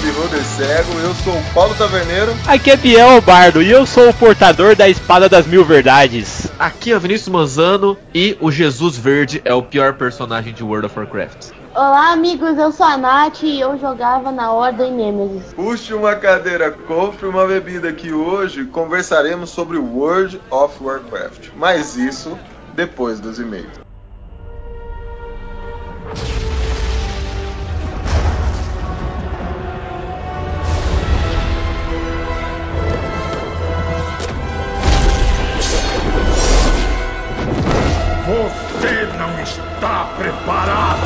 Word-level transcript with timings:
Taverna 0.00 0.12
do 0.12 0.12
Beholder 0.12 0.44
Cego. 0.44 0.98
Eu 1.00 1.14
sou 1.14 1.34
o 1.34 1.54
Paulo 1.54 1.74
Taverneiro. 1.74 2.32
Aqui 2.46 2.70
é 2.70 2.76
Biel 2.76 3.20
Bardo 3.20 3.62
e 3.62 3.70
eu 3.70 3.86
sou 3.86 4.08
o 4.08 4.14
portador 4.14 4.74
da 4.74 4.88
Espada 4.88 5.28
das 5.28 5.46
Mil 5.46 5.64
Verdades. 5.64 6.50
Aqui 6.58 6.92
é 6.92 6.98
Vinícius 6.98 7.28
Manzano 7.28 7.96
e 8.14 8.36
o 8.40 8.50
Jesus 8.50 8.96
Verde 8.96 9.40
é 9.44 9.54
o 9.54 9.62
pior 9.62 9.94
personagem 9.94 10.52
de 10.52 10.64
World 10.64 10.86
of 10.86 10.98
Warcraft. 10.98 11.52
Olá, 11.74 12.12
amigos, 12.12 12.58
eu 12.58 12.72
sou 12.72 12.84
a 12.84 12.96
Nath 12.96 13.42
e 13.42 13.60
eu 13.60 13.78
jogava 13.78 14.32
na 14.32 14.52
Ordem 14.52 14.92
Nemesis. 14.92 15.52
Puxe 15.54 15.94
uma 15.94 16.16
cadeira, 16.16 16.70
compre 16.70 17.26
uma 17.26 17.46
bebida 17.46 17.92
que 17.92 18.12
hoje 18.12 18.64
conversaremos 18.64 19.50
sobre 19.50 19.78
World 19.78 20.40
of 20.50 20.82
Warcraft. 20.82 21.50
Mas 21.56 21.96
isso 21.96 22.36
depois 22.74 23.20
dos 23.20 23.38
e-mails. 23.38 23.89
Preparado! 40.20 41.00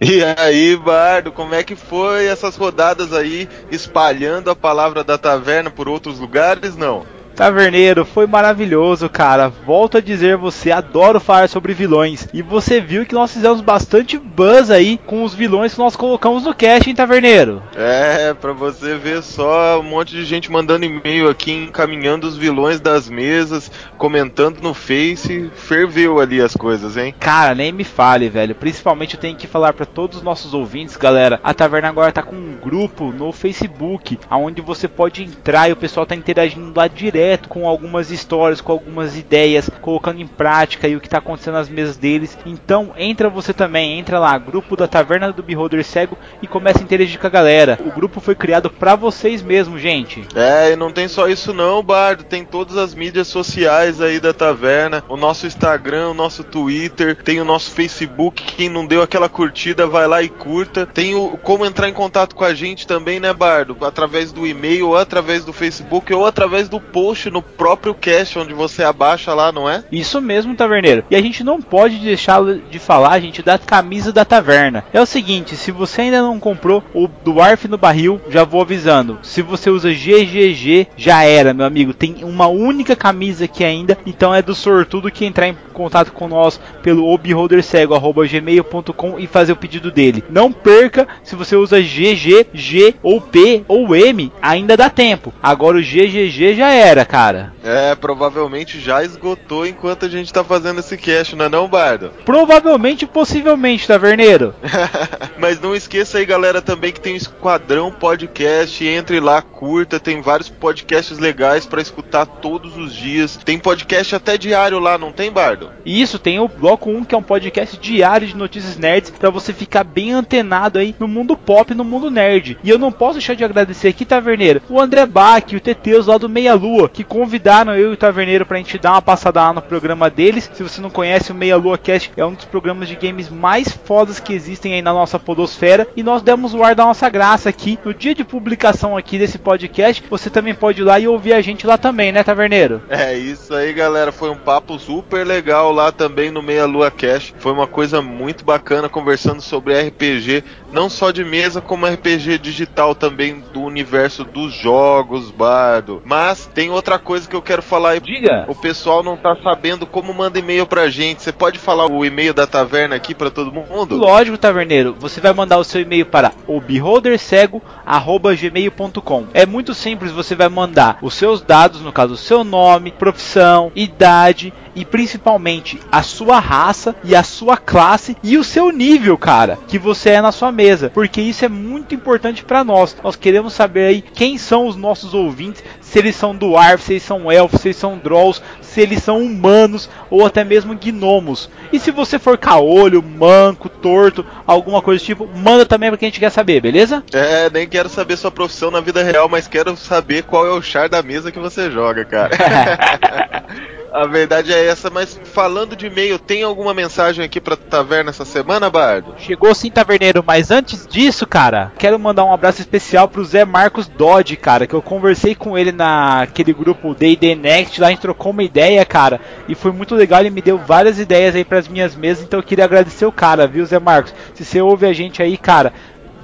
E 0.00 0.24
aí, 0.24 0.76
Bardo, 0.76 1.32
como 1.32 1.54
é 1.54 1.64
que 1.64 1.74
foi 1.74 2.26
essas 2.26 2.56
rodadas 2.56 3.12
aí, 3.12 3.48
espalhando 3.70 4.50
a 4.50 4.56
palavra 4.56 5.02
da 5.02 5.18
taverna 5.18 5.70
por 5.70 5.88
outros 5.88 6.18
lugares? 6.20 6.76
Não. 6.76 7.19
Taverneiro, 7.40 8.04
foi 8.04 8.26
maravilhoso, 8.26 9.08
cara. 9.08 9.48
Volto 9.48 9.96
a 9.96 10.00
dizer, 10.02 10.36
você 10.36 10.70
adora 10.70 11.18
falar 11.18 11.48
sobre 11.48 11.72
vilões. 11.72 12.28
E 12.34 12.42
você 12.42 12.82
viu 12.82 13.06
que 13.06 13.14
nós 13.14 13.32
fizemos 13.32 13.62
bastante 13.62 14.18
buzz 14.18 14.70
aí 14.70 15.00
com 15.06 15.24
os 15.24 15.32
vilões 15.32 15.72
que 15.72 15.78
nós 15.78 15.96
colocamos 15.96 16.44
no 16.44 16.52
cast, 16.52 16.90
hein, 16.90 16.94
Taverneiro? 16.94 17.62
É, 17.74 18.34
pra 18.34 18.52
você 18.52 18.94
ver 18.94 19.22
só 19.22 19.80
um 19.80 19.82
monte 19.82 20.14
de 20.14 20.22
gente 20.26 20.52
mandando 20.52 20.84
e-mail 20.84 21.30
aqui, 21.30 21.50
encaminhando 21.50 22.26
os 22.26 22.36
vilões 22.36 22.78
das 22.78 23.08
mesas, 23.08 23.70
comentando 23.96 24.60
no 24.60 24.74
Face. 24.74 25.50
Ferveu 25.54 26.20
ali 26.20 26.42
as 26.42 26.54
coisas, 26.54 26.98
hein? 26.98 27.14
Cara, 27.18 27.54
nem 27.54 27.72
me 27.72 27.84
fale, 27.84 28.28
velho. 28.28 28.54
Principalmente 28.54 29.14
eu 29.14 29.20
tenho 29.20 29.34
que 29.34 29.46
falar 29.46 29.72
para 29.72 29.86
todos 29.86 30.18
os 30.18 30.22
nossos 30.22 30.52
ouvintes, 30.52 30.94
galera. 30.94 31.40
A 31.42 31.54
Taverna 31.54 31.88
agora 31.88 32.12
tá 32.12 32.22
com 32.22 32.36
um 32.36 32.58
grupo 32.62 33.10
no 33.10 33.32
Facebook, 33.32 34.18
onde 34.30 34.60
você 34.60 34.86
pode 34.86 35.22
entrar 35.22 35.70
e 35.70 35.72
o 35.72 35.76
pessoal 35.76 36.04
tá 36.04 36.14
interagindo 36.14 36.70
lá 36.76 36.86
direto 36.86 37.29
com 37.38 37.68
algumas 37.68 38.10
histórias, 38.10 38.60
com 38.60 38.72
algumas 38.72 39.16
ideias, 39.16 39.70
colocando 39.80 40.20
em 40.20 40.26
prática 40.26 40.88
e 40.88 40.96
o 40.96 41.00
que 41.00 41.06
está 41.06 41.18
acontecendo 41.18 41.54
nas 41.54 41.68
mesas 41.68 41.96
deles. 41.96 42.38
Então 42.44 42.92
entra 42.96 43.28
você 43.28 43.52
também, 43.52 43.98
entra 43.98 44.18
lá, 44.18 44.36
grupo 44.38 44.76
da 44.76 44.88
Taverna 44.88 45.32
do 45.32 45.42
Beholder 45.42 45.84
Cego 45.84 46.16
e 46.42 46.46
começa 46.46 46.80
a 46.80 46.82
interagir 46.82 47.18
com 47.18 47.26
a 47.26 47.30
galera. 47.30 47.78
O 47.84 47.90
grupo 47.90 48.20
foi 48.20 48.34
criado 48.34 48.70
para 48.70 48.94
vocês 48.96 49.42
mesmo, 49.42 49.78
gente. 49.78 50.26
É, 50.34 50.72
e 50.72 50.76
não 50.76 50.92
tem 50.92 51.08
só 51.08 51.28
isso 51.28 51.52
não, 51.52 51.82
Bardo, 51.82 52.24
tem 52.24 52.44
todas 52.44 52.76
as 52.76 52.94
mídias 52.94 53.28
sociais 53.28 54.00
aí 54.00 54.20
da 54.20 54.32
Taverna, 54.32 55.04
o 55.08 55.16
nosso 55.16 55.46
Instagram, 55.46 56.10
o 56.10 56.14
nosso 56.14 56.42
Twitter, 56.44 57.16
tem 57.16 57.40
o 57.40 57.44
nosso 57.44 57.70
Facebook, 57.70 58.42
quem 58.54 58.68
não 58.68 58.86
deu 58.86 59.02
aquela 59.02 59.28
curtida 59.28 59.86
vai 59.86 60.06
lá 60.06 60.22
e 60.22 60.28
curta. 60.28 60.86
Tem 60.86 61.14
o 61.14 61.38
como 61.38 61.64
entrar 61.64 61.88
em 61.88 61.92
contato 61.92 62.34
com 62.34 62.44
a 62.44 62.54
gente 62.54 62.86
também, 62.86 63.20
né, 63.20 63.32
Bardo? 63.32 63.76
Através 63.82 64.32
do 64.32 64.46
e-mail, 64.46 64.96
através 64.96 65.44
do 65.44 65.52
Facebook, 65.52 66.12
ou 66.12 66.26
através 66.26 66.68
do 66.68 66.80
post 66.80 67.19
post 67.20 67.30
no 67.30 67.42
próprio 67.42 67.94
cast 67.94 68.38
onde 68.38 68.54
você 68.54 68.82
abaixa 68.82 69.34
lá, 69.34 69.52
não 69.52 69.68
é? 69.68 69.84
Isso 69.92 70.18
mesmo, 70.20 70.54
taverneiro. 70.54 71.04
E 71.10 71.16
a 71.16 71.20
gente 71.20 71.44
não 71.44 71.60
pode 71.60 71.98
deixar 71.98 72.40
de 72.70 72.78
falar, 72.78 73.20
gente, 73.20 73.42
da 73.42 73.58
camisa 73.58 74.10
da 74.12 74.24
taverna. 74.24 74.84
É 74.92 75.00
o 75.00 75.06
seguinte, 75.06 75.56
se 75.56 75.70
você 75.70 76.02
ainda 76.02 76.20
não 76.22 76.40
comprou 76.40 76.82
o 76.94 77.08
Dwarf 77.08 77.68
no 77.68 77.76
barril, 77.76 78.18
já 78.30 78.44
vou 78.44 78.62
avisando. 78.62 79.18
Se 79.22 79.42
você 79.42 79.68
usa 79.68 79.92
GGG, 79.92 80.86
já 80.96 81.24
era, 81.24 81.52
meu 81.52 81.66
amigo. 81.66 81.92
Tem 81.92 82.16
uma 82.22 82.46
única 82.46 82.96
camisa 82.96 83.44
aqui 83.44 83.62
ainda, 83.64 83.98
então 84.06 84.34
é 84.34 84.40
do 84.40 84.54
sortudo 84.54 85.10
que 85.10 85.26
entrar 85.26 85.48
em 85.48 85.56
contato 85.72 86.12
com 86.12 86.28
nós 86.28 86.60
pelo 86.82 87.12
obholdercego@gmail.com 87.12 89.18
e 89.18 89.26
fazer 89.26 89.52
o 89.52 89.56
pedido 89.56 89.90
dele. 89.90 90.22
Não 90.30 90.52
perca, 90.52 91.08
se 91.22 91.34
você 91.34 91.56
usa 91.56 91.80
GG, 91.80 92.46
G 92.54 92.94
ou 93.02 93.20
P 93.20 93.64
ou 93.66 93.94
M, 93.94 94.32
ainda 94.40 94.76
dá 94.76 94.88
tempo. 94.88 95.34
Agora 95.42 95.76
o 95.76 95.82
GGG 95.82 96.54
já 96.54 96.70
era, 96.70 96.99
cara. 97.04 97.52
É, 97.62 97.94
provavelmente 97.94 98.80
já 98.80 99.04
esgotou 99.04 99.66
enquanto 99.66 100.06
a 100.06 100.08
gente 100.08 100.32
tá 100.32 100.42
fazendo 100.42 100.80
esse 100.80 100.96
cast, 100.96 101.36
não 101.36 101.44
é 101.44 101.48
não, 101.48 101.68
Bardo? 101.68 102.10
Provavelmente, 102.24 103.06
possivelmente, 103.06 103.86
taverneiro. 103.86 104.54
Mas 105.38 105.60
não 105.60 105.74
esqueça 105.74 106.18
aí, 106.18 106.26
galera, 106.26 106.60
também 106.62 106.92
que 106.92 107.00
tem 107.00 107.14
o 107.14 107.16
Esquadrão 107.16 107.90
Podcast, 107.90 108.84
entre 108.86 109.20
lá, 109.20 109.42
curta, 109.42 110.00
tem 110.00 110.20
vários 110.20 110.48
podcasts 110.48 111.18
legais 111.18 111.66
para 111.66 111.80
escutar 111.80 112.26
todos 112.26 112.76
os 112.76 112.94
dias. 112.94 113.36
Tem 113.36 113.58
podcast 113.58 114.14
até 114.14 114.36
diário 114.36 114.78
lá, 114.78 114.98
não 114.98 115.12
tem, 115.12 115.30
Bardo? 115.30 115.70
Isso, 115.84 116.18
tem 116.18 116.38
o 116.38 116.48
Bloco 116.48 116.90
1, 116.90 117.04
que 117.04 117.14
é 117.14 117.18
um 117.18 117.22
podcast 117.22 117.78
diário 117.78 118.26
de 118.26 118.36
notícias 118.36 118.76
nerds, 118.76 119.10
para 119.10 119.30
você 119.30 119.52
ficar 119.52 119.84
bem 119.84 120.12
antenado 120.12 120.78
aí 120.78 120.94
no 120.98 121.08
mundo 121.08 121.36
pop, 121.36 121.74
no 121.74 121.84
mundo 121.84 122.10
nerd. 122.10 122.58
E 122.62 122.70
eu 122.70 122.78
não 122.78 122.92
posso 122.92 123.14
deixar 123.14 123.34
de 123.34 123.44
agradecer 123.44 123.88
aqui, 123.88 124.04
taverneiro, 124.04 124.62
o 124.68 124.80
André 124.80 125.06
Bach, 125.06 125.44
o 125.52 125.60
Teteus 125.60 126.06
lá 126.06 126.18
do 126.18 126.28
Meia 126.28 126.54
Lua, 126.54 126.89
que 126.92 127.04
convidaram 127.04 127.74
eu 127.74 127.90
e 127.90 127.94
o 127.94 127.96
Taverneiro 127.96 128.46
pra 128.46 128.56
gente 128.56 128.78
dar 128.78 128.92
uma 128.92 129.02
passada 129.02 129.40
lá 129.40 129.52
no 129.52 129.62
programa 129.62 130.10
deles. 130.10 130.50
Se 130.52 130.62
você 130.62 130.80
não 130.80 130.90
conhece, 130.90 131.32
o 131.32 131.34
Meia 131.34 131.56
Lua 131.56 131.78
Cast 131.78 132.12
é 132.16 132.24
um 132.24 132.34
dos 132.34 132.44
programas 132.44 132.88
de 132.88 132.96
games 132.96 133.28
mais 133.28 133.68
fodas 133.68 134.20
que 134.20 134.32
existem 134.32 134.74
aí 134.74 134.82
na 134.82 134.92
nossa 134.92 135.18
podosfera. 135.18 135.86
E 135.96 136.02
nós 136.02 136.22
demos 136.22 136.54
o 136.54 136.62
ar 136.62 136.74
da 136.74 136.84
nossa 136.84 137.08
graça 137.08 137.48
aqui. 137.48 137.78
No 137.84 137.94
dia 137.94 138.14
de 138.14 138.24
publicação 138.24 138.96
aqui 138.96 139.18
desse 139.18 139.38
podcast, 139.38 140.02
você 140.08 140.30
também 140.30 140.54
pode 140.54 140.80
ir 140.80 140.84
lá 140.84 140.98
e 140.98 141.08
ouvir 141.08 141.32
a 141.32 141.40
gente 141.40 141.66
lá 141.66 141.78
também, 141.78 142.12
né, 142.12 142.22
Taverneiro? 142.22 142.82
É 142.88 143.16
isso 143.16 143.54
aí, 143.54 143.72
galera. 143.72 144.12
Foi 144.12 144.30
um 144.30 144.36
papo 144.36 144.78
super 144.78 145.26
legal 145.26 145.72
lá 145.72 145.92
também 145.92 146.30
no 146.30 146.42
Meia 146.42 146.66
Lua 146.66 146.90
Cast. 146.90 147.34
Foi 147.38 147.52
uma 147.52 147.66
coisa 147.66 148.02
muito 148.02 148.44
bacana 148.44 148.88
conversando 148.88 149.40
sobre 149.40 149.80
RPG, 149.80 150.44
não 150.72 150.88
só 150.88 151.10
de 151.10 151.24
mesa, 151.24 151.60
como 151.60 151.86
RPG 151.86 152.38
digital 152.38 152.94
também 152.94 153.42
do 153.52 153.62
universo 153.62 154.24
dos 154.24 154.52
jogos, 154.52 155.30
bardo. 155.30 156.02
Mas 156.04 156.46
tem 156.46 156.70
outra 156.80 156.98
coisa 156.98 157.28
que 157.28 157.36
eu 157.36 157.42
quero 157.42 157.62
falar. 157.62 158.00
Diga. 158.00 158.46
O 158.48 158.54
pessoal 158.54 159.02
não 159.02 159.16
tá 159.16 159.36
sabendo 159.42 159.86
como 159.86 160.12
manda 160.12 160.38
e-mail 160.38 160.66
pra 160.66 160.88
gente. 160.88 161.22
Você 161.22 161.32
pode 161.32 161.58
falar 161.58 161.86
o 161.86 162.04
e-mail 162.04 162.34
da 162.34 162.46
taverna 162.46 162.96
aqui 162.96 163.14
para 163.14 163.30
todo 163.30 163.52
mundo? 163.52 163.96
Lógico, 163.96 164.36
taverneiro. 164.38 164.96
Você 164.98 165.20
vai 165.20 165.32
mandar 165.32 165.58
o 165.58 165.64
seu 165.64 165.82
e-mail 165.82 166.06
para 166.06 166.32
o 166.46 166.60
beholdercego@gmail.com. 166.60 169.26
É 169.34 169.44
muito 169.46 169.74
simples, 169.74 170.10
você 170.10 170.34
vai 170.34 170.48
mandar 170.48 170.98
os 171.02 171.12
seus 171.14 171.42
dados, 171.42 171.82
no 171.82 171.92
caso, 171.92 172.14
o 172.14 172.16
seu 172.16 172.42
nome, 172.42 172.92
profissão, 172.92 173.70
idade 173.74 174.54
e 174.74 174.84
principalmente 174.84 175.78
a 175.90 176.02
sua 176.02 176.38
raça 176.38 176.94
e 177.04 177.14
a 177.14 177.22
sua 177.22 177.56
classe 177.56 178.16
e 178.22 178.38
o 178.38 178.44
seu 178.44 178.70
nível, 178.70 179.18
cara, 179.18 179.58
que 179.68 179.78
você 179.78 180.10
é 180.10 180.22
na 180.22 180.32
sua 180.32 180.52
mesa, 180.52 180.90
porque 180.90 181.20
isso 181.20 181.44
é 181.44 181.48
muito 181.48 181.94
importante 181.94 182.44
para 182.44 182.64
nós. 182.64 182.96
Nós 183.02 183.16
queremos 183.16 183.52
saber 183.52 183.86
aí 183.86 184.02
quem 184.02 184.38
são 184.38 184.66
os 184.66 184.76
nossos 184.76 185.14
ouvintes, 185.14 185.64
se 185.90 185.98
eles 185.98 186.14
são 186.14 186.36
dwarfs, 186.36 186.84
se 186.84 186.92
eles 186.92 187.02
são 187.02 187.32
elfos, 187.32 187.60
se 187.60 187.68
eles 187.68 187.76
são 187.76 187.98
drolls, 187.98 188.40
se 188.60 188.80
eles 188.80 189.02
são 189.02 189.20
humanos 189.20 189.90
ou 190.08 190.24
até 190.24 190.44
mesmo 190.44 190.72
gnomos. 190.76 191.50
E 191.72 191.80
se 191.80 191.90
você 191.90 192.16
for 192.16 192.38
caolho, 192.38 193.02
manco, 193.02 193.68
torto, 193.68 194.24
alguma 194.46 194.80
coisa 194.80 195.02
do 195.02 195.06
tipo, 195.06 195.28
manda 195.34 195.66
também 195.66 195.90
porque 195.90 196.04
a 196.04 196.08
gente 196.08 196.20
quer 196.20 196.30
saber, 196.30 196.60
beleza? 196.60 197.02
É, 197.12 197.50
nem 197.50 197.68
quero 197.68 197.88
saber 197.88 198.16
sua 198.16 198.30
profissão 198.30 198.70
na 198.70 198.80
vida 198.80 199.02
real, 199.02 199.28
mas 199.28 199.48
quero 199.48 199.76
saber 199.76 200.22
qual 200.22 200.46
é 200.46 200.50
o 200.50 200.62
char 200.62 200.88
da 200.88 201.02
mesa 201.02 201.32
que 201.32 201.40
você 201.40 201.68
joga, 201.68 202.04
cara. 202.04 202.30
A 203.92 204.06
verdade 204.06 204.52
é 204.52 204.66
essa, 204.66 204.88
mas 204.88 205.20
falando 205.24 205.74
de 205.74 205.86
e-mail, 205.86 206.18
tem 206.18 206.42
alguma 206.42 206.72
mensagem 206.72 207.24
aqui 207.24 207.40
pra 207.40 207.56
taverna 207.56 208.10
essa 208.10 208.24
semana, 208.24 208.70
Bardo? 208.70 209.14
Chegou 209.18 209.52
sim, 209.54 209.70
taverneiro, 209.70 210.22
mas 210.24 210.50
antes 210.50 210.86
disso, 210.86 211.26
cara, 211.26 211.72
quero 211.76 211.98
mandar 211.98 212.24
um 212.24 212.32
abraço 212.32 212.60
especial 212.60 213.08
pro 213.08 213.24
Zé 213.24 213.44
Marcos 213.44 213.88
Dodge, 213.88 214.36
cara, 214.36 214.66
que 214.66 214.74
eu 214.74 214.82
conversei 214.82 215.34
com 215.34 215.58
ele 215.58 215.72
naquele 215.72 216.52
grupo 216.52 216.94
D&D 216.94 217.34
Next, 217.34 217.80
lá 217.80 217.88
a 217.88 217.90
gente 217.90 218.00
trocou 218.00 218.30
uma 218.30 218.44
ideia, 218.44 218.84
cara, 218.84 219.20
e 219.48 219.54
foi 219.56 219.72
muito 219.72 219.96
legal, 219.96 220.20
ele 220.20 220.30
me 220.30 220.42
deu 220.42 220.56
várias 220.56 221.00
ideias 221.00 221.34
aí 221.34 221.44
pras 221.44 221.66
minhas 221.66 221.96
mesas, 221.96 222.22
então 222.22 222.38
eu 222.38 222.44
queria 222.44 222.64
agradecer 222.64 223.06
o 223.06 223.12
cara, 223.12 223.46
viu, 223.46 223.66
Zé 223.66 223.80
Marcos? 223.80 224.14
Se 224.34 224.44
você 224.44 224.60
ouve 224.60 224.86
a 224.86 224.92
gente 224.92 225.20
aí, 225.20 225.36
cara, 225.36 225.72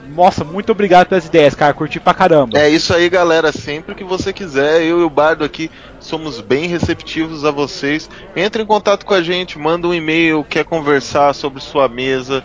nossa, 0.08 0.44
muito 0.44 0.72
obrigado 0.72 1.08
pelas 1.08 1.26
ideias, 1.26 1.54
cara. 1.54 1.74
Curti 1.74 2.00
pra 2.00 2.14
caramba. 2.14 2.58
É 2.58 2.68
isso 2.68 2.94
aí, 2.94 3.08
galera. 3.08 3.52
Sempre 3.52 3.94
que 3.94 4.04
você 4.04 4.32
quiser, 4.32 4.82
eu 4.82 5.00
e 5.00 5.04
o 5.04 5.10
Bardo 5.10 5.44
aqui 5.44 5.70
somos 6.00 6.40
bem 6.40 6.66
receptivos 6.66 7.44
a 7.44 7.50
vocês. 7.50 8.08
Entre 8.34 8.62
em 8.62 8.66
contato 8.66 9.04
com 9.04 9.14
a 9.14 9.22
gente, 9.22 9.58
manda 9.58 9.88
um 9.88 9.94
e-mail, 9.94 10.44
quer 10.44 10.64
conversar 10.64 11.34
sobre 11.34 11.60
sua 11.60 11.88
mesa, 11.88 12.44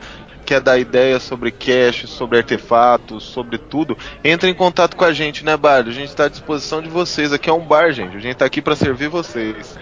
quer 0.51 0.59
dar 0.59 0.77
ideia 0.77 1.17
sobre 1.19 1.49
cache, 1.49 2.07
sobre 2.07 2.37
artefatos, 2.37 3.23
sobre 3.23 3.57
tudo, 3.57 3.97
entre 4.23 4.49
em 4.49 4.53
contato 4.53 4.97
com 4.97 5.05
a 5.05 5.13
gente, 5.13 5.45
né, 5.45 5.55
Bardo? 5.55 5.89
A 5.89 5.93
gente 5.93 6.13
tá 6.13 6.25
à 6.25 6.29
disposição 6.29 6.81
de 6.81 6.89
vocês. 6.89 7.31
Aqui 7.31 7.49
é 7.49 7.53
um 7.53 7.65
bar, 7.65 7.91
gente. 7.93 8.17
A 8.17 8.19
gente 8.19 8.35
tá 8.35 8.45
aqui 8.45 8.61
para 8.61 8.75
servir 8.75 9.07
vocês. 9.07 9.77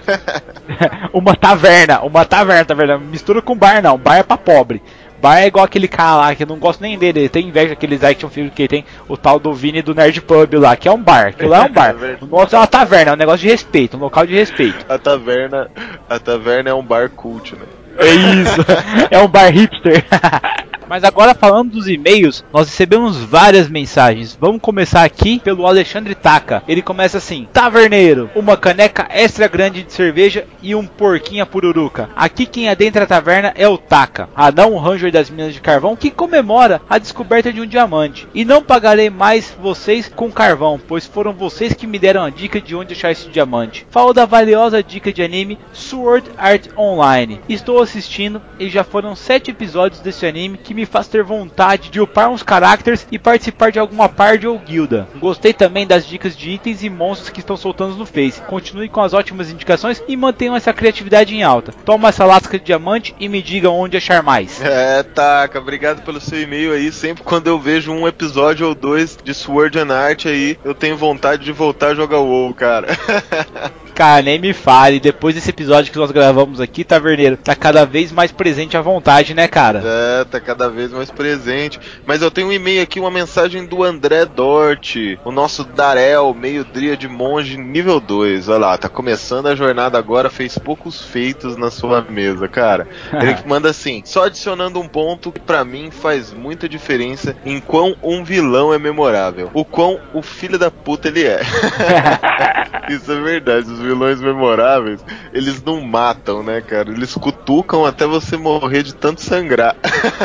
uma 1.11 1.35
taverna, 1.35 2.01
uma 2.01 2.23
taverna, 2.23 2.65
taverna. 2.65 2.97
Mistura 2.99 3.41
com 3.41 3.57
bar 3.57 3.81
não, 3.81 3.97
bar 3.97 4.17
é 4.17 4.23
pra 4.23 4.37
pobre. 4.37 4.81
Bar 5.21 5.39
é 5.39 5.47
igual 5.47 5.65
aquele 5.65 5.87
cara 5.87 6.15
lá 6.15 6.35
que 6.35 6.43
eu 6.43 6.47
não 6.47 6.57
gosto 6.57 6.81
nem 6.81 6.97
dele, 6.97 7.21
ele 7.21 7.29
tem 7.29 7.47
inveja 7.47 7.69
daqueles 7.69 8.03
action 8.03 8.29
filmes 8.29 8.53
que 8.53 8.67
tem 8.67 8.85
o 9.07 9.17
tal 9.17 9.39
do 9.39 9.53
Vini 9.53 9.81
do 9.81 9.93
Nerd 9.93 10.21
Pub 10.21 10.53
lá, 10.55 10.75
que 10.75 10.87
é 10.87 10.91
um 10.91 11.01
bar. 11.01 11.27
Aquilo 11.27 11.49
lá 11.49 11.65
é 11.65 11.69
um 11.69 11.73
bar. 11.73 11.95
O 12.21 12.25
nosso 12.25 12.55
é 12.55 12.59
uma 12.59 12.67
taverna, 12.67 13.11
é 13.11 13.13
um 13.13 13.17
negócio 13.17 13.39
de 13.39 13.47
respeito, 13.47 13.97
um 13.97 13.99
local 13.99 14.25
de 14.25 14.33
respeito. 14.33 14.85
A 14.87 14.97
taverna, 14.97 15.69
a 16.09 16.19
taverna 16.19 16.69
é 16.69 16.73
um 16.73 16.83
bar 16.83 17.09
cult, 17.09 17.55
né? 17.55 17.78
É 17.99 18.15
isso, 18.41 18.65
é 19.11 19.19
um 19.19 19.27
bar 19.27 19.51
hipster. 19.51 20.03
Mas 20.89 21.03
agora 21.03 21.35
falando 21.35 21.73
dos 21.73 21.87
e-mails, 21.87 22.43
nós 22.51 22.67
recebemos 22.67 23.17
várias 23.17 23.69
mensagens. 23.69 24.35
Vamos 24.41 24.59
começar 24.59 25.03
aqui 25.03 25.37
pelo 25.37 25.67
Alexandre 25.67 26.15
Taka. 26.15 26.63
Ele 26.67 26.81
começa 26.81 27.19
assim: 27.19 27.47
Taverneiro, 27.53 28.27
uma 28.35 28.57
caneca 28.57 29.07
extra 29.11 29.47
grande 29.47 29.83
de 29.83 29.93
cerveja 29.93 30.47
e 30.63 30.73
um 30.73 30.87
porquinha 30.87 31.45
pururuca. 31.45 32.09
Aqui 32.15 32.47
quem 32.47 32.69
adentra 32.69 33.03
a 33.03 33.07
taverna 33.07 33.53
é 33.55 33.67
o 33.67 33.77
Taka, 33.77 34.29
anão 34.35 34.77
ranger 34.77 35.11
das 35.11 35.29
minas 35.29 35.53
de 35.53 35.61
carvão 35.61 35.95
que 35.95 36.09
comemora 36.09 36.81
a 36.89 36.97
descoberta 36.97 37.53
de 37.53 37.61
um 37.61 37.67
diamante. 37.67 38.27
E 38.33 38.43
não 38.43 38.63
pagarei 38.63 39.11
mais 39.11 39.55
vocês 39.61 40.11
com 40.15 40.31
carvão, 40.31 40.81
pois 40.87 41.05
foram 41.05 41.33
vocês 41.33 41.71
que 41.71 41.85
me 41.85 41.99
deram 41.99 42.23
a 42.23 42.31
dica 42.31 42.59
de 42.59 42.75
onde 42.75 42.93
achar 42.93 43.11
esse 43.11 43.29
diamante. 43.29 43.85
Falo 43.91 44.11
da 44.11 44.25
valiosa 44.25 44.81
dica 44.81 45.13
de 45.13 45.21
anime 45.21 45.59
Sword 45.71 46.31
Art 46.35 46.65
Online. 46.75 47.41
Estou 47.47 47.79
assistindo 47.89 48.41
e 48.59 48.69
já 48.69 48.83
foram 48.83 49.15
sete 49.15 49.51
episódios 49.51 50.01
desse 50.01 50.25
anime 50.25 50.57
que 50.57 50.73
me 50.73 50.85
faz 50.85 51.07
ter 51.07 51.23
vontade 51.23 51.89
de 51.89 51.99
upar 51.99 52.29
uns 52.29 52.43
caracteres 52.43 53.07
e 53.11 53.17
participar 53.17 53.71
de 53.71 53.79
alguma 53.79 54.07
parte 54.07 54.47
ou 54.47 54.59
guilda. 54.59 55.07
Gostei 55.17 55.53
também 55.53 55.85
das 55.85 56.05
dicas 56.05 56.37
de 56.37 56.51
itens 56.51 56.83
e 56.83 56.89
monstros 56.89 57.29
que 57.29 57.39
estão 57.39 57.57
soltando 57.57 57.95
no 57.95 58.05
Face. 58.05 58.41
Continue 58.41 58.89
com 58.89 59.01
as 59.01 59.13
ótimas 59.13 59.49
indicações 59.49 60.01
e 60.07 60.15
mantenham 60.15 60.55
essa 60.55 60.73
criatividade 60.73 61.35
em 61.35 61.43
alta. 61.43 61.73
Toma 61.83 62.09
essa 62.09 62.25
lasca 62.25 62.57
de 62.59 62.65
diamante 62.65 63.15
e 63.19 63.27
me 63.27 63.41
diga 63.41 63.69
onde 63.69 63.97
achar 63.97 64.23
mais. 64.23 64.59
É, 64.69 65.01
taca, 65.01 65.57
obrigado 65.57 66.03
pelo 66.03 66.21
seu 66.21 66.39
e-mail 66.39 66.71
aí. 66.71 66.91
Sempre 66.91 67.23
quando 67.23 67.47
eu 67.47 67.59
vejo 67.59 67.91
um 67.91 68.07
episódio 68.07 68.67
ou 68.67 68.75
dois 68.75 69.17
de 69.21 69.33
Sword 69.33 69.79
and 69.79 69.91
Art 69.91 70.27
aí, 70.27 70.57
eu 70.63 70.75
tenho 70.75 70.95
vontade 70.95 71.43
de 71.43 71.51
voltar 71.51 71.87
a 71.87 71.95
jogar 71.95 72.19
WoW, 72.19 72.53
cara. 72.53 72.87
Cara, 73.99 74.21
nem 74.21 74.39
me 74.39 74.53
fale. 74.53 74.97
Depois 74.97 75.35
desse 75.35 75.49
episódio 75.49 75.91
que 75.91 75.97
nós 75.97 76.09
gravamos 76.09 76.61
aqui, 76.61 76.85
Taverneiro, 76.85 77.35
tá 77.35 77.53
cada 77.53 77.85
vez 77.85 78.13
mais 78.13 78.31
presente 78.31 78.77
à 78.77 78.81
vontade, 78.81 79.33
né, 79.33 79.45
cara? 79.45 79.83
É, 79.83 80.23
tá 80.23 80.39
cada 80.39 80.69
vez 80.69 80.93
mais 80.93 81.11
presente. 81.11 81.77
Mas 82.05 82.21
eu 82.21 82.31
tenho 82.31 82.47
um 82.47 82.51
e-mail 82.53 82.81
aqui, 82.81 82.97
uma 82.97 83.11
mensagem 83.11 83.65
do 83.65 83.83
André 83.83 84.23
Dort, 84.23 84.95
o 85.25 85.33
nosso 85.33 85.65
Darel, 85.65 86.33
meio 86.33 86.63
dria 86.63 86.95
de 86.95 87.09
monge 87.09 87.57
nível 87.57 87.99
2. 87.99 88.47
Olha 88.47 88.57
lá, 88.57 88.77
tá 88.77 88.87
começando 88.87 89.47
a 89.47 89.55
jornada 89.55 89.97
agora, 89.97 90.29
fez 90.29 90.57
poucos 90.57 91.01
feitos 91.01 91.57
na 91.57 91.69
sua 91.69 92.01
mesa, 92.01 92.47
cara. 92.47 92.87
Ele 93.21 93.35
manda 93.45 93.69
assim: 93.69 94.01
só 94.05 94.27
adicionando 94.27 94.79
um 94.79 94.87
ponto 94.87 95.29
que 95.29 95.41
pra 95.41 95.65
mim 95.65 95.91
faz 95.91 96.31
muita 96.31 96.69
diferença 96.69 97.35
em 97.45 97.59
quão 97.59 97.97
um 98.01 98.23
vilão 98.23 98.73
é 98.73 98.79
memorável. 98.79 99.51
O 99.53 99.65
quão 99.65 99.99
o 100.13 100.21
filho 100.21 100.57
da 100.57 100.71
puta 100.71 101.09
ele 101.09 101.25
é. 101.25 101.41
Isso 102.89 103.11
é 103.11 103.21
verdade, 103.21 103.69
os 103.69 103.88
vilões 103.89 104.21
memoráveis, 104.21 105.03
eles 105.33 105.63
não 105.63 105.81
matam, 105.81 106.43
né, 106.43 106.61
cara? 106.61 106.91
Eles 106.91 107.15
cutucam 107.15 107.85
até 107.85 108.05
você 108.05 108.37
morrer 108.37 108.83
de 108.83 108.93
tanto 108.93 109.21
sangrar. 109.21 109.75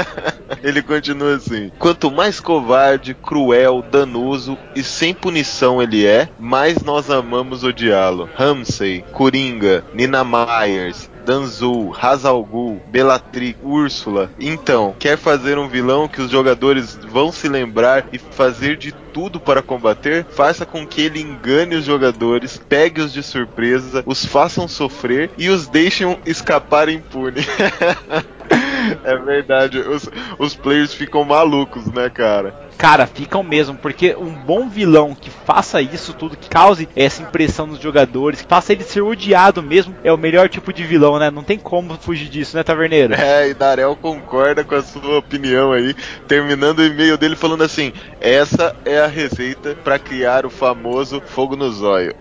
Ele 0.62 0.82
continua 0.82 1.37
assim: 1.37 1.70
quanto 1.78 2.11
mais 2.11 2.40
covarde, 2.40 3.14
cruel, 3.14 3.82
danoso 3.90 4.56
e 4.75 4.82
sem 4.82 5.14
punição 5.14 5.82
ele 5.82 6.06
é, 6.06 6.28
mais 6.38 6.82
nós 6.82 7.11
amamos 7.11 7.64
odiá-lo. 7.64 8.28
Ramsey, 8.34 9.05
Coringa, 9.12 9.84
Nina 9.93 10.22
Myers, 10.25 11.11
Danzul, 11.25 11.94
Hazalgul, 11.99 12.81
Bellatrix, 12.88 13.59
Úrsula. 13.62 14.31
Então, 14.38 14.94
quer 14.99 15.17
fazer 15.17 15.59
um 15.59 15.69
vilão 15.69 16.06
que 16.09 16.21
os 16.21 16.31
jogadores 16.31 16.99
vão 17.09 17.32
se 17.32 17.49
lembrar 17.49 18.06
e 18.12 18.19
fazer 18.19 18.76
de 18.76 18.93
tudo 18.93 19.41
para 19.41 19.62
combater? 19.62 20.26
Faça 20.31 20.67
com 20.67 20.87
que 20.87 21.03
ele 21.03 21.21
engane 21.21 21.76
os 21.76 21.85
jogadores, 21.85 22.61
pegue-os 22.69 23.12
de 23.12 23.23
surpresa, 23.23 24.03
os 24.06 24.25
façam 24.25 24.69
sofrer 24.69 25.31
e 25.38 25.49
os 25.49 25.69
deixem 25.69 26.19
escapar 26.26 26.88
impune. 26.88 27.41
é 29.05 29.17
verdade, 29.17 29.79
os, 29.79 30.09
os 30.38 30.55
players 30.55 30.93
ficam 30.93 31.25
malucos, 31.25 31.87
né, 31.87 32.11
cara? 32.11 32.55
Cara, 32.76 33.06
ficam 33.06 33.43
mesmo, 33.43 33.76
porque 33.76 34.15
um 34.17 34.32
bom 34.32 34.69
vilão 34.69 35.15
que 35.15 35.31
faça 35.31 35.81
isso 35.81 36.12
tudo, 36.12 36.37
que 36.37 36.49
cause 36.49 36.88
essa 36.94 37.23
impressão 37.23 37.67
nos 37.67 37.81
jogadores, 37.81 38.43
que 38.43 38.49
faça 38.49 38.73
ele 38.73 38.82
ser 38.82 39.03
odiado 39.03 39.62
mesmo, 39.62 39.94
é 40.03 40.12
o 40.12 40.19
melhor 40.19 40.49
tipo 40.49 40.73
de 40.73 40.85
vilão, 40.85 41.19
né? 41.19 41.31
Não 41.31 41.43
tem 41.43 41.59
como 41.59 41.97
fugir 41.97 42.29
disso, 42.29 42.56
né, 42.56 42.62
Taverneiro? 42.62 43.15
É, 43.15 43.49
e 43.49 43.55
Darel 43.55 43.97
concorda 43.97 44.65
com 44.65 44.75
a 44.75 44.82
sua 44.82 45.19
opinião 45.19 45.73
aí, 45.73 45.94
terminando 46.26 46.81
o 46.81 46.85
e-mail 46.85 47.17
dele 47.17 47.37
falando 47.37 47.62
assim: 47.62 47.93
essa 48.21 48.75
é 48.85 49.00
a 49.00 49.06
receita 49.06 49.76
para 49.82 49.99
criar 49.99 50.44
o 50.44 50.50
famoso 50.50 51.21
fogo 51.25 51.56
no 51.56 51.71
zóio. 51.73 52.15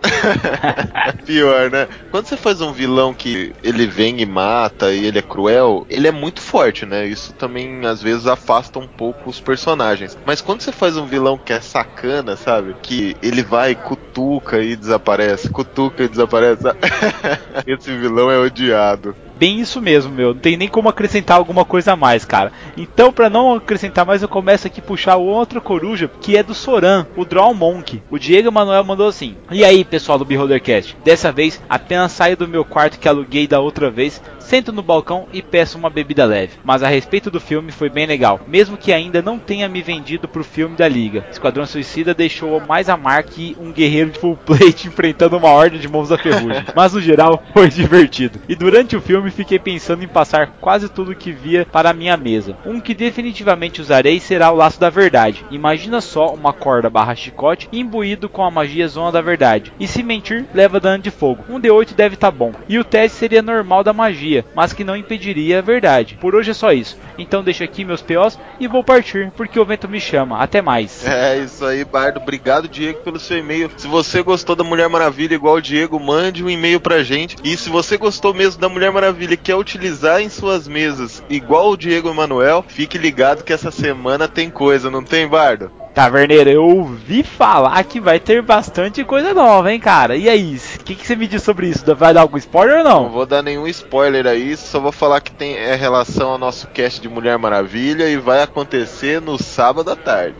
Pior, 1.25 1.71
né? 1.71 1.87
Quando 2.11 2.27
você 2.27 2.37
faz 2.37 2.61
um 2.61 2.71
vilão 2.71 3.13
que 3.13 3.53
ele 3.63 3.87
vem 3.87 4.21
e 4.21 4.25
mata 4.25 4.91
e 4.91 5.05
ele 5.05 5.19
é 5.19 5.21
cruel, 5.21 5.85
ele 5.89 6.07
é 6.07 6.11
muito 6.11 6.41
forte, 6.41 6.85
né? 6.85 7.05
Isso 7.05 7.33
também 7.33 7.85
às 7.85 8.01
vezes 8.01 8.27
afasta 8.27 8.79
um 8.79 8.87
pouco 8.87 9.29
os 9.29 9.39
personagens. 9.39 10.17
Mas 10.25 10.41
quando 10.43 10.61
você 10.61 10.71
faz 10.71 10.97
um 10.97 11.05
vilão 11.05 11.37
que 11.37 11.53
é 11.53 11.61
sacana, 11.61 12.35
sabe? 12.35 12.75
Que 12.81 13.15
ele 13.21 13.43
vai, 13.43 13.75
cutuca 13.75 14.59
e 14.59 14.75
desaparece, 14.75 15.49
cutuca 15.49 16.03
e 16.03 16.09
desaparece. 16.09 16.63
Esse 17.65 17.95
vilão 17.97 18.29
é 18.29 18.37
odiado 18.37 19.15
bem 19.37 19.59
isso 19.59 19.81
mesmo, 19.81 20.11
meu. 20.11 20.33
Não 20.33 20.39
tem 20.39 20.57
nem 20.57 20.67
como 20.67 20.89
acrescentar 20.89 21.37
alguma 21.37 21.65
coisa 21.65 21.93
a 21.93 21.95
mais, 21.95 22.25
cara. 22.25 22.51
Então, 22.77 23.11
para 23.11 23.29
não 23.29 23.55
acrescentar 23.55 24.05
mais, 24.05 24.21
eu 24.21 24.29
começo 24.29 24.67
aqui 24.67 24.79
a 24.79 24.83
puxar 24.83 25.17
o 25.17 25.25
outro 25.25 25.61
coruja, 25.61 26.09
que 26.21 26.37
é 26.37 26.43
do 26.43 26.53
Soran, 26.53 27.05
o 27.15 27.25
Draw 27.25 27.53
Monk. 27.53 28.01
O 28.09 28.19
Diego 28.19 28.51
Manuel 28.51 28.83
mandou 28.83 29.07
assim: 29.07 29.35
E 29.51 29.63
aí, 29.63 29.83
pessoal 29.83 30.17
do 30.17 30.25
Beholdercast? 30.25 30.97
Dessa 31.03 31.31
vez, 31.31 31.61
apenas 31.69 32.11
saio 32.11 32.37
do 32.37 32.47
meu 32.47 32.63
quarto 32.63 32.99
que 32.99 33.07
aluguei 33.07 33.47
da 33.47 33.59
outra 33.59 33.89
vez, 33.89 34.21
sento 34.39 34.71
no 34.71 34.83
balcão 34.83 35.27
e 35.33 35.41
peço 35.41 35.77
uma 35.77 35.89
bebida 35.89 36.25
leve. 36.25 36.53
Mas 36.63 36.83
a 36.83 36.87
respeito 36.87 37.31
do 37.31 37.39
filme 37.39 37.71
foi 37.71 37.89
bem 37.89 38.05
legal, 38.05 38.39
mesmo 38.47 38.77
que 38.77 38.93
ainda 38.93 39.21
não 39.21 39.39
tenha 39.39 39.67
me 39.67 39.81
vendido 39.81 40.27
pro 40.27 40.43
filme 40.43 40.75
da 40.75 40.87
Liga. 40.87 41.25
Esquadrão 41.31 41.65
Suicida 41.65 42.13
deixou 42.13 42.59
mais 42.61 42.89
a 42.89 42.97
marca 42.97 43.31
que 43.31 43.55
um 43.59 43.71
guerreiro 43.71 44.11
de 44.11 44.19
full 44.19 44.37
plate 44.45 44.87
enfrentando 44.87 45.37
uma 45.37 45.49
horda 45.49 45.77
de 45.77 45.87
mãos 45.87 46.09
da 46.09 46.17
ferrugem. 46.17 46.63
Mas 46.75 46.93
no 46.93 47.01
geral, 47.01 47.43
foi 47.53 47.69
divertido. 47.69 48.39
E 48.47 48.55
durante 48.55 48.95
o 48.95 49.01
filme 49.01 49.22
fiquei 49.31 49.59
pensando 49.59 50.03
em 50.03 50.07
passar 50.07 50.53
quase 50.59 50.89
tudo 50.89 51.15
que 51.15 51.31
via 51.31 51.65
para 51.71 51.89
a 51.89 51.93
minha 51.93 52.17
mesa. 52.17 52.57
Um 52.65 52.79
que 52.79 52.93
definitivamente 52.93 53.81
usarei 53.81 54.19
será 54.19 54.51
o 54.51 54.55
Laço 54.55 54.79
da 54.79 54.89
Verdade. 54.89 55.45
Imagina 55.51 56.01
só 56.01 56.33
uma 56.33 56.53
corda 56.53 56.89
barra 56.89 57.15
chicote 57.15 57.69
imbuído 57.71 58.29
com 58.29 58.43
a 58.43 58.51
magia 58.51 58.87
Zona 58.87 59.11
da 59.11 59.21
Verdade. 59.21 59.73
E 59.79 59.87
se 59.87 60.03
mentir, 60.03 60.45
leva 60.53 60.79
dano 60.79 61.03
de 61.03 61.11
fogo. 61.11 61.43
Um 61.49 61.59
D8 61.59 61.93
deve 61.95 62.15
estar 62.15 62.31
tá 62.31 62.37
bom. 62.37 62.51
E 62.67 62.77
o 62.77 62.83
teste 62.83 63.17
seria 63.17 63.41
normal 63.41 63.83
da 63.83 63.93
magia, 63.93 64.45
mas 64.55 64.73
que 64.73 64.83
não 64.83 64.97
impediria 64.97 65.59
a 65.59 65.61
verdade. 65.61 66.17
Por 66.19 66.35
hoje 66.35 66.51
é 66.51 66.53
só 66.53 66.71
isso. 66.71 66.97
Então 67.17 67.43
deixo 67.43 67.63
aqui 67.63 67.85
meus 67.85 68.01
POs 68.01 68.39
e 68.59 68.67
vou 68.67 68.83
partir, 68.83 69.31
porque 69.35 69.59
o 69.59 69.65
vento 69.65 69.87
me 69.87 69.99
chama. 69.99 70.39
Até 70.39 70.61
mais. 70.61 71.03
É 71.23 71.37
isso 71.37 71.63
aí, 71.65 71.85
Bardo. 71.85 72.19
Obrigado, 72.19 72.67
Diego, 72.67 72.99
pelo 72.99 73.19
seu 73.19 73.37
e-mail. 73.37 73.69
Se 73.77 73.87
você 73.87 74.21
gostou 74.21 74.55
da 74.55 74.63
Mulher 74.63 74.89
Maravilha 74.89 75.35
igual 75.35 75.55
o 75.55 75.61
Diego, 75.61 75.99
mande 75.99 76.43
um 76.43 76.49
e-mail 76.49 76.79
pra 76.79 77.03
gente. 77.03 77.37
E 77.43 77.55
se 77.55 77.69
você 77.69 77.97
gostou 77.97 78.33
mesmo 78.33 78.59
da 78.59 78.67
Mulher 78.67 78.91
Maravilha 78.91 79.12
quer 79.37 79.55
utilizar 79.55 80.21
em 80.21 80.29
suas 80.29 80.67
mesas 80.67 81.23
igual 81.29 81.71
o 81.71 81.77
Diego 81.77 82.09
Emanuel, 82.09 82.65
fique 82.67 82.97
ligado 82.97 83.43
que 83.43 83.53
essa 83.53 83.71
semana 83.71 84.27
tem 84.27 84.49
coisa, 84.49 84.89
não 84.89 85.03
tem, 85.03 85.27
Bardo? 85.27 85.71
Taverneiro, 85.93 86.49
eu 86.49 86.63
ouvi 86.63 87.21
falar 87.21 87.83
que 87.83 88.01
vai 88.01 88.19
ter 88.19 88.41
bastante 88.41 89.03
coisa 89.03 89.31
nova, 89.31 89.71
hein, 89.71 89.79
cara? 89.79 90.15
E 90.15 90.27
aí, 90.27 90.59
o 90.79 90.83
que, 90.83 90.95
que 90.95 91.05
você 91.05 91.15
me 91.15 91.27
diz 91.27 91.43
sobre 91.43 91.67
isso? 91.67 91.83
Vai 91.95 92.11
dar 92.15 92.21
algum 92.21 92.37
spoiler 92.37 92.79
ou 92.79 92.83
não? 92.83 93.03
Não 93.03 93.09
vou 93.11 93.27
dar 93.27 93.43
nenhum 93.43 93.67
spoiler 93.67 94.25
aí, 94.25 94.57
só 94.57 94.79
vou 94.79 94.91
falar 94.91 95.21
que 95.21 95.31
tem 95.31 95.55
é, 95.55 95.75
relação 95.75 96.31
ao 96.31 96.37
nosso 96.39 96.67
cast 96.69 96.99
de 96.99 97.07
Mulher 97.07 97.37
Maravilha 97.37 98.09
e 98.09 98.17
vai 98.17 98.41
acontecer 98.41 99.21
no 99.21 99.37
sábado 99.37 99.91
à 99.91 99.95
tarde. 99.95 100.35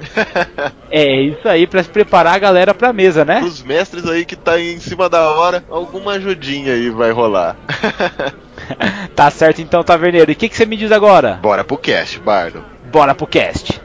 é, 0.90 1.22
isso 1.22 1.48
aí, 1.48 1.68
pra 1.68 1.84
se 1.84 1.90
preparar 1.90 2.34
a 2.34 2.40
galera 2.40 2.74
pra 2.74 2.92
mesa, 2.92 3.24
né? 3.24 3.44
Os 3.44 3.62
mestres 3.62 4.08
aí 4.08 4.26
que 4.26 4.36
tá 4.36 4.60
em 4.60 4.80
cima 4.80 5.08
da 5.08 5.30
hora, 5.30 5.64
alguma 5.70 6.14
ajudinha 6.14 6.74
aí 6.74 6.90
vai 6.90 7.12
rolar. 7.12 7.56
tá 9.16 9.30
certo 9.30 9.62
então, 9.62 9.84
Taverneiro. 9.84 10.32
E 10.32 10.34
o 10.34 10.36
que, 10.36 10.50
que 10.50 10.56
você 10.56 10.66
me 10.66 10.78
diz 10.78 10.92
agora? 10.92 11.36
Bora 11.36 11.64
pro 11.64 11.78
cast, 11.78 12.20
Bardo. 12.20 12.64
Bora 12.92 13.16
pro 13.16 13.28
cast. 13.28 13.82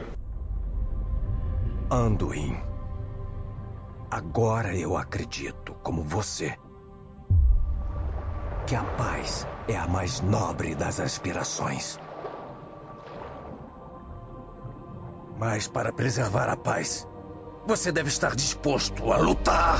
Anduin. 1.91 2.57
Agora 4.11 4.75
eu 4.75 4.97
acredito, 4.97 5.75
como 5.83 6.03
você, 6.03 6.55
que 8.65 8.75
a 8.75 8.83
paz 8.83 9.47
é 9.67 9.75
a 9.75 9.87
mais 9.87 10.21
nobre 10.21 10.75
das 10.75 10.99
aspirações. 10.99 11.99
Mas 15.39 15.67
para 15.67 15.93
preservar 15.93 16.49
a 16.49 16.57
paz, 16.57 17.07
você 17.65 17.91
deve 17.91 18.09
estar 18.09 18.35
disposto 18.35 19.11
a 19.11 19.17
lutar. 19.17 19.79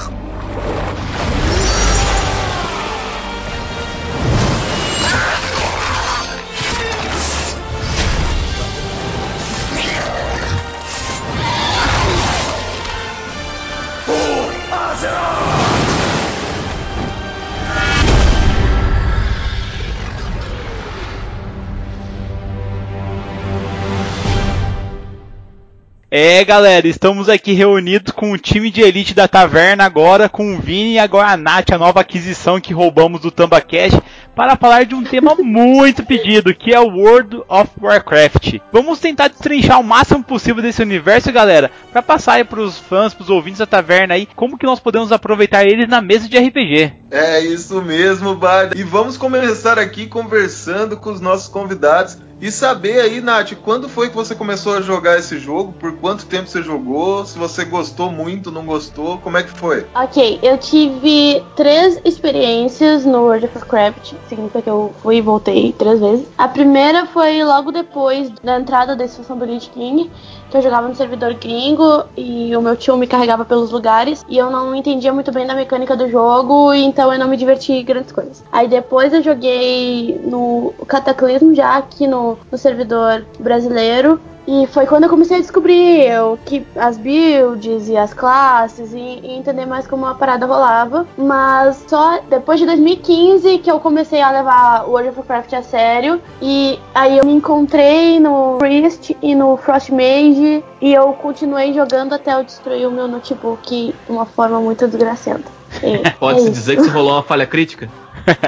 É, 26.12 26.44
galera, 26.44 26.88
estamos 26.88 27.30
aqui 27.30 27.54
reunidos 27.54 28.12
com 28.12 28.32
o 28.32 28.38
time 28.38 28.72
de 28.72 28.82
elite 28.82 29.14
da 29.14 29.28
taverna 29.28 29.84
agora, 29.84 30.28
com 30.28 30.56
o 30.56 30.60
Vini 30.60 30.94
e 30.94 31.00
agora 31.00 31.28
a 31.28 31.38
Nath, 31.38 31.72
a 31.72 31.78
nova 31.78 32.00
aquisição 32.00 32.60
que 32.60 32.74
roubamos 32.74 33.22
do 33.22 33.30
Tambacash, 33.30 33.94
para 34.36 34.56
falar 34.56 34.88
de 34.88 34.96
um 34.96 35.04
tema 35.04 35.36
muito 35.36 36.04
pedido, 36.04 36.56
que 36.56 36.74
é 36.74 36.80
o 36.80 36.88
World 36.88 37.44
of 37.48 37.70
Warcraft. 37.80 38.56
Vamos 38.72 39.00
tentar 39.00 39.28
destrinchar 39.28 39.80
o 39.80 39.84
máximo 39.84 40.24
possível 40.24 40.64
desse 40.64 40.82
universo, 40.82 41.32
galera, 41.32 41.70
para 41.92 42.02
passar 42.02 42.34
aí 42.34 42.44
pros 42.44 42.80
fãs, 42.80 43.14
pros 43.14 43.30
ouvintes 43.30 43.60
da 43.60 43.68
taverna 43.68 44.16
aí, 44.16 44.28
como 44.36 44.58
que 44.58 44.66
nós 44.66 44.80
podemos 44.80 45.12
aproveitar 45.12 45.64
eles 45.64 45.88
na 45.88 46.02
mesa 46.02 46.28
de 46.28 46.40
RPG. 46.40 46.92
É 47.12 47.40
isso 47.42 47.84
mesmo, 47.84 48.34
Bard. 48.34 48.76
E 48.76 48.82
vamos 48.82 49.16
começar 49.16 49.78
aqui 49.78 50.08
conversando 50.08 50.98
com 50.98 51.12
os 51.12 51.22
nossos 51.22 51.48
convidados 51.48 52.18
e 52.42 52.52
saber 52.52 53.02
aí, 53.02 53.20
Nath, 53.20 53.54
quando 53.64 53.90
foi 53.90 54.10
que 54.10 54.16
você 54.16 54.34
começou 54.34 54.76
a 54.76 54.82
jogar 54.82 55.18
esse 55.18 55.38
jogo? 55.38 55.74
Por 55.74 55.98
quanto 55.98 56.26
tempo 56.26 56.48
você 56.48 56.64
jogou? 56.64 57.26
Se 57.26 57.38
você 57.38 57.66
gostou 57.66 58.12
muito, 58.12 58.52
não 58.52 58.66
gostou? 58.66 59.18
Como 59.18 59.38
é 59.38 59.44
que 59.44 59.52
foi? 59.52 59.86
Ok, 59.94 60.40
eu 60.42 60.58
tive 60.58 61.44
três 61.56 62.00
experiências 62.06 63.06
no 63.06 63.24
World 63.24 63.46
of 63.46 63.58
Warcraft. 63.58 64.14
Significa 64.28 64.62
que 64.62 64.70
eu 64.70 64.94
fui 65.02 65.18
e 65.18 65.22
voltei 65.22 65.74
três 65.74 66.00
vezes. 66.00 66.26
A 66.38 66.48
primeira 66.48 67.06
foi 67.08 67.44
logo 67.44 67.72
depois 67.72 68.30
da 68.42 68.60
entrada 68.60 68.96
da 68.96 69.04
expansão 69.04 69.38
do 69.38 69.46
Lich 69.46 69.70
King, 69.72 70.10
que 70.50 70.58
eu 70.58 70.62
jogava 70.62 70.88
no 70.88 70.96
servidor 70.96 71.34
gringo 71.36 72.06
e 72.18 72.56
o 72.56 72.62
meu 72.62 72.76
tio 72.76 72.98
me 72.98 73.08
carregava 73.08 73.46
pelos 73.46 73.72
lugares 73.72 74.26
e 74.28 74.38
eu 74.38 74.50
não 74.50 74.76
entendia 74.76 75.14
muito 75.14 75.32
bem 75.32 75.46
da 75.46 75.54
mecânica 75.54 75.96
do 75.96 76.10
jogo, 76.10 76.74
então 76.74 77.14
eu 77.14 77.20
não 77.20 77.28
me 77.28 77.38
diverti 77.38 77.82
grandes 77.84 78.12
coisas. 78.12 78.44
Aí 78.52 78.68
depois 78.68 79.14
eu 79.14 79.22
joguei 79.22 80.20
no 80.24 80.74
Cataclismo 80.88 81.54
já 81.54 81.78
aqui 81.78 82.08
no, 82.08 82.38
no 82.52 82.58
servidor 82.58 83.26
brasileiro 83.40 84.20
e 84.48 84.68
foi 84.68 84.86
quando 84.86 85.04
eu 85.04 85.10
comecei 85.10 85.38
a 85.38 85.42
descobrir 85.42 86.20
o 86.22 86.38
que 86.46 86.66
as 86.76 86.98
builds 86.98 87.88
e 87.88 87.96
as 87.96 88.14
classes 88.14 88.94
e, 88.94 88.98
e, 88.98 89.32
entender 89.38 89.66
mais 89.66 89.86
como 89.86 90.06
a 90.06 90.16
parada 90.16 90.46
rolava. 90.46 91.08
Mas 91.18 91.86
só 91.88 92.20
depois 92.30 92.60
de 92.60 92.66
2015 92.66 93.60
que 93.60 93.70
eu 93.70 93.80
comecei 93.80 94.22
a 94.22 94.32
levar 94.32 94.86
o 94.88 94.92
World 94.92 95.10
of 95.10 95.20
Warcraft 95.20 95.54
a 95.54 95.62
sério. 95.62 96.22
E 96.42 96.80
aí 96.96 97.18
eu 97.18 97.26
me 97.26 97.34
encontrei 97.34 98.20
no 98.20 98.58
Priest 98.58 99.16
e 99.22 99.36
no 99.36 99.58
Frost 99.58 99.90
Mage. 99.90 100.64
E 100.82 100.94
eu 100.94 101.14
continuei 101.14 101.74
jogando 101.74 102.14
até 102.14 102.34
eu 102.34 102.44
destruir 102.44 102.88
o 102.88 102.92
meu 102.92 103.08
notebook 103.08 103.94
de 103.94 104.12
uma 104.12 104.26
forma 104.26 104.60
muito 104.60 104.88
desgracenta. 104.88 105.60
Pode-se 106.20 106.48
é 106.48 106.52
dizer 106.52 106.76
que 106.76 106.84
você 106.84 106.90
rolou 106.90 107.14
uma 107.14 107.24
falha 107.24 107.46
crítica? 107.46 107.90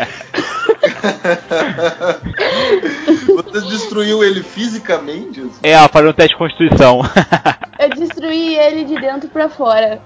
Você 3.28 3.62
destruiu 3.68 4.24
ele 4.24 4.44
fisicamente? 4.44 5.46
É, 5.64 5.72
ela 5.72 5.88
falou 5.88 6.12
um 6.12 6.14
teste 6.14 6.34
de 6.34 6.38
constituição. 6.38 7.02
Eu 7.80 7.90
destruí 7.90 8.56
ele 8.58 8.84
de 8.86 8.96
dentro 9.00 9.28
pra 9.30 9.50
fora. 9.50 10.02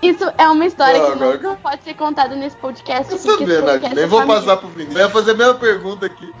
Isso 0.00 0.30
é 0.38 0.48
uma 0.48 0.64
história 0.66 0.98
Não, 0.98 1.06
que 1.06 1.12
agora- 1.12 1.38
não 1.38 1.56
pode 1.56 1.82
ser 1.82 1.94
contada 1.94 2.36
nesse 2.36 2.56
podcast. 2.56 3.10
Eu 3.12 3.18
sabia, 3.18 3.60
Nath. 3.60 3.64
podcast 3.72 3.94
Nem 3.96 4.04
é 4.04 4.06
vou 4.06 4.20
família. 4.20 4.40
passar 4.40 4.56
pro 4.58 4.68
Vinícius. 4.68 4.96
Eu 4.96 5.02
ia 5.06 5.10
fazer 5.10 5.30
a 5.32 5.34
mesma 5.34 5.54
pergunta 5.54 6.06
aqui. 6.06 6.32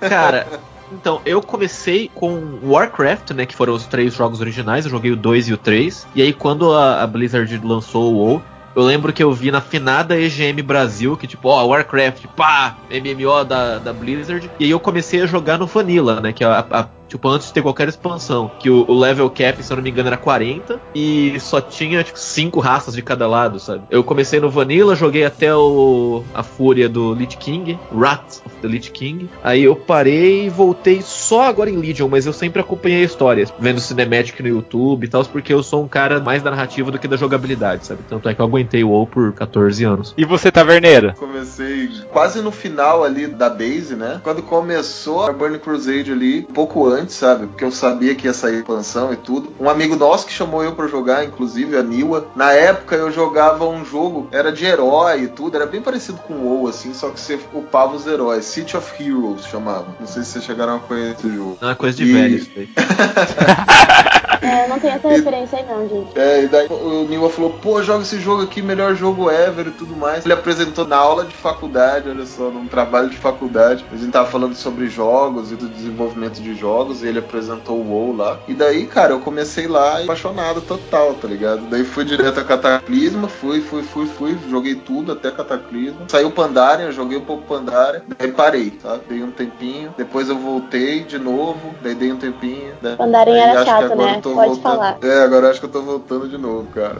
Cara, 0.00 0.46
então, 0.92 1.20
eu 1.26 1.42
comecei 1.42 2.10
com 2.14 2.58
Warcraft, 2.64 3.32
né? 3.32 3.44
Que 3.44 3.54
foram 3.54 3.74
os 3.74 3.86
três 3.86 4.14
jogos 4.14 4.40
originais. 4.40 4.86
Eu 4.86 4.90
joguei 4.90 5.12
o 5.12 5.16
2 5.16 5.48
e 5.48 5.52
o 5.52 5.58
3. 5.58 6.06
E 6.14 6.22
aí, 6.22 6.32
quando 6.32 6.72
a, 6.72 7.02
a 7.02 7.06
Blizzard 7.06 7.60
lançou 7.62 8.14
o 8.14 8.16
WoW, 8.16 8.42
eu 8.78 8.84
lembro 8.84 9.12
que 9.12 9.22
eu 9.22 9.32
vi 9.32 9.50
na 9.50 9.60
finada 9.60 10.18
EGM 10.18 10.62
Brasil, 10.62 11.16
que 11.16 11.26
tipo, 11.26 11.48
ó, 11.48 11.64
Warcraft, 11.66 12.26
pá, 12.36 12.76
MMO 12.90 13.44
da, 13.44 13.78
da 13.78 13.92
Blizzard. 13.92 14.50
E 14.58 14.64
aí 14.64 14.70
eu 14.70 14.78
comecei 14.80 15.20
a 15.22 15.26
jogar 15.26 15.58
no 15.58 15.66
Vanilla, 15.66 16.20
né? 16.20 16.32
Que 16.32 16.44
é 16.44 16.46
a, 16.46 16.64
a- 16.70 16.88
Tipo, 17.08 17.28
antes 17.28 17.48
de 17.48 17.54
ter 17.54 17.62
qualquer 17.62 17.88
expansão. 17.88 18.50
Que 18.58 18.70
o, 18.70 18.84
o 18.88 18.98
level 18.98 19.28
cap, 19.30 19.62
se 19.62 19.72
eu 19.72 19.76
não 19.76 19.82
me 19.82 19.90
engano, 19.90 20.08
era 20.08 20.16
40. 20.16 20.80
E 20.94 21.38
só 21.40 21.60
tinha, 21.60 22.02
tipo, 22.04 22.18
5 22.18 22.60
raças 22.60 22.94
de 22.94 23.02
cada 23.02 23.26
lado, 23.26 23.58
sabe? 23.58 23.84
Eu 23.90 24.04
comecei 24.04 24.40
no 24.40 24.50
Vanilla, 24.50 24.94
joguei 24.94 25.24
até 25.24 25.54
o. 25.54 26.22
A 26.34 26.42
fúria 26.42 26.88
do 26.88 27.14
Lich 27.14 27.36
King. 27.36 27.78
Wrath 27.92 28.42
of 28.44 28.56
the 28.60 28.68
Lich 28.68 28.90
King. 28.90 29.28
Aí 29.42 29.64
eu 29.64 29.74
parei 29.74 30.46
e 30.46 30.48
voltei 30.50 31.00
só 31.02 31.48
agora 31.48 31.70
em 31.70 31.76
Legion, 31.76 32.08
mas 32.08 32.26
eu 32.26 32.32
sempre 32.32 32.60
acompanhei 32.60 33.02
a 33.02 33.04
história. 33.04 33.46
Vendo 33.58 33.80
Cinematic 33.80 34.40
no 34.40 34.48
YouTube 34.48 35.04
e 35.04 35.08
tal, 35.08 35.24
porque 35.24 35.52
eu 35.52 35.62
sou 35.62 35.82
um 35.82 35.88
cara 35.88 36.20
mais 36.20 36.42
da 36.42 36.50
narrativa 36.50 36.90
do 36.90 36.98
que 36.98 37.08
da 37.08 37.16
jogabilidade, 37.16 37.86
sabe? 37.86 38.02
Tanto 38.08 38.28
é 38.28 38.34
que 38.34 38.40
eu 38.40 38.44
aguentei 38.46 38.84
o 38.84 38.90
WoW 38.90 39.06
por 39.06 39.32
14 39.32 39.84
anos. 39.84 40.14
E 40.16 40.24
você, 40.24 40.50
taverneiro? 40.50 41.14
Comecei 41.14 41.90
quase 42.12 42.40
no 42.40 42.50
final 42.50 43.04
ali 43.04 43.26
da 43.26 43.48
base, 43.48 43.94
né? 43.94 44.20
Quando 44.22 44.42
começou 44.42 45.24
a 45.24 45.32
Burning 45.32 45.58
Crusade 45.58 46.12
ali, 46.12 46.42
pouco 46.42 46.86
antes, 46.86 46.97
sabe? 47.06 47.46
Porque 47.46 47.64
eu 47.64 47.70
sabia 47.70 48.14
que 48.14 48.26
ia 48.26 48.32
sair 48.34 48.56
expansão 48.58 49.12
e 49.12 49.16
tudo. 49.16 49.52
Um 49.60 49.68
amigo 49.68 49.94
nosso 49.96 50.26
que 50.26 50.32
chamou 50.32 50.62
eu 50.64 50.72
pra 50.72 50.86
jogar, 50.88 51.24
inclusive, 51.24 51.76
a 51.76 51.82
Niwa. 51.82 52.26
Na 52.34 52.52
época 52.52 52.96
eu 52.96 53.10
jogava 53.12 53.66
um 53.66 53.84
jogo, 53.84 54.28
era 54.32 54.50
de 54.52 54.64
herói 54.64 55.22
e 55.24 55.28
tudo, 55.28 55.56
era 55.56 55.66
bem 55.66 55.80
parecido 55.80 56.18
com 56.18 56.34
o 56.34 56.44
WoW, 56.46 56.68
assim, 56.68 56.92
só 56.94 57.10
que 57.10 57.20
você 57.20 57.38
upava 57.54 57.94
os 57.96 58.06
heróis. 58.06 58.44
City 58.44 58.76
of 58.76 59.02
Heroes 59.02 59.44
chamava. 59.46 59.86
Não 60.00 60.06
sei 60.06 60.22
se 60.24 60.30
vocês 60.32 60.44
chegaram 60.44 60.76
a 60.76 60.80
conhecer 60.80 61.16
esse 61.26 61.34
jogo. 61.36 61.58
Não 61.60 61.70
é 61.70 61.74
coisa 61.74 61.96
de 61.96 62.04
E- 62.04 62.12
velho 62.12 62.36
isso 62.36 62.50
daí. 62.54 62.68
É, 64.42 64.68
não 64.68 64.78
tem 64.78 64.90
essa 64.90 65.08
referência 65.08 65.58
aí 65.58 65.64
não, 65.66 65.88
gente. 65.88 66.18
É, 66.18 66.42
e 66.44 66.48
daí 66.48 66.66
o 66.68 67.06
Niwa 67.08 67.30
falou, 67.30 67.50
pô, 67.62 67.82
joga 67.82 68.02
esse 68.02 68.20
jogo 68.20 68.42
aqui, 68.42 68.62
melhor 68.62 68.94
jogo 68.94 69.30
ever 69.30 69.66
e 69.68 69.70
tudo 69.70 69.96
mais. 69.96 70.24
Ele 70.24 70.34
apresentou 70.34 70.86
na 70.86 70.96
aula 70.96 71.24
de 71.24 71.34
faculdade, 71.34 72.08
olha 72.08 72.26
só, 72.26 72.44
num 72.50 72.66
trabalho 72.66 73.08
de 73.10 73.16
faculdade. 73.16 73.84
A 73.92 73.96
gente 73.96 74.10
tava 74.10 74.28
falando 74.30 74.54
sobre 74.54 74.88
jogos 74.88 75.52
e 75.52 75.56
do 75.56 75.68
desenvolvimento 75.68 76.40
de 76.40 76.54
jogos, 76.54 77.02
e 77.02 77.06
ele 77.08 77.18
apresentou 77.18 77.76
o 77.78 77.88
WoW 77.90 78.16
lá. 78.16 78.38
E 78.48 78.54
daí, 78.54 78.86
cara, 78.86 79.12
eu 79.12 79.20
comecei 79.20 79.66
lá 79.66 79.98
apaixonado 80.02 80.60
total, 80.60 81.14
tá 81.14 81.26
ligado? 81.28 81.62
Daí 81.70 81.84
fui 81.84 82.04
direto 82.04 82.40
a 82.40 82.44
Cataclisma, 82.44 83.28
fui, 83.28 83.60
fui, 83.60 83.82
fui, 83.82 84.06
fui, 84.06 84.38
joguei 84.48 84.74
tudo 84.74 85.12
até 85.12 85.30
Cataclisma. 85.30 86.00
Saiu 86.08 86.30
Pandaren, 86.30 86.84
eu 86.84 86.92
joguei 86.92 87.18
um 87.18 87.24
pouco 87.24 87.42
Pandaren, 87.44 88.00
daí 88.18 88.30
parei, 88.32 88.70
tá? 88.70 88.98
Dei 89.08 89.22
um 89.22 89.30
tempinho, 89.30 89.94
depois 89.96 90.28
eu 90.28 90.38
voltei 90.38 91.00
de 91.02 91.18
novo, 91.18 91.74
daí 91.82 91.94
dei 91.94 92.12
um 92.12 92.16
tempinho. 92.16 92.72
daí- 92.80 92.96
Pandaren 92.96 93.32
Aí 93.32 93.38
era 93.40 93.64
chato, 93.64 93.94
né? 93.96 94.20
Tô 94.28 94.34
Pode 94.34 94.48
voltando. 94.60 94.62
falar. 94.62 94.98
É, 95.02 95.22
agora 95.24 95.50
acho 95.50 95.60
que 95.60 95.66
eu 95.66 95.70
tô 95.70 95.82
voltando 95.82 96.28
de 96.28 96.38
novo, 96.38 96.66
cara. 96.72 96.96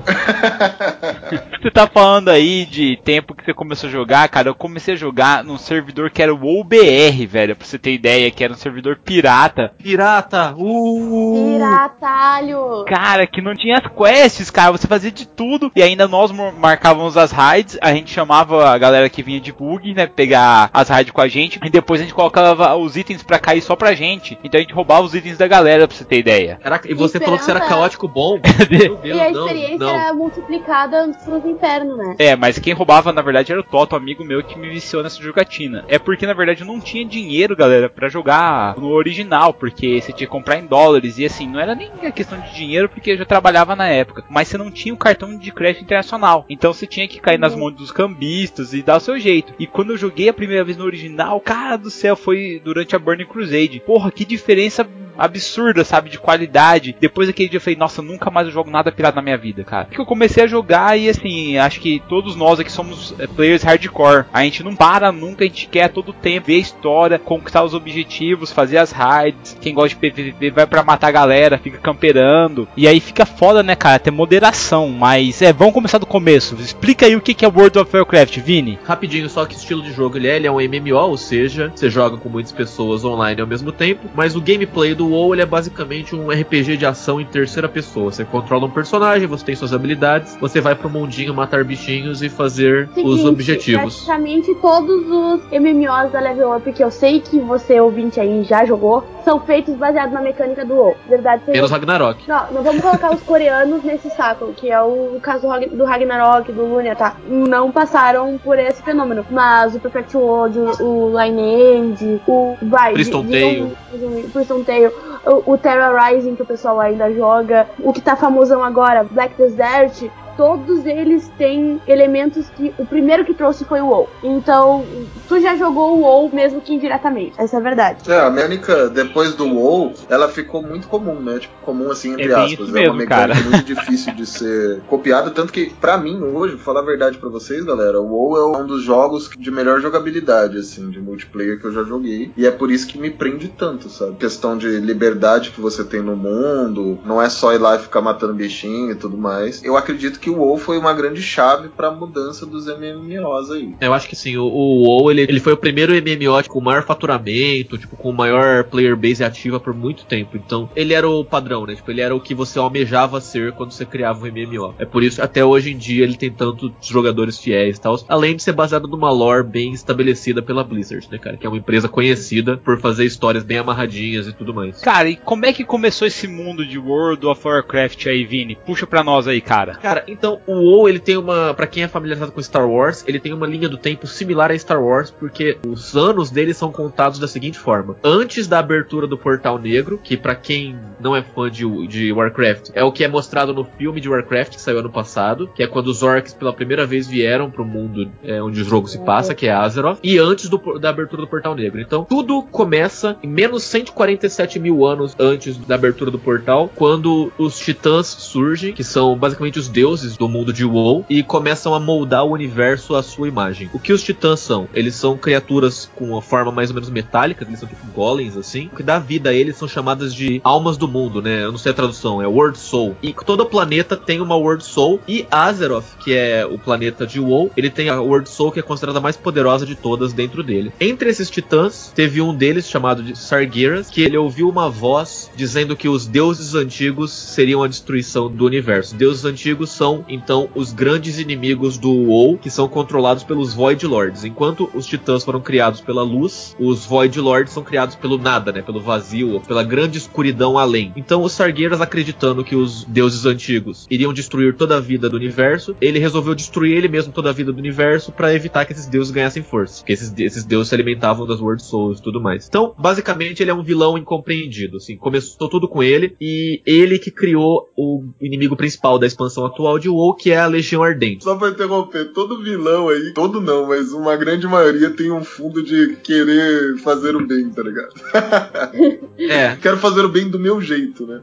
Você 1.61 1.71
tá 1.71 1.87
falando 1.87 2.29
aí 2.29 2.65
de 2.65 2.97
tempo 3.05 3.35
que 3.35 3.45
você 3.45 3.53
começou 3.55 3.89
a 3.89 3.93
jogar, 3.93 4.29
cara. 4.29 4.49
Eu 4.49 4.55
comecei 4.55 4.95
a 4.95 4.97
jogar 4.97 5.43
num 5.45 5.59
servidor 5.59 6.11
que 6.11 6.23
era 6.23 6.35
o 6.35 6.61
OBR, 6.61 7.27
velho. 7.27 7.57
Pra 7.57 7.67
você 7.67 7.79
ter 7.79 7.93
ideia, 7.93 8.31
que 8.31 8.43
era 8.45 8.53
um 8.53 8.57
servidor 8.57 8.99
pirata. 9.05 9.73
Pirata! 9.79 10.55
Uh! 10.57 11.55
Piratalho! 11.59 12.85
Cara, 12.87 13.27
que 13.27 13.41
não 13.41 13.55
tinha 13.55 13.79
as 13.79 13.93
quests, 13.93 14.51
cara. 14.51 14.73
Você 14.73 14.87
fazia 14.87 15.11
de 15.11 15.27
tudo. 15.27 15.71
E 15.75 15.83
ainda 15.83 16.07
nós 16.09 16.31
mo- 16.31 16.53
marcávamos 16.53 17.17
as 17.17 17.31
raids. 17.33 17.79
A 17.81 17.93
gente 17.93 18.11
chamava 18.13 18.69
a 18.71 18.79
galera 18.79 19.09
que 19.09 19.23
vinha 19.23 19.41
de 19.41 19.53
bug, 19.53 19.95
né? 19.95 20.07
Pegar 20.07 20.71
as 20.73 20.89
raids 20.89 21.13
com 21.13 21.21
a 21.21 21.29
gente. 21.29 21.59
E 21.65 21.71
depois 21.71 22.01
a 22.01 22.05
gente 22.05 22.15
colocava 22.15 22.75
os 22.77 22.97
itens 22.97 23.23
pra 23.23 23.39
cair 23.39 23.61
só 23.63 23.75
pra 23.77 23.95
gente. 23.95 24.39
Então 24.45 24.59
a 24.59 24.63
gente 24.63 24.75
roubava 24.75 25.03
os 25.03 25.15
itens 25.15 25.37
da 25.39 25.47
galera, 25.47 25.87
pra 25.89 25.97
você 25.97 26.05
ter 26.05 26.19
ideia. 26.19 26.59
Caraca, 26.63 26.91
e 26.91 26.95
você 26.95 27.18
falou 27.21 27.39
que 27.39 27.45
você 27.45 27.51
era 27.51 27.61
caótico 27.61 28.09
bom? 28.09 28.39
Meu 28.71 28.97
Deus, 28.97 29.17
E 29.17 29.21
a 29.21 29.31
não, 29.31 29.47
experiência 29.47 29.79
não. 29.79 29.89
era 29.89 30.15
multiplicada 30.15 31.11
pros 31.25 31.45
infernos, 31.45 31.97
né? 31.97 32.17
É, 32.19 32.37
mas 32.37 32.59
quem 32.59 32.73
roubava 32.73 33.13
na 33.13 33.23
verdade 33.23 33.53
era 33.53 33.61
o 33.61 33.65
Toto, 33.65 33.97
amigo 33.97 34.25
meu 34.25 34.43
que 34.43 34.59
me 34.59 34.69
viciou 34.69 35.03
nessa 35.03 35.23
jogatina. 35.23 35.85
É 35.89 35.99
porque 35.99 36.27
na 36.27 36.33
verdade 36.35 36.63
eu 36.63 36.67
não 36.67 36.81
tinha 36.81 37.05
dinheiro, 37.05 37.57
galera, 37.57 37.89
pra 37.89 38.09
jogar 38.09 38.77
no 38.79 38.89
original, 38.89 39.53
porque 39.53 40.01
você 40.01 40.13
tinha 40.13 40.27
que 40.27 40.33
comprar 40.33 40.59
em 40.59 40.67
dólares 40.67 41.19
e 41.19 41.25
assim, 41.25 41.49
não 41.49 41.61
era 41.61 41.75
nem 41.75 41.91
a 42.03 42.11
questão 42.11 42.39
de 42.41 42.55
dinheiro 42.55 42.89
porque 42.89 43.13
eu 43.13 43.17
já 43.17 43.25
trabalhava 43.25 43.75
na 43.77 43.89
época, 43.89 44.25
mas 44.29 44.49
você 44.49 44.59
não 44.59 44.71
tinha 44.71 44.95
o 44.95 44.99
cartão 44.99 45.37
de 45.37 45.51
crédito 45.53 45.85
internacional. 45.85 46.45
Então 46.49 46.73
você 46.73 46.87
tinha 46.87 47.09
que 47.09 47.21
cair 47.21 47.39
nas 47.39 47.55
mãos 47.55 47.73
dos 47.75 47.91
cambistas 47.91 48.73
e 48.73 48.83
dar 48.83 48.97
o 48.97 49.01
seu 49.01 49.19
jeito. 49.19 49.53
E 49.59 49.67
quando 49.67 49.93
eu 49.93 49.97
joguei 49.97 50.29
a 50.29 50.35
primeira 50.35 50.65
vez 50.65 50.77
no 50.77 50.85
original, 50.85 51.41
cara 51.41 51.77
do 51.77 51.91
céu, 51.91 52.17
foi 52.17 52.61
durante 52.65 52.95
a 52.95 52.99
Burning 52.99 53.27
Crusade. 53.27 53.83
Porra, 53.85 54.11
que 54.11 54.25
diferença 54.25 54.87
absurda, 55.19 55.85
sabe, 55.85 56.09
de 56.09 56.19
qualidade. 56.19 56.97
Depois 56.99 57.27
daquele 57.27 57.49
dia 57.49 57.57
eu 57.57 57.61
falei, 57.61 57.77
nossa, 57.77 58.01
nunca 58.01 58.31
mais 58.31 58.47
eu 58.47 58.53
jogo 58.53 58.71
nada 58.71 58.93
pirata 58.93 59.17
na 59.17 59.23
minha 59.23 59.37
vida, 59.37 59.65
cara. 59.65 59.87
Porque 59.87 60.01
eu 60.01 60.07
comecei 60.07 60.45
a 60.45 60.47
jogar 60.47 60.99
e 60.99 61.09
assim, 61.09 61.59
acho 61.59 61.81
que 61.81 62.01
todos 62.09 62.37
nós 62.37 62.61
aqui 62.61 62.71
somos 62.71 63.15
é, 63.19 63.27
players 63.27 63.63
hardcore. 63.63 64.27
A 64.33 64.45
gente 64.45 64.63
não 64.63 64.77
para 64.77 65.11
nunca, 65.11 65.45
a 65.45 65.47
gente 65.47 65.67
quer 65.67 65.89
todo 65.89 66.13
tempo 66.13 66.47
ver 66.47 66.57
a 66.57 66.59
história, 66.59 67.19
conquistar 67.19 67.65
os 67.65 67.75
objetivos, 67.75 68.53
fazer 68.53 68.79
as 68.79 68.93
raids. 68.93 69.57
Quem 69.61 69.75
gosta 69.75 69.89
de 69.89 69.97
PVP 69.97 70.51
vai 70.51 70.67
para 70.67 70.85
matar 70.85 71.09
a 71.09 71.13
galera, 71.13 71.59
fica 71.59 71.79
camperando. 71.79 72.69
E 72.77 72.87
aí 72.87 73.01
fica 73.01 73.27
foda, 73.27 73.63
né, 73.63 73.75
cara, 73.75 73.99
ter 73.99 74.11
moderação. 74.11 74.89
Mas 74.89 75.43
é, 75.43 75.53
vamos 75.53 75.75
começar 75.75 75.99
do 75.99 76.07
começo. 76.07 76.55
Explica 76.57 77.07
aí 77.07 77.17
o 77.17 77.21
que 77.21 77.45
é 77.45 77.49
World 77.49 77.79
of 77.79 77.97
Warcraft, 77.97 78.39
Vini. 78.39 78.79
Rapidinho, 78.85 79.29
só 79.29 79.45
que 79.45 79.55
estilo 79.55 79.83
de 79.83 79.93
jogo 79.93 80.17
ele 80.17 80.29
é, 80.29 80.37
ele 80.37 80.47
é 80.47 80.51
um 80.51 80.57
MMO, 80.57 80.97
ou 80.97 81.17
seja, 81.17 81.73
você 81.75 81.91
joga 81.91 82.17
com 82.17 82.29
muitas 82.29 82.53
pessoas 82.53 83.05
online 83.05 83.41
ao 83.41 83.47
mesmo 83.47 83.73
tempo, 83.73 84.09
mas 84.15 84.37
o 84.37 84.41
gameplay 84.41 84.95
do 84.95 85.08
WoW 85.11 85.35
ele 85.35 85.43
é 85.43 85.47
basicamente 85.47 86.15
um 86.15 86.31
RPG 86.31 86.77
de 86.77 86.87
ação 86.87 87.21
em 87.21 87.25
terceira 87.27 87.69
pessoa. 87.69 88.11
Você 88.13 88.25
controla 88.25 88.67
um 88.67 88.71
personagem, 88.71 89.27
você 89.27 89.45
tem 89.45 89.55
suas 89.57 89.73
habilidades, 89.73 90.37
você 90.41 90.61
vai 90.61 90.75
pro 90.75 90.89
mundinho 90.91 91.35
matar 91.35 91.65
bichinhos 91.65 92.23
e 92.23 92.29
fazer 92.29 92.89
Seguinte, 92.95 93.09
os 93.09 93.25
objetivos. 93.25 94.05
Praticamente 94.05 94.55
todos 94.57 95.09
os 95.09 95.41
MMOs 95.53 96.13
da 96.13 96.21
Level 96.21 96.57
Up 96.57 96.73
que 96.73 96.83
eu 96.83 96.91
sei 96.91 97.21
que 97.21 97.39
você, 97.41 97.81
ouvinte 97.81 98.21
aí, 98.21 98.45
já 98.45 98.65
jogou, 98.65 99.05
são 99.25 99.41
feitos 99.41 99.75
baseados 99.77 100.13
na 100.15 100.21
mecânica 100.21 100.65
do 100.65 100.75
WoW. 100.75 100.97
Verdade 101.09 101.43
seja 101.45 101.53
Menos 101.57 101.71
Ragnarok. 101.71 102.29
Não, 102.29 102.53
não 102.53 102.63
vamos 102.63 102.81
colocar 102.83 103.15
os 103.15 103.23
coreanos 103.23 103.83
nesse 103.85 104.11
saco, 104.11 104.53
que 104.57 104.71
é 104.71 104.81
o 104.83 105.19
caso 105.23 105.43
do 105.43 105.49
Rag- 105.49 105.69
do 105.69 105.85
Ragnarok, 105.85 106.53
do 106.53 106.65
Lunia, 106.65 106.97
tá? 106.97 107.17
Não 107.29 107.71
passaram 107.71 108.39
por 108.43 108.59
esse 108.59 108.83
fenômeno. 108.83 109.25
Mas 109.31 109.75
o 109.75 109.81
Perfect 109.81 110.17
World, 110.17 110.59
o 110.81 111.13
Lineage, 111.19 112.21
o 112.27 112.57
vai, 112.63 112.93
Priston 112.93 113.21
o 113.21 114.31
Priston 114.31 114.63
Tale, 114.65 114.91
o, 115.25 115.53
o 115.53 115.59
Terra 115.59 115.93
Rising 116.09 116.35
que 116.35 116.43
o 116.43 116.47
pessoal 116.47 116.81
ainda 116.81 117.13
joga, 117.13 117.69
o 117.79 117.93
que 117.93 118.01
tá 118.01 118.17
famosão 118.17 118.63
agora, 118.63 119.05
Black 119.05 119.35
Desert, 119.37 120.11
todos 120.39 120.87
eles 120.87 121.29
têm 121.37 121.83
elementos 121.87 122.49
que 122.51 122.73
o 122.79 122.87
primeiro 122.87 123.25
que 123.25 123.35
trouxe 123.35 123.65
foi 123.65 123.81
o 123.81 123.89
WoW. 123.89 124.09
Então, 124.23 124.85
tu 125.29 125.41
já 125.41 125.57
jogou 125.57 125.99
o 125.99 126.01
WoW 126.03 126.31
mesmo 126.33 126.61
que 126.61 126.73
indiretamente. 126.73 127.33
Essa 127.37 127.57
é 127.57 127.59
a 127.59 127.63
verdade. 127.63 128.09
É, 128.11 128.21
a 128.21 128.31
mecânica, 128.31 128.89
depois 128.89 129.35
do 129.35 129.47
WoW, 129.49 129.93
ela 130.09 130.29
ficou 130.29 130.63
muito 130.63 130.87
comum, 130.87 131.21
né? 131.21 131.41
Tipo, 131.41 131.55
comum 131.63 131.91
assim, 131.91 132.13
entre 132.13 132.31
É 132.31 132.35
aspas. 132.35 132.53
isso 132.53 132.63
é 132.63 132.65
uma 132.67 132.73
mesmo, 132.73 132.95
mecânica 132.95 133.35
cara. 133.35 133.51
muito 133.51 133.65
difícil 133.65 134.15
de 134.15 134.25
ser 134.27 134.81
copiada. 134.87 135.31
Tanto 135.33 135.53
que, 135.53 135.71
pra 135.81 135.99
mim, 135.99 136.23
hoje, 136.23 136.55
vou 136.55 136.63
falar 136.65 136.81
a 136.81 136.85
verdade 136.85 137.19
pra 137.19 137.29
vocês, 137.29 137.65
galera, 137.65 138.01
o 138.01 138.07
WoW 138.07 138.37
é 138.55 138.59
um 138.59 138.65
dos 138.67 138.83
jogos 138.85 139.29
de 139.37 139.51
melhor 139.51 139.81
jogabilidade, 139.81 140.57
assim, 140.57 140.89
de 140.89 141.01
multiplayer 141.01 141.59
que 141.61 141.65
eu 141.67 141.73
já 141.73 141.83
joguei. 141.83 142.31
E 142.37 142.47
é 142.47 142.51
por 142.53 142.71
isso 142.71 142.87
que 142.87 142.97
me 142.97 143.11
prende 143.11 143.49
tanto, 143.49 143.89
sabe? 143.89 144.15
Questão 144.17 144.57
de 144.57 144.69
liberdade 144.79 145.51
que 145.51 145.61
você 145.61 145.83
tem 145.83 146.01
no 146.01 146.15
mundo, 146.17 147.01
não 147.05 147.21
é 147.21 147.29
só 147.29 147.53
ir 147.53 147.59
lá 147.59 147.75
e 147.75 147.81
ficar 147.81 148.01
matando 148.01 148.35
bichinho 148.35 148.93
e 148.93 148.95
tudo 148.95 149.17
mais. 149.17 149.63
Eu 149.65 149.77
acredito 149.77 150.21
que 150.21 150.28
o 150.29 150.39
WoW 150.39 150.59
foi 150.59 150.79
uma 150.79 150.93
grande 150.93 151.23
chave 151.23 151.69
pra 151.69 151.91
mudança 151.91 152.47
dos 152.47 152.67
MMOs 152.67 153.51
aí. 153.51 153.75
Eu 153.81 153.93
acho 153.95 154.09
que 154.09 154.17
sim, 154.17 154.37
o, 154.37 154.45
o 154.45 154.83
WoW 154.85 155.11
ele, 155.11 155.23
ele 155.23 155.41
foi 155.41 155.53
o 155.53 155.57
primeiro 155.57 155.93
MMO 155.93 156.43
tipo, 156.43 156.55
com 156.55 156.61
maior 156.61 156.85
faturamento, 156.85 157.79
tipo, 157.79 157.97
com 157.97 158.13
maior 158.13 158.65
player 158.65 158.97
base 158.97 159.25
ativa 159.25 159.61
por 159.61 159.75
muito 159.75 160.05
tempo. 160.05 160.37
Então, 160.37 160.69
ele 160.75 160.95
era 160.95 161.09
o 161.09 161.25
padrão, 161.25 161.67
né? 161.67 161.75
Tipo, 161.75 161.91
ele 161.91 162.01
era 162.01 162.15
o 162.15 162.21
que 162.21 162.35
você 162.35 162.59
almejava 162.59 163.21
ser 163.21 163.53
quando 163.53 163.73
você 163.73 163.85
criava 163.85 164.27
um 164.27 164.31
MMO. 164.31 164.75
É 164.79 164.85
por 164.85 165.03
isso, 165.03 165.23
até 165.23 165.45
hoje 165.45 165.73
em 165.73 165.77
dia, 165.77 166.05
ele 166.05 166.17
tem 166.17 166.31
tantos 166.31 166.73
jogadores 166.81 167.39
fiéis 167.39 167.77
e 167.77 167.81
tal. 167.81 167.99
Além 168.09 168.37
de 168.37 168.43
ser 168.43 168.53
baseado 168.53 168.89
numa 168.89 169.11
lore 169.11 169.45
bem 169.45 169.73
estabelecida 169.73 170.43
pela 170.43 170.65
Blizzard, 170.65 171.09
né, 171.11 171.19
cara? 171.19 171.37
Que 171.37 171.47
é 171.47 171.49
uma 171.49 171.59
empresa 171.59 171.89
conhecida 171.89 172.57
por 172.57 172.81
fazer 172.81 173.05
histórias 173.05 173.45
bem 173.45 173.59
amarradinhas 173.59 174.27
e 174.27 174.33
tudo 174.33 174.55
mais. 174.55 174.81
Cara, 174.81 175.09
e 175.09 175.17
como 175.17 175.47
é 175.47 175.53
que 175.53 175.65
começou 175.65 176.07
esse 176.07 176.27
mundo 176.27 176.67
de 176.67 176.79
World 176.79 177.27
of 177.27 177.47
Warcraft 177.47 178.07
aí, 178.07 178.25
Vini? 178.25 178.57
Puxa 178.57 178.87
pra 178.87 179.05
nós 179.05 179.27
aí, 179.27 179.41
cara. 179.41 179.75
Cara, 179.75 180.05
então 180.19 180.41
o 180.47 180.55
WoW 180.55 180.89
ele 180.89 180.99
tem 180.99 181.17
uma, 181.17 181.55
Pra 181.55 181.67
quem 181.67 181.83
é 181.83 181.89
familiarizado 181.89 182.33
com 182.33 182.43
Star 182.43 182.69
Wars, 182.69 183.05
ele 183.07 183.19
tem 183.19 183.33
uma 183.33 183.47
linha 183.47 183.69
do 183.69 183.77
tempo 183.77 184.07
similar 184.07 184.51
a 184.51 184.59
Star 184.59 184.83
Wars, 184.83 185.11
porque 185.11 185.59
os 185.67 185.97
anos 185.97 186.31
dele 186.31 186.55
são 186.55 186.71
contados 186.71 187.19
da 187.19 187.27
seguinte 187.27 187.59
forma: 187.59 187.97
antes 188.03 188.47
da 188.47 188.59
abertura 188.59 189.07
do 189.07 189.19
Portal 189.19 189.59
Negro, 189.59 189.99
que 190.03 190.17
pra 190.17 190.35
quem 190.35 190.79
não 191.01 191.17
é 191.17 191.23
fã 191.23 191.51
de, 191.51 191.65
de 191.87 192.13
Warcraft, 192.13 192.71
é 192.75 192.85
o 192.85 192.93
que 192.93 193.05
é 193.05 193.09
mostrado 193.09 193.55
no 193.55 193.65
filme 193.65 194.01
de 194.01 194.09
Warcraft 194.09 194.55
que 194.55 194.61
saiu 194.61 194.79
ano 194.79 194.91
passado, 194.91 195.51
que 195.55 195.63
é 195.63 195.67
quando 195.67 195.89
os 195.89 196.03
orcs 196.03 196.35
pela 196.35 196.53
primeira 196.53 196.87
vez 196.87 197.07
vieram 197.07 197.51
pro 197.51 197.65
mundo 197.65 198.11
é, 198.23 198.43
onde 198.43 198.61
o 198.61 198.65
jogo 198.65 198.89
se 198.89 198.99
passa, 199.01 199.35
que 199.35 199.47
é 199.47 199.53
Azeroth, 199.53 199.99
e 200.03 200.19
antes 200.19 200.49
do, 200.49 200.79
da 200.79 200.91
abertura 200.91 201.23
do 201.23 201.29
Portal 201.29 201.55
Negro. 201.55 201.81
Então 201.81 202.05
tudo 202.05 202.43
começa 202.43 203.17
em 203.23 203.29
menos 203.29 203.63
147 203.65 204.59
mil 204.59 204.87
anos 204.87 205.15
antes 205.19 205.57
da 205.57 205.75
abertura 205.75 206.11
do 206.11 206.19
portal, 206.19 206.71
quando 206.75 207.33
os 207.37 207.59
titãs 207.59 208.07
surgem, 208.07 208.73
que 208.73 208.85
são 208.85 209.17
basicamente 209.17 209.59
os 209.59 209.69
deuses 209.69 209.98
do 210.17 210.29
mundo 210.29 210.53
de 210.53 210.65
WoW, 210.65 211.05
e 211.09 211.23
começam 211.23 211.75
a 211.75 211.81
moldar 211.81 212.25
o 212.25 212.33
universo 212.33 212.95
à 212.95 213.03
sua 213.03 213.29
imagem. 213.29 213.71
O 213.73 213.79
que 213.79 213.93
os 213.93 214.03
titãs 214.03 214.41
são? 214.41 214.69
Eles 214.73 214.95
são 214.95 215.17
criaturas 215.17 215.91
com 215.95 216.11
uma 216.11 216.23
forma 216.23 216.53
mais 216.53 216.71
ou 216.71 216.75
menos 216.75 216.91
metálica, 216.91 217.45
eles 217.45 217.61
são 217.61 217.69
tipo 217.69 217.87
golems 217.95 218.37
assim. 218.37 218.69
O 218.73 218.77
que 218.77 218.83
dá 218.83 218.99
vida 218.99 219.31
a 219.31 219.35
eles 219.35 219.57
são 219.57 219.67
chamadas 219.67 220.15
de 220.15 220.41
almas 220.45 220.77
do 220.77 220.89
mundo, 220.89 221.21
né? 221.21 221.45
Eu 221.45 221.51
não 221.51 221.59
sei 221.59 221.73
a 221.73 221.75
tradução, 221.75 222.23
é 222.23 222.27
World 222.27 222.59
Soul. 222.59 222.97
E 223.03 223.13
todo 223.13 223.45
planeta 223.47 223.97
tem 223.97 224.21
uma 224.21 224.37
World 224.37 224.65
Soul 224.65 225.01
e 225.09 225.27
Azeroth, 225.31 225.97
que 226.03 226.15
é 226.15 226.47
o 226.47 226.59
planeta 226.59 227.07
de 227.07 227.19
WoW, 227.19 227.51
ele 227.57 227.71
tem 227.71 227.89
a 227.89 228.01
World 228.01 228.29
Soul 228.29 228.53
que 228.53 228.61
é 228.61 228.63
considerada 228.63 228.99
a 228.99 229.03
mais 229.03 229.17
poderosa 229.17 229.67
de 229.67 229.75
todas 229.75 230.13
dentro 230.13 230.43
dele. 230.43 230.73
Entre 230.81 231.09
esses 231.09 231.31
titãs, 231.31 231.93
teve 231.95 232.21
um 232.21 232.35
deles 232.35 232.69
chamado 232.69 233.03
de 233.03 233.19
Sargeras, 233.19 233.89
que 233.91 234.03
ele 234.03 234.17
ouviu 234.17 234.49
uma 234.49 234.69
voz 234.69 235.31
dizendo 235.35 235.77
que 235.77 235.89
os 235.89 236.07
deuses 236.07 236.55
antigos 236.55 237.13
seriam 237.13 237.63
a 237.63 237.69
destruição 237.69 238.31
do 238.31 238.45
universo. 238.45 238.95
Deuses 238.95 239.25
antigos 239.25 239.71
são 239.71 239.88
então 240.09 240.49
os 240.55 240.73
grandes 240.73 241.19
inimigos 241.19 241.79
do 241.79 241.91
WoW, 241.91 242.39
que 242.39 242.51
são 242.51 242.69
controlados 242.69 243.25
pelos 243.25 243.55
Void 243.55 243.87
Lords. 243.87 244.25
Enquanto 244.25 244.71
os 244.75 244.87
titãs 244.87 245.25
foram 245.25 245.41
criados 245.41 245.81
pela 245.81 246.03
luz, 246.03 246.57
os 246.59 246.85
Void 246.85 247.21
Lords 247.21 247.53
são 247.53 247.63
criados 247.63 247.97
pelo 247.97 248.19
nada, 248.19 248.53
né? 248.53 248.63
Pelo 248.63 248.81
vazio, 248.81 249.41
pela 249.47 249.63
grande 249.63 249.99
escuridão 249.99 250.59
além. 250.59 250.93
Então 250.97 251.23
os 251.23 251.33
Sargeras, 251.33 251.81
acreditando 251.81 252.45
que 252.45 252.57
os 252.57 252.85
deuses 252.85 253.25
antigos 253.25 253.87
iriam 253.91 254.13
destruir 254.13 254.57
toda 254.57 254.77
a 254.77 254.81
vida 254.81 255.09
do 255.09 255.17
universo, 255.17 255.77
ele 255.81 255.99
resolveu 255.99 256.35
destruir 256.35 256.77
ele 256.77 256.89
mesmo 256.89 257.13
toda 257.13 257.31
a 257.31 257.33
vida 257.33 257.53
do 257.53 257.59
universo 257.59 258.13
para 258.13 258.35
evitar 258.35 258.65
que 258.65 258.73
esses 258.73 258.87
deuses 258.87 259.13
ganhassem 259.13 259.43
força. 259.43 259.81
Porque 259.81 259.93
esses, 259.93 260.13
esses 260.19 260.45
deuses 260.45 260.69
se 260.69 260.75
alimentavam 260.75 261.27
das 261.27 261.41
World 261.41 261.63
Souls 261.63 261.99
e 261.99 262.03
tudo 262.03 262.21
mais. 262.21 262.47
Então, 262.49 262.75
basicamente, 262.79 263.43
ele 263.43 263.51
é 263.51 263.55
um 263.55 263.63
vilão 263.63 263.97
incompreendido. 263.97 264.77
Assim, 264.79 264.97
começou 264.97 265.49
tudo 265.49 265.69
com 265.69 265.83
ele 265.83 266.17
e 266.21 266.63
ele 266.67 266.99
que 266.99 267.11
criou 267.11 267.69
o 267.77 268.05
inimigo 268.21 268.57
principal 268.57 268.99
da 268.99 269.07
expansão 269.07 269.47
atual 269.47 269.78
de 269.79 269.89
WoW, 269.89 270.15
que 270.15 270.31
é 270.33 270.39
a 270.39 270.47
Legião 270.47 270.83
Ardente. 270.83 271.25
Só 271.25 271.35
pra 271.37 271.49
interromper, 271.51 272.07
todo 272.13 272.43
vilão 272.43 272.89
aí, 272.89 273.13
todo 273.15 273.41
não, 273.41 273.67
mas 273.69 273.93
uma 273.93 274.17
grande 274.17 274.47
maioria 274.47 274.91
tem 274.91 275.11
um 275.11 275.25
fundo 275.25 275.63
de 275.63 275.97
querer 276.03 276.77
fazer 276.79 277.15
o 277.17 277.27
bem, 277.27 277.49
tá 277.51 277.63
ligado? 277.63 277.93
É, 279.19 279.57
Quero 279.61 279.79
fazer 279.79 280.05
o 280.05 280.09
bem 280.09 280.29
do 280.29 280.39
meu 280.39 280.61
jeito, 280.61 281.05
né? 281.07 281.21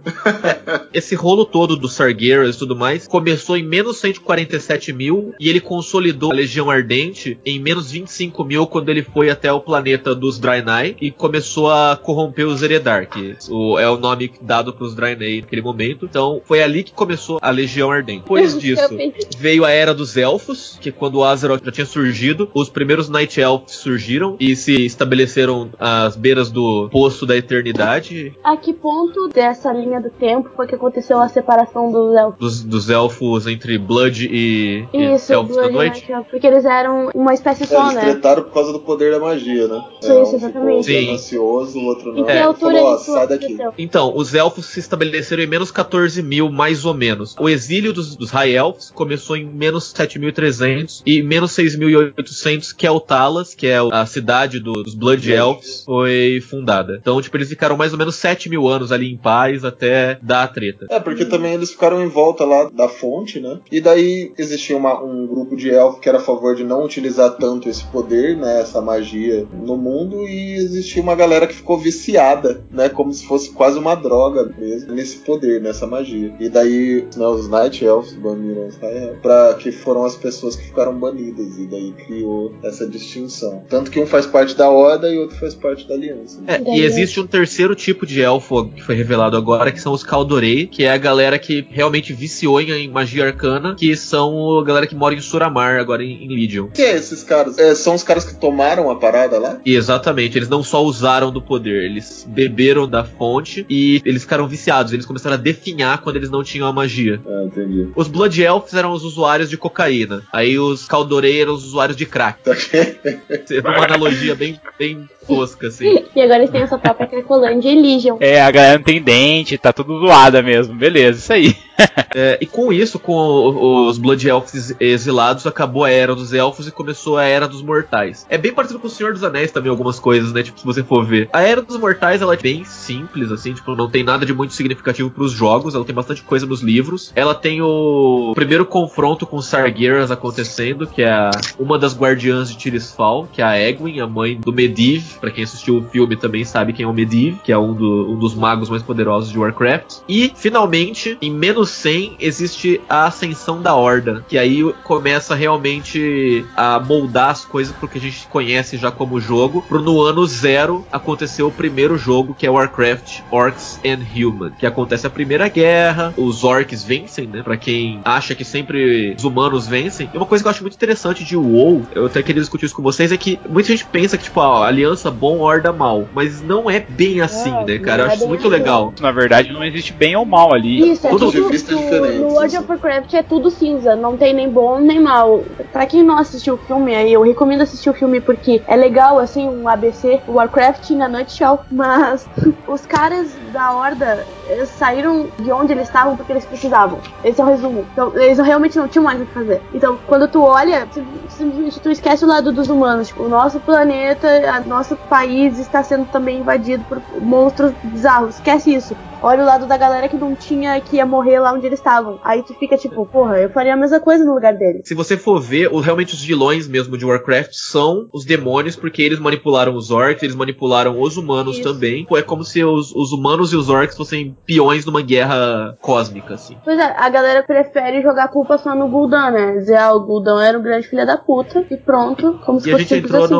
esse 0.94 1.16
rolo 1.16 1.46
todo 1.46 1.76
do 1.78 1.88
Sargeras 1.88 2.56
e 2.56 2.60
tudo 2.60 2.76
mais 2.76 3.08
começou 3.08 3.56
em 3.58 3.64
menos 3.64 3.98
147 3.98 4.92
mil 4.94 5.34
e 5.40 5.50
ele 5.50 5.62
consolidou 5.62 6.32
a 6.32 6.36
Legião 6.36 6.70
Ardente 6.70 7.40
em 7.46 7.58
menos 7.60 7.92
25 7.92 8.44
mil 8.44 8.68
quando 8.68 8.90
ele 8.90 9.02
foi 9.02 9.30
até 9.30 9.52
o 9.52 9.62
planeta 9.62 10.14
dos 10.14 10.38
Draenei 10.38 10.96
e 11.02 11.10
começou 11.10 11.70
a 11.72 11.96
corromper 12.02 12.46
os 12.48 12.62
Eredar, 12.62 13.10
que 13.10 13.36
o- 13.50 13.80
é 13.80 13.90
o 13.90 13.98
nome 13.98 14.32
dado 14.42 14.74
pros 14.74 14.94
Draenei 14.94 15.42
naquele 15.42 15.62
momento. 15.62 16.06
Então 16.06 16.42
foi 16.46 16.62
ali 16.62 16.84
que 16.84 16.92
começou 16.94 17.40
a 17.42 17.50
Legião 17.50 17.90
Ardente. 17.92 18.22
Depois 18.24 18.45
disso, 18.54 18.82
Eu 18.84 18.90
pensei- 18.90 19.28
veio 19.38 19.66
a 19.66 19.72
Era 19.72 19.94
dos 19.94 20.16
Elfos, 20.18 20.78
que 20.80 20.92
quando 20.92 21.16
o 21.16 21.24
Azeroth 21.24 21.64
já 21.66 21.72
tinha 21.72 21.86
surgido, 21.86 22.50
os 22.54 22.70
primeiros 22.70 23.10
Night 23.10 23.40
Elves 23.40 23.74
surgiram 23.76 24.36
e 24.40 24.56
se 24.56 24.86
estabeleceram 24.86 25.70
às 25.80 26.16
beiras 26.16 26.52
do 26.52 26.90
Poço 26.92 27.26
da 27.26 27.36
Eternidade, 27.36 28.34
A 28.44 28.56
que 28.58 28.74
ponto 28.74 29.28
dessa 29.30 29.72
linha 29.74 30.00
do 30.00 30.10
tempo 30.10 30.50
foi 30.56 30.68
que 30.68 30.76
aconteceu 30.76 31.20
a 31.20 31.28
separação 31.28 31.92
dos 31.92 32.16
elfos? 32.16 32.40
dos, 32.40 32.64
dos 32.64 32.90
elfos 32.90 33.48
entre 33.48 33.78
Blood 33.78 34.28
e, 34.32 34.86
e 34.94 35.16
Isso, 35.16 35.32
Elfos 35.34 35.56
da 35.56 35.62
Blood 35.64 35.74
Noite. 35.76 35.90
Night 36.00 36.12
Elf, 36.12 36.28
porque 36.30 36.48
eles 36.48 36.66
eram 36.66 37.10
uma 37.14 37.34
espécie 37.34 37.66
só, 37.66 37.84
Eles 37.84 37.96
né? 37.96 38.12
tretaram 38.12 38.44
por 38.44 38.54
causa 38.54 38.72
do 38.72 38.80
poder 38.80 39.12
da 39.12 39.20
magia, 39.20 39.68
né? 39.68 39.84
Isso, 40.02 40.12
É, 40.12 40.22
isso, 40.24 40.32
um 40.34 40.36
exatamente. 40.36 40.84
ficou 40.86 41.00
Sim. 41.02 41.06
ganancioso, 41.08 41.80
o 41.80 41.86
outro 41.86 42.14
não. 42.14 42.24
que 42.26 42.32
É, 42.32 42.42
altura 42.42 42.76
falou, 42.78 42.94
ó, 42.94 42.98
sai 42.98 43.28
daqui. 43.28 43.58
Então, 43.78 44.14
os 44.16 44.34
elfos 44.34 44.66
se 44.68 44.80
estabeleceram 44.80 45.44
em 45.44 45.48
menos 45.48 45.72
14 45.72 46.22
mil, 46.22 46.50
mais 46.52 46.86
ou 46.86 46.94
menos. 46.94 47.36
O 47.40 47.50
exílio 47.50 47.94
dos, 47.94 48.16
dos 48.16 48.32
High 48.36 48.52
Elves, 48.56 48.92
começou 48.92 49.38
em 49.38 49.46
menos 49.46 49.94
7.300 49.94 51.02
e 51.06 51.22
menos 51.24 51.52
6.800 51.52 52.74
que 52.76 52.86
é 52.86 52.92
o 52.92 53.00
Talas, 53.00 53.54
que 53.56 53.68
é 53.68 53.78
a 53.92 54.06
cidade 54.06 54.60
do- 54.60 54.84
dos 54.84 54.94
Blood 54.96 55.32
Elves, 55.32 55.84
foi 55.86 56.42
fundada. 56.42 56.98
Então, 57.00 57.22
tipo, 57.22 57.38
eles 57.38 57.50
ficaram 57.50 57.78
mais 57.78 57.94
ou 57.94 58.00
menos 58.00 58.16
7 58.16 58.50
mil 58.50 58.68
anos 58.68 58.92
ali 58.92 59.12
em 59.12 59.18
paz 59.18 59.64
até 59.64 60.18
dar 60.22 60.44
a 60.44 60.48
treta. 60.48 60.86
É, 60.90 61.00
porque 61.00 61.26
também 61.26 61.54
eles 61.54 61.72
ficaram 61.72 62.04
em 62.04 62.08
volta 62.08 62.44
lá 62.44 62.70
da 62.70 62.88
fonte, 62.90 63.40
né? 63.40 63.60
E 63.72 63.80
daí 63.80 64.34
existia 64.38 64.76
uma- 64.76 65.02
um 65.04 65.26
grupo 65.28 65.56
de 65.56 65.70
elfos 65.70 66.00
que 66.02 66.10
era 66.10 66.18
a 66.18 66.22
favor 66.22 66.56
de 66.56 66.64
não 66.64 66.84
utilizar 66.84 67.32
tanto 67.38 67.70
esse 67.70 67.84
poder, 67.86 68.36
né? 68.38 68.62
Essa 68.62 68.82
magia 68.82 69.46
no 69.54 69.78
mundo. 69.78 70.28
E 70.28 70.56
existia 70.56 71.02
uma 71.02 71.16
galera 71.16 71.48
que 71.48 71.54
ficou 71.56 71.78
viciada, 71.78 72.64
né? 72.72 72.90
Como 72.90 73.14
se 73.14 73.26
fosse 73.26 73.52
quase 73.52 73.78
uma 73.80 73.96
droga 73.96 74.52
mesmo, 74.58 74.94
nesse 74.94 75.18
poder, 75.18 75.62
nessa 75.62 75.86
magia. 75.88 76.34
E 76.40 76.50
daí, 76.50 77.06
né, 77.16 77.26
os 77.28 77.48
Night 77.48 77.84
Elves 77.84 78.14
baniram 78.26 78.64
Elves, 78.64 79.20
pra 79.22 79.54
que 79.56 79.72
foram 79.72 80.06
as 80.06 80.16
pessoas 80.16 80.56
que 80.56 80.66
ficaram 80.66 80.98
banidas. 80.98 81.58
E 81.58 81.68
daí 81.68 81.94
criou 82.06 82.54
essa 82.64 82.88
distinção. 82.88 83.64
Tanto 83.70 83.92
que 83.92 84.00
um 84.00 84.08
faz 84.08 84.26
parte 84.26 84.56
da 84.56 84.70
Horda 84.70 85.10
e 85.10 85.18
outro 85.18 85.38
faz 85.38 85.54
parte 85.54 85.88
da 85.88 85.94
Aliança. 85.94 86.42
É, 86.48 86.62
e 86.76 86.82
existe 86.82 87.20
um 87.20 87.28
terceiro 87.28 87.76
tipo 87.76 88.06
de 88.06 88.22
elfo 88.22 88.70
que 88.70 88.82
foi 88.82 88.96
revelado 88.96 89.38
agora, 89.38 89.72
que 89.72 89.82
são 89.82 89.94
os 89.94 90.04
Kaldorei, 90.04 90.68
que 90.68 90.84
é 90.84 90.92
a 90.92 90.98
galera 90.98 91.38
que 91.38 91.66
realmente 91.70 92.14
viciou 92.14 92.60
em, 92.62 92.90
magia 92.90 93.26
arcana, 93.26 93.76
que 93.76 93.96
são 93.96 94.60
a 94.60 94.64
galera 94.64 94.88
que 94.88 94.96
mora 94.96 95.14
em 95.14 95.22
Suramar, 95.22 95.80
agora 95.80 96.04
em, 96.04 96.24
em 96.24 96.30
Legion. 96.30 96.68
que 96.68 96.82
é 96.82 96.96
esses 96.96 97.24
caras? 97.24 97.58
É, 97.58 97.76
são 97.76 97.96
os 97.96 98.04
caras 98.04 98.26
que 98.26 98.36
tomaram 98.36 98.90
a 98.90 98.96
parada 98.96 99.38
lá? 99.38 99.60
E 99.66 99.76
exatamente, 99.76 100.38
eles 100.38 100.50
não 100.50 100.64
só 100.64 100.84
usaram 100.84 101.32
do 101.32 101.42
poder, 101.42 101.84
eles 101.84 102.26
beberam 102.28 102.88
da 102.88 103.04
fonte 103.04 103.66
e 103.70 104.02
eles 104.06 104.24
ficaram 104.24 104.48
viciados, 104.48 104.94
eles 104.94 105.06
começaram 105.06 105.36
a 105.36 105.40
definhar 105.40 106.02
quando 106.02 106.16
eles 106.18 106.30
não 106.30 106.44
tinham 106.44 106.68
a 106.68 106.74
magia. 106.74 107.22
Ah, 107.26 107.44
entendi. 107.46 107.90
Os 107.96 108.08
Blood 108.16 108.42
Elves 108.42 108.74
eram 108.74 108.94
os 108.94 109.04
usuários 109.04 109.50
de 109.50 109.58
cocaína, 109.58 110.24
aí 110.32 110.58
os 110.58 110.86
Kaldorei 110.88 111.42
eram 111.42 111.54
os 111.54 111.66
usuários 111.66 111.98
de 111.98 112.06
crack. 112.06 112.40
É 112.48 113.60
uma 113.60 113.84
analogia 113.84 114.34
bem, 114.36 114.60
bem 114.80 115.10
tosca, 115.28 115.68
assim. 115.68 116.04
E 116.16 116.22
agora 116.22 116.40
eles 116.40 116.50
têm 116.50 116.62
essa 116.62 116.78
própria 116.78 117.08
Cracolândia 117.08 117.70
e 117.70 117.82
Legion. 117.82 118.18
É, 118.20 118.42
a 118.42 118.50
galera 118.52 118.78
não 118.78 118.84
tem 118.86 119.02
dente, 119.02 119.58
tá 119.58 119.74
tudo 119.74 120.00
zoada 120.00 120.42
mesmo. 120.42 120.74
Beleza, 120.76 121.20
isso 121.20 121.34
aí. 121.34 121.56
É, 122.18 122.38
e 122.40 122.46
com 122.46 122.72
isso, 122.72 122.98
com 122.98 123.86
os 123.90 123.98
Blood 123.98 124.26
Elves 124.30 124.74
exilados, 124.80 125.46
acabou 125.46 125.84
a 125.84 125.90
Era 125.92 126.16
dos 126.16 126.32
Elfos 126.34 126.66
e 126.66 126.72
começou 126.72 127.18
a 127.18 127.26
Era 127.26 127.50
dos 127.50 127.62
Mortais. 127.62 128.26
É 128.30 128.38
bem 128.38 128.54
parecido 128.54 128.80
com 128.80 128.88
o 128.88 128.90
Senhor 128.90 129.12
dos 129.12 129.22
Anéis 129.26 129.52
também, 129.52 129.70
algumas 129.70 130.00
coisas, 130.00 130.32
né? 130.32 130.42
Tipo, 130.42 130.58
se 130.58 130.66
você 130.66 130.82
for 130.82 131.06
ver. 131.06 131.28
A 131.34 131.42
Era 131.42 131.62
dos 131.62 131.76
Mortais, 131.76 132.22
ela 132.22 132.34
é 132.34 132.38
bem 132.38 132.64
simples, 132.64 133.30
assim, 133.30 133.54
tipo, 133.54 133.76
não 133.76 133.90
tem 133.90 134.06
nada 134.06 134.26
de 134.26 134.34
muito 134.34 134.54
significativo 134.54 135.10
pros 135.10 135.34
jogos, 135.34 135.76
ela 135.76 135.84
tem 135.84 135.94
bastante 135.94 136.22
coisa 136.24 136.46
nos 136.46 136.62
livros. 136.62 137.12
Ela 137.14 137.36
tem 137.36 137.62
o 137.62 138.32
primeiro 138.34 138.66
confronto 138.66 139.28
com 139.28 139.42
Sargeras 139.42 140.10
acontecendo, 140.10 140.88
que 140.88 141.02
é 141.02 141.12
a- 141.12 141.32
uma 141.60 141.78
das 141.78 141.94
guardiãs 141.98 142.50
de 142.50 142.58
Tirisfal, 142.58 143.28
que 143.30 143.42
é 143.42 143.46
a 143.46 143.60
Egwin, 143.60 144.00
a 144.00 144.08
mãe 144.08 144.40
do 144.40 144.54
Medivh. 144.54 145.15
Pra 145.20 145.32
quem 145.32 145.44
assistiu 145.44 145.78
o 145.78 145.84
filme 145.90 146.16
também 146.16 146.44
sabe 146.44 146.74
quem 146.74 146.86
é 146.86 146.88
o 146.88 146.94
Medivh, 146.94 147.38
que 147.44 147.52
é 147.52 147.58
um, 147.58 147.74
do- 147.74 148.12
um 148.14 148.18
dos 148.20 148.36
magos 148.36 148.70
mais 148.70 148.84
poderosos 148.84 149.32
de 149.32 149.38
Warcraft. 149.40 149.98
E, 150.08 150.32
finalmente, 150.36 151.18
em 151.22 151.32
menos 151.32 151.70
100, 151.70 152.16
existe 152.20 152.82
a 152.90 153.06
ascensão 153.06 153.62
da 153.62 153.76
Horda, 153.76 154.24
que 154.28 154.38
aí 154.38 154.64
começa 154.84 155.36
realmente 155.36 156.46
a 156.56 156.80
moldar 156.80 157.30
as 157.30 157.46
coisas 157.46 157.76
pro 157.76 157.88
que 157.88 157.98
a 157.98 158.02
gente 158.02 158.28
conhece 158.28 158.78
já 158.78 158.92
como 158.92 159.20
jogo, 159.20 159.62
pro 159.68 159.82
no 159.82 160.02
ano 160.02 160.26
zero 160.26 160.86
acontecer 160.92 161.44
o 161.44 161.52
primeiro 161.52 161.98
jogo, 161.98 162.34
que 162.34 162.46
é 162.46 162.50
Warcraft 162.50 163.22
Orcs 163.32 163.80
and 163.86 164.00
Human, 164.16 164.52
que 164.58 164.66
acontece 164.66 165.06
a 165.06 165.10
Primeira 165.10 165.48
Guerra, 165.50 166.14
os 166.18 166.44
orcs 166.44 166.84
vencem, 166.84 167.28
né? 167.28 167.42
Pra 167.44 167.58
quem 167.58 168.00
acha 168.04 168.34
que 168.36 168.44
sempre 168.44 169.16
os 169.18 169.24
humanos 169.24 169.68
vencem. 169.68 170.10
E 170.14 170.18
uma 170.18 170.26
coisa 170.26 170.44
que 170.44 170.48
eu 170.48 170.52
acho 170.52 170.62
muito 170.64 170.76
interessante 170.76 171.24
de 171.24 171.36
WoW, 171.36 171.84
eu 171.94 172.06
até 172.06 172.22
queria 172.24 172.42
discutir 172.42 172.66
isso 172.66 172.76
com 172.76 172.82
vocês, 172.84 173.12
é 173.12 173.18
que 173.18 173.40
muita 173.50 173.70
gente 173.70 173.86
pensa 173.86 174.18
que, 174.18 174.24
tipo, 174.26 174.40
a 174.40 174.68
aliança 174.68 175.05
bom, 175.12 175.40
horda 175.40 175.72
mal, 175.72 176.08
mas 176.14 176.42
não 176.42 176.70
é 176.70 176.80
bem 176.80 177.22
assim, 177.22 177.52
Não, 177.52 177.66
né, 177.66 177.80
cara? 177.80 178.04
Eu 178.04 178.06
é 178.06 178.08
acho 178.10 178.18
isso 178.18 178.28
muito 178.28 178.42
assim. 178.48 178.50
legal. 178.50 178.94
Na 179.00 179.12
verdade, 179.12 179.52
não 179.52 179.64
existe 179.64 179.94
bem 179.94 180.16
ou 180.16 180.26
mal 180.26 180.54
ali. 180.54 180.92
Isso, 180.92 181.08
é 181.08 181.10
tudo, 181.10 181.32
de 181.32 181.42
vista 181.42 181.72
no- 181.74 181.80
diferentes, 181.82 182.20
No 182.22 182.28
World 182.34 182.58
of 182.58 182.70
Warcraft 182.70 183.14
é 183.14 183.24
tudo 183.24 183.50
cinza, 183.50 183.96
não 183.96 184.18
tem 184.18 184.34
nem 184.34 184.50
bom 184.50 184.80
nem 184.80 185.00
mal. 185.00 185.44
Pra 185.72 185.86
quem 185.86 186.04
não 186.04 186.18
assistiu 186.18 186.56
o 186.56 186.58
filme, 186.58 186.96
aí 186.96 187.12
eu 187.14 187.22
recomendo 187.22 187.62
assistir 187.62 187.90
o 187.90 187.94
filme 187.94 188.20
porque 188.22 188.62
é 188.68 188.76
legal, 188.76 189.20
assim, 189.20 189.48
um 189.48 189.68
ABC, 189.68 190.22
o 190.28 190.34
Warcraft 190.34 190.90
na 190.92 191.08
nutshell, 191.08 191.60
mas 191.72 192.30
os 192.68 192.86
caras 192.86 193.36
da 193.52 193.74
Horda 193.76 194.26
eh, 194.48 194.66
saíram 194.66 195.28
de 195.38 195.52
onde 195.52 195.74
eles 195.74 195.88
estavam 195.88 196.16
porque 196.16 196.32
eles 196.32 196.46
precisavam. 196.46 197.00
Esse 197.24 197.42
é 197.42 197.44
o 197.44 197.48
resumo. 197.48 197.86
Então, 197.92 198.18
eles 198.18 198.38
realmente 198.38 198.78
não 198.78 198.88
tinham 198.88 199.04
mais 199.04 199.22
o 199.22 199.26
que 199.26 199.34
fazer. 199.34 199.62
Então, 199.74 199.98
quando 200.08 200.28
tu 200.28 200.42
olha, 200.42 200.88
simplesmente 201.30 201.80
tu 201.80 201.90
esquece 201.90 202.24
o 202.24 202.28
lado 202.28 202.52
dos 202.52 202.70
humanos. 202.70 203.08
Tipo, 203.08 203.24
o 203.24 203.30
nosso 203.30 203.60
planeta, 203.60 204.28
a, 204.52 204.60
nosso 204.62 204.96
país 204.96 205.58
está 205.60 205.84
sendo 205.84 206.06
também 206.06 206.40
invadido 206.40 206.84
por 206.86 207.02
monstros 207.22 207.74
bizarros. 207.84 208.36
Esquece 208.36 208.74
isso. 208.74 208.96
Olha 209.22 209.44
o 209.44 209.46
lado 209.46 209.68
da 209.68 209.78
galera 209.78 210.08
que 210.08 210.18
não 210.18 210.36
tinha, 210.36 210.80
que 210.82 210.98
ia 210.98 211.06
morrer 211.06 211.40
lá 211.40 211.54
onde 211.54 211.66
eles 211.66 211.80
estavam. 211.80 212.20
Aí 212.24 212.44
tu 212.44 212.54
fica 212.56 212.78
tipo, 212.78 213.06
porra, 213.08 213.40
eu 213.40 213.50
faria 213.52 213.74
a 213.74 213.78
mesma 213.78 214.00
coisa 214.00 214.24
no 214.26 214.34
lugar 214.34 214.54
deles. 214.54 214.82
Se 214.88 214.94
você 214.94 215.18
for 215.18 215.40
ver, 215.42 215.68
o- 215.72 215.80
realmente 215.80 216.14
os 216.14 216.22
vilões 216.24 216.68
mesmo 216.68 216.98
de 216.98 217.06
Warcraft 217.06 217.52
são 217.54 218.08
os 218.14 218.26
demônios, 218.26 218.76
porque 218.76 219.02
eles 219.02 219.20
manipularam 219.20 219.76
os 219.76 219.90
orcs, 219.92 220.22
eles 220.24 220.36
manipularam 220.36 221.00
os 221.02 221.18
humanos 221.18 221.58
Isso. 221.58 221.64
também. 221.64 222.06
Pô, 222.06 222.18
É 222.18 222.22
como 222.22 222.44
se 222.44 222.64
os, 222.64 222.92
os 222.96 223.12
humanos 223.12 223.52
e 223.54 223.56
os 223.56 223.70
orcs 223.70 223.96
fossem 223.98 224.36
peões 224.46 224.86
numa 224.86 225.02
guerra 225.02 225.76
cósmica, 225.82 226.34
assim. 226.36 226.56
Pois 226.64 226.78
é, 226.80 226.84
a 226.98 227.10
galera 227.10 227.44
prefere 227.44 228.02
jogar 228.02 228.26
a 228.26 228.28
culpa 228.28 228.58
só 228.58 228.76
no 228.76 228.88
Gul'dan, 228.90 229.32
né? 229.32 229.54
Dizer, 229.58 229.76
ah, 229.78 229.94
o 229.94 230.02
Gul'dan 230.06 230.42
era 230.44 230.58
um 230.60 230.62
grande 230.64 230.88
filho 230.88 231.06
da 231.06 231.18
puta 231.18 231.66
e 231.70 231.78
pronto, 231.78 232.40
como 232.46 232.60
se 232.60 232.70
E 232.70 232.72
a 232.72 232.78
fosse 232.78 232.84
gente 232.90 232.96
simples 233.04 233.12
entrou 233.24 233.26
assim. 233.26 233.34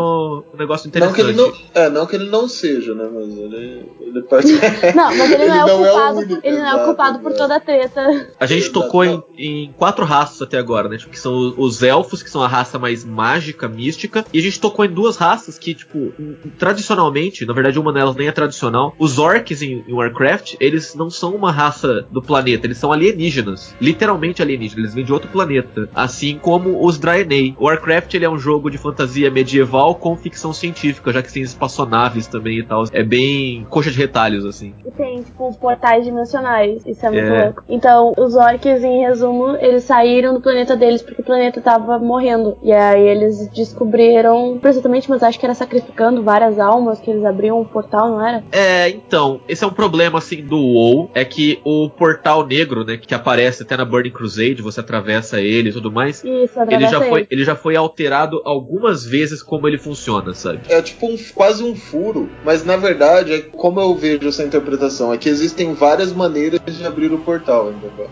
no, 0.54 0.58
negócio 0.58 0.88
Não 0.88 0.92
que, 1.14 1.22
interessante. 1.22 1.22
ele 1.22 1.34
não, 1.76 1.82
é, 1.84 1.90
não 1.90 2.06
que 2.06 2.16
ele 2.16 2.30
não 2.30 2.48
seja, 2.48 2.94
né? 2.94 3.08
Mas 3.12 3.28
ele, 3.38 3.86
ele 4.02 4.22
parte. 4.24 4.48
Não, 4.96 5.16
mas 5.18 5.32
ele, 5.32 5.48
não 5.48 5.56
é 5.56 5.65
o 5.74 5.78
culpado, 5.78 6.18
único, 6.18 6.40
ele 6.44 6.58
não 6.58 6.66
é 6.68 6.76
o 6.82 6.86
culpado 6.86 7.20
por 7.20 7.34
toda 7.34 7.56
a 7.56 7.60
treta. 7.60 8.34
A 8.40 8.46
gente 8.46 8.64
Exato. 8.66 8.82
tocou 8.82 9.04
em, 9.04 9.24
em 9.38 9.72
quatro 9.78 10.06
raças 10.06 10.42
até 10.42 10.58
agora, 10.58 10.88
né? 10.90 10.98
Tipo, 10.98 11.12
que 11.12 11.20
são 11.20 11.34
os- 11.36 11.56
os 11.58 11.84
elfos, 11.84 12.22
que 12.24 12.30
são 12.30 12.42
a 12.42 12.48
raça 12.48 12.78
mais 12.80 13.04
mágica, 13.06 13.68
mística. 13.68 14.26
E 14.34 14.40
a 14.40 14.42
gente 14.42 14.60
tocou 14.60 14.86
em 14.86 14.90
duas 14.90 15.18
raças 15.18 15.58
que, 15.58 15.74
tipo, 15.74 16.14
tradicionalmente, 16.58 17.46
na 17.46 17.54
verdade 17.54 17.80
uma 17.80 17.94
delas 17.94 18.16
nem 18.16 18.28
é 18.28 18.32
tradicional. 18.32 18.96
Os 18.98 19.20
orcs 19.20 19.62
em, 19.62 19.84
em 19.88 19.94
Warcraft, 19.94 20.56
eles 20.60 20.96
não 20.96 21.10
são 21.10 21.36
uma 21.36 21.52
raça 21.52 22.06
do 22.12 22.22
planeta, 22.22 22.66
eles 22.66 22.78
são 22.78 22.92
alienígenas. 22.92 23.76
Literalmente 23.80 24.42
alienígenas, 24.42 24.78
eles 24.86 24.94
vêm 24.96 25.06
de 25.06 25.14
outro 25.14 25.30
planeta. 25.30 25.90
Assim 25.94 26.38
como 26.38 26.84
os 26.86 26.98
Draenei. 26.98 27.56
O 27.60 27.66
Warcraft, 27.66 28.14
ele 28.14 28.26
é 28.26 28.30
um 28.30 28.38
jogo 28.40 28.70
de 28.70 28.78
fantasia 28.78 29.30
medieval 29.30 29.96
com 29.96 30.16
ficção 30.18 30.54
científica, 30.54 31.12
já 31.12 31.22
que 31.22 31.32
tem 31.32 31.44
espaçonaves 31.44 32.28
também 32.28 32.60
e 32.60 32.64
tal. 32.64 32.84
É 32.92 33.04
bem 33.04 33.66
coxa 33.70 33.92
de 33.92 33.98
retalhos, 33.98 34.46
assim. 34.46 34.74
E 34.86 34.92
tem, 34.92 35.22
tipo, 35.22 35.55
os 35.56 35.60
portais 35.60 36.04
dimensionais. 36.06 36.86
Isso 36.86 37.06
é 37.06 37.10
muito 37.10 37.26
É. 37.34 37.44
louco. 37.46 37.64
Então, 37.70 38.14
os 38.18 38.36
orcs, 38.36 38.84
em 38.84 39.02
resumo, 39.02 39.56
eles 39.60 39.84
saíram 39.86 40.34
do 40.34 40.42
planeta 40.42 40.76
deles 40.76 41.02
porque 41.02 41.22
o 41.22 41.26
planeta 41.26 41.62
tava 41.62 41.98
morrendo. 41.98 42.58
E 42.62 42.72
aí 42.72 43.08
eles 43.08 43.48
descobriram, 43.50 44.58
precisamente, 44.62 45.10
mas 45.10 45.24
acho 45.24 45.40
que 45.40 45.46
era 45.46 45.56
sacrificando 45.56 46.22
várias 46.24 46.60
almas, 46.60 47.00
que 47.00 47.10
eles 47.10 47.24
abriam 47.24 47.60
um 47.60 47.66
portal, 47.66 48.10
não 48.10 48.26
era? 48.26 48.44
É, 48.52 48.90
então, 48.90 49.40
esse 49.48 49.64
é 49.64 49.68
um 49.68 49.72
problema 49.72 50.18
assim 50.20 50.44
do 50.44 50.58
WoW, 50.58 51.10
é 51.14 51.24
que 51.24 51.60
o 51.64 51.90
portal 51.90 52.46
negro, 52.46 52.84
né, 52.84 52.98
que 52.98 53.14
aparece 53.14 53.64
até 53.64 53.78
na 53.78 53.86
Burning 53.86 54.12
Crusade, 54.12 54.62
você 54.62 54.80
atravessa 54.80 55.40
ele 55.40 55.70
e 55.70 55.74
tudo 55.74 55.92
mais, 55.92 56.24
Isso, 56.24 56.60
ele 56.70 56.88
já 56.88 57.02
foi, 57.02 57.20
ele. 57.22 57.28
ele 57.32 57.44
já 57.46 57.56
foi 57.56 57.76
alterado 57.76 58.42
algumas 58.44 59.06
vezes 59.06 59.42
como 59.42 59.68
ele 59.68 59.78
funciona, 59.78 60.34
sabe? 60.34 60.60
É 60.70 60.82
tipo 60.82 61.06
um, 61.08 61.16
quase 61.34 61.64
um 61.64 61.76
furo, 61.76 62.30
mas 62.44 62.66
na 62.66 62.76
verdade, 62.78 63.34
é 63.34 63.40
como 63.42 63.80
eu 63.80 63.94
vejo 63.96 64.28
essa 64.28 64.44
interpretação, 64.44 65.14
é 65.14 65.18
que 65.18 65.30
existem 65.46 65.74
várias 65.74 66.12
maneiras 66.12 66.60
de 66.66 66.86
abrir 66.86 67.14
o 67.14 67.20
portal, 67.20 67.72
entendeu? 67.72 68.10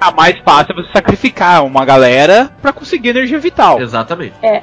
A 0.00 0.12
mais 0.12 0.38
fácil 0.40 0.72
é 0.72 0.82
você 0.82 0.92
sacrificar 0.92 1.64
uma 1.64 1.84
galera 1.84 2.50
pra 2.60 2.72
conseguir 2.72 3.08
energia 3.10 3.38
vital. 3.38 3.80
Exatamente. 3.80 4.34
É, 4.42 4.62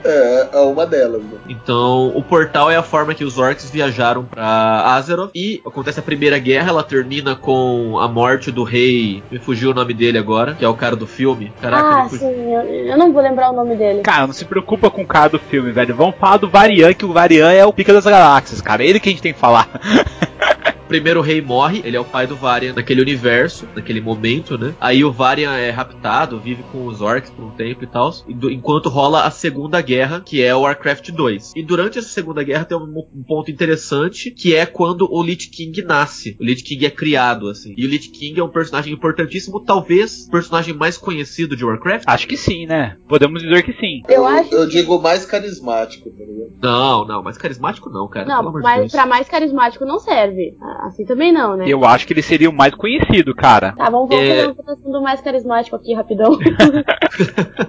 é 0.54 0.60
uma 0.60 0.86
delas. 0.86 1.22
Né? 1.24 1.38
Então, 1.50 2.08
o 2.16 2.24
portal 2.24 2.70
é 2.70 2.76
a 2.78 2.84
forma 2.84 3.14
que 3.14 3.24
os 3.24 3.38
orcs 3.38 3.70
viajaram 3.70 4.24
pra 4.24 4.96
Azeroth 4.96 5.32
e 5.36 5.62
acontece 5.66 6.00
a 6.00 6.04
primeira 6.04 6.38
guerra, 6.38 6.70
ela 6.70 6.84
termina 6.84 7.36
com 7.36 7.98
a 8.00 8.08
morte 8.08 8.52
do 8.52 8.64
rei, 8.64 9.24
me 9.32 9.40
fugiu 9.40 9.72
o 9.72 9.74
nome 9.74 9.94
dele 9.94 10.18
agora, 10.18 10.54
que 10.54 10.64
é 10.64 10.68
o 10.68 10.76
cara 10.76 10.96
do 10.96 11.08
filme. 11.08 11.52
Caraca, 11.60 12.02
Ah, 12.02 12.10
sim, 12.10 12.54
eu, 12.54 12.62
eu 12.62 12.98
não 12.98 13.12
vou 13.12 13.22
lembrar 13.22 13.52
o 13.52 13.54
nome 13.56 13.76
dele. 13.76 14.02
Cara, 14.02 14.28
não 14.28 14.34
se 14.34 14.46
preocupa 14.46 14.90
com 14.90 15.02
o 15.02 15.08
cara 15.08 15.30
do 15.30 15.40
filme, 15.40 15.72
velho. 15.72 15.96
Vamos 15.96 16.16
falar 16.18 16.38
do 16.38 16.50
Varian, 16.50 16.94
que 16.94 17.06
o 17.06 17.14
Varian 17.14 17.52
é 17.52 17.66
o 17.66 17.74
pica 17.74 17.94
das 17.94 18.06
galáxias, 18.06 18.62
cara. 18.62 18.84
Ele 18.84 19.00
que 19.00 19.10
a 19.10 19.12
gente 19.12 19.22
tem 19.22 19.34
que 19.34 19.40
falar. 19.40 19.68
primeiro 20.92 21.22
rei 21.22 21.42
morre, 21.42 21.82
ele 21.86 21.96
é 21.96 22.00
o 22.00 22.04
pai 22.04 22.28
do 22.28 22.36
Varian 22.36 22.74
naquele 22.74 23.00
universo, 23.00 23.66
naquele 23.74 24.02
momento, 24.02 24.58
né? 24.58 24.76
Aí 24.80 25.06
o 25.06 25.12
Varian 25.12 25.54
é 25.54 25.70
raptado, 25.70 26.38
vive 26.38 26.64
com 26.70 26.86
os 26.86 27.00
orcs 27.00 27.30
por 27.30 27.46
um 27.46 27.52
tempo 27.52 27.86
e 27.86 27.88
tal, 27.88 28.12
enquanto 28.28 28.90
rola 28.90 29.24
a 29.24 29.32
Segunda 29.32 29.82
Guerra, 29.82 30.20
que 30.20 30.44
é 30.44 30.54
o 30.54 30.62
Warcraft 30.62 31.12
2. 31.12 31.54
E 31.56 31.64
durante 31.64 31.98
essa 31.98 32.10
Segunda 32.10 32.44
Guerra 32.44 32.66
tem 32.66 32.78
um, 32.78 33.08
um 33.16 33.24
ponto 33.24 33.50
interessante, 33.50 34.32
que 34.32 34.54
é 34.54 34.66
quando 34.66 35.08
o 35.10 35.24
Lich 35.24 35.50
King 35.50 35.82
nasce. 35.82 36.36
O 36.42 36.44
Lich 36.44 36.62
King 36.62 36.86
é 36.86 36.90
criado, 36.90 37.48
assim. 37.48 37.74
E 37.78 37.86
o 37.86 37.90
Lich 37.90 38.10
King 38.10 38.38
é 38.38 38.44
um 38.44 38.50
personagem 38.50 38.94
importantíssimo, 38.94 39.62
talvez 39.62 40.28
o 40.28 40.32
personagem 40.32 40.74
mais 40.74 40.98
conhecido 40.98 41.56
de 41.56 41.64
Warcraft. 41.64 42.04
Acho 42.06 42.28
que 42.28 42.36
sim, 42.36 42.66
né? 42.66 42.98
Podemos 43.08 43.42
dizer 43.42 43.64
que 43.64 43.72
sim. 43.74 44.02
Eu 44.10 44.26
acho. 44.26 44.54
Eu 44.54 44.68
digo 44.68 45.02
mais 45.02 45.26
carismático, 45.26 46.10
tá 46.10 46.26
ligado? 46.26 46.52
Não, 46.62 47.08
não, 47.08 47.24
mais 47.24 47.38
carismático 47.38 47.90
não, 47.90 48.10
cara. 48.10 48.26
Não, 48.26 48.52
de 48.52 48.62
mas 48.62 48.92
pra 48.92 49.06
mais 49.06 49.30
carismático 49.30 49.86
não 49.86 50.00
serve. 50.00 50.58
Assim 50.82 51.06
também 51.06 51.32
não, 51.32 51.56
né? 51.58 51.66
Eu 51.68 51.86
acho 51.86 52.08
que 52.08 52.14
ele 52.14 52.22
seria 52.24 52.50
o 52.50 52.54
mais 52.54 52.74
conhecido, 52.74 53.36
cara. 53.36 53.74
Tá, 53.74 53.90
vamos, 53.90 54.10
vamos 54.10 54.26
É. 54.26 54.30
fazer 54.30 54.46
uma 54.48 54.54
votação 54.54 54.92
do 54.92 55.02
mais 55.02 55.22
carismático 55.22 55.76
aqui, 55.76 55.94
rapidão. 55.94 56.38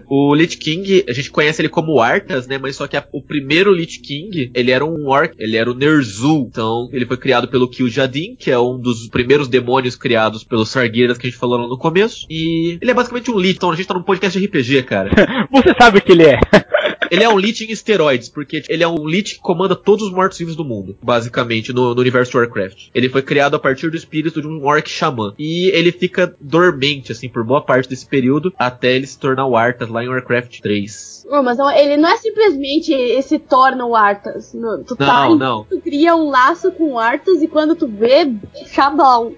O 0.08 0.34
Lich 0.34 0.56
King, 0.58 1.04
a 1.08 1.12
gente 1.12 1.30
conhece 1.30 1.60
ele 1.62 1.68
como 1.68 2.00
Arthas, 2.00 2.46
né? 2.46 2.58
Mas 2.58 2.76
só 2.76 2.86
que 2.86 2.96
a- 2.96 3.04
o 3.12 3.22
primeiro 3.22 3.72
Lich 3.72 3.98
King, 4.00 4.50
ele 4.54 4.70
era 4.70 4.84
um 4.84 5.08
orc, 5.08 5.34
ele 5.38 5.56
era 5.56 5.70
o 5.70 5.74
Ner'zhul. 5.74 6.48
Então, 6.50 6.88
ele 6.92 7.06
foi 7.06 7.16
criado 7.16 7.48
pelo 7.48 7.68
Kil'jaeden, 7.68 8.36
que 8.38 8.50
é 8.50 8.58
um 8.58 8.78
dos 8.78 9.08
primeiros 9.08 9.48
demônios 9.48 9.96
criados 9.96 10.44
pelos 10.44 10.68
Sargueiras 10.70 11.16
que 11.18 11.26
a 11.26 11.30
gente 11.30 11.38
falou 11.38 11.58
lá 11.58 11.66
no 11.66 11.78
começo. 11.78 12.26
E 12.30 12.78
ele 12.80 12.90
é 12.90 12.94
basicamente 12.94 13.30
um 13.30 13.38
Lich. 13.38 13.56
Então, 13.56 13.70
a 13.70 13.74
gente 13.76 13.86
tá 13.86 13.94
num 13.94 14.02
podcast 14.02 14.38
de 14.38 14.46
RPG, 14.46 14.82
cara. 14.84 15.10
Você 15.50 15.74
sabe 15.80 15.98
o 15.98 16.02
que 16.02 16.12
ele 16.12 16.24
é. 16.24 16.38
ele 17.12 17.24
é 17.24 17.28
um 17.28 17.38
Lich 17.38 17.62
em 17.64 17.70
esteroides, 17.70 18.28
porque 18.28 18.62
ele 18.68 18.82
é 18.82 18.88
um 18.88 19.06
Lich 19.06 19.34
que 19.34 19.40
comanda 19.40 19.76
todos 19.76 20.06
os 20.06 20.12
mortos-vivos 20.12 20.56
do 20.56 20.64
mundo, 20.64 20.96
basicamente, 21.02 21.72
no, 21.72 21.94
no 21.94 22.00
universo 22.00 22.38
Warcraft. 22.38 22.88
Ele 22.94 23.08
foi 23.08 23.20
criado 23.22 23.54
a 23.54 23.58
partir 23.58 23.90
do 23.90 23.96
espírito 23.96 24.40
de 24.40 24.46
um 24.48 24.64
orc 24.64 24.88
xamã. 24.88 25.34
E 25.38 25.66
ele 25.74 25.92
fica 25.92 26.34
dormente, 26.40 27.12
assim, 27.12 27.28
por 27.28 27.44
boa 27.44 27.60
parte 27.60 27.88
desse 27.88 28.06
período, 28.06 28.52
até 28.58 28.94
ele 28.96 29.06
se 29.06 29.18
tornar 29.18 29.46
o 29.46 29.56
Arthas 29.56 29.88
lá 29.88 30.02
em 30.02 30.08
Warcraft 30.08 30.60
3. 30.60 31.26
Não, 31.28 31.42
mas 31.42 31.58
não- 31.58 31.70
ele 31.70 31.96
não 31.96 32.08
é 32.08 32.16
simplesmente 32.16 32.92
esse 32.92 33.38
torna 33.38 33.84
o 33.86 33.94
Arthas. 33.94 34.52
Não, 34.54 34.82
tu 34.82 34.96
tá 34.96 35.28
Não, 35.28 35.36
não. 35.36 35.64
Tu 35.64 35.80
cria 35.80 36.14
um 36.16 36.30
laço 36.30 36.72
com 36.72 36.94
o 36.94 36.98
Arthas 36.98 37.42
e 37.42 37.48
quando 37.48 37.76
tu 37.76 37.86
vê, 37.86 38.32
chablau. 38.66 39.32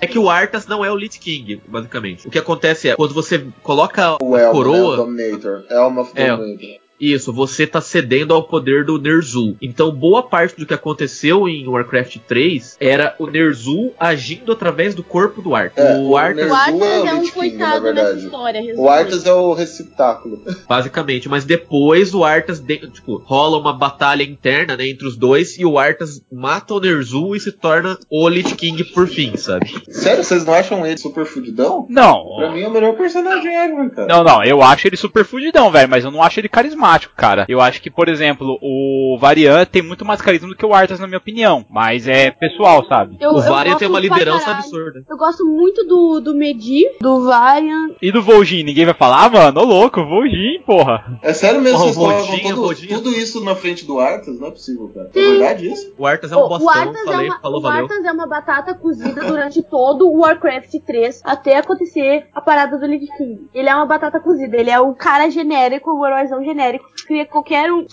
É 0.00 0.06
que 0.06 0.18
o 0.18 0.28
Arthas 0.28 0.66
não 0.66 0.84
é 0.84 0.90
o 0.90 0.96
Lich 0.96 1.18
King, 1.18 1.60
basicamente. 1.68 2.26
O 2.26 2.30
que 2.30 2.38
acontece 2.38 2.88
é, 2.88 2.96
quando 2.96 3.14
você 3.14 3.46
coloca 3.62 4.16
O 4.22 4.34
a 4.34 4.40
Elmo, 4.40 4.52
coroa, 4.52 4.78
né? 4.96 5.02
O 5.02 5.06
Dominator. 5.06 5.64
Elm 5.70 5.98
of 5.98 6.12
É. 6.14 6.87
Isso, 7.00 7.32
você 7.32 7.66
tá 7.66 7.80
cedendo 7.80 8.34
ao 8.34 8.42
poder 8.42 8.84
do 8.84 8.98
Ner'zhul. 9.00 9.56
Então, 9.62 9.90
boa 9.92 10.22
parte 10.22 10.56
do 10.58 10.66
que 10.66 10.74
aconteceu 10.74 11.48
em 11.48 11.66
Warcraft 11.68 12.16
3 12.26 12.76
era 12.80 13.14
o 13.18 13.26
Ner'zhul 13.26 13.94
agindo 13.98 14.52
através 14.52 14.94
do 14.94 15.02
corpo 15.02 15.40
do 15.40 15.54
Arthas. 15.54 15.84
É, 15.84 15.96
o 15.96 16.08
o 16.08 16.16
Arthas, 16.16 16.50
O 16.50 16.54
é 16.84 17.02
o 17.02 17.06
é 17.06 17.14
um 17.14 17.28
coitado 17.30 17.92
nessa 17.94 18.14
história. 18.18 18.60
O 18.60 18.64
resumindo. 18.64 18.88
Arthas 18.88 19.26
é 19.26 19.32
o 19.32 19.52
receptáculo. 19.52 20.42
basicamente, 20.68 21.28
mas 21.28 21.44
depois 21.44 22.14
o 22.14 22.24
Arthas, 22.24 22.58
de- 22.60 22.88
tipo, 22.90 23.18
rola 23.24 23.58
uma 23.58 23.72
batalha 23.72 24.22
interna, 24.22 24.76
né, 24.76 24.88
entre 24.88 25.06
os 25.06 25.16
dois 25.16 25.58
e 25.58 25.64
o 25.64 25.78
Arthas 25.78 26.20
mata 26.32 26.74
o 26.74 26.80
Ner'zhul 26.80 27.36
e 27.36 27.40
se 27.40 27.52
torna 27.52 27.98
o 28.10 28.28
Lich 28.28 28.54
King 28.54 28.82
por 28.92 29.06
fim, 29.06 29.36
sabe? 29.36 29.70
Sério, 29.88 30.24
vocês 30.24 30.44
não 30.44 30.54
acham 30.54 30.84
ele 30.86 30.98
super 30.98 31.24
fudidão? 31.26 31.84
Pra 31.84 31.94
Não. 31.94 32.52
mim 32.52 32.62
é 32.62 32.68
o 32.68 32.70
melhor 32.72 32.96
personagem 32.96 33.54
ever, 33.54 33.90
cara. 33.90 34.08
Não, 34.08 34.24
não, 34.24 34.42
eu 34.44 34.62
acho 34.62 34.86
ele 34.86 34.96
super 34.96 35.24
fudidão, 35.24 35.70
velho, 35.70 35.88
mas 35.88 36.04
eu 36.04 36.10
não 36.10 36.22
acho 36.22 36.40
ele 36.40 36.48
carismático, 36.48 36.87
cara. 37.16 37.44
Eu 37.48 37.60
acho 37.60 37.80
que, 37.82 37.90
por 37.90 38.08
exemplo, 38.08 38.58
o 38.62 39.16
Varian 39.20 39.64
tem 39.64 39.82
muito 39.82 40.04
mais 40.04 40.20
carisma 40.20 40.48
do 40.48 40.56
que 40.56 40.64
o 40.64 40.74
Arthas, 40.74 41.00
na 41.00 41.06
minha 41.06 41.18
opinião. 41.18 41.64
Mas 41.70 42.06
é 42.08 42.30
pessoal, 42.30 42.84
sabe? 42.86 43.16
Eu- 43.20 43.30
o 43.32 43.40
Varian 43.40 43.76
tem 43.76 43.88
uma 43.88 44.00
liderança 44.00 44.50
absurda. 44.50 45.02
Eu 45.08 45.16
gosto 45.16 45.44
muito 45.44 45.84
do, 45.86 46.20
do 46.20 46.34
Medivh, 46.34 46.96
do 47.00 47.24
Varian. 47.24 47.90
E 48.00 48.10
do 48.12 48.22
Vol'jin, 48.22 48.62
ninguém 48.62 48.84
vai 48.84 48.94
falar, 48.94 49.24
ah, 49.24 49.28
mano, 49.30 49.60
ô 49.60 49.64
louco, 49.64 50.04
Vol'jin, 50.04 50.60
porra. 50.64 51.18
É 51.22 51.32
sério 51.32 51.60
mesmo, 51.60 51.78
Ó, 51.78 51.92
vocês 51.92 51.96
Rodinha, 51.96 52.96
tudo, 52.96 53.10
isso 53.10 53.44
na 53.44 53.54
frente 53.54 53.84
do 53.86 53.98
Arthas? 53.98 54.38
Não 54.38 54.48
é 54.48 54.50
possível, 54.50 54.90
cara. 54.94 55.10
É 55.14 55.20
Sim. 55.20 55.30
verdade 55.30 55.68
isso? 55.72 55.92
O 55.98 56.06
Arthas 56.06 56.32
é 56.32 56.36
um 56.36 56.40
O- 56.40 56.48
bostão, 56.48 56.66
o 56.66 56.70
Arthas, 56.70 57.04
falei, 57.04 57.26
é 57.26 57.30
uma, 57.30 57.40
falou, 57.40 57.58
o 57.58 57.62
valeu. 57.62 57.82
Arthas 57.84 58.04
é 58.04 58.12
uma 58.12 58.26
batata 58.26 58.74
cozida 58.74 59.24
durante 59.24 59.62
todo 59.62 60.08
o 60.08 60.20
Warcraft 60.20 60.74
3 60.86 61.20
até 61.24 61.56
acontecer 61.58 62.26
a 62.34 62.40
parada 62.40 62.78
do 62.78 62.86
Lich 62.86 63.06
King. 63.16 63.48
Ele 63.54 63.68
é 63.68 63.74
uma 63.74 63.86
batata 63.86 64.20
cozida, 64.20 64.56
ele 64.56 64.70
é 64.70 64.78
o 64.80 64.94
cara 64.94 65.28
genérico, 65.30 65.90
o 65.90 66.06
heróizão 66.06 66.42
genérico, 66.44 66.77
cria 67.06 67.24
qualquer 67.26 67.72
um, 67.72 67.86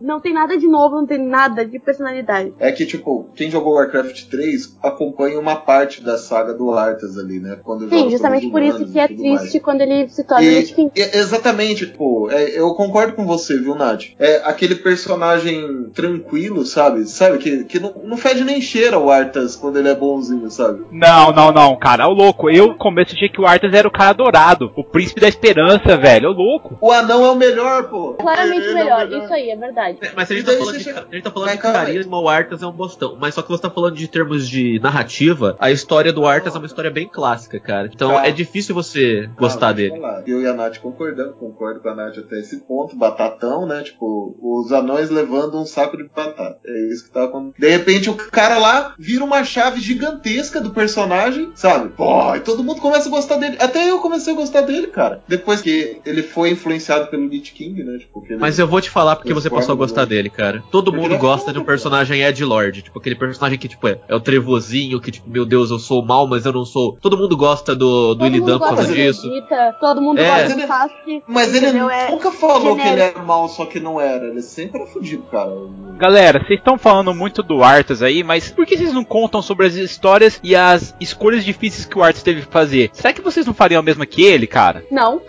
não 0.00 0.20
tem 0.20 0.32
nada 0.32 0.56
de 0.56 0.66
novo, 0.66 0.96
não 0.96 1.06
tem 1.06 1.18
nada 1.18 1.64
de 1.66 1.78
personalidade. 1.78 2.52
É 2.58 2.72
que, 2.72 2.86
tipo, 2.86 3.28
quem 3.34 3.50
jogou 3.50 3.74
Warcraft 3.74 4.24
3 4.30 4.78
acompanha 4.82 5.38
uma 5.38 5.56
parte 5.56 6.02
da 6.02 6.16
saga 6.16 6.54
do 6.54 6.70
Arthas 6.72 7.18
ali, 7.18 7.40
né? 7.40 7.58
Quando 7.62 7.88
Sim, 7.88 8.10
justamente 8.10 8.48
por 8.48 8.62
isso 8.62 8.86
que 8.90 8.98
é 8.98 9.08
tudo 9.08 9.18
triste 9.18 9.34
mais. 9.54 9.62
quando 9.62 9.80
ele 9.82 10.08
se 10.08 10.24
torna 10.24 10.44
E- 10.44 10.54
Lich 10.60 10.74
King. 10.74 10.90
e- 10.96 11.16
exatamente, 11.18 11.86
pô, 11.86 12.28
é, 12.30 12.58
eu 12.58 12.72
concordo 12.74 13.12
com 13.14 13.26
você, 13.26 13.58
viu, 13.58 13.74
Nath? 13.74 14.04
É 14.18 14.36
aquele 14.44 14.76
personagem 14.76 15.90
tranquilo, 15.94 16.64
sabe? 16.64 17.04
Sabe, 17.06 17.38
que, 17.38 17.64
que 17.64 17.78
não, 17.80 17.92
não 18.04 18.16
fede 18.16 18.44
nem 18.44 18.60
cheira 18.60 18.98
o 18.98 19.10
Arthas 19.10 19.56
quando 19.56 19.78
ele 19.78 19.88
é 19.88 19.94
bonzinho, 19.94 20.50
sabe? 20.50 20.84
Não, 20.90 21.32
não, 21.32 21.52
não, 21.52 21.76
cara, 21.78 22.08
ô 22.08 22.12
louco. 22.12 22.50
Eu, 22.50 22.68
no 22.68 22.78
começo, 22.78 23.14
achei 23.14 23.28
que 23.28 23.40
o 23.40 23.46
Arthas 23.46 23.72
era 23.72 23.86
o 23.86 23.92
cara 23.92 24.12
dourado, 24.12 24.72
o 24.76 24.84
príncipe 24.84 25.20
da 25.20 25.28
esperança, 25.28 25.96
velho, 25.96 26.30
ô 26.30 26.32
louco. 26.32 26.78
O 26.80 26.90
anão 26.92 27.24
é 27.24 27.30
o 27.30 27.36
melhor, 27.36 27.88
pô. 27.88 28.14
Claramente 28.24 28.66
Ele 28.66 28.70
é 28.70 28.74
melhor, 28.74 29.12
isso 29.12 29.32
aí, 29.32 29.50
é 29.50 29.56
verdade. 29.56 29.98
É, 30.00 30.12
Mas 30.14 30.28
se 30.28 30.34
a 30.34 30.36
gente 30.36 30.46
tá 30.46 30.52
daí 30.52 30.60
falando 30.60 30.78
de, 30.78 30.90
a 30.90 30.94
gente 31.12 31.22
tá 31.22 31.30
falando 31.30 31.48
Mas 31.48 31.56
de 31.56 31.62
carisma, 31.62 32.18
o 32.20 32.28
Arthas 32.28 32.62
é 32.62 32.66
um 32.66 32.72
bostão. 32.72 33.16
Mas 33.20 33.34
só 33.34 33.42
que 33.42 33.48
você 33.48 33.62
tá 33.62 33.70
falando 33.70 33.94
de 33.94 34.08
termos 34.08 34.48
de 34.48 34.78
narrativa, 34.80 35.56
a 35.58 35.70
história 35.70 36.12
do 36.12 36.26
Arthas 36.26 36.54
é 36.54 36.58
uma 36.58 36.66
história 36.66 36.90
bem 36.90 37.08
clássica, 37.08 37.60
cara. 37.60 37.90
Então 37.92 38.18
é 38.18 38.30
difícil 38.30 38.74
você 38.74 39.28
gostar 39.36 39.72
dele. 39.72 39.90
falar. 39.90 40.22
Eu 40.26 40.40
e 40.40 40.46
a 40.46 40.54
Nath 40.54 40.78
concordamos, 40.78 41.36
concordo 41.36 41.80
com 41.80 41.88
a 41.88 41.94
Nath 41.94 42.18
até 42.18 42.38
esse 42.38 42.58
ponto, 42.60 42.96
batatão, 42.96 43.66
né? 43.66 43.82
Tipo, 43.82 44.36
os 44.40 44.72
anões 44.72 45.10
levando 45.10 45.58
um 45.60 45.66
saco 45.66 45.96
de 45.96 46.04
batata. 46.04 46.58
É 46.64 46.92
isso 46.92 47.04
que 47.04 47.10
tá 47.10 47.24
acontecendo. 47.24 47.60
De 47.60 47.68
repente 47.68 48.10
o 48.10 48.14
cara 48.14 48.58
lá 48.58 48.94
vira 48.98 49.24
uma 49.24 49.44
chave 49.44 49.80
gigantesca 49.80 50.60
do 50.60 50.70
personagem, 50.70 51.52
sabe? 51.54 51.90
Pô, 51.90 52.34
e 52.34 52.40
todo 52.40 52.64
mundo 52.64 52.80
começa 52.80 53.08
a 53.08 53.10
gostar 53.10 53.36
dele. 53.36 53.56
Até 53.60 53.90
eu 53.90 53.98
comecei 54.00 54.32
a 54.32 54.36
gostar 54.36 54.62
dele, 54.62 54.88
cara. 54.88 55.22
Depois 55.28 55.60
que 55.60 56.00
ele 56.04 56.22
foi 56.22 56.50
influenciado 56.50 57.08
pelo 57.08 57.26
Lich 57.26 57.52
King, 57.52 57.82
né? 57.82 57.98
Tipo, 57.98 58.13
Mas 58.38 58.58
eu 58.58 58.66
vou 58.66 58.80
te 58.80 58.88
falar 58.90 59.16
porque 59.16 59.34
você 59.34 59.50
passou 59.50 59.72
a 59.72 59.76
gostar 59.76 60.04
dele, 60.04 60.30
cara. 60.30 60.62
Todo 60.70 60.90
Porque 60.90 61.02
mundo 61.02 61.14
é 61.16 61.18
gosta 61.18 61.52
de 61.52 61.58
um 61.58 61.64
personagem 61.64 62.22
Ed 62.22 62.44
Lord. 62.44 62.82
Tipo, 62.82 62.98
aquele 62.98 63.14
personagem 63.16 63.58
que, 63.58 63.68
tipo, 63.68 63.88
é, 63.88 63.98
é 64.08 64.14
o 64.14 64.20
trevozinho, 64.20 65.00
que, 65.00 65.10
tipo, 65.10 65.28
meu 65.28 65.44
Deus, 65.44 65.70
eu 65.70 65.78
sou 65.78 66.04
mal, 66.04 66.26
mas 66.26 66.46
eu 66.46 66.52
não 66.52 66.64
sou. 66.64 66.96
Todo 67.00 67.18
mundo 67.18 67.36
gosta 67.36 67.74
do, 67.74 68.14
do 68.14 68.24
Illidan 68.26 68.58
por 68.58 68.68
causa 68.68 68.92
disso. 68.92 69.28
Vegeta, 69.28 69.76
todo 69.80 70.00
mundo 70.00 70.18
É. 70.20 70.24
gosta 70.26 70.42
Mas 70.42 70.54
do 70.54 70.60
ele- 70.60 70.66
Sasuke. 70.66 71.22
Mas 71.26 71.54
ele? 71.54 71.66
É 71.66 72.10
nunca 72.10 72.30
falou 72.30 72.76
que 72.76 72.82
ele 72.82 72.90
genérico. 72.90 73.18
era 73.18 73.26
mal, 73.26 73.48
só 73.48 73.66
que 73.66 73.80
não 73.80 74.00
era. 74.00 74.26
Ele 74.26 74.42
sempre 74.42 74.80
era 74.80 74.90
fudido, 74.90 75.22
cara. 75.30 75.50
Galera, 75.98 76.38
vocês 76.44 76.58
estão 76.58 76.78
falando 76.78 77.12
muito 77.14 77.42
do 77.42 77.62
Arthas 77.62 78.02
aí, 78.02 78.22
mas 78.22 78.50
por 78.50 78.64
que 78.66 78.76
vocês 78.76 78.92
não 78.92 79.04
contam 79.04 79.42
sobre 79.42 79.66
as 79.66 79.74
histórias 79.74 80.40
e 80.42 80.54
as 80.54 80.94
escolhas 81.00 81.44
difíceis 81.44 81.84
que 81.84 81.98
o 81.98 82.02
Arthas 82.02 82.22
teve 82.22 82.42
que 82.42 82.52
fazer? 82.52 82.90
Será 82.92 83.12
que 83.12 83.20
vocês 83.20 83.46
não 83.46 83.54
fariam 83.54 83.80
a 83.80 83.82
mesma 83.82 84.06
que 84.06 84.22
ele, 84.22 84.46
cara? 84.46 84.84
Não. 84.90 85.20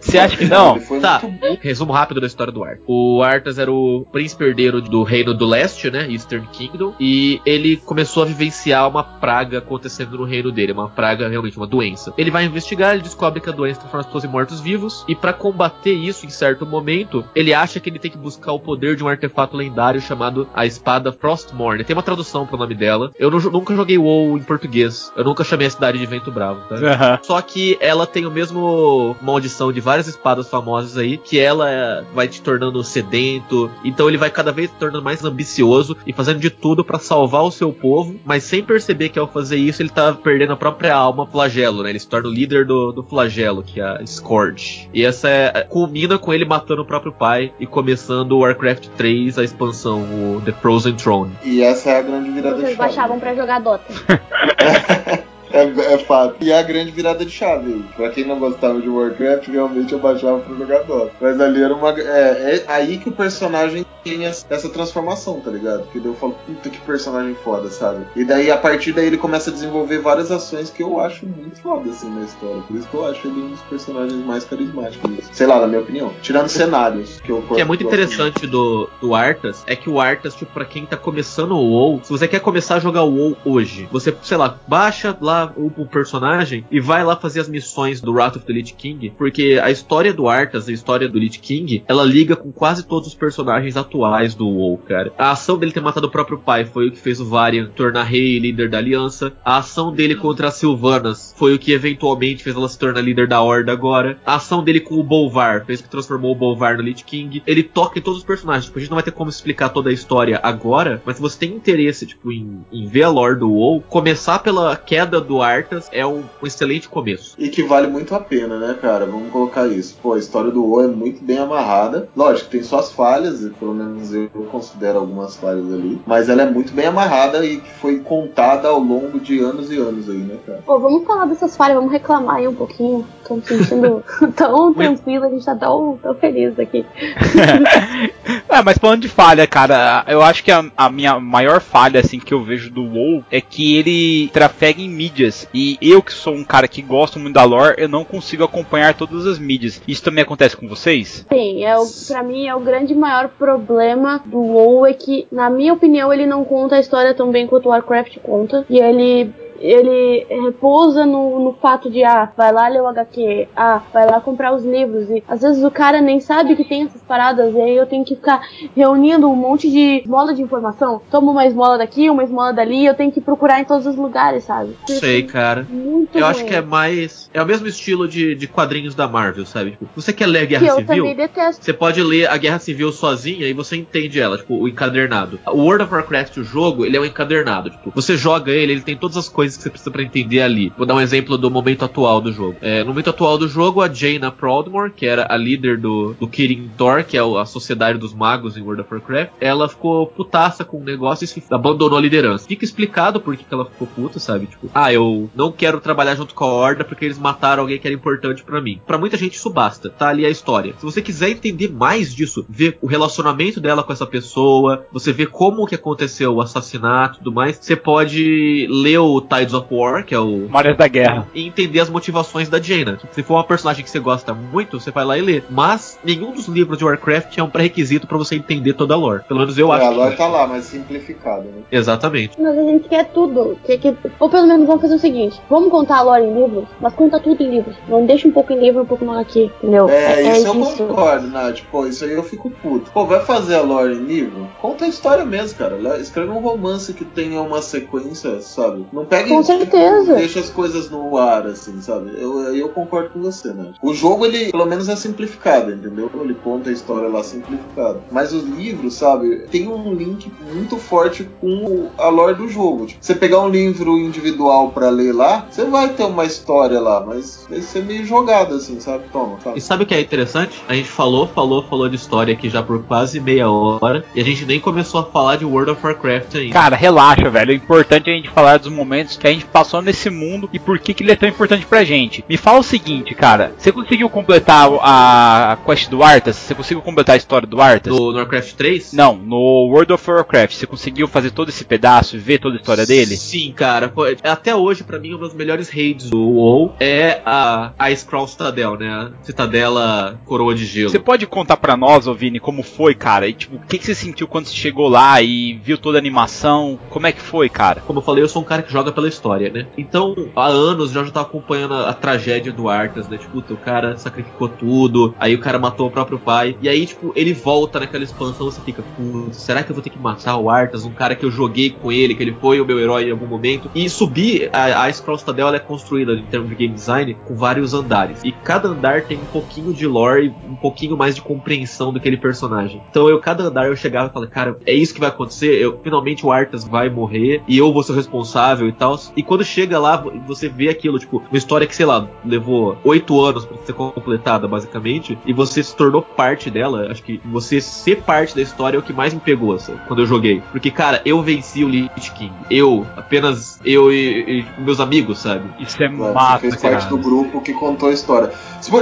Você 0.00 0.18
acha 0.18 0.36
que 0.36 0.44
não? 0.46 0.78
Tá, 1.00 1.20
resumo 1.60 1.92
rápido 1.92 2.20
da 2.20 2.26
história 2.26 2.52
do 2.52 2.62
Arthas. 2.64 2.82
O 2.86 3.22
Arthas 3.22 3.58
era 3.58 3.70
o 3.70 4.06
príncipe 4.12 4.44
herdeiro 4.44 4.80
do 4.80 5.02
reino 5.02 5.34
do 5.34 5.46
leste, 5.46 5.90
né? 5.90 6.10
Eastern 6.10 6.46
Kingdom. 6.52 6.94
E 6.98 7.40
ele 7.44 7.76
começou 7.76 8.22
a 8.22 8.26
vivenciar 8.26 8.88
uma 8.88 9.02
praga 9.02 9.58
acontecendo 9.58 10.16
no 10.18 10.24
reino 10.24 10.50
dele. 10.50 10.72
Uma 10.72 10.88
praga, 10.88 11.28
realmente, 11.28 11.56
uma 11.56 11.66
doença. 11.66 12.12
Ele 12.16 12.30
vai 12.30 12.44
investigar, 12.44 12.92
ele 12.94 13.02
descobre 13.02 13.40
que 13.40 13.48
a 13.48 13.52
doença 13.52 13.80
transforma 13.80 14.00
as 14.00 14.06
pessoas 14.06 14.24
em 14.24 14.28
mortos-vivos. 14.28 15.04
E 15.08 15.14
pra 15.14 15.32
combater 15.32 15.92
isso 15.92 16.26
em 16.26 16.30
certo 16.30 16.64
momento, 16.66 17.24
ele 17.34 17.52
acha 17.54 17.78
que 17.80 17.88
ele 17.90 17.98
tem 17.98 18.10
que 18.10 18.18
buscar 18.18 18.52
o 18.52 18.58
poder 18.60 18.96
de 18.96 19.04
um 19.04 19.08
artefato 19.08 19.56
lendário 19.56 20.00
chamado 20.00 20.48
a 20.54 20.66
espada 20.66 21.12
Frostmourne. 21.12 21.84
Tem 21.84 21.94
uma 21.94 22.02
tradução 22.02 22.46
pro 22.46 22.56
nome 22.56 22.74
dela. 22.74 23.10
Eu 23.18 23.30
nu- 23.30 23.50
nunca 23.50 23.74
joguei 23.74 23.98
WoW 23.98 24.36
em 24.38 24.42
português. 24.42 25.12
Eu 25.16 25.24
nunca 25.24 25.44
chamei 25.44 25.66
a 25.66 25.70
cidade 25.70 25.98
de 25.98 26.06
Vento 26.06 26.30
Bravo, 26.30 26.60
tá? 26.68 26.76
Só 27.22 27.40
que 27.42 27.76
ela 27.80 28.06
tem 28.06 28.26
o 28.26 28.30
mesmo 28.30 29.16
maldição 29.20 29.72
de 29.72 29.80
várias 29.90 30.06
espadas 30.06 30.48
famosas 30.48 30.96
aí, 30.96 31.18
que 31.18 31.36
ela 31.36 31.68
é, 31.68 32.04
vai 32.14 32.28
te 32.28 32.40
tornando 32.40 32.84
sedento. 32.84 33.68
Então 33.84 34.08
ele 34.08 34.16
vai 34.16 34.30
cada 34.30 34.52
vez 34.52 34.70
se 34.70 34.76
tornando 34.76 35.02
mais 35.02 35.24
ambicioso 35.24 35.96
e 36.06 36.12
fazendo 36.12 36.38
de 36.38 36.48
tudo 36.48 36.84
pra 36.84 37.00
salvar 37.00 37.42
o 37.42 37.50
seu 37.50 37.72
povo, 37.72 38.14
mas 38.24 38.44
sem 38.44 38.62
perceber 38.62 39.08
que 39.08 39.18
ao 39.18 39.26
fazer 39.26 39.56
isso 39.56 39.82
ele 39.82 39.88
tá 39.88 40.12
perdendo 40.12 40.52
a 40.52 40.56
própria 40.56 40.94
alma 40.94 41.26
flagelo, 41.26 41.82
né? 41.82 41.90
Ele 41.90 41.98
se 41.98 42.06
torna 42.06 42.28
o 42.28 42.32
líder 42.32 42.64
do, 42.64 42.92
do 42.92 43.02
flagelo, 43.02 43.64
que 43.64 43.80
é 43.80 43.84
a 43.84 44.06
Scourge. 44.06 44.88
E 44.94 45.04
essa 45.04 45.28
é, 45.28 45.66
culmina 45.68 46.18
com 46.18 46.32
ele 46.32 46.44
matando 46.44 46.82
o 46.82 46.86
próprio 46.86 47.10
pai 47.10 47.52
e 47.58 47.66
começando 47.66 48.30
o 48.30 48.38
Warcraft 48.42 48.86
3, 48.96 49.40
a 49.40 49.42
expansão, 49.42 50.02
o 50.02 50.40
The 50.44 50.52
Frozen 50.52 50.94
Throne. 50.94 51.32
E 51.42 51.62
essa 51.62 51.90
é 51.90 51.98
a 51.98 52.02
grande 52.02 52.30
virada 52.30 52.54
de 52.54 52.62
Vocês 52.62 52.76
chave. 52.76 52.88
baixavam 52.88 53.18
pra 53.18 53.34
jogar 53.34 53.58
Dota. 53.58 53.84
É, 55.52 55.94
é 55.94 55.98
fato. 55.98 56.36
E 56.40 56.50
é 56.50 56.58
a 56.58 56.62
grande 56.62 56.90
virada 56.90 57.24
de 57.24 57.30
chave. 57.30 57.84
Pra 57.96 58.10
quem 58.10 58.24
não 58.24 58.38
gostava 58.38 58.80
de 58.80 58.88
Warcraft, 58.88 59.48
realmente 59.48 59.92
eu 59.92 59.98
baixava 59.98 60.40
pro 60.40 60.56
jogar 60.56 60.84
Dota. 60.84 61.12
Mas 61.20 61.40
ali 61.40 61.62
era 61.62 61.74
uma. 61.74 61.90
É, 61.98 62.56
é 62.56 62.64
aí 62.66 62.98
que 62.98 63.08
o 63.08 63.12
personagem 63.12 63.84
tem 64.02 64.24
essa 64.24 64.68
transformação, 64.68 65.40
tá 65.40 65.50
ligado? 65.50 65.84
Que 65.92 65.98
daí 65.98 66.08
eu 66.08 66.14
falo, 66.14 66.34
puta 66.46 66.70
que 66.70 66.80
personagem 66.80 67.34
foda, 67.44 67.68
sabe? 67.70 68.06
E 68.16 68.24
daí, 68.24 68.50
a 68.50 68.56
partir 68.56 68.92
daí, 68.92 69.06
ele 69.06 69.18
começa 69.18 69.50
a 69.50 69.52
desenvolver 69.52 69.98
várias 69.98 70.30
ações 70.30 70.70
que 70.70 70.82
eu 70.82 70.98
acho 71.00 71.26
muito 71.26 71.60
foda, 71.60 71.90
assim, 71.90 72.08
na 72.10 72.22
história. 72.22 72.62
Por 72.62 72.76
isso 72.76 72.88
que 72.88 72.94
eu 72.94 73.06
acho 73.06 73.26
ele 73.26 73.40
um 73.40 73.50
dos 73.50 73.60
personagens 73.62 74.24
mais 74.24 74.44
carismáticos. 74.44 75.10
Sei 75.32 75.46
lá, 75.46 75.60
na 75.60 75.66
minha 75.66 75.80
opinião. 75.80 76.12
Tirando 76.22 76.48
cenários, 76.48 77.20
que 77.20 77.30
eu 77.30 77.38
O 77.38 77.54
que 77.54 77.60
é 77.60 77.64
muito 77.64 77.84
interessante 77.84 78.46
do, 78.46 78.88
do 79.00 79.14
Arthas 79.14 79.62
é 79.66 79.76
que 79.76 79.90
o 79.90 80.00
Arthas, 80.00 80.34
tipo, 80.34 80.52
pra 80.52 80.64
quem 80.64 80.86
tá 80.86 80.96
começando 80.96 81.52
o 81.52 81.70
WoW, 81.70 82.00
se 82.02 82.10
você 82.10 82.26
quer 82.26 82.40
começar 82.40 82.76
a 82.76 82.80
jogar 82.80 83.02
o 83.02 83.14
WoW 83.14 83.36
hoje, 83.44 83.88
você, 83.90 84.14
sei 84.22 84.36
lá, 84.36 84.58
baixa 84.66 85.16
lá 85.20 85.39
o, 85.44 85.86
personagem 85.86 86.64
e 86.70 86.80
vai 86.80 87.04
lá 87.04 87.16
fazer 87.16 87.40
as 87.40 87.48
missões 87.48 88.00
do 88.00 88.12
Wrath 88.12 88.36
of 88.36 88.46
the 88.46 88.52
Lich 88.52 88.74
King, 88.74 89.12
porque 89.16 89.60
a 89.62 89.70
história 89.70 90.12
do 90.12 90.28
Arthas, 90.28 90.68
a 90.68 90.72
história 90.72 91.08
do 91.08 91.18
Lich 91.18 91.38
King, 91.38 91.82
ela 91.86 92.04
liga 92.04 92.36
com 92.36 92.52
quase 92.52 92.86
todos 92.86 93.08
os 93.08 93.14
personagens 93.14 93.76
atuais 93.76 94.34
do 94.34 94.48
WoW, 94.48 94.78
cara. 94.78 95.12
A 95.18 95.32
ação 95.32 95.58
dele 95.58 95.72
ter 95.72 95.80
matado 95.80 96.06
o 96.06 96.10
próprio 96.10 96.38
pai 96.38 96.64
foi 96.64 96.88
o 96.88 96.92
que 96.92 96.98
fez 96.98 97.20
o 97.20 97.24
Varian 97.24 97.66
tornar 97.66 98.04
rei 98.04 98.36
e 98.36 98.38
líder 98.38 98.68
da 98.68 98.78
aliança. 98.78 99.32
A 99.44 99.58
ação 99.58 99.92
dele 99.92 100.14
contra 100.14 100.48
as 100.48 100.54
Sylvanas 100.54 101.34
foi 101.36 101.54
o 101.54 101.58
que 101.58 101.72
eventualmente 101.72 102.42
fez 102.42 102.56
ela 102.56 102.68
se 102.68 102.78
tornar 102.78 103.00
líder 103.00 103.28
da 103.28 103.40
Horda 103.40 103.72
agora. 103.72 104.18
A 104.24 104.36
ação 104.36 104.62
dele 104.62 104.80
com 104.80 104.96
o 104.96 105.02
Bolvar 105.02 105.64
fez 105.64 105.80
o 105.80 105.82
que 105.84 105.90
transformou 105.90 106.32
o 106.32 106.38
Bolvar 106.38 106.76
no 106.76 106.82
Lich 106.82 107.04
King. 107.04 107.42
Ele 107.46 107.62
toca 107.62 107.98
em 107.98 108.02
todos 108.02 108.20
os 108.20 108.24
personagens. 108.24 108.66
Tipo, 108.66 108.78
a 108.78 108.80
gente 108.80 108.90
não 108.90 108.96
vai 108.96 109.04
ter 109.04 109.12
como 109.12 109.30
explicar 109.30 109.68
toda 109.70 109.90
a 109.90 109.92
história 109.92 110.40
agora, 110.42 111.02
mas 111.04 111.16
se 111.16 111.22
você 111.22 111.38
tem 111.38 111.54
interesse, 111.54 112.06
tipo, 112.06 112.30
em, 112.32 112.64
em 112.72 112.86
ver 112.86 113.04
a 113.04 113.08
lore 113.08 113.38
do 113.38 113.50
WoW, 113.50 113.82
começar 113.82 114.38
pela 114.40 114.76
queda 114.76 115.20
do 115.20 115.29
Arthas 115.38 115.88
é 115.92 116.06
um, 116.06 116.24
um 116.42 116.46
excelente 116.46 116.88
começo. 116.88 117.34
E 117.38 117.48
que 117.48 117.62
vale 117.62 117.86
muito 117.86 118.14
a 118.14 118.20
pena, 118.20 118.58
né, 118.58 118.76
cara? 118.80 119.06
Vamos 119.06 119.30
colocar 119.30 119.66
isso. 119.66 119.96
Pô, 120.02 120.14
a 120.14 120.18
história 120.18 120.50
do 120.50 120.64
WoW 120.64 120.84
é 120.84 120.86
muito 120.86 121.22
bem 121.22 121.38
amarrada. 121.38 122.08
Lógico, 122.16 122.50
tem 122.50 122.62
suas 122.62 122.92
falhas, 122.92 123.42
e 123.42 123.50
pelo 123.50 123.74
menos 123.74 124.12
eu 124.14 124.28
considero 124.50 124.98
algumas 124.98 125.36
falhas 125.36 125.72
ali. 125.72 126.00
Mas 126.06 126.28
ela 126.28 126.42
é 126.42 126.50
muito 126.50 126.72
bem 126.72 126.86
amarrada 126.86 127.44
e 127.44 127.58
que 127.58 127.70
foi 127.74 127.98
contada 128.00 128.68
ao 128.68 128.80
longo 128.80 129.20
de 129.20 129.38
anos 129.40 129.70
e 129.70 129.76
anos 129.76 130.08
aí, 130.08 130.18
né, 130.18 130.36
cara? 130.46 130.62
Pô, 130.64 130.78
vamos 130.78 131.06
falar 131.06 131.26
dessas 131.26 131.56
falhas, 131.56 131.76
vamos 131.76 131.92
reclamar 131.92 132.36
aí 132.36 132.48
um 132.48 132.54
pouquinho. 132.54 133.06
Tô 133.26 133.36
me 133.36 133.42
sentindo 133.42 134.02
tão 134.34 134.72
tranquila, 134.72 135.26
a 135.26 135.30
gente 135.30 135.44
tá 135.44 135.54
tão, 135.54 135.98
tão 136.02 136.14
feliz 136.14 136.58
aqui. 136.58 136.84
É, 138.50 138.62
mas 138.62 138.78
falando 138.78 139.02
de 139.02 139.08
falha, 139.08 139.46
cara, 139.46 140.04
eu 140.08 140.20
acho 140.22 140.42
que 140.42 140.50
a, 140.50 140.64
a 140.76 140.90
minha 140.90 141.20
maior 141.20 141.60
falha, 141.60 142.00
assim, 142.00 142.18
que 142.18 142.34
eu 142.34 142.42
vejo 142.42 142.70
do 142.70 142.82
WoW 142.82 143.24
é 143.30 143.40
que 143.40 143.76
ele 143.76 144.28
trafega 144.32 144.80
em 144.82 144.88
mídias. 144.88 145.48
E 145.54 145.78
eu, 145.80 146.02
que 146.02 146.12
sou 146.12 146.34
um 146.34 146.44
cara 146.44 146.66
que 146.66 146.82
gosto 146.82 147.18
muito 147.18 147.34
da 147.34 147.44
lore, 147.44 147.76
eu 147.78 147.88
não 147.88 148.04
consigo 148.04 148.42
acompanhar 148.42 148.94
todas 148.94 149.24
as 149.24 149.38
mídias. 149.38 149.80
Isso 149.86 150.02
também 150.02 150.22
acontece 150.22 150.56
com 150.56 150.66
vocês? 150.66 151.24
Sim, 151.32 151.64
é 151.64 151.78
o, 151.78 151.86
pra 152.08 152.22
mim 152.24 152.46
é 152.46 152.54
o 152.54 152.60
grande 152.60 152.94
maior 152.94 153.28
problema 153.28 154.20
do 154.26 154.38
WoW 154.38 154.86
é 154.86 154.92
que, 154.94 155.28
na 155.30 155.48
minha 155.48 155.72
opinião, 155.72 156.12
ele 156.12 156.26
não 156.26 156.44
conta 156.44 156.74
a 156.74 156.80
história 156.80 157.14
tão 157.14 157.30
bem 157.30 157.46
quanto 157.46 157.66
o 157.66 157.68
Warcraft 157.68 158.18
conta. 158.18 158.66
E 158.68 158.78
ele 158.78 159.30
ele 159.60 160.26
repousa 160.28 161.04
no, 161.04 161.38
no 161.38 161.52
fato 161.54 161.90
de, 161.90 162.02
ah, 162.02 162.30
vai 162.36 162.52
lá 162.52 162.68
ler 162.68 162.80
o 162.80 162.86
HQ, 162.88 163.48
ah, 163.54 163.82
vai 163.92 164.06
lá 164.06 164.20
comprar 164.20 164.54
os 164.54 164.64
livros. 164.64 165.08
E 165.10 165.22
às 165.28 165.42
vezes 165.42 165.62
o 165.62 165.70
cara 165.70 166.00
nem 166.00 166.18
sabe 166.20 166.56
que 166.56 166.64
tem 166.64 166.84
essas 166.84 167.02
paradas, 167.02 167.54
e 167.54 167.60
aí 167.60 167.76
eu 167.76 167.86
tenho 167.86 168.04
que 168.04 168.16
ficar 168.16 168.40
reunindo 168.74 169.28
um 169.28 169.36
monte 169.36 169.70
de 169.70 170.00
esmola 170.00 170.34
de 170.34 170.42
informação. 170.42 171.00
Toma 171.10 171.30
uma 171.30 171.46
esmola 171.46 171.78
daqui, 171.78 172.08
uma 172.08 172.24
esmola 172.24 172.52
dali, 172.52 172.86
eu 172.86 172.94
tenho 172.94 173.12
que 173.12 173.20
procurar 173.20 173.60
em 173.60 173.64
todos 173.64 173.86
os 173.86 173.96
lugares, 173.96 174.44
sabe? 174.44 174.76
Sei, 174.86 175.22
cara. 175.22 175.66
Muito 175.68 176.16
Eu 176.16 176.26
acho 176.26 176.44
que 176.44 176.54
é 176.54 176.62
mais. 176.62 177.30
É 177.34 177.42
o 177.42 177.46
mesmo 177.46 177.66
estilo 177.66 178.08
de, 178.08 178.34
de 178.34 178.48
quadrinhos 178.48 178.94
da 178.94 179.06
Marvel, 179.06 179.44
sabe? 179.44 179.72
Tipo, 179.72 179.86
você 179.94 180.12
quer 180.12 180.26
ler 180.26 180.38
a 180.38 180.42
que 180.42 180.46
Guerra 180.48 180.66
eu 180.66 180.76
Civil? 180.76 180.96
também 180.96 181.14
detesto. 181.14 181.64
Você 181.64 181.72
pode 181.72 182.02
ler 182.02 182.28
a 182.28 182.36
Guerra 182.36 182.58
Civil 182.58 182.92
sozinha 182.92 183.46
e 183.46 183.52
você 183.52 183.76
entende 183.76 184.18
ela, 184.18 184.38
tipo, 184.38 184.54
o 184.54 184.68
encadernado. 184.68 185.38
O 185.46 185.58
World 185.58 185.84
of 185.84 185.94
Warcraft, 185.94 186.38
o 186.38 186.44
jogo, 186.44 186.84
ele 186.86 186.96
é 186.96 187.00
um 187.00 187.04
encadernado. 187.04 187.70
Tipo, 187.70 187.90
você 187.94 188.16
joga 188.16 188.50
ele, 188.50 188.72
ele 188.72 188.80
tem 188.80 188.96
todas 188.96 189.16
as 189.16 189.28
coisas 189.28 189.49
que 189.56 189.62
você 189.62 189.70
precisa 189.70 189.90
pra 189.90 190.02
entender 190.02 190.42
ali. 190.42 190.72
Vou 190.76 190.86
dar 190.86 190.94
um 190.94 191.00
exemplo 191.00 191.36
do 191.36 191.50
momento 191.50 191.84
atual 191.84 192.20
do 192.20 192.32
jogo. 192.32 192.56
É, 192.60 192.80
no 192.80 192.90
momento 192.90 193.10
atual 193.10 193.38
do 193.38 193.48
jogo, 193.48 193.80
a 193.80 193.92
Jaina 193.92 194.30
Proudmore, 194.30 194.92
que 194.92 195.06
era 195.06 195.26
a 195.30 195.36
líder 195.36 195.78
do, 195.78 196.14
do 196.14 196.28
Kirin 196.28 196.70
Tor, 196.76 197.04
que 197.04 197.16
é 197.16 197.20
a 197.20 197.44
Sociedade 197.44 197.98
dos 197.98 198.14
Magos 198.14 198.56
em 198.56 198.62
World 198.62 198.82
of 198.82 198.92
Warcraft, 198.92 199.32
ela 199.40 199.68
ficou 199.68 200.06
putaça 200.06 200.64
com 200.64 200.78
o 200.78 200.84
negócio 200.84 201.24
e 201.24 201.42
abandonou 201.50 201.98
a 201.98 202.02
liderança. 202.02 202.46
Fica 202.46 202.64
explicado 202.64 203.20
por 203.20 203.36
que, 203.36 203.44
ela 203.50 203.64
ficou 203.64 203.86
puta, 203.86 204.18
sabe? 204.18 204.46
Tipo, 204.46 204.70
ah, 204.74 204.92
eu 204.92 205.30
não 205.34 205.52
quero 205.52 205.80
trabalhar 205.80 206.14
junto 206.14 206.34
com 206.34 206.44
a 206.44 206.48
Horda 206.48 206.84
porque 206.84 207.04
eles 207.04 207.18
mataram 207.18 207.62
alguém 207.62 207.78
que 207.78 207.86
era 207.86 207.94
importante 207.94 208.42
pra 208.42 208.60
mim. 208.60 208.80
Pra 208.86 208.98
muita 208.98 209.16
gente 209.16 209.34
isso 209.34 209.50
basta, 209.50 209.90
tá 209.90 210.08
ali 210.08 210.24
a 210.24 210.30
história. 210.30 210.74
Se 210.78 210.84
você 210.84 211.02
quiser 211.02 211.30
entender 211.30 211.68
mais 211.68 212.14
disso, 212.14 212.44
ver 212.48 212.78
o 212.80 212.86
relacionamento 212.86 213.60
dela 213.60 213.82
com 213.82 213.92
essa 213.92 214.06
pessoa, 214.06 214.86
você 214.92 215.12
vê 215.12 215.26
como 215.26 215.66
que 215.66 215.74
aconteceu 215.74 216.34
o 216.34 216.40
assassinato 216.40 217.16
e 217.16 217.18
tudo 217.18 217.32
mais, 217.32 217.58
você 217.60 217.76
pode 217.76 218.66
ler 218.70 218.98
o 218.98 219.20
Tides 219.40 219.54
of 219.54 219.66
War, 219.70 220.04
que 220.04 220.14
é 220.14 220.18
o 220.18 220.26
Memórias 220.42 220.76
da 220.76 220.88
Guerra. 220.88 221.26
e 221.34 221.46
entender 221.46 221.80
as 221.80 221.88
motivações 221.90 222.48
da 222.48 222.60
Jaina. 222.60 222.98
Se 223.12 223.22
for 223.22 223.34
uma 223.34 223.44
personagem 223.44 223.82
que 223.84 223.90
você 223.90 223.98
gosta 223.98 224.32
muito, 224.34 224.78
você 224.80 224.90
vai 224.90 225.04
lá 225.04 225.16
e 225.18 225.22
lê. 225.22 225.42
Mas 225.50 225.98
nenhum 226.04 226.32
dos 226.32 226.46
livros 226.46 226.78
de 226.78 226.84
Warcraft 226.84 227.36
é 227.38 227.42
um 227.42 227.48
pré-requisito 227.50 228.06
pra 228.06 228.18
você 228.18 228.36
entender 228.36 228.74
toda 228.74 228.94
a 228.94 228.96
lore. 228.96 229.22
Pelo 229.26 229.40
menos 229.40 229.56
eu 229.58 229.72
é, 229.72 229.76
acho. 229.76 229.86
a 229.86 229.90
que- 229.90 229.96
lore 229.96 230.16
tá 230.16 230.26
lá, 230.26 230.46
mas 230.46 230.64
simplificada, 230.64 231.42
né? 231.42 231.62
Exatamente. 231.70 232.40
Mas 232.40 232.56
a 232.58 232.62
gente 232.62 232.88
quer 232.88 233.04
tudo. 233.12 233.56
Quer 233.64 233.78
que... 233.78 233.96
Ou 234.18 234.28
pelo 234.28 234.46
menos 234.46 234.66
vamos 234.66 234.82
fazer 234.82 234.94
o 234.94 234.98
seguinte: 234.98 235.40
vamos 235.48 235.70
contar 235.70 235.98
a 235.98 236.02
lore 236.02 236.24
em 236.24 236.34
livros, 236.42 236.64
mas 236.80 236.94
conta 236.94 237.18
tudo 237.20 237.42
em 237.42 237.50
livros. 237.50 237.76
Não 237.88 238.04
deixa 238.06 238.28
um 238.28 238.32
pouco 238.32 238.52
em 238.52 238.60
livro, 238.60 238.82
um 238.82 238.86
pouco 238.86 239.04
no 239.04 239.12
HQ, 239.12 239.50
entendeu? 239.62 239.88
É, 239.88 240.36
isso 240.38 240.46
eu 240.48 240.54
disso. 240.54 240.76
concordo, 240.86 241.26
Nath. 241.28 241.60
Pô, 241.70 241.86
isso 241.86 242.04
aí 242.04 242.12
eu 242.12 242.22
fico 242.22 242.50
puto. 242.50 242.90
Pô, 242.90 243.04
vai 243.06 243.20
fazer 243.20 243.56
a 243.56 243.62
lore 243.62 243.94
em 243.94 244.04
livro? 244.04 244.48
Conta 244.60 244.84
a 244.84 244.88
história 244.88 245.24
mesmo, 245.24 245.58
cara. 245.58 245.76
Lá- 245.80 245.98
Escreve 245.98 246.30
um 246.30 246.40
romance 246.40 246.92
que 246.94 247.04
tenha 247.04 247.40
uma 247.40 247.60
sequência, 247.62 248.40
sabe? 248.40 248.86
Não 248.92 249.04
pega 249.04 249.19
Com 249.24 249.40
e 249.40 249.44
certeza. 249.44 250.14
deixa 250.14 250.40
as 250.40 250.50
coisas 250.50 250.90
no 250.90 251.16
ar, 251.16 251.46
assim, 251.46 251.80
sabe? 251.80 252.12
Eu, 252.16 252.54
eu 252.54 252.68
concordo 252.68 253.10
com 253.10 253.20
você, 253.22 253.52
Nath. 253.52 253.76
O 253.82 253.94
jogo, 253.94 254.26
ele, 254.26 254.50
pelo 254.50 254.66
menos, 254.66 254.88
é 254.88 254.96
simplificado, 254.96 255.72
entendeu? 255.72 256.10
Ele 256.20 256.34
conta 256.34 256.70
a 256.70 256.72
história 256.72 257.08
lá 257.08 257.22
simplificada. 257.22 258.00
Mas 258.10 258.32
os 258.32 258.44
livros, 258.44 258.94
sabe, 258.94 259.46
tem 259.50 259.68
um 259.68 259.92
link 259.94 260.30
muito 260.52 260.76
forte 260.76 261.28
com 261.40 261.88
a 261.98 262.08
lore 262.08 262.34
do 262.34 262.48
jogo. 262.48 262.86
Tipo, 262.86 263.04
você 263.04 263.14
pegar 263.14 263.40
um 263.40 263.48
livro 263.48 263.98
individual 263.98 264.70
pra 264.70 264.90
ler 264.90 265.12
lá, 265.12 265.46
você 265.50 265.64
vai 265.64 265.90
ter 265.90 266.04
uma 266.04 266.24
história 266.24 266.80
lá, 266.80 267.04
mas 267.04 267.46
vai 267.48 267.60
ser 267.60 267.84
meio 267.84 268.04
jogado, 268.04 268.54
assim, 268.54 268.80
sabe? 268.80 269.04
Toma, 269.12 269.38
sabe? 269.42 269.58
E 269.58 269.60
sabe 269.60 269.84
o 269.84 269.86
que 269.86 269.94
é 269.94 270.00
interessante? 270.00 270.62
A 270.68 270.74
gente 270.74 270.88
falou, 270.88 271.26
falou, 271.26 271.62
falou 271.62 271.88
de 271.88 271.96
história 271.96 272.34
aqui 272.34 272.48
já 272.48 272.62
por 272.62 272.82
quase 272.82 273.20
meia 273.20 273.50
hora. 273.50 274.04
E 274.14 274.20
a 274.20 274.24
gente 274.24 274.44
nem 274.44 274.60
começou 274.60 275.00
a 275.00 275.04
falar 275.04 275.36
de 275.36 275.44
World 275.44 275.72
of 275.72 275.84
Warcraft 275.84 276.34
ainda. 276.34 276.52
Cara, 276.52 276.76
relaxa, 276.76 277.28
velho. 277.30 277.50
O 277.50 277.54
importante 277.54 278.10
é 278.10 278.12
a 278.12 278.16
gente 278.16 278.30
falar 278.30 278.58
dos 278.58 278.72
momentos 278.72 279.09
que 279.18 279.26
a 279.26 279.32
gente 279.32 279.46
passou 279.46 279.82
nesse 279.82 280.10
mundo 280.10 280.48
e 280.52 280.58
por 280.58 280.78
que, 280.78 280.94
que 280.94 281.02
ele 281.02 281.12
é 281.12 281.16
tão 281.16 281.28
importante 281.28 281.66
pra 281.66 281.84
gente. 281.84 282.24
Me 282.28 282.36
fala 282.36 282.58
o 282.58 282.62
seguinte, 282.62 283.14
cara. 283.14 283.52
Você 283.56 283.72
conseguiu 283.72 284.08
completar 284.08 284.68
a 284.80 285.58
quest 285.64 285.88
do 285.88 286.02
Arthas? 286.02 286.36
Você 286.36 286.54
conseguiu 286.54 286.82
completar 286.82 287.14
a 287.14 287.16
história 287.16 287.46
do 287.46 287.60
Arthas? 287.60 287.92
No 287.92 288.12
Warcraft 288.12 288.54
3? 288.54 288.92
Não, 288.92 289.16
no 289.16 289.68
World 289.68 289.92
of 289.92 290.10
Warcraft. 290.10 290.54
Você 290.54 290.66
conseguiu 290.66 291.08
fazer 291.08 291.30
todo 291.30 291.48
esse 291.48 291.64
pedaço 291.64 292.16
e 292.16 292.18
ver 292.18 292.38
toda 292.38 292.56
a 292.56 292.60
história 292.60 292.86
dele? 292.86 293.16
Sim, 293.16 293.52
cara. 293.52 293.92
Até 294.22 294.54
hoje, 294.54 294.84
pra 294.84 294.98
mim, 294.98 295.14
um 295.14 295.18
dos 295.18 295.34
melhores 295.34 295.68
raids 295.68 296.10
do 296.10 296.20
WoW 296.20 296.74
é 296.80 297.20
a 297.24 297.72
Ice 297.90 298.04
Crown 298.04 298.26
Citadel, 298.26 298.76
né? 298.76 298.88
A 298.88 299.10
Citadela 299.24 300.20
Coroa 300.24 300.54
de 300.54 300.64
Gelo. 300.64 300.90
Você 300.90 300.98
pode 300.98 301.26
contar 301.26 301.56
pra 301.56 301.76
nós, 301.76 302.06
ô 302.06 302.14
Vini, 302.14 302.40
como 302.40 302.62
foi, 302.62 302.94
cara? 302.94 303.28
E 303.28 303.32
tipo, 303.32 303.56
o 303.56 303.60
que, 303.60 303.78
que 303.78 303.84
você 303.84 303.94
sentiu 303.94 304.28
quando 304.28 304.46
você 304.46 304.54
chegou 304.54 304.88
lá 304.88 305.20
e 305.22 305.54
viu 305.54 305.78
toda 305.78 305.98
a 305.98 306.00
animação? 306.00 306.78
Como 306.88 307.06
é 307.06 307.12
que 307.12 307.20
foi, 307.20 307.48
cara? 307.48 307.80
Como 307.80 307.98
eu 307.98 308.02
falei, 308.02 308.22
eu 308.22 308.28
sou 308.28 308.42
um 308.42 308.44
cara 308.44 308.62
que 308.62 308.72
joga 308.72 308.92
pela 309.00 309.08
história, 309.08 309.50
né? 309.50 309.66
Então, 309.76 310.14
há 310.36 310.46
anos 310.46 310.92
já 310.92 311.02
já 311.02 311.10
tava 311.10 311.26
acompanhando 311.26 311.74
a, 311.74 311.88
a 311.88 311.94
tragédia 311.94 312.52
do 312.52 312.68
Arthas, 312.68 313.08
né? 313.08 313.16
Tipo, 313.16 313.38
o 313.38 313.56
cara 313.56 313.96
sacrificou 313.96 314.48
tudo, 314.48 315.14
aí 315.18 315.34
o 315.34 315.40
cara 315.40 315.58
matou 315.58 315.88
o 315.88 315.90
próprio 315.90 316.18
pai. 316.18 316.56
E 316.60 316.68
aí, 316.68 316.86
tipo, 316.86 317.12
ele 317.16 317.32
volta 317.32 317.80
naquela 317.80 318.04
expansão, 318.04 318.50
você 318.50 318.60
fica, 318.60 318.84
será 319.32 319.62
que 319.62 319.70
eu 319.70 319.74
vou 319.74 319.82
ter 319.82 319.90
que 319.90 319.98
matar 319.98 320.36
o 320.36 320.50
Arthas? 320.50 320.84
Um 320.84 320.92
cara 320.92 321.14
que 321.14 321.24
eu 321.24 321.30
joguei 321.30 321.70
com 321.70 321.90
ele, 321.90 322.14
que 322.14 322.22
ele 322.22 322.36
foi 322.40 322.60
o 322.60 322.66
meu 322.66 322.78
herói 322.78 323.08
em 323.08 323.10
algum 323.10 323.26
momento. 323.26 323.70
E 323.74 323.88
subir, 323.88 324.50
a, 324.52 324.84
a 324.84 324.92
Scroll 324.92 325.18
é 325.54 325.58
construída 325.58 326.12
em 326.12 326.26
termos 326.26 326.50
de 326.50 326.54
game 326.54 326.74
design 326.74 327.14
com 327.26 327.34
vários 327.34 327.72
andares. 327.72 328.20
E 328.22 328.32
cada 328.32 328.68
andar 328.68 329.02
tem 329.02 329.16
um 329.16 329.26
pouquinho 329.26 329.72
de 329.72 329.86
lore 329.86 330.34
um 330.48 330.56
pouquinho 330.56 330.96
mais 330.96 331.14
de 331.14 331.22
compreensão 331.22 331.92
daquele 331.92 332.16
personagem. 332.16 332.82
Então 332.90 333.08
eu, 333.08 333.18
cada 333.18 333.44
andar 333.44 333.66
eu 333.66 333.76
chegava 333.76 334.08
e 334.08 334.12
falava, 334.12 334.30
cara, 334.30 334.58
é 334.66 334.74
isso 334.74 334.92
que 334.92 335.00
vai 335.00 335.08
acontecer, 335.08 335.60
eu, 335.60 335.78
finalmente 335.82 336.26
o 336.26 336.30
Arthas 336.30 336.64
vai 336.64 336.90
morrer 336.90 337.42
e 337.48 337.56
eu 337.56 337.72
vou 337.72 337.82
ser 337.82 337.92
o 337.92 337.94
responsável 337.94 338.68
e 338.68 338.72
tal. 338.72 338.89
Tal. 338.98 339.12
E 339.16 339.22
quando 339.22 339.44
chega 339.44 339.78
lá, 339.78 339.96
você 340.26 340.48
vê 340.48 340.68
aquilo, 340.68 340.98
tipo, 340.98 341.22
uma 341.30 341.38
história 341.38 341.66
que, 341.66 341.74
sei 341.74 341.86
lá, 341.86 342.06
levou 342.24 342.76
oito 342.84 343.20
anos 343.20 343.44
pra 343.44 343.56
ser 343.64 343.72
completada, 343.72 344.48
basicamente, 344.48 345.18
e 345.24 345.32
você 345.32 345.62
se 345.62 345.74
tornou 345.74 346.02
parte 346.02 346.50
dela. 346.50 346.90
Acho 346.90 347.02
que 347.02 347.20
você 347.24 347.60
ser 347.60 348.02
parte 348.02 348.34
da 348.34 348.42
história 348.42 348.76
é 348.76 348.80
o 348.80 348.82
que 348.82 348.92
mais 348.92 349.14
me 349.14 349.20
pegou, 349.20 349.54
assim, 349.54 349.74
quando 349.86 350.00
eu 350.00 350.06
joguei. 350.06 350.42
Porque, 350.50 350.70
cara, 350.70 351.00
eu 351.04 351.22
venci 351.22 351.64
o 351.64 351.68
Lich 351.68 352.12
King. 352.12 352.32
Eu, 352.50 352.86
apenas 352.96 353.60
eu 353.64 353.92
e, 353.92 354.40
e 354.40 354.60
meus 354.60 354.80
amigos, 354.80 355.18
sabe? 355.18 355.48
Isso 355.58 355.82
é 355.82 355.88
Você 355.88 356.12
mata, 356.12 356.38
fez 356.40 356.56
cara. 356.56 356.76
parte 356.76 356.88
do 356.88 356.98
grupo 356.98 357.40
que 357.40 357.52
contou 357.52 357.88
a 357.88 357.92
história. 357.92 358.32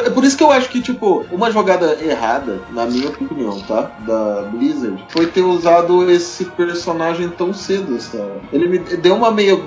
É 0.05 0.11
por 0.11 0.25
isso 0.25 0.37
que 0.37 0.43
eu 0.43 0.51
acho 0.51 0.69
que, 0.69 0.81
tipo, 0.81 1.25
uma 1.31 1.51
jogada 1.51 1.99
errada, 2.03 2.61
na 2.71 2.87
minha 2.87 3.09
opinião, 3.09 3.61
tá? 3.61 3.91
Da 4.07 4.43
Blizzard, 4.53 5.05
foi 5.09 5.27
ter 5.27 5.43
usado 5.43 6.11
esse 6.11 6.45
personagem 6.47 7.29
tão 7.29 7.53
cedo, 7.53 8.01
sabe? 8.01 8.33
Ele 8.53 8.69
me 8.69 8.79
deu 8.79 9.15
uma 9.15 9.31
meio 9.31 9.59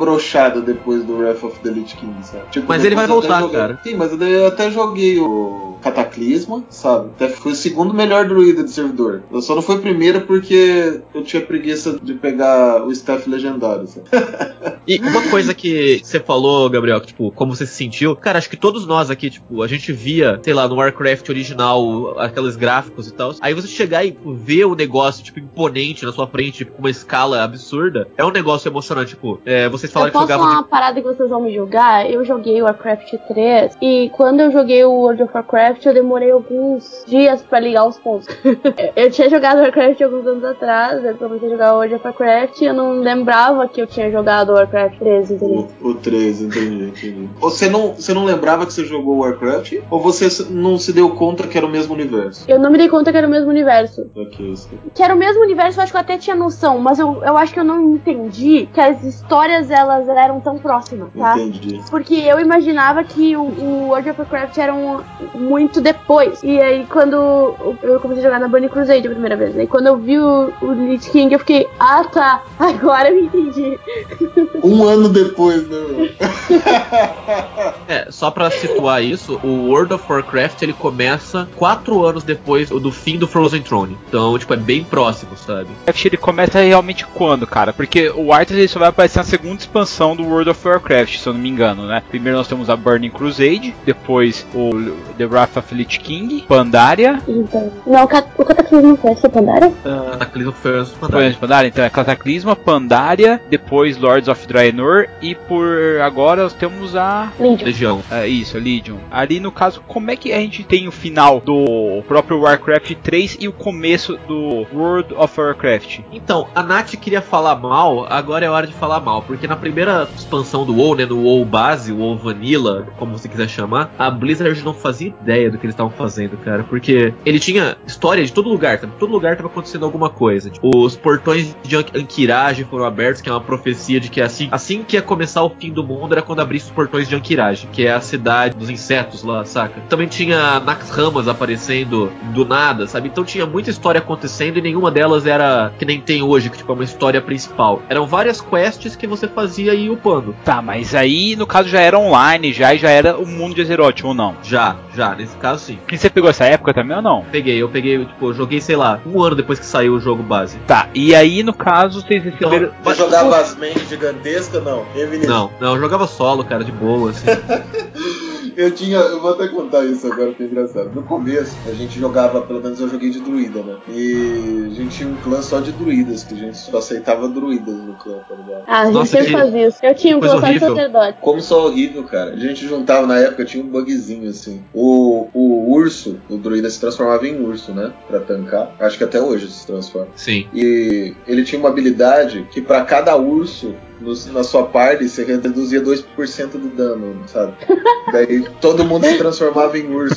depois 0.61 1.03
do 1.03 1.17
Wrath 1.17 1.43
of 1.43 1.59
the 1.59 1.69
Lich 1.69 1.95
King, 1.95 2.13
sabe? 2.23 2.45
Tipo, 2.51 2.67
Mas 2.67 2.83
ele 2.83 2.95
vai 2.95 3.07
voltar, 3.07 3.47
cara. 3.49 3.79
Sim, 3.83 3.95
mas 3.95 4.11
eu 4.19 4.47
até 4.47 4.69
joguei 4.71 5.19
o 5.19 5.70
Cataclisma, 5.81 6.63
sabe? 6.69 7.09
Até 7.15 7.29
foi 7.29 7.51
o 7.53 7.55
segundo 7.55 7.93
melhor 7.93 8.27
druida 8.27 8.63
de 8.63 8.71
servidor. 8.71 9.23
Eu 9.31 9.41
só 9.41 9.55
não 9.55 9.61
fui 9.61 9.79
primeiro 9.79 10.21
porque 10.21 11.01
eu 11.13 11.23
tinha 11.23 11.41
preguiça 11.41 11.99
de 12.01 12.13
pegar 12.13 12.85
o 12.85 12.91
staff 12.91 13.29
legendário, 13.29 13.87
sabe? 13.87 14.07
E 14.87 14.97
uma 14.99 15.29
coisa 15.29 15.53
que 15.53 16.01
você 16.03 16.19
falou, 16.19 16.67
Gabriel, 16.67 16.99
que, 16.99 17.07
tipo, 17.07 17.31
como 17.31 17.55
você 17.55 17.67
se 17.67 17.75
sentiu, 17.75 18.15
cara, 18.15 18.39
acho 18.39 18.49
que 18.49 18.57
todos 18.57 18.87
nós 18.87 19.11
aqui, 19.11 19.29
tipo, 19.29 19.61
a 19.61 19.67
gente 19.67 19.93
via, 19.93 20.39
sei 20.41 20.53
lá, 20.53 20.67
no 20.67 20.75
Warcraft 20.75 21.29
original, 21.29 22.19
aqueles 22.19 22.55
gráficos 22.55 23.07
e 23.07 23.13
tal. 23.13 23.31
Aí 23.41 23.53
você 23.53 23.67
chegar 23.67 24.03
e 24.03 24.11
tipo, 24.11 24.33
ver 24.33 24.65
o 24.65 24.75
negócio, 24.75 25.23
tipo, 25.23 25.39
imponente 25.39 26.05
na 26.05 26.11
sua 26.11 26.27
frente, 26.27 26.59
tipo, 26.59 26.73
com 26.73 26.79
uma 26.79 26.89
escala 26.89 27.43
absurda, 27.43 28.07
é 28.17 28.25
um 28.25 28.31
negócio 28.31 28.69
emocionante, 28.69 29.11
tipo, 29.11 29.39
é, 29.45 29.69
vocês 29.69 29.91
falaram 29.91 30.09
eu 30.09 30.11
que 30.11 30.17
posso 30.17 30.27
jogavam 30.27 30.45
falar 30.45 30.57
de 30.57 30.63
uma 30.63 30.69
parada 30.69 31.01
que 31.01 31.07
vocês 31.07 31.29
vão 31.29 31.41
me 31.41 31.53
julgar? 31.53 32.09
Eu 32.09 32.25
joguei 32.25 32.61
o 32.61 32.65
Warcraft 32.65 33.13
3 33.27 33.77
e 33.81 34.09
quando 34.13 34.41
eu 34.41 34.51
joguei 34.51 34.83
o 34.83 34.91
World 34.91 35.23
of 35.23 35.31
Warcraft 35.33 35.70
eu 35.85 35.93
demorei 35.93 36.31
alguns 36.31 37.03
dias 37.07 37.41
pra 37.41 37.59
ligar 37.59 37.87
os 37.87 37.97
pontos. 37.99 38.27
eu 38.95 39.11
tinha 39.11 39.29
jogado 39.29 39.59
Warcraft 39.59 40.01
alguns 40.01 40.27
anos 40.27 40.43
atrás, 40.43 41.03
eu 41.03 41.15
comecei 41.15 41.47
a 41.47 41.51
jogar 41.51 41.75
of 41.75 42.01
Warcraft 42.03 42.61
e 42.61 42.65
eu 42.65 42.73
não 42.73 42.99
lembrava 42.99 43.67
que 43.67 43.81
eu 43.81 43.87
tinha 43.87 44.11
jogado 44.11 44.49
o 44.49 44.53
Warcraft 44.53 44.97
3, 44.99 45.31
entendeu? 45.31 45.67
O, 45.81 45.89
o 45.89 45.95
3, 45.95 46.41
entendi, 46.41 46.83
entendi. 46.85 47.29
Você 47.39 47.69
não, 47.69 47.93
você 47.93 48.13
não 48.13 48.25
lembrava 48.25 48.65
que 48.65 48.73
você 48.73 48.85
jogou 48.85 49.19
Warcraft? 49.19 49.79
Ou 49.89 49.99
você 49.99 50.27
não 50.49 50.77
se 50.77 50.93
deu 50.93 51.09
conta 51.11 51.47
que 51.47 51.57
era 51.57 51.65
o 51.65 51.69
mesmo 51.69 51.93
universo? 51.93 52.45
Eu 52.47 52.59
não 52.59 52.71
me 52.71 52.77
dei 52.77 52.89
conta 52.89 53.11
que 53.11 53.17
era 53.17 53.27
o 53.27 53.29
mesmo 53.29 53.49
universo. 53.49 54.09
Ok, 54.15 54.51
isso. 54.51 54.69
Que 54.93 55.03
era 55.03 55.13
o 55.13 55.17
mesmo 55.17 55.43
universo, 55.43 55.79
eu 55.79 55.83
acho 55.83 55.91
que 55.91 55.97
eu 55.97 56.01
até 56.01 56.17
tinha 56.17 56.35
noção, 56.35 56.79
mas 56.79 56.99
eu, 56.99 57.23
eu 57.23 57.37
acho 57.37 57.53
que 57.53 57.59
eu 57.59 57.63
não 57.63 57.93
entendi 57.93 58.67
que 58.73 58.79
as 58.79 59.03
histórias 59.03 59.69
elas 59.69 60.07
eram 60.07 60.39
tão 60.39 60.57
próximas, 60.57 61.09
tá? 61.17 61.37
Entendi. 61.37 61.81
Porque 61.89 62.15
eu 62.15 62.39
imaginava 62.39 63.03
que 63.03 63.35
o, 63.35 63.41
o 63.41 63.87
World 63.89 64.09
of 64.09 64.21
Warcraft 64.21 64.57
era 64.57 64.73
um, 64.73 65.01
muito 65.35 65.60
depois. 65.81 66.41
E 66.43 66.59
aí, 66.59 66.85
quando 66.85 67.75
eu 67.83 67.99
comecei 67.99 68.23
a 68.23 68.27
jogar 68.27 68.39
na 68.39 68.47
Burning 68.47 68.69
Crusade 68.69 69.07
a 69.07 69.11
primeira 69.11 69.35
vez, 69.35 69.55
né? 69.55 69.63
E 69.63 69.67
quando 69.67 69.87
eu 69.87 69.97
vi 69.97 70.19
o, 70.19 70.51
o 70.61 70.71
Lich 70.71 71.09
King, 71.11 71.33
eu 71.33 71.39
fiquei, 71.39 71.67
ah 71.79 72.03
tá, 72.03 72.43
agora 72.57 73.09
eu 73.09 73.19
entendi. 73.19 73.79
Um 74.63 74.83
ano 74.83 75.09
depois, 75.09 75.67
né? 75.67 76.09
É, 77.87 78.07
só 78.09 78.31
pra 78.31 78.49
situar 78.49 79.03
isso, 79.03 79.39
o 79.43 79.69
World 79.69 79.93
of 79.93 80.05
Warcraft 80.07 80.61
ele 80.61 80.73
começa 80.73 81.47
quatro 81.55 82.05
anos 82.05 82.23
depois 82.23 82.69
do 82.69 82.91
fim 82.91 83.17
do 83.17 83.27
Frozen 83.27 83.61
Throne. 83.61 83.97
Então, 84.07 84.37
tipo, 84.37 84.53
é 84.53 84.57
bem 84.57 84.83
próximo, 84.83 85.35
sabe? 85.35 85.67
Warcraft 85.91 86.05
ele 86.05 86.17
começa 86.17 86.59
realmente 86.59 87.05
quando, 87.05 87.45
cara? 87.45 87.73
Porque 87.73 88.09
o 88.09 88.33
Arthas 88.33 88.57
ele 88.57 88.67
só 88.67 88.79
vai 88.79 88.89
aparecer 88.89 89.19
na 89.19 89.23
segunda 89.23 89.59
expansão 89.59 90.15
do 90.15 90.23
World 90.23 90.49
of 90.49 90.67
Warcraft, 90.67 91.17
se 91.17 91.27
eu 91.27 91.33
não 91.33 91.39
me 91.39 91.49
engano, 91.49 91.85
né? 91.85 92.01
Primeiro 92.09 92.37
nós 92.37 92.47
temos 92.47 92.69
a 92.69 92.75
Burning 92.75 93.09
Crusade, 93.09 93.75
depois 93.85 94.45
o 94.53 94.71
The 95.17 95.25
Wrath 95.25 95.50
Lich 95.71 95.99
King, 95.99 96.43
Pandaria. 96.47 97.19
Então. 97.27 97.71
Não, 97.85 98.03
o 98.03 98.07
Cat- 98.07 98.27
o 98.37 98.45
Cataclismo 98.45 98.97
foi 98.97 99.11
essa 99.11 99.29
Pandaria? 99.29 99.71
Cataclismo 99.83 100.51
foi 100.53 100.77
antes 100.79 100.91
do 100.91 100.97
Foi 100.97 101.07
Pandaria. 101.07 101.27
antes 101.27 101.35
de 101.35 101.41
Pandaria? 101.41 101.67
Então 101.69 101.83
é 101.85 101.89
Cataclisma, 101.89 102.55
Pandaria, 102.55 103.41
depois 103.49 103.97
Lords 103.97 104.27
of 104.27 104.47
Draenor 104.47 105.07
e 105.21 105.35
por 105.35 105.67
agora 106.03 106.43
nós 106.43 106.53
temos 106.53 106.95
a 106.95 107.31
Legion. 107.39 107.65
Legião. 107.65 108.01
É 108.11 108.27
isso, 108.27 108.57
a 108.57 108.59
Legion. 108.59 108.97
Ali 109.11 109.39
no 109.39 109.51
caso, 109.51 109.81
como 109.87 110.11
é 110.11 110.15
que 110.15 110.31
a 110.33 110.37
gente 110.39 110.63
tem 110.63 110.87
o 110.87 110.91
final 110.91 111.39
do 111.39 112.01
próprio 112.07 112.41
Warcraft 112.41 112.93
3 113.03 113.37
e 113.39 113.47
o 113.47 113.53
começo 113.53 114.17
do 114.27 114.65
World 114.73 115.13
of 115.15 115.39
Warcraft? 115.39 115.99
Então, 116.11 116.47
a 116.55 116.63
Nath 116.63 116.95
queria 116.95 117.21
falar 117.21 117.55
mal, 117.55 118.05
agora 118.09 118.45
é 118.45 118.49
hora 118.49 118.67
de 118.67 118.73
falar 118.73 118.99
mal, 118.99 119.21
porque 119.21 119.47
na 119.47 119.55
primeira 119.55 120.07
expansão 120.15 120.65
do 120.65 120.75
WoW, 120.75 120.95
né, 120.95 121.05
no 121.05 121.21
WoW 121.23 121.45
base, 121.45 121.91
o 121.91 121.97
WoW 121.97 122.17
Vanilla, 122.17 122.87
como 122.97 123.17
você 123.17 123.27
quiser 123.27 123.47
chamar, 123.49 123.91
a 123.97 124.09
Blizzard 124.09 124.63
não 124.63 124.73
fazia 124.73 125.09
ideia 125.21 125.40
do 125.49 125.57
que 125.57 125.65
eles 125.65 125.73
estavam 125.73 125.91
fazendo, 125.91 126.37
cara, 126.37 126.63
porque 126.63 127.13
ele 127.25 127.39
tinha 127.39 127.77
história 127.85 128.23
de 128.23 128.31
todo 128.31 128.49
lugar, 128.49 128.79
sabe? 128.79 128.93
Todo 128.99 129.11
lugar 129.11 129.35
tava 129.35 129.47
acontecendo 129.49 129.85
alguma 129.85 130.09
coisa. 130.09 130.49
Tipo, 130.49 130.69
os 130.77 130.95
portões 130.95 131.55
de 131.63 131.75
An- 131.75 131.85
Ankirage 131.95 132.63
foram 132.65 132.85
abertos, 132.85 133.21
que 133.21 133.29
é 133.29 133.31
uma 133.31 133.41
profecia 133.41 133.99
de 133.99 134.09
que 134.09 134.21
assim, 134.21 134.47
assim 134.51 134.83
que 134.83 134.95
ia 134.95 135.01
começar 135.01 135.43
o 135.43 135.49
fim 135.49 135.71
do 135.71 135.83
mundo 135.83 136.11
era 136.13 136.21
quando 136.21 136.39
abrisse 136.41 136.65
os 136.67 136.71
portões 136.71 137.07
de 137.07 137.15
Ankirage, 137.15 137.67
que 137.71 137.85
é 137.85 137.93
a 137.93 138.01
cidade 138.01 138.55
dos 138.55 138.69
insetos 138.69 139.23
lá, 139.23 139.43
saca? 139.45 139.81
Também 139.89 140.07
tinha 140.07 140.59
Naxxramas 140.59 141.27
aparecendo 141.27 142.11
do 142.33 142.45
nada, 142.45 142.87
sabe? 142.87 143.07
Então 143.09 143.23
tinha 143.23 143.45
muita 143.45 143.69
história 143.69 143.99
acontecendo 143.99 144.57
e 144.57 144.61
nenhuma 144.61 144.91
delas 144.91 145.25
era 145.25 145.71
que 145.77 145.85
nem 145.85 145.99
tem 145.99 146.21
hoje, 146.21 146.49
que 146.49 146.57
tipo 146.57 146.71
é 146.71 146.75
uma 146.75 146.83
história 146.83 147.21
principal. 147.21 147.81
Eram 147.89 148.05
várias 148.05 148.41
quests 148.41 148.95
que 148.95 149.07
você 149.07 149.27
fazia 149.27 149.73
e 149.73 149.89
upando. 149.89 150.35
Tá, 150.43 150.61
mas 150.61 150.93
aí 150.95 151.35
no 151.35 151.45
caso 151.47 151.69
já 151.69 151.79
era 151.79 151.97
online, 151.97 152.53
já 152.53 152.73
e 152.73 152.77
já 152.77 152.89
era 152.89 153.17
o 153.17 153.25
mundo 153.25 153.55
de 153.55 153.61
Azeroth 153.61 154.03
ou 154.03 154.13
não? 154.13 154.35
Já, 154.43 154.75
já, 154.95 155.15
nesse 155.15 155.30
caso 155.37 155.65
sim. 155.65 155.79
Que 155.87 155.97
você 155.97 156.09
pegou 156.09 156.29
essa 156.29 156.45
época 156.45 156.73
também 156.73 156.95
ou 156.95 157.01
não? 157.01 157.25
Peguei, 157.31 157.61
eu 157.61 157.69
peguei, 157.69 158.05
tipo, 158.05 158.27
eu 158.27 158.33
joguei, 158.33 158.61
sei 158.61 158.75
lá, 158.75 158.99
um 159.05 159.21
ano 159.21 159.35
depois 159.35 159.59
que 159.59 159.65
saiu 159.65 159.95
o 159.95 159.99
jogo 159.99 160.23
base. 160.23 160.57
Tá, 160.67 160.87
e 160.93 161.13
aí 161.15 161.43
no 161.43 161.53
caso 161.53 162.01
vocês 162.01 162.23
receberam. 162.23 162.71
Você 162.83 162.97
jogava 162.97 163.37
as 163.37 163.55
mains 163.55 163.87
gigantescas, 163.89 164.63
não? 164.63 164.85
Não, 165.27 165.51
não, 165.59 165.75
eu 165.75 165.79
jogava 165.79 166.07
solo, 166.07 166.43
cara, 166.43 166.63
de 166.63 166.71
boa, 166.71 167.11
assim. 167.11 167.25
Eu 168.55 168.71
tinha, 168.71 168.97
eu 168.97 169.21
vou 169.21 169.31
até 169.31 169.47
contar 169.47 169.85
isso 169.85 170.07
agora 170.07 170.33
que 170.33 170.43
é 170.43 170.45
engraçado. 170.45 170.91
No 170.93 171.03
começo, 171.03 171.55
a 171.67 171.73
gente 171.73 171.99
jogava, 171.99 172.41
pelo 172.41 172.61
menos 172.61 172.79
eu 172.79 172.89
joguei 172.89 173.09
de 173.09 173.19
druida, 173.19 173.61
né? 173.61 173.77
E 173.89 174.67
a 174.71 174.73
gente 174.73 174.97
tinha 174.97 175.09
um 175.09 175.15
clã 175.17 175.41
só 175.41 175.59
de 175.59 175.71
druidas, 175.71 176.23
que 176.23 176.33
a 176.33 176.37
gente 176.37 176.57
só 176.57 176.77
aceitava 176.77 177.27
druidas 177.27 177.75
no 177.75 177.93
clã, 177.95 178.17
tá 178.27 178.35
ligado? 178.35 178.63
Ah, 178.67 178.81
a 178.81 178.85
gente 178.85 178.93
Nossa, 178.93 179.11
sempre 179.11 179.27
que 179.27 179.31
faz 179.33 179.53
isso. 179.53 179.79
Eu 179.83 179.95
tinha 179.95 180.17
um 180.17 180.19
clã 180.19 180.39
só 180.39 180.51
de 180.51 180.59
sacerdote. 180.59 181.17
Como 181.21 181.41
só 181.41 181.67
horrível, 181.67 182.03
cara. 182.03 182.33
A 182.33 182.37
gente 182.37 182.67
juntava 182.67 183.07
na 183.07 183.17
época, 183.17 183.45
tinha 183.45 183.63
um 183.63 183.67
bugzinho 183.67 184.29
assim. 184.29 184.63
O, 184.73 185.27
o 185.33 185.71
urso, 185.71 186.19
o 186.29 186.37
druida 186.37 186.69
se 186.69 186.79
transformava 186.79 187.27
em 187.27 187.41
urso, 187.43 187.73
né? 187.73 187.91
Pra 188.07 188.19
tancar. 188.19 188.75
Acho 188.79 188.97
que 188.97 189.03
até 189.03 189.21
hoje 189.21 189.49
se 189.49 189.65
transforma. 189.65 190.09
Sim. 190.15 190.47
E 190.53 191.13
ele 191.27 191.43
tinha 191.43 191.59
uma 191.59 191.69
habilidade 191.69 192.47
que 192.51 192.61
pra 192.61 192.83
cada 192.83 193.15
urso 193.15 193.73
no- 194.01 194.33
na 194.33 194.43
sua 194.43 194.63
party 194.63 195.07
você 195.07 195.23
reduzia 195.23 195.81
2% 195.81 196.51
do 196.57 196.69
dano, 196.69 197.15
sabe? 197.27 197.53
Daí 198.11 198.43
todo 198.59 198.83
mundo 198.85 199.05
se 199.05 199.17
transformava 199.17 199.77
em 199.77 199.93
urso. 199.93 200.15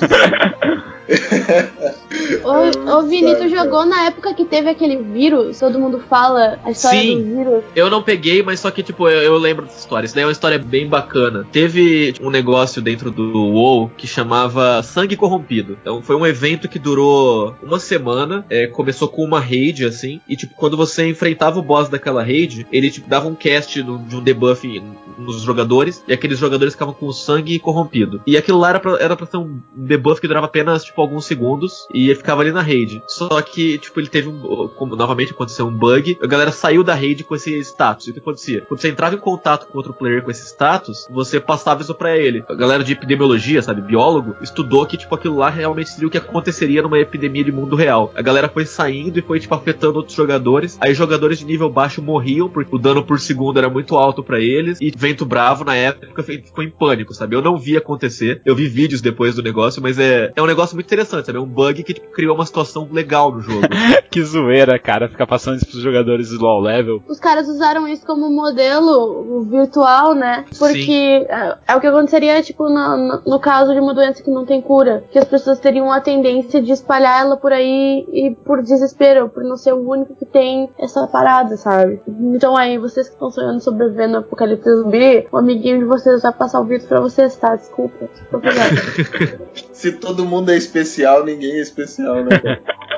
Ô, 2.42 2.90
ô 2.98 3.02
Vini, 3.02 3.36
tu 3.36 3.48
jogou 3.48 3.84
na 3.84 4.06
época 4.06 4.32
que 4.34 4.44
teve 4.44 4.70
aquele 4.70 4.96
vírus? 4.96 5.58
Todo 5.58 5.78
mundo 5.78 6.02
fala 6.08 6.58
a 6.64 6.70
história 6.70 7.00
Sim. 7.00 7.22
do 7.22 7.36
vírus. 7.36 7.64
Eu 7.76 7.90
não 7.90 8.02
peguei, 8.02 8.42
mas 8.42 8.60
só 8.60 8.70
que, 8.70 8.82
tipo, 8.82 9.08
eu, 9.08 9.20
eu 9.22 9.36
lembro 9.38 9.66
dessa 9.66 9.78
história. 9.78 10.06
Isso 10.06 10.14
daí 10.14 10.22
é 10.24 10.26
uma 10.26 10.32
história 10.32 10.58
bem 10.58 10.88
bacana. 10.88 11.46
Teve 11.52 12.12
tipo, 12.12 12.26
um 12.26 12.30
negócio 12.30 12.80
dentro 12.80 13.10
do 13.10 13.32
WoW 13.38 13.90
que 13.96 14.06
chamava 14.06 14.82
Sangue 14.82 15.16
Corrompido. 15.16 15.76
Então, 15.80 16.02
foi 16.02 16.16
um 16.16 16.26
evento 16.26 16.68
que 16.68 16.78
durou 16.78 17.54
uma 17.62 17.78
semana. 17.78 18.44
é, 18.48 18.66
começou 18.66 19.08
com 19.08 19.22
uma 19.24 19.40
raid, 19.40 19.84
assim. 19.84 20.20
E, 20.28 20.36
tipo, 20.36 20.54
quando 20.54 20.76
você 20.76 21.06
enfrentava 21.06 21.58
o 21.58 21.62
boss 21.62 21.88
daquela 21.88 22.22
raid, 22.22 22.66
ele, 22.72 22.90
tipo, 22.90 23.08
dava 23.08 23.28
um 23.28 23.34
cast 23.34 23.73
no- 23.82 23.98
de 23.98 24.16
um 24.16 24.22
debuff 24.22 24.82
nos 25.18 25.40
jogadores. 25.42 26.02
E 26.06 26.12
aqueles 26.12 26.38
jogadores 26.38 26.74
ficavam 26.74 26.94
com 26.94 27.10
sangue 27.12 27.58
corrompido. 27.58 28.20
E 28.26 28.36
aquilo 28.36 28.58
lá 28.58 28.70
era 28.70 28.80
pra, 28.80 28.96
era 29.00 29.16
pra 29.16 29.26
ser 29.26 29.36
um 29.38 29.58
debuff 29.74 30.20
que 30.20 30.28
durava 30.28 30.46
apenas, 30.46 30.84
tipo, 30.84 31.00
alguns 31.00 31.26
segundos. 31.26 31.86
E 31.92 32.06
ele 32.06 32.14
ficava 32.16 32.42
ali 32.42 32.52
na 32.52 32.60
raid. 32.62 33.02
Só 33.06 33.40
que, 33.42 33.78
tipo, 33.78 34.00
ele 34.00 34.08
teve 34.08 34.28
um. 34.28 34.68
Como 34.76 34.96
novamente 34.96 35.32
aconteceu 35.32 35.66
um 35.66 35.72
bug. 35.72 36.18
A 36.22 36.26
galera 36.26 36.52
saiu 36.52 36.82
da 36.84 36.94
raid 36.94 37.24
com 37.24 37.34
esse 37.34 37.58
status. 37.60 38.06
E 38.06 38.10
o 38.10 38.12
que 38.14 38.20
acontecia? 38.20 38.60
Quando 38.62 38.80
você 38.80 38.88
entrava 38.88 39.14
em 39.14 39.18
contato 39.18 39.66
com 39.66 39.78
outro 39.78 39.92
player 39.92 40.22
com 40.22 40.30
esse 40.30 40.46
status, 40.46 41.06
você 41.10 41.40
passava 41.40 41.82
isso 41.82 41.94
pra 41.94 42.16
ele. 42.16 42.44
A 42.48 42.54
galera 42.54 42.84
de 42.84 42.92
epidemiologia, 42.92 43.62
sabe, 43.62 43.80
biólogo, 43.82 44.34
estudou 44.42 44.84
que, 44.86 44.96
tipo, 44.96 45.14
aquilo 45.14 45.36
lá 45.38 45.48
realmente 45.50 45.90
seria 45.90 46.08
o 46.08 46.10
que 46.10 46.18
aconteceria 46.18 46.82
numa 46.82 46.98
epidemia 46.98 47.44
de 47.44 47.52
mundo 47.52 47.76
real. 47.76 48.12
A 48.14 48.22
galera 48.22 48.48
foi 48.48 48.64
saindo 48.66 49.18
e 49.18 49.22
foi, 49.22 49.40
tipo, 49.40 49.54
afetando 49.54 49.98
outros 49.98 50.16
jogadores. 50.16 50.76
Aí 50.80 50.94
jogadores 50.94 51.38
de 51.38 51.44
nível 51.44 51.68
baixo 51.70 52.02
morriam, 52.02 52.48
porque 52.48 52.74
o 52.74 52.78
dano 52.78 53.04
por 53.04 53.18
segundo 53.20 53.58
era 53.58 53.63
muito 53.68 53.96
alto 53.96 54.22
pra 54.22 54.40
eles, 54.40 54.78
e 54.80 54.92
Vento 54.96 55.24
Bravo, 55.24 55.64
na 55.64 55.74
época, 55.74 56.22
ficou 56.22 56.62
em 56.64 56.70
pânico, 56.70 57.14
sabe? 57.14 57.34
Eu 57.36 57.42
não 57.42 57.56
vi 57.56 57.76
acontecer, 57.76 58.40
eu 58.44 58.54
vi 58.54 58.66
vídeos 58.68 59.00
depois 59.00 59.34
do 59.34 59.42
negócio, 59.42 59.82
mas 59.82 59.98
é, 59.98 60.32
é 60.34 60.42
um 60.42 60.46
negócio 60.46 60.74
muito 60.74 60.86
interessante, 60.86 61.26
sabe? 61.26 61.38
É 61.38 61.40
um 61.40 61.46
bug 61.46 61.82
que 61.82 61.94
tipo, 61.94 62.10
criou 62.12 62.34
uma 62.34 62.46
situação 62.46 62.88
legal 62.90 63.32
no 63.32 63.40
jogo. 63.40 63.66
que 64.10 64.22
zoeira, 64.22 64.78
cara, 64.78 65.08
ficar 65.08 65.26
passando 65.26 65.56
isso 65.56 65.66
pros 65.66 65.80
jogadores 65.82 66.30
low 66.32 66.60
level. 66.60 67.02
Os 67.08 67.18
caras 67.18 67.48
usaram 67.48 67.86
isso 67.88 68.04
como 68.06 68.30
modelo 68.30 69.44
virtual, 69.50 70.14
né? 70.14 70.44
Porque 70.58 71.26
é, 71.28 71.56
é 71.68 71.76
o 71.76 71.80
que 71.80 71.86
aconteceria, 71.86 72.42
tipo, 72.42 72.64
no, 72.68 72.96
no- 72.96 73.22
no 73.26 73.40
caso 73.40 73.72
de 73.72 73.80
uma 73.80 73.94
doença 73.94 74.22
que 74.22 74.30
não 74.30 74.44
tem 74.44 74.60
cura. 74.60 75.04
Que 75.10 75.18
as 75.18 75.24
pessoas 75.24 75.58
teriam 75.58 75.90
a 75.90 76.00
tendência 76.00 76.60
de 76.62 76.72
espalhar 76.72 77.20
ela 77.20 77.36
por 77.36 77.52
aí 77.52 78.04
e 78.12 78.34
por 78.44 78.62
desespero, 78.62 79.28
por 79.28 79.42
não 79.44 79.56
ser 79.56 79.72
o 79.72 79.88
único 79.88 80.14
que 80.16 80.24
tem 80.24 80.68
essa 80.78 81.06
parada, 81.08 81.56
sabe? 81.56 82.00
Então 82.34 82.56
aí, 82.56 82.78
vocês 82.78 83.08
que 83.08 83.14
estão 83.14 83.30
sonhando 83.30 83.53
sobreviver 83.60 84.08
no 84.08 84.18
apocalipse 84.18 84.68
zumbi, 84.76 85.26
o 85.30 85.36
amiguinho 85.38 85.78
de 85.78 85.84
vocês 85.84 86.22
vai 86.22 86.32
passar 86.32 86.60
o 86.60 86.64
vírus 86.64 86.86
pra 86.86 87.00
vocês, 87.00 87.36
tá? 87.36 87.56
Desculpa. 87.56 88.08
Se 89.72 89.92
todo 89.92 90.24
mundo 90.24 90.50
é 90.50 90.56
especial, 90.56 91.24
ninguém 91.24 91.52
é 91.52 91.60
especial, 91.60 92.24
né? 92.24 92.40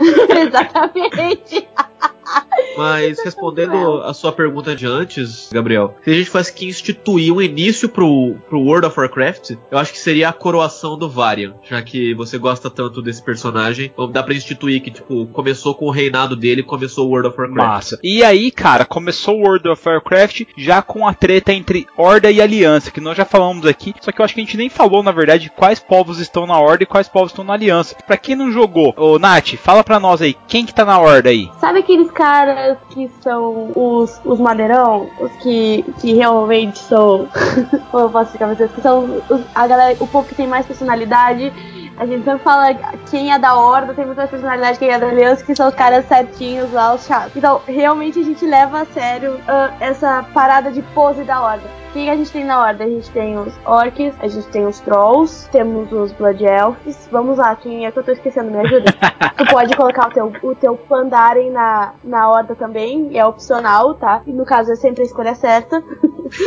Exatamente. 0.47 1.69
Mas 2.77 3.19
respondendo 3.25 4.03
a 4.03 4.13
sua 4.13 4.33
pergunta 4.33 4.77
de 4.77 4.87
antes, 4.87 5.49
Gabriel, 5.51 5.97
se 6.05 6.11
a 6.11 6.15
gente 6.15 6.31
fosse 6.31 6.53
que 6.53 6.67
instituir 6.67 7.33
um 7.33 7.41
início 7.41 7.89
pro, 7.89 8.37
pro 8.49 8.61
World 8.61 8.87
of 8.87 9.01
Warcraft, 9.01 9.53
eu 9.71 9.79
acho 9.79 9.93
que 9.93 9.99
seria 9.99 10.29
a 10.29 10.33
coroação 10.33 10.99
do 10.99 11.09
Varian, 11.09 11.55
já 11.69 11.81
que 11.81 12.15
você 12.15 12.37
gosta 12.37 12.69
tanto 12.69 13.01
desse 13.01 13.23
personagem. 13.23 13.91
Então 13.93 14.11
dá 14.11 14.23
pra 14.23 14.35
instituir 14.35 14.83
que, 14.83 14.91
tipo, 14.91 15.27
começou 15.29 15.75
com 15.75 15.87
o 15.87 15.91
reinado 15.91 16.37
dele, 16.37 16.63
começou 16.63 17.07
o 17.07 17.11
World 17.11 17.29
of 17.29 17.41
Warcraft. 17.41 17.57
Massa. 17.57 17.99
E 18.03 18.23
aí, 18.23 18.51
cara, 18.51 18.85
começou 18.85 19.39
o 19.39 19.43
World 19.43 19.69
of 19.69 19.89
Warcraft 19.89 20.43
já 20.57 20.83
com 20.83 21.09
a 21.09 21.15
treta 21.15 21.53
entre 21.53 21.87
Horda 21.97 22.31
e 22.31 22.43
Aliança, 22.43 22.91
que 22.91 23.01
nós 23.01 23.17
já 23.17 23.25
falamos 23.25 23.65
aqui, 23.65 23.95
só 24.01 24.13
que 24.13 24.21
eu 24.21 24.25
acho 24.25 24.35
que 24.35 24.41
a 24.41 24.45
gente 24.45 24.57
nem 24.57 24.69
falou, 24.69 25.03
na 25.03 25.13
verdade, 25.13 25.51
quais 25.57 25.81
povos 25.81 26.19
estão 26.19 26.47
na 26.47 26.59
Horda 26.59 26.83
e 26.83 26.87
quais 26.87 27.09
povos 27.09 27.31
estão 27.33 27.45
na 27.45 27.55
Aliança. 27.55 27.97
Pra 28.07 28.19
quem 28.19 28.37
não 28.37 28.53
jogou, 28.53 28.95
ô 28.97 29.19
Nath, 29.19 29.55
fala 29.57 29.83
pra 29.83 29.99
nós 29.99 30.21
aí, 30.21 30.37
quem 30.47 30.67
que 30.67 30.75
tá 30.75 30.85
na 30.85 30.99
Horda 30.99 31.31
aí? 31.31 31.51
Sabe 31.59 31.79
aqueles 31.79 32.11
caras 32.11 32.26
que 32.91 33.11
são 33.23 33.71
os, 33.75 34.21
os 34.25 34.39
madeirão? 34.41 35.09
Os 35.21 35.33
que, 35.37 35.85
que 36.01 36.15
realmente 36.15 36.79
são. 36.81 37.29
Como 37.91 38.05
eu 38.05 38.11
posso 38.11 38.25
explicar 38.27 38.47
pra 38.47 38.55
vocês? 38.57 38.71
Que 38.73 38.81
são 38.81 39.05
os- 39.29 39.43
a 39.55 39.67
galera, 39.67 39.97
o 40.01 40.07
povo 40.07 40.27
que 40.29 40.35
tem 40.35 40.47
mais 40.47 40.67
personalidade. 40.67 41.53
A 41.99 42.05
gente 42.05 42.25
sempre 42.25 42.41
fala 42.45 42.75
quem 43.11 43.33
é 43.33 43.39
da 43.39 43.55
Horda 43.57 43.95
tem 43.95 44.05
muito 44.05 44.19
mais 44.19 44.29
personalidade, 44.29 44.79
quem 44.79 44.91
é 44.91 44.99
da 44.99 45.09
Aliança, 45.09 45.43
que 45.45 45.55
são 45.57 45.69
os 45.69 45.75
caras 45.75 46.07
certinhos 46.07 46.71
lá, 46.73 46.95
os 46.95 47.07
chatos. 47.07 47.33
Então, 47.35 47.61
realmente 47.67 48.19
a 48.21 48.23
gente 48.23 48.45
leva 48.47 48.81
a 48.83 48.85
sério 48.87 49.41
ah, 49.49 49.71
essa 49.81 50.23
parada 50.35 50.71
de 50.71 50.83
pose 50.83 51.25
da 51.25 51.41
Horda. 51.43 51.86
O 51.97 51.99
que 51.99 52.11
a 52.11 52.15
gente 52.17 52.31
tem 52.31 52.45
na 52.45 52.61
Horda? 52.63 52.85
A 52.85 52.89
gente 52.89 53.09
tem 53.11 53.39
os 53.39 53.55
Orcs, 53.65 54.15
a 54.21 54.29
gente 54.29 54.47
tem 54.49 54.67
os 54.67 54.79
Trolls, 54.81 55.49
temos 55.51 55.91
os 55.91 56.13
Blood 56.13 56.45
Elves. 56.45 57.09
Vamos 57.11 57.39
lá, 57.39 57.57
quem 57.57 57.87
é 57.87 57.91
que 57.91 57.99
eu 57.99 58.05
tô 58.05 58.13
esquecendo? 58.13 58.51
Me 58.51 58.59
ajuda. 58.59 58.93
tu 59.35 59.47
pode 59.47 59.75
colocar 59.75 60.09
o 60.09 60.13
teu, 60.13 60.33
o 60.43 60.55
teu 60.55 60.77
Pandaren 60.77 61.51
na, 61.51 61.95
na 62.05 62.29
Horda 62.31 62.55
também, 62.55 63.17
é 63.17 63.25
opcional, 63.25 63.95
tá? 63.95 64.21
E 64.27 64.31
no 64.33 64.45
caso 64.45 64.73
é 64.73 64.77
sempre 64.77 65.03
a 65.03 65.07
escolha 65.07 65.35
certa. 65.35 65.83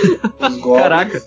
Caraca, 0.77 1.19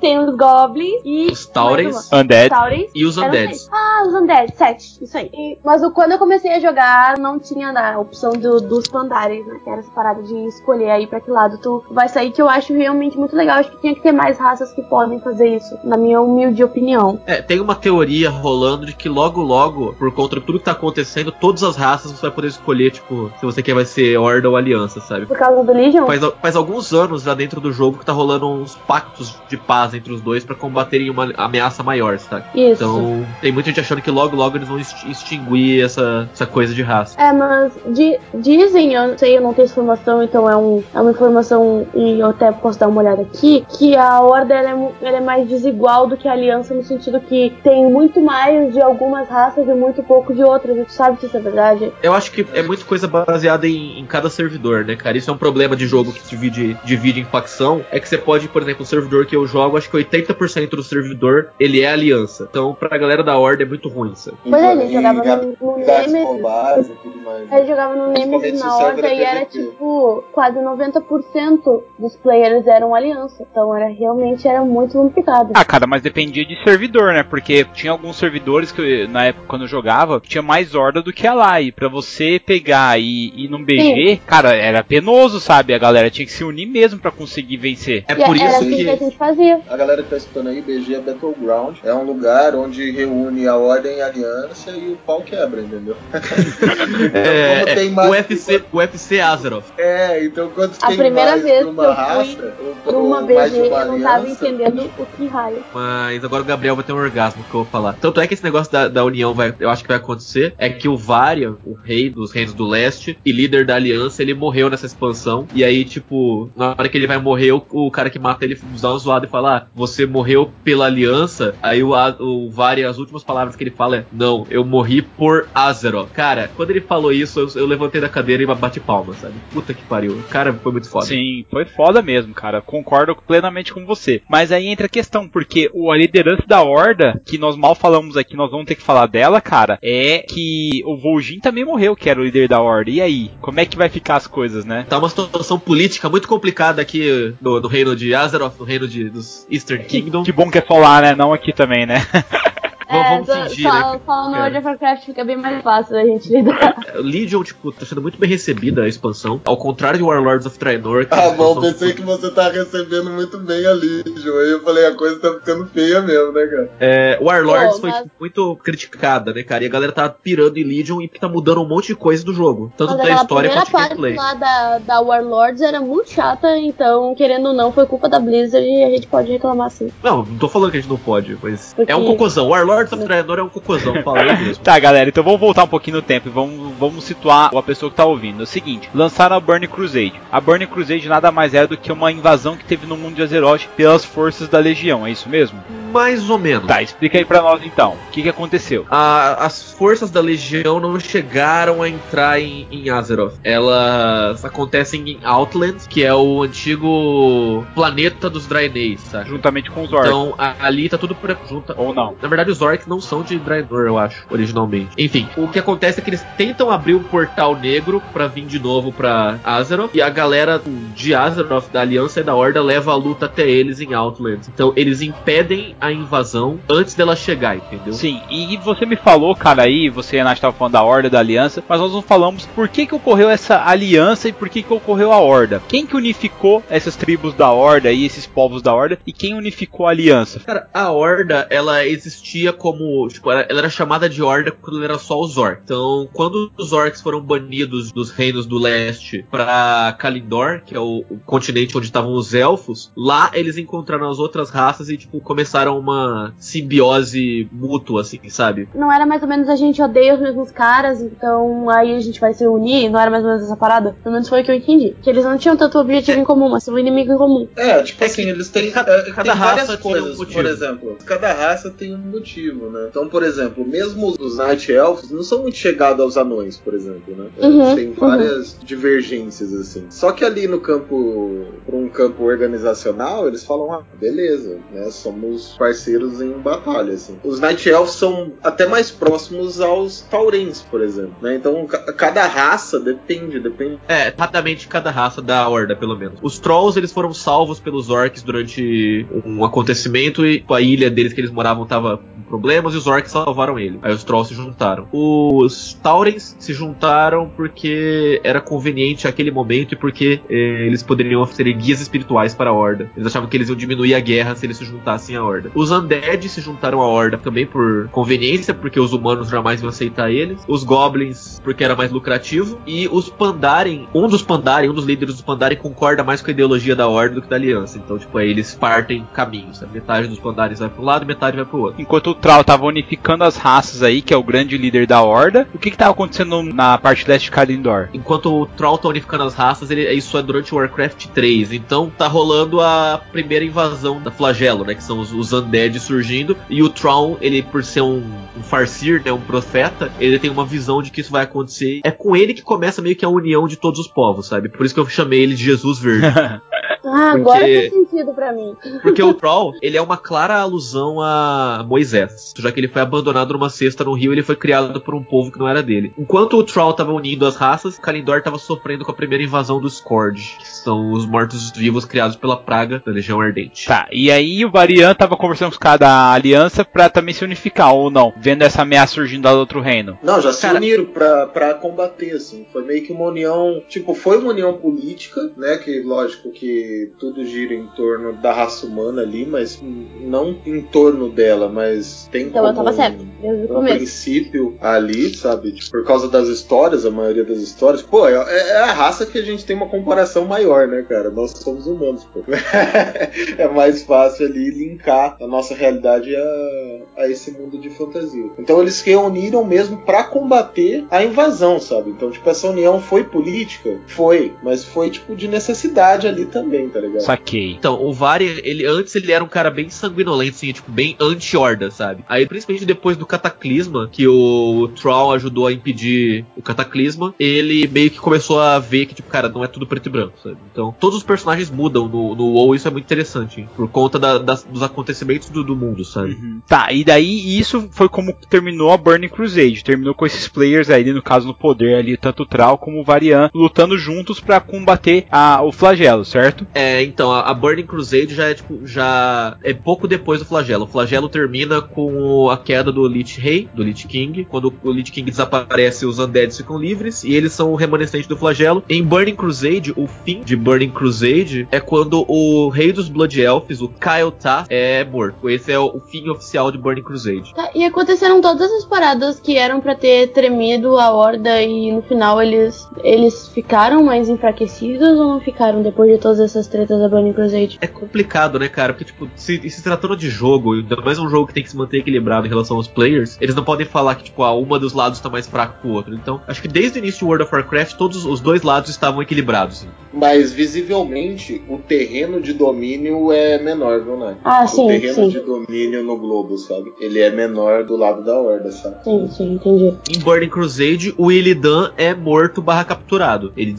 Tem 0.00 0.18
os 0.18 0.34
Goblins 0.36 1.00
e. 1.04 1.26
Os 1.30 1.46
Taurens. 1.46 2.10
Undead. 2.12 2.48
Taurens. 2.50 2.90
e 2.94 3.04
os 3.04 3.18
Eram 3.18 3.28
Undeads. 3.28 3.68
Ah, 3.70 4.02
os 4.06 4.14
Undead, 4.14 4.52
sete, 4.56 5.04
isso 5.04 5.16
aí. 5.16 5.30
E- 5.32 5.58
mas 5.64 5.82
o- 5.82 5.92
quando 5.92 6.12
eu 6.12 6.18
comecei 6.18 6.52
a 6.54 6.58
jogar, 6.60 7.18
não 7.18 7.38
tinha 7.38 7.70
a 7.70 7.98
opção 8.00 8.32
do- 8.32 8.60
dos 8.60 8.88
Pandares, 8.88 9.46
né? 9.46 9.60
Que 9.62 9.70
era 9.70 9.78
essa 9.80 9.90
parada 9.92 10.22
de 10.22 10.34
escolher 10.48 10.90
aí 10.90 11.06
pra 11.06 11.20
que 11.20 11.30
lado 11.30 11.58
tu 11.58 11.84
vai 11.90 12.08
sair, 12.08 12.32
que 12.32 12.42
eu 12.42 12.48
acho 12.48 12.72
realmente 12.74 13.16
muito 13.16 13.36
legal. 13.36 13.59
Acho 13.60 13.70
que 13.72 13.78
tinha 13.80 13.94
que 13.94 14.00
ter 14.00 14.12
mais 14.12 14.38
raças 14.38 14.72
que 14.72 14.82
podem 14.82 15.18
fazer 15.20 15.48
isso, 15.56 15.78
na 15.84 15.96
minha 15.96 16.20
humilde 16.20 16.62
opinião. 16.64 17.20
É, 17.26 17.40
tem 17.42 17.60
uma 17.60 17.74
teoria 17.74 18.30
rolando 18.30 18.86
de 18.86 18.94
que 18.94 19.08
logo 19.08 19.40
logo, 19.42 19.94
por 19.98 20.12
conta 20.12 20.36
de 20.40 20.46
tudo 20.46 20.58
que 20.58 20.64
tá 20.64 20.72
acontecendo, 20.72 21.30
todas 21.32 21.62
as 21.62 21.76
raças 21.76 22.12
você 22.12 22.22
vai 22.22 22.30
poder 22.30 22.48
escolher, 22.48 22.90
tipo, 22.90 23.30
se 23.38 23.44
você 23.46 23.62
quer 23.62 23.74
vai 23.74 23.84
ser 23.84 24.16
Horda 24.18 24.48
ou 24.48 24.56
Aliança, 24.56 25.00
sabe? 25.00 25.26
Por 25.26 25.36
causa 25.36 25.62
do 25.62 25.72
Legion? 25.72 26.06
Faz, 26.06 26.20
faz 26.40 26.56
alguns 26.56 26.92
anos 26.92 27.22
já 27.22 27.34
dentro 27.34 27.60
do 27.60 27.72
jogo 27.72 27.98
que 27.98 28.06
tá 28.06 28.12
rolando 28.12 28.48
uns 28.48 28.74
pactos 28.86 29.36
de 29.48 29.56
paz 29.56 29.94
entre 29.94 30.12
os 30.12 30.20
dois 30.20 30.44
pra 30.44 30.54
combaterem 30.56 31.10
uma 31.10 31.30
ameaça 31.36 31.82
maior, 31.82 32.18
sabe? 32.18 32.44
Isso. 32.54 32.82
Então, 32.82 33.26
tem 33.40 33.52
muita 33.52 33.68
gente 33.68 33.80
achando 33.80 34.00
que 34.02 34.10
logo 34.10 34.34
logo 34.36 34.56
eles 34.56 34.68
vão 34.68 34.78
exti- 34.78 35.10
extinguir 35.10 35.82
essa, 35.84 36.28
essa 36.32 36.46
coisa 36.46 36.74
de 36.74 36.82
raça. 36.82 37.20
É, 37.20 37.32
mas 37.32 37.72
di- 37.88 38.18
dizem, 38.34 38.94
eu 38.94 39.08
não 39.08 39.18
sei, 39.18 39.36
eu 39.36 39.40
não 39.42 39.52
tenho 39.54 39.66
informação, 39.66 40.22
então 40.22 40.48
é, 40.48 40.56
um, 40.56 40.82
é 40.94 41.00
uma 41.00 41.10
informação, 41.10 41.86
e 41.94 42.18
eu 42.20 42.28
até 42.30 42.50
posso 42.52 42.78
dar 42.78 42.88
uma 42.88 43.00
olhada 43.00 43.22
aqui, 43.22 43.39
que 43.40 43.96
a 43.96 44.20
Horda 44.20 44.54
ela 44.54 44.70
é, 44.70 45.06
ela 45.08 45.16
é 45.18 45.20
mais 45.20 45.48
desigual 45.48 46.06
do 46.06 46.16
que 46.16 46.28
a 46.28 46.32
Aliança, 46.32 46.74
no 46.74 46.82
sentido 46.82 47.20
que 47.20 47.52
tem 47.62 47.90
muito 47.90 48.20
mais 48.20 48.72
de 48.72 48.80
algumas 48.80 49.28
raças 49.28 49.66
e 49.66 49.72
muito 49.74 50.02
pouco 50.02 50.34
de 50.34 50.42
outras. 50.42 50.76
E 50.76 50.84
tu 50.84 50.92
sabe 50.92 51.18
se 51.20 51.26
isso 51.26 51.36
é 51.36 51.40
verdade? 51.40 51.92
Eu 52.02 52.12
acho 52.14 52.30
que 52.32 52.46
é 52.54 52.62
muito 52.62 52.84
coisa 52.86 53.06
baseada 53.08 53.66
em, 53.66 53.98
em 53.98 54.06
cada 54.06 54.28
servidor, 54.30 54.84
né, 54.84 54.96
cara? 54.96 55.16
Isso 55.16 55.30
é 55.30 55.34
um 55.34 55.38
problema 55.38 55.74
de 55.76 55.86
jogo 55.86 56.12
que 56.12 56.26
divide, 56.28 56.76
divide 56.84 57.20
em 57.20 57.24
facção. 57.24 57.84
É 57.90 57.98
que 57.98 58.08
você 58.08 58.18
pode, 58.18 58.48
por 58.48 58.62
exemplo, 58.62 58.82
o 58.82 58.86
servidor 58.86 59.26
que 59.26 59.34
eu 59.36 59.46
jogo, 59.46 59.76
acho 59.76 59.90
que 59.90 59.96
80% 59.96 60.70
do 60.70 60.82
servidor 60.82 61.50
ele 61.58 61.80
é 61.80 61.90
aliança. 61.92 62.46
Então, 62.50 62.74
pra 62.74 62.96
galera 62.98 63.22
da 63.22 63.36
Horda 63.38 63.62
é 63.62 63.66
muito 63.66 63.88
ruim, 63.88 64.14
sabe? 64.14 64.36
Pois 64.48 64.62
é, 64.62 64.66
a 64.72 64.76
gente 64.76 64.90
E 64.90 64.94
jogava 64.94 65.20
ga- 65.22 65.36
no, 65.36 65.56
no 65.60 65.76
Nemesis. 65.78 66.14
e. 66.14 67.50
A 67.50 67.58
gente 67.58 67.68
jogava 67.68 67.94
no 67.96 68.12
Nemesis 68.12 68.60
na 68.60 68.76
Horda 68.76 69.08
e 69.08 69.22
era 69.22 69.44
tipo 69.44 70.24
quase 70.32 70.58
90% 70.58 71.82
dos 71.98 72.16
players 72.16 72.66
eram 72.66 72.94
aliança. 72.94 73.29
Então 73.40 73.74
era 73.76 73.88
realmente 73.88 74.46
era 74.48 74.62
muito 74.64 74.92
complicado. 74.94 75.50
Ah, 75.54 75.64
cara, 75.64 75.86
mas 75.86 76.02
dependia 76.02 76.44
de 76.44 76.56
servidor, 76.64 77.12
né? 77.12 77.22
Porque 77.22 77.64
tinha 77.74 77.92
alguns 77.92 78.16
servidores 78.16 78.72
que 78.72 79.06
na 79.08 79.24
época 79.26 79.46
quando 79.46 79.62
eu 79.62 79.68
jogava, 79.68 80.20
tinha 80.20 80.42
mais 80.42 80.74
horda 80.74 81.02
do 81.02 81.12
que 81.12 81.26
a 81.26 81.34
lá. 81.34 81.60
E 81.60 81.70
pra 81.72 81.88
você 81.88 82.38
pegar 82.44 82.98
e 83.00 83.32
ir 83.44 83.48
num 83.48 83.62
BG, 83.64 84.20
cara, 84.26 84.54
era 84.54 84.82
penoso, 84.82 85.40
sabe? 85.40 85.74
A 85.74 85.78
galera 85.78 86.10
tinha 86.10 86.26
que 86.26 86.32
se 86.32 86.44
unir 86.44 86.66
mesmo 86.66 86.98
pra 87.00 87.10
conseguir 87.10 87.56
vencer. 87.56 88.04
É 88.08 88.12
E 88.12 88.16
por 88.24 88.36
era 88.36 88.46
isso 88.46 88.56
assim 88.56 88.76
que... 88.76 88.88
a 88.90 88.96
que. 88.96 89.04
gente 89.04 89.16
fazia. 89.16 89.60
A 89.68 89.76
galera 89.76 90.02
que 90.02 90.10
tá 90.10 90.16
escutando 90.16 90.48
aí, 90.48 90.60
BG 90.60 90.94
é 90.94 91.00
Battleground. 91.00 91.76
É 91.84 91.94
um 91.94 92.04
lugar 92.04 92.54
onde 92.54 92.90
reúne 92.90 93.46
a 93.46 93.56
Ordem 93.56 93.96
e 93.98 94.02
a 94.02 94.06
Aliança 94.06 94.70
e 94.70 94.92
o 94.92 94.96
pau 95.06 95.22
quebra, 95.22 95.60
entendeu? 95.60 95.96
então, 96.12 97.20
É, 97.22 97.58
como 97.58 97.68
é, 97.70 97.74
tem 97.74 97.90
mais. 97.90 98.08
o 98.08 98.12
UFC, 98.12 98.62
o 98.72 98.76
UFC 98.78 99.20
Azeroth. 99.20 99.64
É, 99.78 100.24
então 100.24 100.50
quando 100.54 100.74
A 100.82 100.88
tem 100.88 100.96
primeira 100.96 101.30
mais 101.32 101.42
vez 101.42 101.64
que 101.64 101.70
uma 101.70 101.92
raça, 101.94 102.54
Por 102.84 102.94
uma 103.20 103.28
ou 103.28 103.34
mais 103.34 103.52
de 103.52 103.60
BG 103.60 103.68
uma 103.68 103.80
eu 103.80 103.86
não 103.86 104.00
tava 104.00 104.16
aliança, 104.22 104.30
entendendo 104.30 104.92
o 104.96 105.06
que 105.06 105.26
raio. 105.28 105.66
Mas 105.72 106.24
agora 106.24 106.42
o 106.42 106.46
Gabriel 106.46 106.74
vai 106.76 106.84
ter 106.84 106.92
um 106.92 106.96
orgasmo 106.96 107.44
que 107.44 107.54
eu 107.54 107.62
vou 107.62 107.70
falar. 107.70 107.94
Tanto 107.94 108.20
é 108.20 108.26
que 108.26 108.34
esse 108.34 108.44
negócio 108.44 108.72
da, 108.72 108.88
da 108.88 109.04
união 109.04 109.34
vai, 109.34 109.54
eu 109.58 109.70
acho 109.70 109.82
que 109.82 109.88
vai 109.88 109.96
acontecer. 109.96 110.54
É 110.58 110.68
que 110.70 110.88
o 110.88 110.96
Varian, 110.96 111.56
o 111.64 111.74
rei 111.74 112.10
dos 112.10 112.32
reinos 112.32 112.54
do 112.54 112.66
leste 112.66 113.18
e 113.24 113.32
líder 113.32 113.64
da 113.66 113.74
aliança, 113.76 114.22
ele 114.22 114.34
morreu 114.34 114.70
nessa 114.70 114.86
expansão. 114.86 115.48
E 115.52 115.64
aí, 115.64 115.84
tipo, 115.84 116.50
na 116.56 116.70
hora 116.70 116.88
que 116.88 116.96
ele 116.96 117.06
vai 117.06 117.18
morrer, 117.18 117.52
o, 117.52 117.64
o 117.70 117.90
cara 117.90 118.10
que 118.10 118.18
mata 118.18 118.44
ele 118.44 118.58
dá 118.80 118.90
uma 118.90 118.98
zoada 118.98 119.26
e 119.26 119.30
fala: 119.30 119.56
ah, 119.56 119.66
você 119.74 120.06
morreu 120.06 120.52
pela 120.64 120.86
aliança. 120.86 121.56
Aí 121.62 121.82
o, 121.82 121.94
A- 121.94 122.16
o 122.20 122.50
Varian, 122.50 122.88
as 122.90 122.98
últimas 122.98 123.24
palavras 123.24 123.56
que 123.56 123.64
ele 123.64 123.70
fala 123.76 123.96
é: 123.98 124.06
Não, 124.12 124.46
eu 124.50 124.64
morri 124.64 125.02
por 125.02 125.48
Azeroth. 125.54 126.10
Cara, 126.12 126.48
quando 126.54 126.70
ele 126.70 126.80
falou 126.82 127.12
isso, 127.12 127.40
eu, 127.40 127.48
eu 127.56 127.66
levantei 127.66 128.00
da 128.00 128.08
cadeira 128.08 128.42
e 128.42 128.46
bati 128.46 128.80
palma, 128.80 129.14
sabe? 129.14 129.40
Puta 129.50 129.74
que 129.74 129.84
pariu. 129.86 130.18
O 130.18 130.28
cara 130.28 130.52
foi 130.62 130.72
muito 130.72 130.88
foda. 130.88 131.06
Sim, 131.06 131.44
foi 131.50 131.64
foda 131.64 132.02
mesmo, 132.02 132.34
cara. 132.34 132.60
Concordo 132.60 133.09
plenamente 133.14 133.72
com 133.72 133.84
você. 133.84 134.22
Mas 134.28 134.52
aí 134.52 134.66
entra 134.68 134.86
a 134.86 134.90
questão, 134.90 135.28
porque 135.28 135.70
o, 135.72 135.90
a 135.90 135.96
liderança 135.96 136.44
da 136.46 136.62
Horda, 136.62 137.20
que 137.24 137.38
nós 137.38 137.56
mal 137.56 137.74
falamos 137.74 138.16
aqui, 138.16 138.36
nós 138.36 138.50
vamos 138.50 138.66
ter 138.66 138.74
que 138.74 138.82
falar 138.82 139.06
dela, 139.06 139.40
cara, 139.40 139.78
é 139.82 140.24
que 140.28 140.82
o 140.84 140.96
Vol'jin 140.96 141.40
também 141.40 141.64
morreu, 141.64 141.96
que 141.96 142.08
era 142.08 142.20
o 142.20 142.24
líder 142.24 142.48
da 142.48 142.60
Horda. 142.60 142.90
E 142.90 143.00
aí? 143.00 143.30
Como 143.40 143.60
é 143.60 143.66
que 143.66 143.76
vai 143.76 143.88
ficar 143.88 144.16
as 144.16 144.26
coisas, 144.26 144.64
né? 144.64 144.86
Tá 144.88 144.98
uma 144.98 145.08
situação 145.08 145.58
política 145.58 146.08
muito 146.08 146.28
complicada 146.28 146.80
aqui 146.82 147.34
no, 147.40 147.60
no 147.60 147.68
reino 147.68 147.94
de 147.94 148.14
Azeroth, 148.14 148.58
no 148.58 148.64
reino 148.64 148.86
de, 148.86 149.08
dos 149.10 149.46
Eastern 149.50 149.84
Kingdom. 149.84 150.22
Que 150.22 150.32
bom 150.32 150.50
que 150.50 150.58
é 150.58 150.64
lá, 150.70 151.00
né? 151.00 151.14
Não 151.14 151.32
aqui 151.32 151.52
também, 151.52 151.86
né? 151.86 151.96
Vamos- 152.90 153.26
vamos 153.26 153.48
fingir, 153.52 153.70
só, 153.70 153.92
né, 153.92 154.00
só 154.04 154.30
no 154.30 154.36
World 154.36 154.56
of 154.58 154.66
Warcraft 154.66 155.04
fica 155.06 155.24
bem 155.24 155.36
mais 155.36 155.62
fácil 155.62 155.92
da 155.94 156.04
gente 156.04 156.28
lidar. 156.28 156.74
Legion, 156.96 157.42
tipo, 157.42 157.72
tá 157.72 157.84
sendo 157.86 158.02
muito 158.02 158.18
bem 158.18 158.28
recebida 158.28 158.82
a 158.82 158.88
expansão. 158.88 159.40
Ao 159.44 159.56
contrário 159.56 159.98
de 159.98 160.04
Warlords 160.04 160.46
of 160.46 160.58
Draenor. 160.58 161.06
Ah, 161.10 161.26
a 161.26 161.30
bom, 161.30 161.60
pensei 161.60 161.92
que 161.92 162.02
você 162.02 162.30
tá 162.30 162.48
recebendo 162.50 163.10
muito 163.10 163.38
bem 163.38 163.64
a 163.66 163.72
Legion. 163.72 164.38
Aí 164.40 164.50
eu 164.50 164.62
falei, 164.62 164.86
a 164.86 164.94
coisa 164.94 165.18
tá 165.20 165.32
ficando 165.34 165.66
feia 165.66 166.00
mesmo, 166.00 166.32
né, 166.32 166.46
cara? 166.46 166.70
É, 166.80 167.18
Warlords 167.22 167.74
Pô, 167.74 167.80
foi 167.80 167.90
mas- 167.90 168.02
tipo, 168.02 168.14
muito 168.20 168.56
criticada, 168.56 169.32
né, 169.32 169.42
cara? 169.42 169.62
E 169.64 169.66
a 169.66 169.70
galera 169.70 169.92
tá 169.92 170.08
pirando 170.08 170.56
em 170.58 170.64
Legion 170.64 171.00
e 171.00 171.08
tá 171.08 171.28
mudando 171.28 171.60
um 171.62 171.68
monte 171.68 171.88
de 171.88 171.94
coisa 171.96 172.24
do 172.24 172.32
jogo. 172.32 172.72
Tanto 172.76 172.96
Mas 172.96 173.06
da 173.06 173.14
história 173.14 173.50
quanto 173.50 173.70
parte 173.70 173.88
gameplay. 173.90 174.16
lá 174.16 174.34
da, 174.34 174.78
da 174.78 175.00
Warlords 175.00 175.60
era 175.62 175.80
muito 175.80 176.10
chata, 176.10 176.56
então, 176.56 177.14
querendo 177.14 177.48
ou 177.48 177.54
não, 177.54 177.70
foi 177.72 177.86
culpa 177.86 178.08
da 178.08 178.18
Blizzard 178.18 178.66
e 178.66 178.84
a 178.84 178.90
gente 178.90 179.06
pode 179.06 179.30
reclamar 179.30 179.70
sim. 179.70 179.90
Não, 180.02 180.24
não 180.24 180.38
tô 180.38 180.48
falando 180.48 180.70
que 180.70 180.78
a 180.78 180.80
gente 180.80 180.90
não 180.90 180.96
pode, 180.98 181.36
mas 181.42 181.72
Porque- 181.74 181.92
é 181.92 181.96
um 181.96 182.04
cocôzão. 182.06 182.48
Warlords 182.48 182.79
Lords 182.80 182.92
of 182.92 183.04
Draenor 183.04 183.38
é 183.38 183.42
um 183.42 183.48
cocôzão, 183.48 184.02
falei 184.02 184.36
mesmo. 184.36 184.60
Tá, 184.64 184.78
galera, 184.78 185.08
então 185.08 185.22
vamos 185.24 185.40
voltar 185.40 185.64
um 185.64 185.68
pouquinho 185.68 185.96
no 185.96 186.02
tempo 186.02 186.28
e 186.28 186.30
vamos, 186.30 186.72
vamos 186.78 187.04
situar 187.04 187.50
a 187.56 187.62
pessoa 187.62 187.90
que 187.90 187.96
tá 187.96 188.04
ouvindo. 188.04 188.40
É 188.40 188.42
o 188.42 188.46
seguinte, 188.46 188.88
lançaram 188.94 189.36
a 189.36 189.40
Burning 189.40 189.66
Crusade. 189.68 190.14
A 190.30 190.40
Burning 190.40 190.66
Crusade 190.66 191.08
nada 191.08 191.30
mais 191.32 191.54
é 191.54 191.66
do 191.66 191.76
que 191.76 191.90
uma 191.92 192.10
invasão 192.12 192.56
que 192.56 192.64
teve 192.64 192.86
no 192.86 192.96
mundo 192.96 193.14
de 193.16 193.22
Azeroth 193.22 193.66
pelas 193.76 194.04
forças 194.04 194.48
da 194.48 194.58
Legião, 194.58 195.06
é 195.06 195.10
isso 195.10 195.28
mesmo? 195.28 195.58
Mais 195.92 196.28
ou 196.30 196.38
menos. 196.38 196.66
Tá, 196.66 196.82
explica 196.82 197.18
aí 197.18 197.24
pra 197.24 197.42
nós 197.42 197.62
então. 197.64 197.96
O 198.08 198.10
que 198.12 198.22
que 198.22 198.28
aconteceu? 198.28 198.86
A- 198.90 199.44
as 199.46 199.72
forças 199.72 200.10
da 200.10 200.20
Legião 200.20 200.78
não 200.78 200.98
chegaram 201.00 201.82
a 201.82 201.88
entrar 201.88 202.40
em, 202.40 202.66
em 202.70 202.90
Azeroth. 202.90 203.34
Elas 203.42 204.44
acontecem 204.44 205.08
em 205.10 205.18
Outlands, 205.24 205.86
que 205.86 206.04
é 206.04 206.14
o 206.14 206.42
antigo 206.42 207.64
planeta 207.74 208.28
dos 208.30 208.46
Draenei, 208.46 208.96
sabe? 208.98 209.28
Juntamente 209.28 209.70
com 209.70 209.82
os 209.82 209.92
orcs. 209.92 210.08
Então 210.08 210.34
a- 210.38 210.54
ali 210.60 210.88
tá 210.88 210.96
tudo 210.98 211.14
pra, 211.14 211.36
junta. 211.48 211.74
Ou 211.76 211.94
não. 211.94 212.14
Na 212.20 212.28
verdade, 212.28 212.50
os 212.50 212.60
orcs 212.62 212.69
não 212.86 213.00
são 213.00 213.22
de 213.22 213.38
Draenor, 213.38 213.86
eu 213.86 213.98
acho, 213.98 214.24
originalmente. 214.30 214.90
Enfim, 214.98 215.28
o 215.36 215.48
que 215.48 215.58
acontece 215.58 216.00
é 216.00 216.02
que 216.02 216.10
eles 216.10 216.24
tentam 216.36 216.70
abrir 216.70 216.94
um 216.94 217.02
portal 217.02 217.56
negro 217.56 218.02
pra 218.12 218.26
vir 218.26 218.44
de 218.44 218.58
novo 218.58 218.92
pra 218.92 219.38
Azeroth, 219.44 219.94
e 219.94 220.02
a 220.02 220.08
galera 220.08 220.60
de 220.94 221.14
Azeroth, 221.14 221.70
da 221.72 221.80
Aliança 221.80 222.20
e 222.20 222.22
da 222.22 222.34
Horda, 222.34 222.62
leva 222.62 222.92
a 222.92 222.96
luta 222.96 223.26
até 223.26 223.48
eles 223.48 223.80
em 223.80 223.94
Outlands. 223.94 224.48
Então 224.48 224.72
eles 224.76 225.00
impedem 225.00 225.74
a 225.80 225.92
invasão 225.92 226.58
antes 226.68 226.94
dela 226.94 227.16
chegar, 227.16 227.56
entendeu? 227.56 227.92
Sim, 227.92 228.20
e 228.30 228.56
você 228.58 228.86
me 228.86 228.96
falou, 228.96 229.34
cara, 229.34 229.62
aí, 229.62 229.88
você 229.88 230.16
e 230.16 230.20
a 230.20 230.24
Nath 230.24 230.38
tava 230.38 230.56
falando 230.56 230.72
da 230.72 230.82
Horda, 230.82 231.10
da 231.10 231.18
Aliança, 231.18 231.62
mas 231.68 231.80
nós 231.80 231.92
não 231.92 232.02
falamos 232.02 232.46
por 232.46 232.68
que 232.68 232.86
que 232.86 232.94
ocorreu 232.94 233.30
essa 233.30 233.64
aliança 233.64 234.28
e 234.28 234.32
por 234.32 234.48
que 234.48 234.62
que 234.62 234.72
ocorreu 234.72 235.12
a 235.12 235.18
Horda. 235.18 235.62
Quem 235.68 235.86
que 235.86 235.96
unificou 235.96 236.62
essas 236.68 236.96
tribos 236.96 237.34
da 237.34 237.50
Horda 237.50 237.92
e 237.92 238.04
esses 238.04 238.26
povos 238.26 238.62
da 238.62 238.74
Horda 238.74 238.98
e 239.06 239.12
quem 239.12 239.34
unificou 239.34 239.86
a 239.86 239.90
Aliança? 239.90 240.40
Cara, 240.40 240.68
a 240.72 240.90
Horda, 240.90 241.46
ela 241.50 241.86
existia 241.86 242.49
como. 242.52 243.06
Tipo, 243.08 243.30
ela 243.30 243.46
ela 243.48 243.58
era 243.60 243.70
chamada 243.70 244.08
de 244.08 244.22
Horda 244.22 244.50
quando 244.52 244.82
era 244.84 244.98
só 244.98 245.20
os 245.20 245.36
orcs. 245.36 245.62
Então, 245.64 246.08
quando 246.12 246.50
os 246.58 246.72
orcs 246.72 247.00
foram 247.00 247.20
banidos 247.20 247.90
dos 247.92 248.10
reinos 248.10 248.46
do 248.46 248.58
leste 248.58 249.24
pra 249.30 249.94
Kalindor, 249.98 250.62
que 250.64 250.74
é 250.74 250.78
o, 250.80 251.04
o 251.10 251.18
continente 251.24 251.76
onde 251.76 251.86
estavam 251.86 252.12
os 252.14 252.34
elfos, 252.34 252.90
lá 252.96 253.30
eles 253.34 253.56
encontraram 253.56 254.08
as 254.10 254.18
outras 254.18 254.50
raças 254.50 254.88
e, 254.88 254.96
tipo, 254.96 255.20
começaram 255.20 255.78
uma 255.78 256.32
simbiose 256.38 257.48
mútua, 257.52 258.02
assim, 258.02 258.20
sabe? 258.28 258.68
Não 258.74 258.92
era 258.92 259.04
mais 259.06 259.22
ou 259.22 259.28
menos 259.28 259.48
a 259.48 259.56
gente 259.56 259.80
odeia 259.82 260.14
os 260.14 260.20
mesmos 260.20 260.50
caras, 260.50 261.00
então 261.00 261.68
aí 261.70 261.94
a 261.94 262.00
gente 262.00 262.20
vai 262.20 262.32
se 262.34 262.46
unir, 262.46 262.88
não 262.90 263.00
era 263.00 263.10
mais 263.10 263.24
ou 263.24 263.30
menos 263.30 263.44
essa 263.44 263.56
parada? 263.56 263.96
Pelo 264.02 264.12
menos 264.14 264.28
foi 264.28 264.42
o 264.42 264.44
que 264.44 264.50
eu 264.50 264.54
entendi. 264.54 264.94
Que 265.02 265.10
eles 265.10 265.24
não 265.24 265.36
tinham 265.38 265.56
tanto 265.56 265.78
objetivo 265.78 266.18
em 266.18 266.24
comum, 266.24 266.48
mas 266.48 266.66
um 266.68 266.78
inimigo 266.78 267.12
em 267.12 267.16
comum. 267.16 267.48
É, 267.56 267.82
tipo 267.82 268.02
É 268.02 268.06
assim, 268.06 268.22
eles 268.22 268.48
têm, 268.48 268.70
cada- 268.70 268.92
é, 268.92 269.10
cada 269.10 269.22
tem 269.22 269.32
raça 269.32 269.76
várias 269.76 269.80
tinha 269.80 270.02
um 270.02 270.16
motivo. 270.16 270.32
por 270.32 270.46
exemplo. 270.46 270.98
Cada 271.04 271.32
raça 271.32 271.70
tem 271.70 271.94
um 271.94 271.98
motivo, 271.98 272.39
né? 272.48 272.86
Então, 272.90 273.08
por 273.08 273.22
exemplo, 273.22 273.66
mesmo 273.66 274.14
os 274.18 274.36
Night 274.38 274.70
Elves 274.72 275.10
não 275.10 275.22
são 275.22 275.42
muito 275.42 275.56
chegados 275.56 276.00
aos 276.02 276.16
anões, 276.16 276.56
por 276.58 276.74
exemplo, 276.74 277.14
né? 277.16 277.28
Uhum, 277.40 277.62
Eles 277.62 277.74
têm 277.74 277.92
várias 277.92 278.56
divergências, 278.62 279.52
assim. 279.52 279.86
Só 279.90 280.12
que 280.12 280.24
ali 280.24 280.46
no 280.46 280.60
campo, 280.60 281.46
para 281.66 281.76
um 281.76 281.88
campo 281.88 282.24
organizacional, 282.24 283.28
eles 283.28 283.44
falam, 283.44 283.72
ah, 283.72 283.82
beleza, 283.98 284.58
né? 284.72 284.90
Somos 284.90 285.54
parceiros 285.58 286.20
em 286.20 286.32
batalha, 286.32 286.94
assim. 286.94 287.18
Os 287.24 287.40
Night 287.40 287.68
Elves 287.68 287.92
são 287.92 288.32
até 288.42 288.66
mais 288.66 288.90
próximos 288.90 289.60
aos 289.60 290.00
Taurens, 290.02 290.62
por 290.62 290.82
exemplo, 290.82 291.14
né? 291.22 291.36
Então, 291.36 291.66
ca- 291.66 291.92
cada 291.92 292.26
raça 292.26 292.78
depende, 292.80 293.38
depende 293.40 293.78
É, 293.88 294.12
rapidamente 294.16 294.68
cada 294.68 294.90
raça 294.90 295.20
da 295.22 295.48
Horda, 295.48 295.76
pelo 295.76 295.96
menos. 295.96 296.18
Os 296.22 296.38
Trolls, 296.38 296.78
eles 296.78 296.92
foram 296.92 297.12
salvos 297.12 297.60
pelos 297.60 297.90
orcs 297.90 298.22
durante 298.22 299.06
um 299.24 299.44
acontecimento 299.44 300.24
e 300.26 300.44
a 300.50 300.60
ilha 300.60 300.90
deles 300.90 301.12
que 301.12 301.20
eles 301.20 301.30
moravam 301.30 301.66
tava 301.66 302.00
problemas 302.30 302.74
e 302.74 302.76
os 302.76 302.86
orcs 302.86 303.10
salvaram 303.10 303.58
ele. 303.58 303.80
Aí 303.82 303.92
os 303.92 304.04
Trolls 304.04 304.28
se 304.28 304.40
juntaram. 304.40 304.86
Os 304.92 305.74
Taurens 305.82 306.36
se 306.38 306.54
juntaram 306.54 307.28
porque 307.36 308.20
era 308.22 308.40
conveniente 308.40 309.08
aquele 309.08 309.32
momento 309.32 309.74
e 309.74 309.76
porque 309.76 310.20
eh, 310.30 310.66
eles 310.66 310.82
poderiam 310.82 311.26
ser 311.26 311.52
guias 311.52 311.80
espirituais 311.80 312.34
para 312.34 312.50
a 312.50 312.52
Horda. 312.52 312.88
Eles 312.96 313.08
achavam 313.08 313.28
que 313.28 313.36
eles 313.36 313.48
iam 313.48 313.56
diminuir 313.56 313.94
a 313.94 314.00
guerra 314.00 314.36
se 314.36 314.46
eles 314.46 314.56
se 314.56 314.64
juntassem 314.64 315.16
à 315.16 315.24
Horda. 315.24 315.50
Os 315.54 315.72
Undead 315.72 316.28
se 316.28 316.40
juntaram 316.40 316.80
à 316.80 316.86
Horda 316.86 317.18
também 317.18 317.46
por 317.46 317.88
conveniência, 317.88 318.54
porque 318.54 318.78
os 318.78 318.92
humanos 318.92 319.28
jamais 319.28 319.60
iam 319.60 319.68
aceitar 319.68 320.10
eles. 320.10 320.40
Os 320.46 320.62
Goblins, 320.62 321.40
porque 321.42 321.64
era 321.64 321.74
mais 321.74 321.90
lucrativo. 321.90 322.60
E 322.66 322.88
os 322.88 323.10
Pandaren, 323.10 323.86
um 323.92 324.06
dos 324.06 324.22
Pandaren, 324.22 324.68
um 324.68 324.74
dos 324.74 324.84
líderes 324.84 325.16
dos 325.16 325.24
Pandaren 325.24 325.56
concorda 325.56 326.04
mais 326.04 326.22
com 326.22 326.30
a 326.30 326.32
ideologia 326.32 326.76
da 326.76 326.86
Horda 326.86 327.16
do 327.16 327.22
que 327.22 327.28
da 327.28 327.36
Aliança. 327.36 327.78
Então, 327.78 327.98
tipo, 327.98 328.16
aí 328.16 328.30
eles 328.30 328.54
partem 328.54 329.04
caminhos. 329.12 329.60
Metade 329.72 330.06
dos 330.06 330.18
Pandaren 330.18 330.54
vai 330.54 330.68
para 330.68 330.82
um 330.82 330.84
lado, 330.84 331.06
metade 331.06 331.36
vai 331.36 331.44
para 331.44 331.56
o 331.56 331.60
outro. 331.62 331.80
Enquanto 331.80 332.14
Troll 332.20 332.44
tava 332.44 332.66
unificando 332.66 333.24
as 333.24 333.36
raças 333.36 333.82
aí, 333.82 334.02
que 334.02 334.12
é 334.12 334.16
o 334.16 334.22
grande 334.22 334.56
líder 334.58 334.86
da 334.86 335.02
Horda, 335.02 335.48
o 335.54 335.58
que 335.58 335.70
que 335.70 335.76
tava 335.76 335.92
acontecendo 335.92 336.42
na 336.42 336.76
parte 336.76 337.08
leste 337.08 337.26
de 337.26 337.30
Kalindor? 337.30 337.88
Enquanto 337.94 338.42
o 338.42 338.46
Troll 338.46 338.78
tá 338.78 338.88
unificando 338.88 339.24
as 339.24 339.34
raças, 339.34 339.70
ele, 339.70 339.90
isso 339.92 340.16
é 340.18 340.22
durante 340.22 340.54
Warcraft 340.54 341.06
3. 341.06 341.52
Então 341.52 341.90
tá 341.90 342.06
rolando 342.06 342.60
a 342.60 343.00
primeira 343.10 343.44
invasão 343.44 344.00
da 344.00 344.10
Flagelo, 344.10 344.64
né? 344.64 344.74
Que 344.74 344.82
são 344.82 345.00
os, 345.00 345.12
os 345.12 345.32
Undead 345.32 345.78
surgindo. 345.80 346.36
E 346.48 346.62
o 346.62 346.68
Troll, 346.68 347.16
ele, 347.20 347.42
por 347.42 347.64
ser 347.64 347.80
um, 347.80 348.02
um 348.36 348.42
Farseer, 348.42 349.02
né? 349.04 349.12
Um 349.12 349.20
profeta, 349.20 349.90
ele 349.98 350.18
tem 350.18 350.30
uma 350.30 350.44
visão 350.44 350.82
de 350.82 350.90
que 350.90 351.00
isso 351.00 351.10
vai 351.10 351.24
acontecer. 351.24 351.80
É 351.84 351.90
com 351.90 352.14
ele 352.14 352.34
que 352.34 352.42
começa 352.42 352.82
meio 352.82 352.96
que 352.96 353.04
a 353.04 353.08
união 353.08 353.48
de 353.48 353.56
todos 353.56 353.80
os 353.80 353.88
povos, 353.88 354.26
sabe? 354.26 354.48
Por 354.48 354.64
isso 354.66 354.74
que 354.74 354.80
eu 354.80 354.88
chamei 354.88 355.22
ele 355.22 355.34
de 355.34 355.44
Jesus 355.44 355.78
Verde. 355.78 356.06
Ah, 356.84 357.10
Porque- 357.12 357.20
agora 357.20 357.40
faz 357.40 357.70
sentido 357.72 358.14
pra 358.14 358.32
mim. 358.32 358.56
Porque 358.82 359.02
o 359.02 359.12
Troll, 359.14 359.54
ele 359.60 359.76
é 359.76 359.82
uma 359.82 359.96
clara 359.96 360.36
alusão 360.40 361.00
a 361.00 361.64
Moisés. 361.66 362.32
Já 362.38 362.50
que 362.50 362.60
ele 362.60 362.68
foi 362.68 362.82
abandonado 362.82 363.32
numa 363.34 363.50
cesta 363.50 363.84
no 363.84 363.92
rio, 363.92 364.12
ele 364.12 364.22
foi 364.22 364.36
criado 364.36 364.80
por 364.80 364.94
um 364.94 365.02
povo 365.02 365.30
que 365.30 365.38
não 365.38 365.48
era 365.48 365.62
dele. 365.62 365.92
Enquanto 365.98 366.36
o 366.36 366.44
Troll 366.44 366.72
tava 366.72 366.92
unindo 366.92 367.26
as 367.26 367.36
raças, 367.36 367.78
Kalindor 367.78 368.22
tava 368.22 368.38
sofrendo 368.38 368.84
com 368.84 368.90
a 368.90 368.94
primeira 368.94 369.22
invasão 369.24 369.60
dos 369.60 369.76
Scourge, 369.78 370.36
são 370.62 370.92
os 370.92 371.06
mortos-vivos 371.06 371.84
criados 371.84 372.16
pela 372.16 372.36
praga 372.36 372.82
da 372.84 372.92
Legião 372.92 373.20
Ardente. 373.20 373.66
Tá, 373.66 373.86
e 373.92 374.10
aí 374.10 374.44
o 374.44 374.50
Varian 374.50 374.94
tava 374.94 375.16
conversando 375.16 375.48
com 375.48 375.54
os 375.54 375.58
caras 375.58 375.80
da 375.80 376.12
Aliança 376.12 376.64
pra 376.64 376.88
também 376.88 377.14
se 377.14 377.24
unificar, 377.24 377.74
ou 377.74 377.90
não? 377.90 378.12
Vendo 378.16 378.42
essa 378.42 378.62
ameaça 378.62 378.94
surgindo 378.94 379.24
lá 379.24 379.32
do 379.32 379.38
outro 379.40 379.60
reino. 379.60 379.98
Não, 380.02 380.20
já 380.20 380.32
se 380.32 380.42
Cara- 380.42 380.56
uniram 380.58 380.86
pra, 380.86 381.26
pra 381.26 381.54
combater, 381.54 382.12
assim. 382.12 382.46
Foi 382.52 382.64
meio 382.64 382.84
que 382.84 382.92
uma 382.92 383.06
união. 383.06 383.62
Tipo, 383.68 383.94
foi 383.94 384.18
uma 384.18 384.30
união 384.30 384.54
política, 384.54 385.30
né? 385.36 385.58
Que 385.58 385.80
lógico 385.82 386.30
que 386.30 386.90
tudo 386.98 387.24
gira 387.24 387.54
em 387.54 387.66
torno 387.68 388.12
da 388.14 388.32
raça 388.32 388.66
humana 388.66 389.02
ali, 389.02 389.24
mas 389.26 389.60
não 389.62 390.36
em 390.44 390.60
torno 390.62 391.08
dela, 391.10 391.48
mas 391.48 392.08
tem 392.10 392.26
Então 392.26 392.42
como 392.42 392.54
tava 392.54 392.72
certo, 392.72 393.06
desde 393.20 393.52
o 393.52 393.58
um 393.60 393.64
princípio 393.64 394.56
ali, 394.60 395.14
sabe? 395.14 395.52
Tipo, 395.52 395.70
por 395.70 395.84
causa 395.84 396.08
das 396.08 396.28
histórias, 396.28 396.84
a 396.84 396.90
maioria 396.90 397.24
das 397.24 397.38
histórias. 397.38 397.82
Pô, 397.82 398.06
é, 398.08 398.14
é 398.14 398.58
a 398.58 398.72
raça 398.72 399.06
que 399.06 399.18
a 399.18 399.22
gente 399.22 399.44
tem 399.44 399.56
uma 399.56 399.68
comparação 399.68 400.24
maior, 400.24 400.49
né, 400.66 400.84
cara? 400.88 401.10
Nós 401.10 401.32
somos 401.32 401.66
humanos, 401.66 402.04
pô. 402.04 402.22
é 403.38 403.48
mais 403.48 403.82
fácil 403.82 404.26
ali 404.26 404.50
linkar 404.50 405.16
a 405.20 405.26
nossa 405.26 405.54
realidade 405.54 406.14
a, 406.14 407.02
a 407.02 407.08
esse 407.08 407.30
mundo 407.32 407.58
de 407.58 407.70
fantasia. 407.70 408.30
Então 408.38 408.60
eles 408.60 408.74
se 408.74 408.90
reuniram 408.90 409.44
mesmo 409.44 409.78
pra 409.78 410.04
combater 410.04 410.84
a 410.90 411.04
invasão, 411.04 411.60
sabe? 411.60 411.90
Então, 411.90 412.10
tipo, 412.10 412.28
essa 412.28 412.48
união 412.48 412.80
foi 412.80 413.04
política? 413.04 413.78
Foi, 413.86 414.32
mas 414.42 414.64
foi, 414.64 414.90
tipo, 414.90 415.14
de 415.14 415.28
necessidade 415.28 416.06
ali 416.06 416.26
também, 416.26 416.68
tá 416.68 416.80
ligado? 416.80 417.02
Saquei. 417.02 417.52
Então, 417.52 417.82
o 417.82 417.92
Vari, 417.92 418.40
ele 418.44 418.66
antes 418.66 418.94
ele 418.94 419.12
era 419.12 419.22
um 419.22 419.28
cara 419.28 419.50
bem 419.50 419.68
sanguinolento, 419.70 420.36
assim, 420.36 420.52
tipo, 420.52 420.70
bem 420.70 420.96
anti-horda, 421.00 421.70
sabe? 421.70 422.04
Aí, 422.08 422.26
principalmente 422.26 422.64
depois 422.64 422.96
do 422.96 423.06
Cataclisma, 423.06 423.88
que 423.90 424.06
o 424.06 424.68
Troll 424.80 425.12
ajudou 425.12 425.46
a 425.46 425.52
impedir 425.52 426.24
o 426.36 426.42
Cataclisma, 426.42 427.14
ele 427.18 427.68
meio 427.68 427.90
que 427.90 427.98
começou 427.98 428.40
a 428.40 428.58
ver 428.58 428.86
que, 428.86 428.94
tipo, 428.94 429.08
cara, 429.08 429.28
não 429.28 429.44
é 429.44 429.46
tudo 429.46 429.66
preto 429.66 429.86
e 429.86 429.92
branco, 429.92 430.18
sabe? 430.22 430.36
Então, 430.52 430.74
todos 430.78 430.96
os 430.98 431.02
personagens 431.04 431.50
mudam 431.50 431.88
no, 431.88 432.14
no 432.14 432.24
WoW, 432.32 432.54
isso 432.54 432.66
é 432.66 432.70
muito 432.70 432.84
interessante, 432.84 433.46
por 433.56 433.68
conta 433.68 433.98
da- 433.98 434.18
das- 434.18 434.42
dos 434.44 434.62
acontecimentos 434.62 435.28
do, 435.30 435.44
do 435.44 435.54
mundo, 435.54 435.84
sabe? 435.84 436.18
Tá, 436.48 436.72
e 436.72 436.82
daí 436.84 437.38
isso 437.38 437.68
foi 437.70 437.88
como 437.88 438.12
terminou 438.28 438.72
a 438.72 438.76
Burning 438.76 439.08
Crusade. 439.08 439.62
Terminou 439.62 439.94
com 439.94 440.04
esses 440.06 440.26
players 440.28 440.68
aí, 440.68 440.84
no 440.92 441.02
caso 441.02 441.26
no 441.28 441.34
poder 441.34 441.76
ali, 441.76 441.96
tanto 441.96 442.24
o 442.24 442.26
Trau 442.26 442.58
como 442.58 442.80
o 442.80 442.84
Varian, 442.84 443.30
lutando 443.34 443.78
juntos 443.78 444.18
pra 444.20 444.40
combater 444.40 445.06
a, 445.10 445.42
o 445.42 445.52
flagelo, 445.52 446.04
certo? 446.04 446.46
É, 446.54 446.82
então, 446.82 447.12
a, 447.12 447.20
a 447.30 447.34
Burning 447.34 447.66
Crusade 447.66 448.14
já 448.14 448.24
é, 448.26 448.34
tipo, 448.34 448.66
já 448.66 449.36
é 449.44 449.54
pouco 449.54 449.86
depois 449.86 450.18
do 450.20 450.26
Flagelo. 450.26 450.64
O 450.64 450.68
Flagelo 450.68 451.08
termina 451.08 451.60
com 451.62 452.28
a 452.28 452.36
queda 452.36 452.72
do 452.72 452.86
Lich 452.88 453.20
Rei, 453.20 453.48
do 453.54 453.62
Lich 453.62 453.86
King. 453.86 454.24
Quando 454.24 454.52
o 454.64 454.72
Lich 454.72 454.90
King 454.90 455.10
desaparece, 455.10 455.86
os 455.86 455.98
Undeads 455.98 456.36
ficam 456.36 456.58
livres 456.58 457.04
e 457.04 457.12
eles 457.14 457.32
são 457.32 457.52
o 457.52 457.56
remanescente 457.56 458.08
do 458.08 458.16
Flagelo. 458.16 458.64
Em 458.68 458.82
Burning 458.82 459.14
Crusade, 459.16 459.72
o 459.76 459.86
fim 459.86 460.20
de 460.30 460.36
Burning 460.36 460.70
Crusade 460.70 461.48
é 461.50 461.58
quando 461.58 462.04
o 462.06 462.48
rei 462.50 462.72
dos 462.72 462.88
Blood 462.88 463.20
Elves, 463.20 463.60
o 463.60 463.68
Kyle 463.68 464.12
Ta, 464.12 464.46
é 464.48 464.84
morto. 464.84 465.28
Esse 465.28 465.50
é 465.50 465.58
o, 465.58 465.80
fim 465.80 466.08
oficial 466.08 466.52
de 466.52 466.58
Burning 466.58 466.84
Crusade. 466.84 467.34
Tá, 467.34 467.50
e 467.52 467.64
aconteceram 467.64 468.20
todas 468.20 468.48
as 468.52 468.64
paradas 468.64 469.18
que 469.18 469.36
eram 469.36 469.60
pra 469.60 469.74
ter 469.74 470.12
tremido 470.12 470.78
a 470.78 470.92
horda 470.92 471.42
e 471.42 471.72
no 471.72 471.82
final 471.82 472.22
eles 472.22 472.68
eles 472.84 473.26
ficaram 473.28 473.82
mais 473.82 474.08
enfraquecidos 474.08 475.00
ou 475.00 475.14
não 475.14 475.20
ficaram 475.20 475.64
depois 475.64 475.90
de 475.90 475.98
todas 475.98 476.20
essas 476.20 476.46
tretas 476.46 476.78
da 476.78 476.88
Burning 476.88 477.12
Crusade? 477.12 477.58
É 477.60 477.66
complicado, 477.66 478.38
né, 478.38 478.48
cara? 478.48 478.72
Porque, 478.72 478.84
tipo, 478.84 479.10
se, 479.16 479.50
se 479.50 479.62
tratando 479.64 479.96
de 479.96 480.08
jogo, 480.08 480.54
ainda 480.54 480.76
mais 480.76 481.00
um 481.00 481.08
jogo 481.08 481.26
que 481.26 481.34
tem 481.34 481.42
que 481.42 481.50
se 481.50 481.56
manter 481.56 481.78
equilibrado 481.78 482.24
em 482.24 482.30
relação 482.30 482.56
aos 482.56 482.68
players, 482.68 483.18
eles 483.20 483.34
não 483.34 483.42
podem 483.42 483.66
falar 483.66 483.96
que, 483.96 484.04
tipo, 484.04 484.22
ah, 484.22 484.32
uma 484.32 484.60
dos 484.60 484.74
lados 484.74 485.00
tá 485.00 485.10
mais 485.10 485.26
fraco 485.26 485.60
que 485.60 485.66
o 485.66 485.72
outro. 485.72 485.92
Então, 485.92 486.20
acho 486.28 486.40
que 486.40 486.46
desde 486.46 486.78
o 486.78 486.80
início 486.80 487.00
de 487.00 487.04
World 487.06 487.24
of 487.24 487.34
Warcraft, 487.34 487.76
todos 487.76 488.06
os 488.06 488.20
dois 488.20 488.42
lados 488.42 488.70
estavam 488.70 489.02
equilibrados. 489.02 489.66
Mas 489.92 490.19
visivelmente 490.28 491.42
o 491.48 491.58
terreno 491.58 492.20
de 492.20 492.32
domínio 492.32 493.12
é 493.12 493.38
menor, 493.38 493.82
viu, 493.82 493.96
né? 493.96 494.16
Ah, 494.24 494.44
o 494.44 494.48
sim, 494.48 494.66
terreno 494.66 494.94
sim. 494.94 495.08
de 495.08 495.20
domínio 495.20 495.82
no 495.82 495.96
globo, 495.96 496.36
sabe? 496.36 496.72
Ele 496.80 497.00
é 497.00 497.10
menor 497.10 497.64
do 497.64 497.76
lado 497.76 498.04
da 498.04 498.18
horda, 498.18 498.50
sabe? 498.52 498.84
Sim, 498.84 499.08
sim, 499.10 499.34
entendi. 499.34 499.74
Em 499.88 499.98
Burning 500.00 500.28
Crusade, 500.28 500.94
o 500.96 501.10
Illidan 501.10 501.72
é 501.76 501.94
morto 501.94 502.42
barra 502.42 502.64
capturado. 502.64 503.32
Ele 503.36 503.54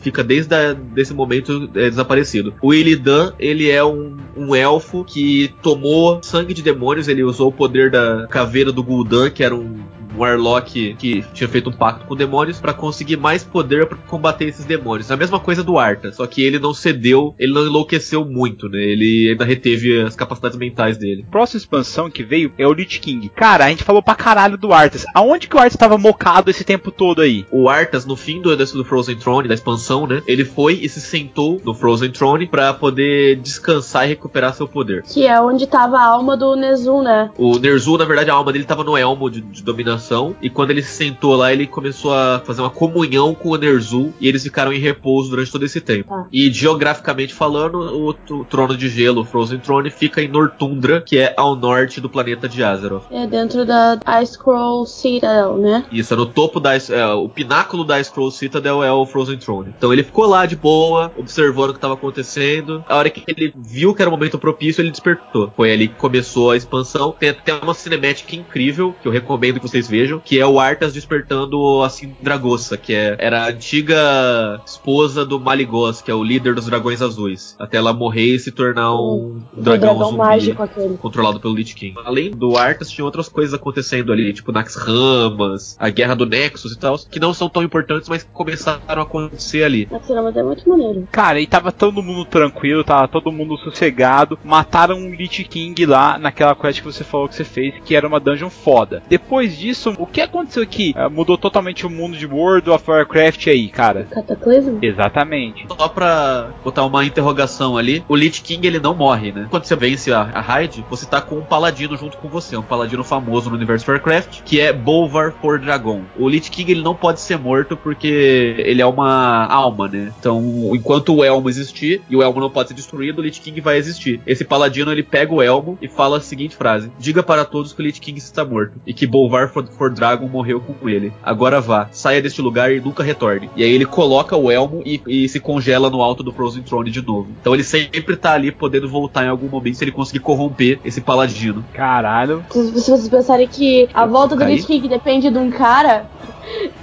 fica 0.00 0.22
desde 0.24 0.54
a, 0.54 0.72
desse 0.72 1.12
momento 1.12 1.68
é, 1.74 1.90
desaparecido. 1.90 2.54
O 2.62 2.72
Illidan, 2.72 3.32
ele 3.38 3.70
é 3.70 3.84
um, 3.84 4.16
um 4.36 4.54
elfo 4.54 5.04
que 5.04 5.54
tomou 5.62 6.20
sangue 6.22 6.54
de 6.54 6.62
demônios, 6.62 7.08
ele 7.08 7.22
usou 7.22 7.48
o 7.48 7.52
poder 7.52 7.90
da 7.90 8.26
caveira 8.28 8.72
do 8.72 8.82
Gul'dan, 8.82 9.30
que 9.30 9.42
era 9.42 9.54
um 9.54 9.78
Warlock 10.16 10.94
que 10.94 11.24
tinha 11.32 11.48
feito 11.48 11.70
um 11.70 11.72
pacto 11.72 12.06
com 12.06 12.16
demônios 12.16 12.60
pra 12.60 12.72
conseguir 12.72 13.16
mais 13.16 13.44
poder 13.44 13.86
pra 13.86 13.98
combater 13.98 14.46
esses 14.46 14.64
demônios. 14.64 15.10
A 15.10 15.16
mesma 15.16 15.38
coisa 15.40 15.62
do 15.62 15.78
Arthas, 15.78 16.16
só 16.16 16.26
que 16.26 16.42
ele 16.42 16.58
não 16.58 16.74
cedeu, 16.74 17.34
ele 17.38 17.52
não 17.52 17.66
enlouqueceu 17.66 18.24
muito, 18.24 18.68
né? 18.68 18.78
Ele 18.78 19.30
ainda 19.30 19.44
reteve 19.44 20.00
as 20.00 20.16
capacidades 20.16 20.58
mentais 20.58 20.96
dele. 20.96 21.24
Próxima 21.30 21.58
expansão 21.58 22.10
que 22.10 22.22
veio 22.22 22.52
é 22.58 22.66
o 22.66 22.72
Lich 22.72 23.00
King. 23.00 23.28
Cara, 23.30 23.64
a 23.64 23.68
gente 23.68 23.84
falou 23.84 24.02
pra 24.02 24.14
caralho 24.14 24.56
do 24.56 24.72
Arthas. 24.72 25.04
Aonde 25.14 25.48
que 25.48 25.56
o 25.56 25.58
Arthas 25.58 25.76
tava 25.76 25.98
mocado 25.98 26.50
esse 26.50 26.64
tempo 26.64 26.90
todo 26.90 27.22
aí? 27.22 27.44
O 27.50 27.68
Arthas, 27.68 28.04
no 28.06 28.16
fim 28.16 28.40
do, 28.40 28.54
do 28.56 28.84
Frozen 28.84 29.16
Throne, 29.16 29.48
da 29.48 29.54
expansão, 29.54 30.06
né? 30.06 30.22
Ele 30.26 30.44
foi 30.44 30.74
e 30.74 30.88
se 30.88 31.00
sentou 31.00 31.60
no 31.64 31.74
Frozen 31.74 32.10
Throne 32.10 32.46
pra 32.46 32.72
poder 32.72 33.36
descansar 33.36 34.04
e 34.04 34.08
recuperar 34.08 34.54
seu 34.54 34.68
poder. 34.68 35.02
Que 35.02 35.26
é 35.26 35.40
onde 35.40 35.66
tava 35.66 35.98
a 35.98 36.06
alma 36.06 36.36
do 36.36 36.56
Nezu, 36.56 37.02
né? 37.02 37.30
O 37.36 37.58
Ner'zhul, 37.58 37.98
na 37.98 38.04
verdade, 38.04 38.30
a 38.30 38.34
alma 38.34 38.52
dele 38.52 38.64
tava 38.64 38.84
no 38.84 38.96
elmo 38.96 39.30
de, 39.30 39.40
de 39.40 39.62
dominação. 39.62 40.05
E 40.40 40.50
quando 40.50 40.70
ele 40.70 40.82
se 40.82 40.94
sentou 40.94 41.34
lá, 41.34 41.52
ele 41.52 41.66
começou 41.66 42.12
a 42.14 42.40
fazer 42.44 42.60
uma 42.60 42.70
comunhão 42.70 43.34
com 43.34 43.50
o 43.50 43.56
Ner'zhul. 43.56 44.12
E 44.20 44.28
eles 44.28 44.42
ficaram 44.42 44.72
em 44.72 44.78
repouso 44.78 45.30
durante 45.30 45.50
todo 45.50 45.64
esse 45.64 45.80
tempo. 45.80 46.08
Tá. 46.08 46.26
E 46.32 46.52
geograficamente 46.52 47.34
falando, 47.34 47.78
o, 47.78 48.10
o 48.10 48.44
trono 48.44 48.76
de 48.76 48.88
gelo, 48.88 49.22
o 49.22 49.24
Frozen 49.24 49.58
Throne, 49.58 49.90
fica 49.90 50.22
em 50.22 50.28
Nortundra, 50.28 51.02
que 51.02 51.18
é 51.18 51.34
ao 51.36 51.56
norte 51.56 52.00
do 52.00 52.08
planeta 52.08 52.48
de 52.48 52.62
Azeroth. 52.62 53.04
É 53.10 53.26
dentro 53.26 53.64
da 53.64 53.98
Ice 54.22 54.34
Scroll 54.34 54.86
Citadel, 54.86 55.56
né? 55.58 55.84
Isso, 55.90 56.14
é 56.14 56.16
no 56.16 56.26
topo 56.26 56.60
da. 56.60 56.74
é, 56.74 57.06
o 57.14 57.28
pináculo 57.28 57.84
da 57.84 58.02
Scroll 58.02 58.30
Citadel 58.30 58.82
é 58.82 58.92
o 58.92 59.06
Frozen 59.06 59.38
Throne. 59.38 59.74
Então 59.76 59.92
ele 59.92 60.02
ficou 60.02 60.26
lá 60.26 60.46
de 60.46 60.56
boa, 60.56 61.12
observando 61.16 61.70
o 61.70 61.72
que 61.72 61.78
estava 61.78 61.94
acontecendo. 61.94 62.84
A 62.88 62.96
hora 62.96 63.10
que 63.10 63.22
ele 63.26 63.52
viu 63.56 63.94
que 63.94 64.02
era 64.02 64.08
o 64.08 64.12
momento 64.12 64.38
propício, 64.38 64.82
ele 64.82 64.90
despertou. 64.90 65.52
Foi 65.56 65.72
ali 65.72 65.88
que 65.88 65.94
começou 65.94 66.50
a 66.50 66.56
expansão. 66.56 67.14
Tem 67.18 67.30
até 67.30 67.54
uma 67.54 67.74
cinemática 67.74 68.36
incrível, 68.36 68.94
que 69.02 69.08
eu 69.08 69.12
recomendo 69.12 69.60
que 69.60 69.68
vocês 69.68 69.88
vejam, 69.88 69.95
que 70.24 70.38
é 70.38 70.46
o 70.46 70.58
Arthas 70.58 70.92
despertando 70.92 71.82
a 71.82 71.88
Sindragossa, 71.88 72.76
que 72.76 72.94
é, 72.94 73.16
era 73.18 73.44
a 73.44 73.48
antiga 73.48 74.60
esposa 74.66 75.24
do 75.24 75.38
Maligos, 75.40 76.00
que 76.02 76.10
é 76.10 76.14
o 76.14 76.22
líder 76.22 76.54
dos 76.54 76.66
dragões 76.66 77.02
azuis. 77.02 77.56
Até 77.58 77.76
ela 77.78 77.92
morrer 77.92 78.34
e 78.34 78.38
se 78.38 78.50
tornar 78.50 78.94
um, 78.94 79.42
O 79.56 79.60
dragão, 79.60 79.94
dragão 79.94 80.04
zumbi 80.06 80.18
mágico 80.18 80.62
aquele. 80.62 80.96
controlado 80.96 81.40
pelo 81.40 81.54
Lich 81.54 81.74
King. 81.74 81.96
Além 82.04 82.30
do 82.30 82.56
Arthas, 82.56 82.90
tinha 82.90 83.04
outras 83.04 83.28
coisas 83.28 83.54
acontecendo 83.54 84.12
ali, 84.12 84.32
tipo 84.32 84.52
Nax 84.52 84.76
Ramas, 84.76 85.76
a 85.78 85.88
Guerra 85.88 86.14
do 86.14 86.26
Nexus 86.26 86.72
e 86.72 86.78
tal, 86.78 86.98
que 86.98 87.20
não 87.20 87.32
são 87.34 87.48
tão 87.48 87.62
importantes, 87.62 88.08
mas 88.08 88.22
que 88.22 88.30
começaram 88.30 88.80
a 88.88 89.02
acontecer 89.02 89.62
ali. 89.64 89.88
Nossa, 89.90 90.22
mas 90.22 90.36
é 90.36 90.42
muito 90.42 90.68
maneiro. 90.68 91.08
Cara, 91.10 91.40
e 91.40 91.46
tava 91.46 91.72
todo 91.72 92.02
mundo 92.02 92.24
tranquilo, 92.24 92.84
tava 92.84 93.08
todo 93.08 93.32
mundo 93.32 93.56
sossegado. 93.58 94.38
Mataram 94.44 94.96
um 94.96 95.14
Lich 95.14 95.44
King 95.44 95.86
lá 95.86 96.18
naquela 96.18 96.54
quest 96.54 96.80
que 96.80 96.86
você 96.86 97.04
falou 97.04 97.28
que 97.28 97.34
você 97.34 97.44
fez, 97.44 97.74
que 97.84 97.94
era 97.94 98.06
uma 98.06 98.20
dungeon 98.20 98.50
foda. 98.50 99.02
Depois 99.08 99.56
disso, 99.56 99.85
o 99.98 100.06
que 100.06 100.20
aconteceu 100.20 100.62
aqui? 100.62 100.94
Eh, 100.96 101.08
mudou 101.08 101.36
totalmente 101.36 101.86
o 101.86 101.90
mundo 101.90 102.16
de 102.16 102.26
World 102.26 102.70
of 102.70 102.90
Warcraft 102.90 103.46
aí, 103.48 103.68
cara. 103.68 104.04
Cataclismo? 104.10 104.78
Exatamente. 104.82 105.66
Só 105.68 105.88
pra 105.88 106.50
botar 106.64 106.84
uma 106.84 107.04
interrogação 107.04 107.76
ali, 107.76 108.04
o 108.08 108.16
Lich 108.16 108.42
King 108.42 108.66
ele 108.66 108.78
não 108.78 108.94
morre, 108.94 109.32
né? 109.32 109.46
Quando 109.50 109.64
você 109.64 109.76
vence 109.76 110.12
a, 110.12 110.20
a 110.20 110.40
raid, 110.40 110.84
você 110.88 111.06
tá 111.06 111.20
com 111.20 111.36
um 111.36 111.42
paladino 111.42 111.96
junto 111.96 112.16
com 112.18 112.28
você, 112.28 112.56
um 112.56 112.62
paladino 112.62 113.04
famoso 113.04 113.50
no 113.50 113.56
universo 113.56 113.90
Warcraft, 113.90 114.42
que 114.44 114.60
é 114.60 114.72
Bolvar 114.72 115.32
for 115.32 115.58
Dragon. 115.58 116.02
O 116.16 116.28
Lich 116.28 116.50
King 116.50 116.72
ele 116.72 116.82
não 116.82 116.94
pode 116.94 117.20
ser 117.20 117.38
morto 117.38 117.76
porque 117.76 118.54
ele 118.58 118.82
é 118.82 118.86
uma 118.86 119.46
alma, 119.46 119.88
né? 119.88 120.12
Então, 120.18 120.70
enquanto 120.74 121.14
o 121.14 121.24
elmo 121.24 121.48
existir 121.48 122.02
e 122.08 122.16
o 122.16 122.22
elmo 122.22 122.40
não 122.40 122.50
pode 122.50 122.68
ser 122.68 122.74
destruído, 122.74 123.18
o 123.18 123.22
Lich 123.22 123.40
King 123.40 123.60
vai 123.60 123.76
existir. 123.76 124.20
Esse 124.26 124.44
paladino 124.44 124.90
ele 124.90 125.02
pega 125.02 125.32
o 125.32 125.42
elmo 125.42 125.78
e 125.80 125.88
fala 125.88 126.18
a 126.18 126.20
seguinte 126.20 126.56
frase: 126.56 126.90
Diga 126.98 127.22
para 127.22 127.44
todos 127.44 127.72
que 127.72 127.80
o 127.80 127.84
Lich 127.84 128.00
King 128.00 128.18
está 128.18 128.44
morto 128.44 128.80
e 128.86 128.92
que 128.92 129.06
Bolvar 129.06 129.48
for, 129.76 129.86
for 129.86 129.90
Dragon 129.90 130.26
morreu 130.26 130.60
com 130.60 130.88
ele. 130.88 131.12
Agora 131.22 131.60
vá, 131.60 131.88
saia 131.92 132.20
deste 132.20 132.42
lugar 132.42 132.72
e 132.72 132.80
nunca 132.80 133.02
retorne. 133.02 133.48
E 133.56 133.62
aí 133.62 133.70
ele 133.70 133.86
coloca 133.86 134.36
o 134.36 134.50
elmo 134.50 134.82
e, 134.84 135.00
e 135.06 135.28
se 135.28 135.38
congela 135.38 135.88
no 135.88 136.02
alto 136.02 136.22
do 136.22 136.32
Frozen 136.32 136.62
Throne 136.62 136.90
de 136.90 137.04
novo. 137.04 137.28
Então 137.40 137.54
ele 137.54 137.64
sempre 137.64 138.16
tá 138.16 138.32
ali 138.32 138.50
podendo 138.50 138.88
voltar 138.88 139.24
em 139.24 139.28
algum 139.28 139.48
momento 139.48 139.76
se 139.76 139.84
ele 139.84 139.92
conseguir 139.92 140.20
corromper 140.20 140.80
esse 140.84 141.00
paladino. 141.00 141.64
Caralho. 141.72 142.44
Se, 142.50 142.80
se 142.80 142.90
vocês 142.90 143.08
pensarem 143.08 143.46
que 143.46 143.88
a 143.94 144.06
volta 144.06 144.34
do? 144.34 144.44
Lich 144.44 144.66
King 144.66 144.88
depende 144.88 145.30
de 145.30 145.38
um 145.38 145.50
cara, 145.50 146.06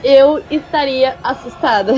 eu 0.03 0.41
estaria 0.49 1.15
assustada. 1.23 1.93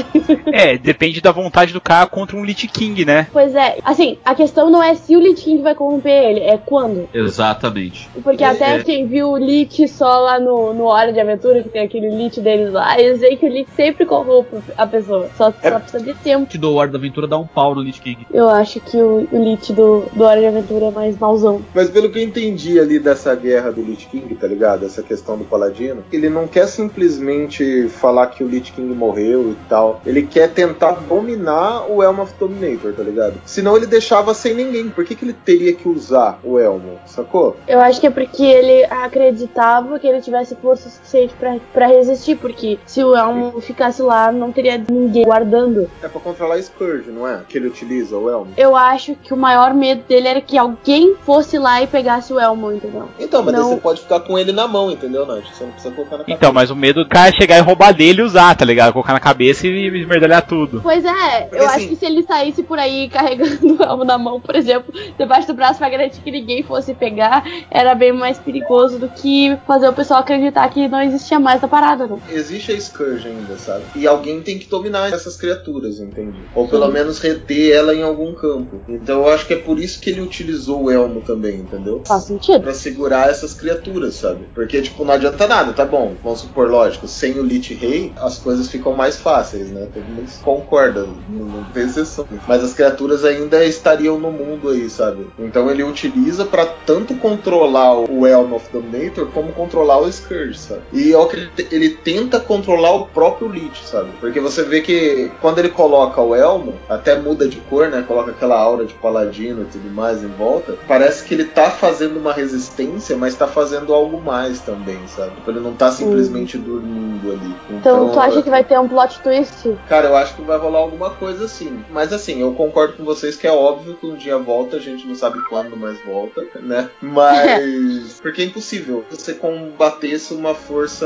É, 0.52 0.78
depende 0.78 1.22
da 1.22 1.32
vontade 1.32 1.74
do 1.74 1.82
cara 1.82 2.08
contra 2.08 2.36
um 2.36 2.44
Lich 2.46 2.68
King, 2.68 3.06
né? 3.06 3.28
pois 3.32 3.54
é, 3.56 3.78
assim, 3.84 4.18
a 4.24 4.34
questão 4.36 4.70
não 4.70 4.82
é 4.82 4.96
se 4.96 5.16
o 5.16 5.20
Lich 5.20 5.44
King 5.44 5.62
vai 5.62 5.76
corromper 5.76 6.12
ele, 6.12 6.40
é 6.42 6.58
quando. 6.58 7.08
Exatamente. 7.14 8.10
Porque 8.24 8.44
É, 8.44 8.48
até 8.48 8.76
é. 8.78 8.84
quem 8.84 9.08
viu 9.08 9.30
o 9.30 9.38
Lich 9.38 9.88
só 9.88 10.20
lá 10.20 10.40
no, 10.40 10.74
no 10.74 10.86
Hora 10.86 11.12
de 11.12 11.20
Aventura, 11.20 11.62
que 11.64 11.70
tem 11.70 11.84
aquele 11.84 12.10
Lich 12.10 12.40
deles 12.40 12.72
lá, 12.72 13.00
eu 13.00 13.18
sei 13.18 13.36
que 13.36 13.46
o 13.46 13.50
Lich 13.50 13.70
sempre 13.76 14.06
corrompe 14.06 14.58
a 14.78 14.88
pessoa. 14.88 15.30
Só, 15.38 15.52
só 15.52 15.80
precisa 15.80 16.04
de 16.04 16.14
tempo. 16.16 16.46
Te 16.46 16.58
dou 16.58 16.76
Hora 16.76 16.92
da 16.92 16.98
Aventura 16.98 17.28
dá 17.28 17.38
um 17.38 17.48
pau 17.48 17.76
no 17.76 17.82
Lich 17.82 18.02
King. 18.02 18.26
Eu 18.34 18.50
acho 18.50 18.80
que 18.80 18.98
o, 18.98 19.28
o 19.32 19.44
Lich 19.44 19.74
do, 19.74 20.06
do 20.14 20.24
Hora 20.24 20.40
de 20.40 20.48
Aventura 20.48 20.86
é 20.86 20.92
mais 20.92 21.18
mauzão. 21.18 21.62
Mas 21.74 21.90
pelo 21.90 22.10
que 22.10 22.20
eu 22.20 22.24
entendi 22.24 22.80
ali 22.80 23.00
dessa 23.00 23.36
guerra 23.36 23.72
do 23.72 23.82
Lich 23.82 24.08
King, 24.08 24.34
tá 24.36 24.48
ligado? 24.48 24.86
Essa 24.86 25.04
questão 25.04 25.38
do 25.38 25.44
Paladino, 25.44 26.04
ele 26.12 26.30
não 26.30 26.48
quer 26.48 26.68
simplesmente 26.68 27.55
falar 27.90 28.28
que 28.28 28.44
o 28.44 28.48
Lich 28.48 28.72
King 28.72 28.94
morreu 28.94 29.52
e 29.52 29.58
tal. 29.70 30.02
Ele 30.06 30.24
quer 30.24 30.50
tentar 30.50 30.92
dominar 31.08 31.90
o 31.90 32.02
Elmo 32.02 32.24
of 32.24 32.34
Dominator, 32.40 32.94
tá 32.94 33.04
ligado? 33.04 33.36
Senão 33.46 33.76
ele 33.76 33.86
deixava 33.86 34.34
sem 34.34 34.54
ninguém. 34.54 34.90
Por 34.90 35.06
que, 35.06 35.16
que 35.16 35.26
ele 35.26 35.34
teria 35.34 35.74
que 35.74 35.88
usar 35.88 36.40
o 36.44 36.60
Elmo, 36.60 37.00
sacou? 37.06 37.58
Eu 37.68 37.80
acho 37.82 38.00
que 38.00 38.08
é 38.08 38.10
porque 38.10 38.44
ele 38.44 38.86
acreditava 38.86 40.00
que 40.00 40.08
ele 40.08 40.22
tivesse 40.22 40.56
força 40.56 40.90
suficiente 40.90 41.34
pra, 41.40 41.58
pra 41.74 41.88
resistir, 41.88 42.36
porque 42.38 42.80
se 42.86 43.04
o 43.04 43.16
Elmo 43.16 43.60
ficasse 43.62 44.02
lá, 44.02 44.32
não 44.32 44.52
teria 44.52 44.82
ninguém 44.90 45.24
guardando. 45.24 45.90
É 46.02 46.08
pra 46.08 46.20
controlar 46.20 46.56
a 46.56 46.62
Scourge, 46.62 47.10
não 47.12 47.28
é? 47.28 47.42
Que 47.48 47.58
ele 47.58 47.68
utiliza 47.68 48.18
o 48.18 48.30
Elmo. 48.30 48.54
Eu 48.58 48.76
acho 48.76 49.16
que 49.16 49.34
o 49.34 49.38
maior 49.38 49.74
medo 49.74 50.04
dele 50.08 50.28
era 50.28 50.42
que 50.42 50.58
alguém 50.58 51.16
fosse 51.24 51.58
lá 51.58 51.82
e 51.82 51.88
pegasse 51.88 52.32
o 52.34 52.40
Elmo, 52.40 52.72
entendeu? 52.72 53.10
Então, 53.20 53.44
mas 53.44 53.54
Não. 53.54 53.62
daí 53.62 53.76
você 53.76 53.82
pode 53.82 54.02
ficar 54.02 54.20
com 54.22 54.38
ele 54.38 54.52
na 54.52 54.68
mão, 54.68 54.92
entendeu, 54.92 55.26
Nath? 55.26 55.46
Você 55.54 55.64
não 55.64 55.72
precisa 55.72 55.94
colocar 55.94 56.18
na 56.18 56.24
cabeça. 56.24 56.38
Então, 56.38 56.54
mas 56.54 56.70
o 56.70 56.76
medo 56.76 57.04
do 57.04 57.10
cara 57.10 57.32
chegar 57.46 57.58
e 57.60 57.62
roubar 57.62 57.94
dele 57.94 58.22
e 58.22 58.24
usar, 58.24 58.56
tá 58.56 58.66
ligado? 58.66 58.92
Colocar 58.92 59.14
na 59.14 59.20
cabeça 59.20 59.68
e 59.68 59.88
esmerdalhar 60.02 60.46
tudo. 60.48 60.80
Pois 60.82 61.06
é, 61.06 61.42
Porque, 61.42 61.56
eu 61.62 61.66
assim- 61.68 61.76
acho 61.78 61.88
que 61.90 61.96
se 61.96 62.06
ele 62.06 62.24
saísse 62.24 62.64
por 62.64 62.80
aí 62.80 63.08
carregando 63.10 63.76
o 63.80 63.84
Elmo 63.84 64.04
na 64.04 64.18
mão, 64.18 64.42
por 64.42 64.56
exemplo, 64.56 64.92
debaixo 65.18 65.48
do 65.48 65.54
braço 65.54 65.78
pra 65.78 65.90
garantir 65.90 66.22
que 66.22 66.32
ninguém 66.32 66.64
fosse 66.64 66.94
pegar, 66.96 67.44
era 67.70 67.94
bem 67.94 68.12
mais 68.12 68.40
perigoso 68.40 68.98
do 68.98 69.08
que 69.10 69.56
fazer 69.68 69.88
o 69.88 69.94
pessoal 69.94 70.22
acreditar 70.22 70.68
que 70.70 70.88
não 70.88 71.02
existia 71.02 71.40
mais 71.40 71.64
a 71.64 71.68
parada, 71.68 72.08
né? 72.08 72.18
Existe 72.32 72.72
a 72.72 72.80
Scourge 72.80 73.28
ainda, 73.28 73.56
sabe? 73.58 73.84
E 73.96 74.08
alguém 74.08 74.42
tem 74.42 74.58
que 74.58 74.68
dominar 74.68 75.14
essas 75.14 75.38
criaturas, 75.38 76.00
entende? 76.00 76.38
Ou 76.56 76.68
pelo 76.68 76.88
menos 76.88 77.20
reter 77.20 77.76
ela 77.76 77.94
em 77.94 78.02
algum 78.02 78.34
campo. 78.34 78.82
Então 78.90 79.22
eu 79.22 79.30
acho 79.34 79.46
que 79.46 79.54
é 79.54 79.58
por 79.58 79.78
isso 79.78 80.00
que 80.02 80.10
ele 80.10 80.22
utilizou 80.22 80.84
o 80.86 80.92
Elmo 80.92 81.22
também, 81.22 81.56
entendeu? 81.58 82.02
Faz 82.08 82.24
sentido. 82.24 82.62
Pra 82.62 82.74
segurar 82.74 83.30
essas 83.30 83.54
criaturas, 83.54 84.16
sabe? 84.16 84.46
Porque, 84.56 84.82
tipo, 84.82 85.06
não 85.06 85.14
adianta 85.14 85.48
nada, 85.48 85.74
tá 85.74 85.86
bom? 85.86 86.16
Vamos 86.24 86.40
supor, 86.40 86.70
lógico, 86.70 87.08
sem 87.08 87.35
o 87.40 87.44
Lich 87.44 87.74
Rei, 87.74 88.12
as 88.18 88.38
coisas 88.38 88.70
ficam 88.70 88.94
mais 88.94 89.18
fáceis, 89.18 89.70
né? 89.70 89.88
Todo 89.94 90.04
mundo 90.04 90.30
concorda, 90.44 91.08
não, 91.30 91.46
não 91.46 91.64
tem 91.66 91.84
exceção. 91.84 92.26
Mas 92.48 92.64
as 92.64 92.74
criaturas 92.74 93.24
ainda 93.24 93.64
estariam 93.66 94.20
no 94.20 94.32
mundo 94.32 94.70
aí, 94.70 94.90
sabe? 94.90 95.28
Então 95.40 95.70
ele 95.70 95.84
utiliza 95.84 96.46
para 96.46 96.66
tanto 96.66 97.16
controlar 97.16 97.96
o 98.00 98.26
Elm 98.26 98.54
of 98.54 98.68
Dominator 98.72 99.28
como 99.28 99.52
controlar 99.54 100.00
o 100.00 100.12
Scourge, 100.12 100.58
sabe? 100.60 100.82
E 100.94 101.14
é 101.14 101.18
o 101.18 101.28
que 101.28 101.38
ele, 101.38 101.50
ele 101.72 101.90
tenta 101.90 102.40
controlar 102.40 102.92
o 102.92 103.08
próprio 103.08 103.48
Lich, 103.48 103.86
sabe? 103.86 104.10
Porque 104.20 104.40
você 104.40 104.64
vê 104.64 104.82
que 104.82 105.32
quando 105.42 105.60
ele 105.60 105.70
coloca 105.70 106.22
o 106.22 106.36
Elmo, 106.36 106.74
até 106.90 107.20
muda 107.20 107.48
de 107.48 107.58
cor, 107.58 107.90
né? 107.90 108.04
Coloca 108.08 108.32
aquela 108.32 108.58
aura 108.60 108.86
de 108.86 108.94
paladino 108.94 109.64
e 109.64 109.66
tudo 109.66 109.90
mais 109.90 110.24
em 110.24 110.28
volta. 110.28 110.78
Parece 110.88 111.24
que 111.24 111.34
ele 111.34 111.46
tá 111.46 111.70
fazendo 111.70 112.18
uma 112.18 112.34
resistência, 112.34 113.16
mas 113.18 113.36
tá 113.36 113.48
fazendo 113.48 113.94
algo 113.94 114.22
mais 114.22 114.60
também, 114.60 115.00
sabe? 115.08 115.36
Tipo, 115.36 115.52
ele 115.52 115.60
não 115.60 115.74
tá 115.74 115.92
simplesmente 115.92 116.58
dormindo 116.58 117.25
ali. 117.32 117.56
Então, 117.70 118.10
tu 118.12 118.20
acha 118.20 118.42
que 118.42 118.50
vai 118.50 118.64
ter 118.64 118.80
um 118.80 118.88
plot 118.88 119.20
twist? 119.22 119.76
Cara, 119.88 120.08
eu 120.08 120.16
acho 120.16 120.36
que 120.36 120.42
vai 120.42 120.58
rolar 120.58 120.80
alguma 120.80 121.10
coisa 121.12 121.46
assim. 121.46 121.84
Mas 121.90 122.12
assim, 122.14 122.42
eu 122.42 122.54
concordo 122.54 122.94
com 122.94 123.04
vocês 123.04 123.36
que 123.36 123.48
é 123.48 123.52
óbvio 123.52 123.96
que 123.96 124.06
um 124.06 124.16
dia 124.16 124.38
volta, 124.38 124.78
a 124.78 124.80
gente 124.80 125.08
não 125.08 125.16
sabe 125.16 125.42
quando 125.50 125.78
mais 125.78 126.00
volta, 126.06 126.44
né? 126.62 126.90
Mas. 127.02 127.95
Porque 128.14 128.42
é 128.42 128.46
impossível 128.46 129.04
você 129.10 129.34
combatesse 129.34 130.34
uma 130.34 130.54
força 130.54 131.06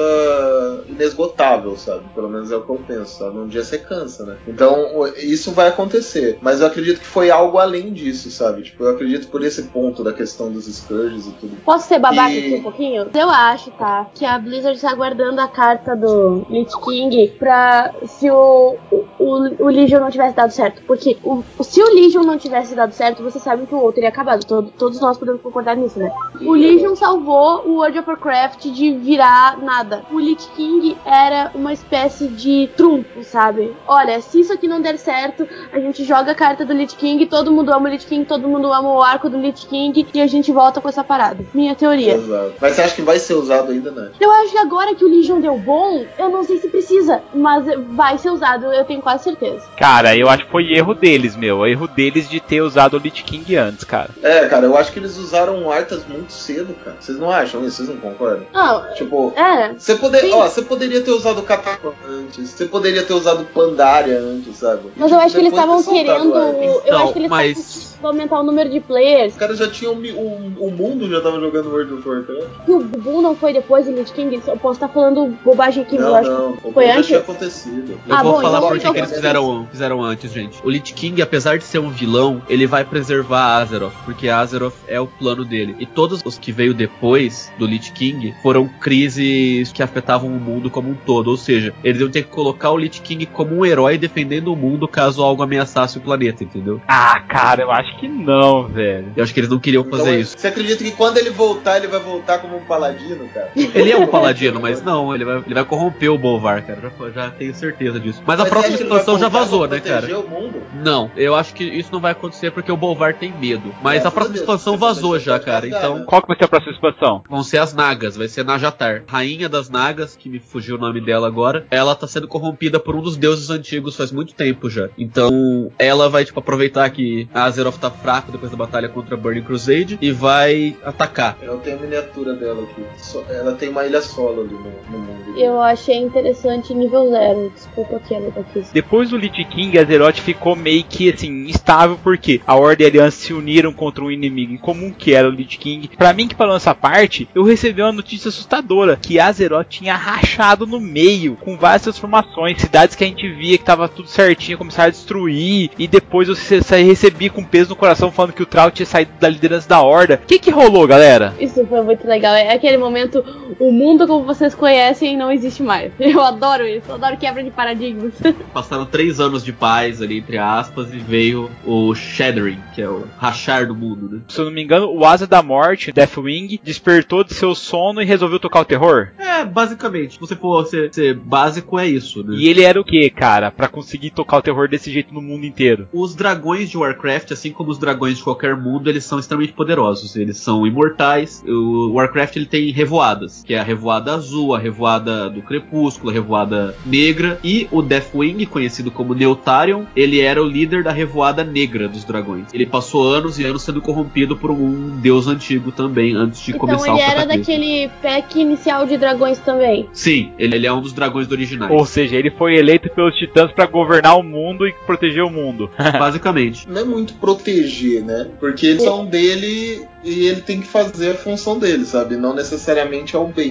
inesgotável, 0.87 1.75
sabe? 1.77 2.03
Pelo 2.13 2.29
menos 2.29 2.51
é 2.51 2.55
o 2.55 2.61
que 2.61 2.69
eu 2.69 2.81
penso, 2.87 3.19
sabe? 3.19 3.37
Um 3.37 3.47
dia 3.47 3.63
você 3.63 3.77
cansa, 3.77 4.25
né? 4.25 4.37
Então, 4.47 5.07
isso 5.17 5.51
vai 5.51 5.67
acontecer. 5.67 6.37
Mas 6.41 6.61
eu 6.61 6.67
acredito 6.67 6.99
que 6.99 7.07
foi 7.07 7.29
algo 7.29 7.57
além 7.57 7.93
disso, 7.93 8.29
sabe? 8.31 8.63
Tipo, 8.63 8.83
eu 8.83 8.91
acredito 8.91 9.27
por 9.27 9.43
esse 9.43 9.63
ponto 9.63 10.03
da 10.03 10.13
questão 10.13 10.51
dos 10.51 10.65
Scourges 10.65 11.27
e 11.27 11.31
tudo. 11.31 11.57
Posso 11.63 11.87
ser 11.87 11.99
babaca 11.99 12.31
e... 12.31 12.39
aqui 12.39 12.55
um 12.55 12.63
pouquinho? 12.63 13.07
Eu 13.13 13.29
acho, 13.29 13.71
tá? 13.71 14.09
Que 14.13 14.25
a 14.25 14.37
Blizzard 14.37 14.75
está 14.75 14.93
guardando 14.93 15.39
a 15.39 15.47
carta 15.47 15.95
do 15.95 16.45
Lich 16.49 16.73
King 16.83 17.33
pra 17.37 17.93
se 18.05 18.29
o, 18.29 18.75
o, 18.91 19.63
o 19.63 19.67
Legion 19.67 19.99
não 19.99 20.09
tivesse 20.09 20.35
dado 20.35 20.51
certo. 20.51 20.81
Porque 20.83 21.17
o, 21.23 21.43
se 21.61 21.81
o 21.81 21.93
Legion 21.93 22.23
não 22.23 22.37
tivesse 22.37 22.75
dado 22.75 22.93
certo, 22.93 23.23
você 23.23 23.39
sabe 23.39 23.65
que 23.65 23.75
o 23.75 23.79
outro 23.79 23.95
teria 23.95 24.09
acabado. 24.09 24.45
Todo, 24.45 24.71
todos 24.77 24.99
nós 24.99 25.17
podemos 25.17 25.41
concordar 25.41 25.75
nisso, 25.75 25.99
né? 25.99 26.11
O 26.41 26.53
Legion 26.53 26.88
salvou 26.95 27.67
o 27.67 27.75
World 27.75 27.99
of 27.99 28.09
Warcraft 28.09 28.65
de 28.67 28.93
virar 28.93 29.57
nada. 29.57 30.03
O 30.11 30.19
Lich 30.19 30.47
King 30.55 30.97
era 31.05 31.51
uma 31.53 31.73
espécie 31.73 32.27
de 32.27 32.69
trunfo, 32.75 33.23
sabe? 33.23 33.73
Olha, 33.87 34.21
se 34.21 34.41
isso 34.41 34.53
aqui 34.53 34.67
não 34.67 34.81
der 34.81 34.97
certo, 34.97 35.47
a 35.71 35.79
gente 35.79 36.03
joga 36.03 36.31
a 36.31 36.35
carta 36.35 36.65
do 36.65 36.73
Lich 36.73 36.95
King, 36.95 37.25
todo 37.25 37.51
mundo 37.51 37.71
ama 37.71 37.89
o 37.89 37.91
Lich 37.91 38.05
King, 38.05 38.25
todo 38.25 38.47
mundo 38.47 38.71
ama 38.71 38.93
o 38.93 39.01
arco 39.01 39.29
do 39.29 39.37
Lich 39.37 39.67
King 39.67 40.07
e 40.13 40.21
a 40.21 40.27
gente 40.27 40.51
volta 40.51 40.81
com 40.81 40.89
essa 40.89 41.03
parada. 41.03 41.43
Minha 41.53 41.75
teoria. 41.75 42.15
Exato. 42.15 42.53
Mas 42.59 42.73
você 42.73 42.81
acha 42.81 42.95
que 42.95 43.01
vai 43.01 43.19
ser 43.19 43.33
usado 43.33 43.71
ainda, 43.71 43.91
né? 43.91 44.11
Eu 44.19 44.31
acho 44.31 44.51
que 44.51 44.57
agora 44.57 44.95
que 44.95 45.05
o 45.05 45.09
Legion 45.09 45.39
deu 45.39 45.57
bom, 45.57 46.05
eu 46.17 46.29
não 46.29 46.43
sei 46.43 46.57
se 46.57 46.67
precisa, 46.67 47.21
mas 47.33 47.65
vai 47.89 48.17
ser 48.17 48.29
usado, 48.31 48.65
eu 48.73 48.85
tenho 48.85 49.01
quase 49.01 49.23
certeza. 49.23 49.65
Cara, 49.77 50.15
eu 50.15 50.29
acho 50.29 50.45
que 50.45 50.51
foi 50.51 50.71
erro 50.73 50.93
deles, 50.93 51.35
meu. 51.35 51.65
Erro 51.65 51.87
deles 51.87 52.29
de 52.29 52.39
ter 52.39 52.61
usado 52.61 52.95
o 52.95 52.99
Lich 52.99 53.23
King 53.23 53.55
antes, 53.55 53.83
cara. 53.83 54.09
É, 54.21 54.47
cara, 54.47 54.65
eu 54.65 54.77
acho 54.77 54.91
que 54.91 54.99
eles 54.99 55.17
usaram 55.17 55.71
Arthas 55.71 56.05
muito 56.07 56.33
cedo, 56.33 56.73
cara. 56.83 56.97
Vocês 56.99 57.17
não 57.19 57.29
acham 57.31 57.65
isso? 57.65 57.77
Vocês 57.77 57.89
não 57.89 57.97
concordam? 57.97 58.45
Não. 58.53 58.93
Tipo, 58.93 59.33
é. 59.35 59.73
Você 59.73 59.95
poder, 59.95 60.31
ó, 60.33 60.47
você 60.47 60.61
poderia 60.61 61.01
ter 61.01 61.11
usado 61.11 61.41
Catacomb 61.43 61.95
antes, 62.07 62.49
você 62.49 62.65
poderia 62.65 63.03
ter 63.03 63.13
usado 63.13 63.45
Pandaria 63.53 64.19
antes, 64.19 64.57
sabe? 64.57 64.89
Mas 64.95 65.11
eu 65.11 65.19
acho 65.19 65.35
que 65.35 65.41
eles 65.41 65.53
estavam 65.53 65.83
querendo. 65.83 66.27
Então, 66.29 66.81
eu 66.85 66.97
acho 66.97 67.13
que 67.13 67.19
eles 67.19 67.29
mas... 67.29 67.57
estavam 67.57 68.09
aumentar 68.11 68.39
o 68.39 68.43
número 68.43 68.69
de 68.69 68.79
players. 68.79 69.33
Os 69.33 69.39
caras 69.39 69.57
já 69.57 69.69
tinham. 69.69 69.93
O, 69.93 70.67
o 70.67 70.71
mundo 70.71 71.09
já 71.09 71.21
tava 71.21 71.39
jogando 71.39 71.69
World 71.69 71.93
of 71.95 72.07
Warcraft. 72.07 72.47
E 72.67 72.71
o 72.71 72.79
Boom 72.79 73.21
não 73.21 73.35
foi 73.35 73.53
depois 73.53 73.85
do 73.85 73.91
Lich 73.91 74.11
King? 74.13 74.41
Eu 74.47 74.57
posso 74.57 74.75
estar 74.77 74.87
falando 74.87 75.37
bobagem 75.43 75.83
aqui, 75.83 75.97
não, 75.97 76.07
eu 76.09 76.15
acho 76.15 76.29
não, 76.31 76.53
que 76.53 76.67
o 76.67 76.71
foi 76.71 76.85
Boom 76.85 76.91
antes. 76.91 77.01
já 77.01 77.07
tinha 77.07 77.19
acontecido. 77.19 77.99
Eu 78.07 78.15
Ah, 78.15 78.23
vou 78.23 78.33
bom, 78.33 78.41
falar 78.41 78.57
então- 78.59 78.69
por 78.69 78.77
que 78.77 78.79
então 78.81 78.93
que 78.93 78.99
eles 78.99 79.11
fizeram, 79.11 79.67
fizeram 79.71 80.01
antes, 80.03 80.31
gente. 80.31 80.59
O 80.63 80.69
Lich 80.69 80.93
King, 80.93 81.21
apesar 81.21 81.57
de 81.57 81.63
ser 81.63 81.79
um 81.79 81.89
vilão, 81.89 82.41
ele 82.47 82.65
vai 82.65 82.83
preservar 82.85 83.57
Azeroth, 83.57 83.93
porque 84.05 84.29
Azeroth 84.29 84.73
é 84.87 84.99
o 84.99 85.07
plano 85.07 85.43
dele. 85.43 85.75
E 85.79 85.85
todos 85.85 86.21
os 86.23 86.37
que 86.37 86.51
veio 86.51 86.68
depois 86.73 87.51
do 87.57 87.65
Lich 87.65 87.91
King 87.91 88.33
foram 88.41 88.67
crises 88.67 89.71
que 89.71 89.83
afetavam 89.83 90.29
o 90.29 90.39
mundo 90.39 90.69
como 90.69 90.89
um 90.89 90.95
todo. 90.95 91.27
Ou 91.29 91.37
seja, 91.37 91.73
eles 91.83 92.01
iam 92.01 92.09
ter 92.09 92.23
que 92.23 92.29
colocar 92.29 92.71
o 92.71 92.77
Lich 92.77 93.01
King 93.01 93.25
como 93.25 93.55
um 93.55 93.65
herói 93.65 93.97
defendendo 93.97 94.51
o 94.53 94.55
mundo 94.55 94.87
caso 94.87 95.23
algo 95.23 95.43
ameaçasse 95.43 95.97
o 95.97 96.01
planeta, 96.01 96.43
entendeu? 96.43 96.81
Ah, 96.87 97.19
cara, 97.27 97.63
eu 97.63 97.71
acho 97.71 97.97
que 97.97 98.07
não, 98.07 98.67
velho. 98.67 99.11
Eu 99.15 99.23
acho 99.23 99.33
que 99.33 99.39
eles 99.39 99.49
não 99.49 99.59
queriam 99.59 99.83
fazer 99.83 100.09
Então, 100.11 100.19
isso. 100.19 100.35
Você 100.37 100.47
acredita 100.47 100.83
que 100.83 100.91
quando 100.91 101.17
ele 101.17 101.29
voltar, 101.29 101.77
ele 101.77 101.87
vai 101.87 101.99
voltar 101.99 102.39
como 102.39 102.57
um 102.57 102.61
paladino, 102.61 103.27
cara? 103.33 103.49
Ele 103.55 103.91
é 103.91 103.97
um 103.97 104.07
paladino, 104.07 104.59
mas 104.59 104.81
não, 104.83 105.13
ele 105.13 105.25
vai, 105.25 105.37
ele 105.37 105.53
vai 105.53 105.65
corromper 105.65 106.11
o 106.11 106.17
Bolvar, 106.17 106.63
cara. 106.65 106.91
Já, 106.99 107.09
já 107.09 107.31
tenho 107.31 107.53
certeza 107.53 107.99
disso. 107.99 108.21
Mas, 108.25 108.39
a 108.39 108.43
Mas 108.43 108.49
próxima 108.49 108.75
ele 108.75 108.83
vai 108.85 108.97
expansão 108.99 109.19
já 109.19 109.27
vazou, 109.29 109.67
né, 109.67 109.79
cara? 109.79 110.07
proteger 110.07 110.17
o 110.17 110.29
mundo? 110.29 110.61
Não, 110.83 111.11
eu 111.15 111.35
acho 111.35 111.53
que 111.53 111.63
isso 111.63 111.89
não 111.91 111.99
vai 111.99 112.11
acontecer 112.11 112.51
porque 112.51 112.71
o 112.71 112.77
Bolvar 112.77 113.13
tem 113.15 113.31
medo. 113.31 113.73
Mas 113.81 114.01
Graças 114.01 114.05
a 114.05 114.11
próxima 114.11 114.35
a 114.35 114.39
expansão 114.39 114.77
vazou 114.77 115.19
já, 115.19 115.39
cara. 115.39 115.67
Então? 115.67 116.03
Qual 116.05 116.21
que 116.21 116.27
vai 116.27 116.37
ser 116.37 116.45
a 116.45 116.47
próxima 116.47 116.58
expansão? 116.67 117.23
vão 117.29 117.43
ser 117.43 117.59
as 117.59 117.73
Nagas, 117.73 118.17
vai 118.17 118.27
ser 118.27 118.43
Najatar. 118.43 119.03
Rainha 119.07 119.47
das 119.47 119.69
Nagas, 119.69 120.15
que 120.15 120.29
me 120.29 120.39
fugiu 120.39 120.75
o 120.75 120.79
nome 120.79 121.01
dela 121.01 121.27
agora, 121.27 121.65
ela 121.69 121.95
tá 121.95 122.07
sendo 122.07 122.27
corrompida 122.27 122.79
por 122.79 122.95
um 122.95 123.01
dos 123.01 123.17
deuses 123.17 123.49
antigos 123.49 123.95
faz 123.95 124.11
muito 124.11 124.33
tempo 124.33 124.69
já. 124.69 124.89
Então 124.97 125.71
ela 125.77 126.09
vai, 126.09 126.25
tipo, 126.25 126.39
aproveitar 126.39 126.89
que 126.89 127.27
a 127.33 127.43
Azeroth 127.43 127.77
tá 127.77 127.91
fraco 127.91 128.31
depois 128.31 128.51
da 128.51 128.57
batalha 128.57 128.89
contra 128.89 129.15
a 129.15 129.17
Burning 129.17 129.43
Crusade 129.43 129.97
e 130.01 130.11
vai 130.11 130.75
atacar. 130.83 131.37
Eu 131.41 131.57
tenho 131.59 131.77
a 131.77 131.81
miniatura 131.81 132.33
dela 132.33 132.63
aqui. 132.63 132.83
Ela 133.29 133.53
tem 133.53 133.69
uma 133.69 133.85
ilha 133.85 134.01
solo 134.01 134.41
ali 134.41 134.53
no, 134.53 134.97
no 134.97 135.05
mundo. 135.05 135.37
Eu 135.37 135.61
achei 135.61 135.97
interessante 135.97 136.73
nível 136.73 137.09
zero. 137.09 137.51
Desculpa 137.53 137.99
que 137.99 138.13
ela 138.13 138.31
tá 138.31 138.41
aqui. 138.41 138.63
Depois 138.73 139.09
do 139.09 139.17
Lich 139.17 139.43
King, 139.45 139.77
a 139.77 139.81
Azeroth 139.81 140.19
ficou 140.19 140.55
meio 140.55 140.83
que 140.83 141.09
assim, 141.11 141.47
instável, 141.47 141.97
porque 142.01 142.41
a 142.45 142.55
Horda 142.55 142.83
e 142.83 142.85
a 142.85 142.89
Aliança 142.89 143.17
se 143.17 143.33
uniram 143.33 143.73
contra 143.73 144.03
um 144.03 144.11
inimigo 144.11 144.53
em 144.53 144.57
comum, 144.57 144.91
que 144.91 145.13
era 145.13 145.27
o 145.27 145.31
Lich 145.31 145.57
King. 145.57 145.89
Pra 145.97 146.13
mim, 146.13 146.27
que 146.27 146.35
falou 146.49 146.57
essa 146.57 146.73
parte, 146.73 147.29
eu 147.35 147.43
recebi 147.43 147.81
uma 147.81 147.91
notícia 147.91 148.29
assustadora: 148.29 148.97
que 149.01 149.19
a 149.19 149.27
Azeroth 149.27 149.67
tinha 149.69 149.95
rachado 149.95 150.65
no 150.65 150.79
meio, 150.79 151.35
com 151.35 151.57
várias 151.57 151.83
transformações. 151.83 152.59
Cidades 152.59 152.95
que 152.95 153.03
a 153.03 153.07
gente 153.07 153.29
via 153.29 153.57
que 153.57 153.63
tava 153.63 153.87
tudo 153.87 154.09
certinho, 154.09 154.57
começaram 154.57 154.87
a 154.87 154.91
destruir. 154.91 155.69
E 155.77 155.87
depois 155.87 156.27
eu 156.27 156.35
recebi 156.35 157.29
com 157.29 157.43
peso 157.43 157.69
no 157.69 157.75
coração 157.75 158.11
falando 158.11 158.33
que 158.33 158.43
o 158.43 158.45
Trout 158.45 158.75
tinha 158.75 158.85
saído 158.85 159.11
da 159.19 159.29
liderança 159.29 159.69
da 159.69 159.81
Horda. 159.81 160.19
O 160.23 160.27
que 160.27 160.39
que 160.39 160.51
rolou, 160.51 160.87
galera? 160.87 161.33
Isso 161.39 161.65
foi 161.65 161.81
muito 161.81 162.07
legal. 162.07 162.33
É 162.33 162.53
aquele 162.53 162.77
momento, 162.77 163.23
o 163.59 163.71
mundo 163.71 164.07
como 164.07 164.25
vocês 164.25 164.55
conhecem 164.55 165.15
não 165.15 165.31
existe 165.31 165.61
mais. 165.61 165.91
Eu 165.99 166.21
adoro 166.21 166.65
isso, 166.65 166.89
eu 166.89 166.95
adoro 166.95 167.17
quebra 167.17 167.43
de 167.43 167.51
paradigmas. 167.51 168.13
Passaram 168.51 168.85
três 168.85 169.19
anos 169.19 169.43
de 169.43 169.53
paz 169.53 170.01
ali, 170.01 170.17
entre 170.17 170.37
aspas, 170.37 170.91
e 170.91 170.97
veio 170.97 171.49
o 171.65 171.93
Shattering, 171.93 172.59
que 172.73 172.81
é 172.81 172.89
o 172.89 173.05
rachar 173.17 173.67
do 173.67 173.75
mundo, 173.75 174.09
né? 174.09 174.21
Se 174.27 174.39
eu 174.39 174.45
não 174.45 174.51
me 174.51 174.63
engano, 174.63 174.91
o 174.91 175.05
Asa 175.05 175.27
da 175.27 175.43
Morte, 175.43 175.91
Deathwing, 175.91 176.28
despertou 176.63 177.23
de 177.23 177.33
seu 177.33 177.53
sono 177.53 178.01
e 178.01 178.05
resolveu 178.05 178.39
tocar 178.39 178.61
o 178.61 178.65
terror. 178.65 179.09
É, 179.17 179.45
basicamente, 179.45 180.13
se 180.13 180.19
você 180.19 180.35
for 180.35 180.65
ser, 180.65 180.93
ser 180.93 181.15
básico, 181.15 181.79
é 181.79 181.87
isso, 181.87 182.23
né? 182.23 182.35
E 182.37 182.47
ele 182.47 182.63
era 182.63 182.79
o 182.79 182.83
que, 182.83 183.09
cara, 183.09 183.51
Pra 183.51 183.67
conseguir 183.67 184.11
tocar 184.11 184.37
o 184.37 184.41
terror 184.41 184.69
desse 184.69 184.91
jeito 184.91 185.13
no 185.13 185.21
mundo 185.21 185.45
inteiro? 185.45 185.87
Os 185.91 186.15
dragões 186.15 186.69
de 186.69 186.77
Warcraft, 186.77 187.31
assim 187.31 187.51
como 187.51 187.71
os 187.71 187.77
dragões 187.77 188.17
de 188.17 188.23
qualquer 188.23 188.55
mundo, 188.55 188.89
eles 188.89 189.03
são 189.03 189.19
extremamente 189.19 189.53
poderosos. 189.53 190.15
Eles 190.15 190.37
são 190.37 190.65
imortais. 190.65 191.43
O 191.45 191.91
Warcraft 191.93 192.35
ele 192.35 192.45
tem 192.45 192.71
revoadas, 192.71 193.43
que 193.43 193.53
é 193.53 193.59
a 193.59 193.63
revoada 193.63 194.13
azul, 194.13 194.55
a 194.55 194.59
revoada 194.59 195.29
do 195.29 195.41
crepúsculo, 195.41 196.09
a 196.09 196.13
revoada 196.13 196.75
negra 196.85 197.39
e 197.43 197.67
o 197.71 197.81
Deathwing, 197.81 198.45
conhecido 198.45 198.91
como 198.91 199.13
Neutarion, 199.13 199.83
ele 199.95 200.19
era 200.21 200.41
o 200.41 200.47
líder 200.47 200.83
da 200.83 200.91
revoada 200.91 201.43
negra 201.43 201.87
dos 201.87 202.03
dragões. 202.03 202.47
Ele 202.53 202.65
passou 202.65 203.07
anos 203.07 203.39
e 203.39 203.43
anos 203.43 203.63
sendo 203.63 203.81
corrompido 203.81 204.37
por 204.37 204.51
um 204.51 204.99
deus 204.99 205.27
antigo 205.27 205.71
também 205.71 206.15
antes 206.19 206.41
de 206.41 206.51
Então 206.51 206.59
começar 206.59 206.87
ele 206.87 206.97
o 206.97 206.99
era 207.01 207.21
cataclismo. 207.21 207.37
daquele 207.39 207.91
pack 208.01 208.39
inicial 208.39 208.85
de 208.85 208.97
dragões 208.97 209.39
também. 209.39 209.87
Sim, 209.93 210.31
ele, 210.37 210.55
ele 210.55 210.67
é 210.67 210.73
um 210.73 210.81
dos 210.81 210.93
dragões 210.93 211.29
originais. 211.31 211.71
Ou 211.71 211.85
seja, 211.85 212.15
ele 212.15 212.31
foi 212.31 212.55
eleito 212.55 212.89
pelos 212.89 213.15
titãs 213.15 213.51
pra 213.51 213.65
governar 213.65 214.17
o 214.17 214.23
mundo 214.23 214.67
e 214.67 214.73
proteger 214.85 215.23
o 215.23 215.29
mundo. 215.29 215.69
Basicamente. 215.97 216.67
Não 216.69 216.81
é 216.81 216.85
muito 216.85 217.13
proteger, 217.15 218.03
né? 218.03 218.27
Porque 218.39 218.65
eles 218.65 218.83
são 218.83 219.05
dele 219.05 219.87
e 220.03 220.27
ele 220.27 220.41
tem 220.41 220.61
que 220.61 220.67
fazer 220.67 221.11
a 221.11 221.15
função 221.15 221.59
dele, 221.59 221.85
sabe? 221.85 222.15
Não 222.15 222.33
necessariamente 222.33 223.15
é 223.15 223.19
o 223.19 223.27
bem? 223.27 223.49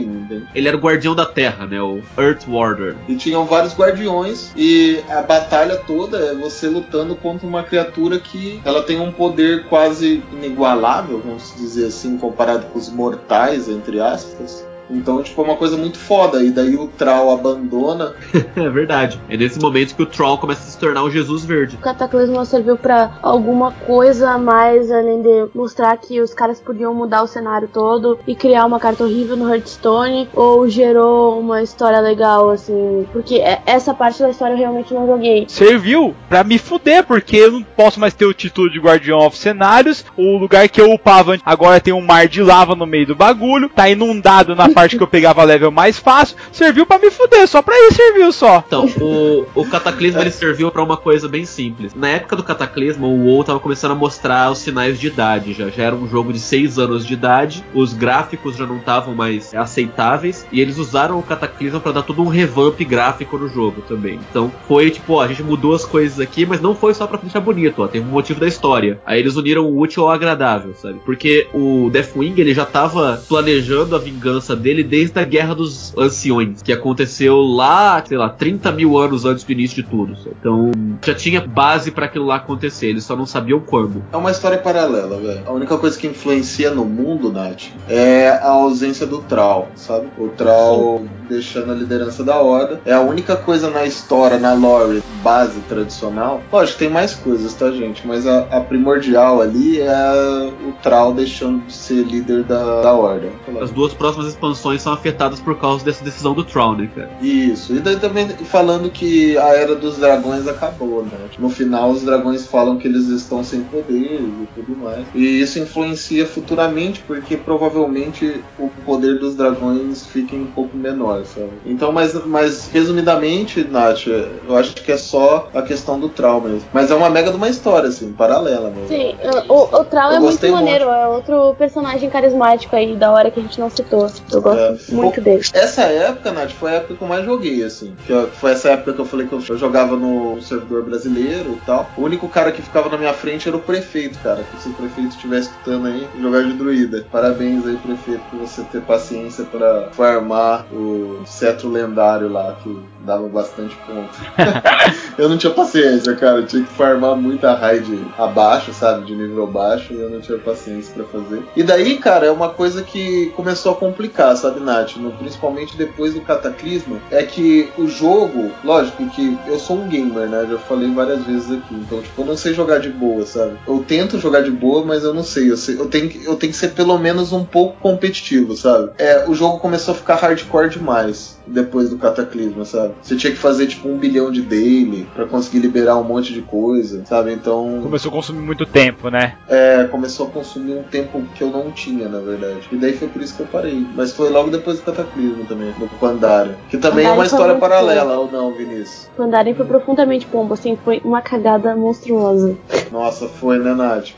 Ele 0.54 0.68
era 0.68 0.76
o 0.76 0.80
guardião 0.80 1.14
da 1.14 1.26
terra, 1.26 1.66
né? 1.66 1.80
O 1.82 2.00
Earth 2.16 2.46
Warder. 2.48 2.96
E 3.08 3.14
tinham 3.16 3.44
vários 3.44 3.74
guardiões 3.76 4.52
e 4.56 5.00
a 5.08 5.22
batalha 5.22 5.76
toda 5.76 6.18
é 6.18 6.34
você 6.34 6.68
lutando 6.68 7.14
contra 7.14 7.46
uma 7.46 7.62
criatura 7.62 8.18
que 8.18 8.60
ela 8.64 8.82
tem 8.82 9.00
um 9.00 9.12
poder 9.12 9.64
quase 9.64 10.22
inigualável, 10.32 11.22
vamos 11.24 11.54
dizer 11.56 11.86
assim, 11.86 12.16
comparado 12.16 12.57
com 12.62 12.78
os 12.78 12.88
mortais, 12.88 13.68
entre 13.68 14.00
aspas. 14.00 14.67
Então, 14.90 15.22
tipo, 15.22 15.40
é 15.40 15.44
uma 15.44 15.56
coisa 15.56 15.76
muito 15.76 15.98
foda. 15.98 16.42
E 16.42 16.50
daí 16.50 16.76
o 16.76 16.86
Troll 16.88 17.32
abandona. 17.32 18.14
é 18.56 18.68
verdade. 18.68 19.20
É 19.28 19.36
nesse 19.36 19.60
momento 19.60 19.94
que 19.94 20.02
o 20.02 20.06
Troll 20.06 20.38
começa 20.38 20.62
a 20.62 20.70
se 20.70 20.78
tornar 20.78 21.02
o 21.04 21.10
Jesus 21.10 21.44
Verde. 21.44 21.76
O 21.76 21.80
Cataclismo 21.80 22.44
serviu 22.44 22.76
pra 22.76 23.18
alguma 23.22 23.72
coisa 23.72 24.30
a 24.30 24.38
mais, 24.38 24.90
além 24.90 25.22
de 25.22 25.46
mostrar 25.54 25.96
que 25.96 26.20
os 26.20 26.32
caras 26.34 26.60
podiam 26.60 26.94
mudar 26.94 27.22
o 27.22 27.26
cenário 27.26 27.68
todo 27.72 28.18
e 28.26 28.34
criar 28.34 28.64
uma 28.64 28.80
carta 28.80 29.04
horrível 29.04 29.36
no 29.36 29.48
Hearthstone, 29.52 30.28
ou 30.34 30.68
gerou 30.68 31.38
uma 31.40 31.62
história 31.62 32.00
legal, 32.00 32.50
assim. 32.50 33.06
Porque 33.12 33.36
é- 33.36 33.60
essa 33.66 33.92
parte 33.94 34.20
da 34.20 34.30
história 34.30 34.54
eu 34.54 34.58
realmente 34.58 34.92
não 34.94 35.06
joguei. 35.06 35.46
Serviu 35.48 36.14
pra 36.28 36.44
me 36.44 36.58
fuder, 36.58 37.04
porque 37.04 37.36
eu 37.36 37.52
não 37.52 37.62
posso 37.62 38.00
mais 38.00 38.14
ter 38.14 38.24
o 38.26 38.34
título 38.34 38.70
de 38.70 38.78
Guardião 38.78 39.18
of 39.18 39.36
Cenários. 39.36 40.04
O 40.16 40.36
lugar 40.38 40.68
que 40.68 40.80
eu 40.80 40.92
upava 40.92 41.36
agora 41.44 41.80
tem 41.80 41.92
um 41.92 42.00
mar 42.00 42.28
de 42.28 42.42
lava 42.42 42.74
no 42.74 42.86
meio 42.86 43.06
do 43.06 43.14
bagulho. 43.16 43.68
Tá 43.68 43.88
inundado 43.88 44.54
na 44.54 44.68
parte 44.78 44.96
que 44.96 45.02
eu 45.02 45.08
pegava 45.08 45.42
level 45.42 45.72
mais 45.72 45.98
fácil. 45.98 46.36
Serviu 46.52 46.86
pra 46.86 46.98
me 46.98 47.10
fuder, 47.10 47.48
só 47.48 47.60
pra 47.60 47.76
isso 47.86 47.96
serviu 47.96 48.30
só. 48.30 48.62
Então, 48.64 48.86
o, 49.00 49.44
o 49.54 49.66
Cataclismo 49.66 50.20
ele 50.20 50.30
serviu 50.30 50.70
pra 50.70 50.84
uma 50.84 50.96
coisa 50.96 51.28
bem 51.28 51.44
simples. 51.44 51.94
Na 51.94 52.08
época 52.08 52.36
do 52.36 52.44
Cataclismo, 52.44 53.08
o 53.08 53.24
WoW 53.24 53.42
tava 53.42 53.58
começando 53.58 53.90
a 53.90 53.94
mostrar 53.96 54.52
os 54.52 54.58
sinais 54.58 55.00
de 55.00 55.08
idade 55.08 55.52
já. 55.52 55.68
Já 55.68 55.84
era 55.84 55.96
um 55.96 56.08
jogo 56.08 56.32
de 56.32 56.38
6 56.38 56.78
anos 56.78 57.04
de 57.04 57.12
idade, 57.12 57.64
os 57.74 57.92
gráficos 57.92 58.56
já 58.56 58.66
não 58.66 58.76
estavam 58.76 59.14
mais 59.14 59.52
aceitáveis, 59.52 60.46
e 60.52 60.60
eles 60.60 60.78
usaram 60.78 61.18
o 61.18 61.22
Cataclismo 61.22 61.80
pra 61.80 61.90
dar 61.90 62.02
todo 62.02 62.22
um 62.22 62.28
revamp 62.28 62.80
gráfico 62.82 63.36
no 63.36 63.48
jogo 63.48 63.82
também. 63.82 64.20
Então, 64.30 64.52
foi 64.68 64.90
tipo, 64.90 65.14
ó, 65.14 65.22
a 65.22 65.28
gente 65.28 65.42
mudou 65.42 65.74
as 65.74 65.84
coisas 65.84 66.20
aqui, 66.20 66.46
mas 66.46 66.60
não 66.60 66.74
foi 66.74 66.94
só 66.94 67.06
pra 67.06 67.18
deixar 67.18 67.40
bonito, 67.40 67.82
ó, 67.82 67.88
teve 67.88 68.06
um 68.06 68.12
motivo 68.12 68.38
da 68.38 68.46
história. 68.46 69.00
Aí 69.04 69.18
eles 69.18 69.34
uniram 69.34 69.64
o 69.64 69.78
útil 69.78 70.04
ao 70.04 70.10
agradável, 70.10 70.72
sabe? 70.74 71.00
Porque 71.04 71.48
o 71.52 71.90
Deathwing, 71.90 72.34
ele 72.38 72.54
já 72.54 72.64
tava 72.64 73.20
planejando 73.28 73.96
a 73.96 73.98
vingança 73.98 74.54
dele 74.54 74.67
desde 74.82 75.18
a 75.18 75.24
Guerra 75.24 75.54
dos 75.54 75.96
Anciões, 75.96 76.62
que 76.62 76.72
aconteceu 76.72 77.38
lá, 77.38 78.02
sei 78.06 78.16
lá, 78.16 78.28
30 78.28 78.72
mil 78.72 78.98
anos 78.98 79.24
antes 79.24 79.44
do 79.44 79.52
início 79.52 79.82
de 79.82 79.88
tudo. 79.88 80.16
sabe? 80.16 80.36
Então, 80.38 80.70
já 81.04 81.14
tinha 81.14 81.40
base 81.40 81.90
pra 81.90 82.06
aquilo 82.06 82.26
lá 82.26 82.36
acontecer, 82.36 82.88
eles 82.88 83.04
só 83.04 83.16
não 83.16 83.26
sabiam 83.26 83.60
quando. 83.60 84.02
É 84.12 84.16
uma 84.16 84.30
história 84.30 84.58
paralela, 84.58 85.18
velho. 85.18 85.42
A 85.46 85.52
única 85.52 85.76
coisa 85.78 85.98
que 85.98 86.06
influencia 86.06 86.70
no 86.70 86.84
mundo, 86.84 87.32
Nath, 87.32 87.64
é 87.88 88.28
a 88.28 88.48
ausência 88.48 89.06
do 89.06 89.18
Troll, 89.18 89.68
sabe? 89.74 90.08
O 90.18 90.28
Troll 90.28 91.06
deixando 91.28 91.72
a 91.72 91.74
liderança 91.74 92.24
da 92.24 92.40
Horda. 92.40 92.80
É 92.84 92.92
a 92.92 93.00
única 93.00 93.36
coisa 93.36 93.70
na 93.70 93.84
história, 93.84 94.38
na 94.38 94.54
lore 94.54 95.02
base 95.22 95.60
tradicional. 95.68 96.40
Lógico, 96.52 96.78
tem 96.78 96.88
mais 96.88 97.14
coisas, 97.14 97.52
tá, 97.54 97.70
gente? 97.70 98.06
Mas 98.06 98.26
a, 98.26 98.40
a 98.50 98.60
primordial 98.60 99.40
ali 99.40 99.80
é 99.80 100.52
o 100.66 100.72
Troll 100.82 101.14
deixando 101.14 101.66
de 101.66 101.72
ser 101.72 102.04
líder 102.04 102.44
da, 102.44 102.80
da 102.80 102.92
Horda. 102.92 103.28
As 103.60 103.70
duas 103.70 103.92
próximas 103.92 104.28
expansões 104.28 104.57
são 104.58 104.92
afetadas 104.92 105.40
por 105.40 105.58
causa 105.58 105.84
dessa 105.84 106.04
decisão 106.04 106.34
do 106.34 106.44
Troll, 106.44 106.76
né, 106.76 106.88
cara? 106.94 107.10
Isso, 107.20 107.74
e 107.74 107.80
daí 107.80 107.96
também 107.96 108.28
falando 108.28 108.90
que 108.90 109.36
a 109.38 109.48
era 109.54 109.74
dos 109.74 109.98
dragões 109.98 110.46
acabou, 110.46 111.02
né? 111.04 111.18
No 111.38 111.50
final, 111.50 111.90
os 111.90 112.02
dragões 112.02 112.46
falam 112.46 112.76
que 112.78 112.88
eles 112.88 113.08
estão 113.08 113.42
sem 113.44 113.62
poderes 113.62 114.20
e 114.20 114.48
tudo 114.54 114.76
mais. 114.76 115.06
E 115.14 115.40
isso 115.40 115.58
influencia 115.58 116.26
futuramente, 116.26 117.02
porque 117.06 117.36
provavelmente 117.36 118.42
o 118.58 118.68
poder 118.84 119.18
dos 119.18 119.34
dragões 119.34 120.06
fique 120.06 120.36
um 120.36 120.46
pouco 120.46 120.76
menor, 120.76 121.24
sabe? 121.24 121.50
Então, 121.64 121.92
mas, 121.92 122.14
mas 122.26 122.68
resumidamente, 122.72 123.64
Nath, 123.64 124.06
eu 124.06 124.56
acho 124.56 124.74
que 124.74 124.92
é 124.92 124.96
só 124.96 125.48
a 125.54 125.62
questão 125.62 125.98
do 125.98 126.08
trauma 126.08 126.48
mesmo. 126.48 126.68
Mas 126.72 126.90
é 126.90 126.94
uma 126.94 127.10
mega 127.10 127.30
de 127.30 127.36
uma 127.36 127.48
história, 127.48 127.88
assim, 127.88 128.12
paralela 128.12 128.70
mesmo. 128.70 128.88
Sim, 128.88 129.14
o, 129.48 129.76
o 129.76 129.84
Troll 129.84 130.10
Eu 130.12 130.16
é 130.16 130.20
muito 130.20 130.48
maneiro, 130.50 130.84
é 130.84 131.06
outro 131.08 131.54
personagem 131.58 132.08
carismático 132.10 132.74
aí 132.74 132.96
da 132.96 133.10
hora 133.10 133.30
que 133.30 133.40
a 133.40 133.42
gente 133.42 133.58
não 133.60 133.70
citou. 133.70 134.10
Eu 134.32 134.40
gosto 134.56 134.92
É. 134.92 134.94
muito 134.94 135.20
dele. 135.20 135.42
Essa 135.52 135.82
época, 135.82 136.32
Nath, 136.32 136.50
foi 136.52 136.70
a 136.70 136.74
época 136.74 136.94
que 136.94 137.02
eu 137.02 137.08
mais 137.08 137.24
joguei, 137.24 137.62
assim. 137.64 137.94
Eu- 138.08 138.28
foi 138.28 138.52
essa 138.52 138.70
época 138.70 138.92
que 138.92 138.98
eu 139.00 139.04
falei 139.04 139.26
que 139.26 139.32
eu, 139.32 139.40
jogava 139.40 139.96
no 139.96 140.40
servidor 140.42 140.82
brasileiro 140.84 141.58
e 141.62 141.66
tal. 141.66 141.90
O 141.96 142.02
único 142.02 142.28
cara 142.28 142.52
que 142.52 142.62
ficava 142.62 142.88
na 142.88 142.96
minha 142.98 143.12
frente 143.12 143.48
era 143.48 143.56
o 143.56 143.60
prefeito, 143.60 144.18
cara. 144.22 144.42
Que 144.50 144.62
se 144.62 144.68
o 144.68 144.72
prefeito 144.74 145.10
estiver 145.10 145.38
escutando 145.40 145.86
aí, 145.86 146.08
jogar 146.20 146.42
de 146.44 146.52
druida. 146.52 147.04
Parabéns 147.10 147.66
aí, 147.66 147.76
prefeito, 147.76 148.20
por 148.30 148.40
você 148.40 148.62
ter 148.62 148.80
paciência 148.82 149.44
pra 149.44 149.88
farmar 149.92 150.66
o 150.72 151.22
cetro 151.26 151.68
lendário 151.70 152.28
lá, 152.28 152.56
que 152.62 152.78
dava 153.04 153.26
bastante 153.28 153.76
ponto. 153.86 154.10
eu 155.18 155.28
não 155.28 155.38
tinha 155.38 155.52
paciência, 155.52 156.14
cara. 156.14 156.38
Eu 156.38 156.46
tinha 156.46 156.62
que 156.62 156.72
farmar 156.74 157.16
muita 157.16 157.54
raid 157.54 158.06
abaixo, 158.18 158.72
sabe? 158.72 159.06
De 159.06 159.14
nível 159.14 159.46
baixo, 159.46 159.92
e 159.92 160.00
eu 160.00 160.10
não 160.10 160.20
tinha 160.20 160.38
paciência 160.38 160.92
pra 160.94 161.04
fazer. 161.04 161.42
E 161.56 161.62
daí, 161.62 161.98
cara, 161.98 162.26
é 162.26 162.30
uma 162.30 162.50
coisa 162.50 162.82
que 162.82 163.32
começou 163.36 163.72
a 163.72 163.76
complicar, 163.76 164.36
sabe, 164.38 164.60
Nath? 164.60 164.94
Principalmente 165.18 165.76
depois 165.76 166.14
do 166.14 166.20
Cataclisma. 166.22 167.00
É 167.10 167.22
que 167.22 167.72
o 167.76 167.86
jogo, 167.86 168.52
lógico 168.64 169.06
que 169.08 169.38
eu 169.46 169.58
sou 169.58 169.76
um 169.82 169.88
gamer, 169.88 170.28
né? 170.28 170.46
Já 170.48 170.58
falei 170.58 170.92
várias 170.92 171.24
vezes 171.24 171.50
aqui. 171.50 171.74
Então, 171.74 172.00
tipo, 172.00 172.22
eu 172.22 172.26
não 172.26 172.36
sei 172.36 172.54
jogar 172.54 172.78
de 172.78 172.88
boa, 172.90 173.24
sabe? 173.26 173.56
Eu 173.66 173.84
tento 173.86 174.18
jogar 174.18 174.42
de 174.42 174.50
boa, 174.50 174.84
mas 174.84 175.02
eu 175.04 175.12
não 175.14 175.22
sei. 175.24 175.50
Eu, 175.50 175.56
sei- 175.56 175.76
eu 175.78 175.86
tenho, 175.86 176.08
que- 176.08 176.24
eu 176.24 176.36
tenho 176.36 176.52
que 176.52 176.58
ser 176.58 176.68
pelo 176.70 176.98
menos 176.98 177.32
um 177.32 177.44
pouco 177.44 177.78
competitivo, 177.80 178.56
sabe? 178.56 178.90
É, 178.98 179.28
o 179.28 179.34
jogo 179.34 179.58
começou 179.58 179.92
a 179.94 179.96
ficar 179.96 180.14
hardcore 180.16 180.70
demais 180.70 181.38
depois 181.46 181.88
do 181.90 181.96
Cataclisma, 181.98 182.64
sabe? 182.64 182.94
Você 183.02 183.16
tinha 183.16 183.32
que 183.32 183.38
fazer, 183.38 183.66
tipo, 183.66 183.88
um 183.88 183.98
bilhão 183.98 184.30
de 184.30 184.42
daily 184.42 185.06
pra 185.14 185.26
conseguir 185.26 185.58
liberar 185.60 185.96
um 185.98 186.04
monte 186.04 186.32
de 186.32 186.42
coisa, 186.42 187.04
sabe? 187.06 187.32
Então. 187.32 187.80
Começou 187.82 188.10
a 188.10 188.12
consumir 188.14 188.40
muito 188.40 188.66
tempo, 188.66 189.08
né? 189.10 189.36
É, 189.48 189.84
começou 189.84 190.26
a 190.26 190.30
consumir 190.30 190.74
um 190.74 190.82
tempo 190.82 191.24
que 191.34 191.42
eu 191.42 191.50
não 191.50 191.70
tinha, 191.72 192.08
na 192.08 192.20
verdade. 192.20 192.68
E 192.70 192.76
daí 192.76 192.92
foi 192.92 193.08
por 193.08 193.22
isso 193.22 193.34
que 193.34 193.42
eu 193.42 193.46
parei. 193.46 193.86
Mas 193.94 194.12
foi 194.18 194.30
logo 194.30 194.50
depois 194.50 194.80
do 194.80 194.82
Cataclismo 194.82 195.44
também, 195.44 195.72
no 195.78 195.86
Pandaria. 196.00 196.58
Que 196.68 196.76
também 196.76 197.04
é 197.04 197.08
Pandaria 197.08 197.14
uma 197.14 197.24
história 197.24 197.54
paralela, 197.54 198.18
ou 198.18 198.28
não, 198.28 198.52
Vinícius? 198.52 199.08
Mandarem 199.16 199.54
foi 199.54 199.64
profundamente 199.64 200.26
pombo, 200.26 200.54
assim, 200.54 200.76
foi 200.84 201.00
uma 201.04 201.22
cagada 201.22 201.76
monstruosa. 201.76 202.56
Nossa, 202.90 203.28
foi, 203.28 203.60
né, 203.60 203.72
Nath? 203.72 204.10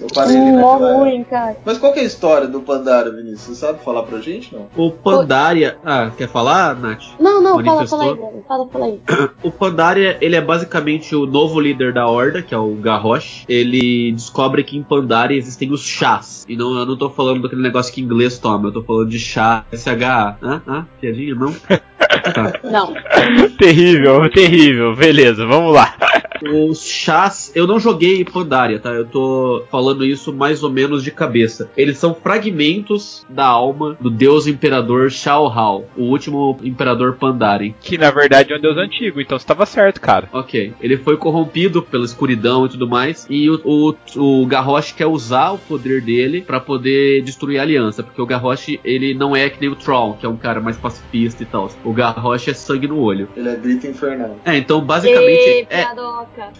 Eu 0.00 0.06
parei 0.14 0.36
ali 0.36 0.50
Hum, 0.50 0.56
naquela 0.56 0.74
época. 0.90 0.94
ruim, 0.98 1.24
cara. 1.24 1.56
Mas 1.64 1.78
qual 1.78 1.92
que 1.92 1.98
é 2.00 2.02
a 2.02 2.06
história 2.06 2.46
do 2.48 2.60
Pandaria, 2.60 3.10
Vinícius? 3.12 3.40
Você 3.42 3.54
sabe 3.54 3.82
falar 3.84 4.02
pra 4.04 4.18
gente, 4.20 4.54
não? 4.54 4.68
O 4.76 4.90
Pandaria. 4.90 5.78
Ah, 5.84 6.10
quer 6.16 6.28
falar, 6.28 6.74
Nath? 6.76 7.02
Não, 7.20 7.40
não, 7.42 7.52
fala, 7.62 7.62
Manifestou? 7.62 7.98
fala 7.98 8.12
aí. 8.12 8.42
Fala, 8.48 8.68
fala 8.68 8.84
aí. 8.86 9.00
O 9.42 9.50
Pandaria, 9.50 10.18
ele 10.20 10.36
é 10.36 10.40
basicamente 10.40 11.14
o 11.16 11.26
novo 11.26 11.60
líder 11.60 11.92
da 11.92 12.06
Horda, 12.06 12.42
que 12.42 12.54
é 12.54 12.58
o 12.58 12.74
Garrosh. 12.74 13.44
Ele 13.48 14.12
descobre 14.12 14.62
que 14.64 14.76
em 14.76 14.82
Pandaria 14.82 15.36
existem 15.38 15.70
os 15.72 15.82
chás. 15.84 16.44
E 16.48 16.56
não, 16.56 16.74
eu 16.78 16.86
não 16.86 16.96
tô 16.96 17.10
falando 17.10 17.42
daquele 17.42 17.62
negócio 17.62 17.92
que 17.92 18.00
inglês 18.00 18.38
toma, 18.38 18.68
eu 18.68 18.72
tô 18.72 18.82
falando 18.82 19.08
de 19.08 19.18
chá, 19.18 19.64
SHA. 19.72 20.36
Hã? 20.42 20.62
Hã? 20.66 20.86
Piadinha? 21.00 21.34
Não? 21.34 21.54
Tá. 22.34 22.52
Não. 22.62 22.92
terrível, 23.58 24.30
terrível. 24.30 24.94
Beleza, 24.94 25.46
vamos 25.46 25.72
lá. 25.74 25.94
Os 26.50 26.84
chás, 26.84 27.52
eu 27.54 27.66
não 27.66 27.78
joguei 27.78 28.24
Pandaria, 28.24 28.78
tá? 28.78 28.90
Eu 28.90 29.06
tô 29.06 29.64
falando 29.70 30.04
isso 30.04 30.32
mais 30.32 30.62
ou 30.62 30.70
menos 30.70 31.02
de 31.02 31.10
cabeça. 31.10 31.70
Eles 31.76 31.98
são 31.98 32.14
fragmentos 32.14 33.24
da 33.28 33.46
alma 33.46 33.96
do 34.00 34.10
deus 34.10 34.46
imperador 34.46 35.10
Shao 35.10 35.46
Hao, 35.46 35.84
o 35.96 36.04
último 36.04 36.58
imperador 36.62 37.14
Pandaren. 37.14 37.72
Que 37.80 37.98
na 37.98 38.10
verdade 38.10 38.52
é 38.52 38.56
um 38.56 38.60
deus 38.60 38.76
antigo, 38.76 39.20
então 39.20 39.38
você 39.38 39.46
tava 39.46 39.66
certo, 39.66 40.00
cara. 40.00 40.28
Ok. 40.32 40.74
Ele 40.80 40.96
foi 40.96 41.16
corrompido 41.16 41.82
pela 41.82 42.04
escuridão 42.04 42.66
e 42.66 42.68
tudo 42.68 42.88
mais. 42.88 43.26
E 43.28 43.48
o, 43.50 43.60
o, 43.64 44.42
o 44.42 44.46
Garrosh 44.46 44.92
quer 44.92 45.06
usar 45.06 45.52
o 45.52 45.58
poder 45.58 46.00
dele 46.00 46.42
pra 46.42 46.60
poder 46.60 47.22
destruir 47.22 47.58
a 47.58 47.62
aliança. 47.62 48.02
Porque 48.02 48.20
o 48.20 48.26
Garrosh, 48.26 48.78
ele 48.84 49.14
não 49.14 49.34
é 49.34 49.48
que 49.48 49.60
nem 49.60 49.70
o 49.70 49.76
Troll, 49.76 50.14
que 50.14 50.26
é 50.26 50.28
um 50.28 50.36
cara 50.36 50.60
mais 50.60 50.76
pacifista 50.76 51.42
e 51.42 51.46
tal. 51.46 51.70
O 51.84 51.92
Garrosh 51.92 52.48
é 52.48 52.54
sangue 52.54 52.88
no 52.88 52.98
olho. 52.98 53.28
Ele 53.36 53.48
é 53.48 53.56
grito 53.56 53.86
infernal. 53.86 54.38
É, 54.44 54.56
então 54.56 54.80
basicamente 54.80 55.22
Ê, 55.22 55.66
é, 55.70 55.82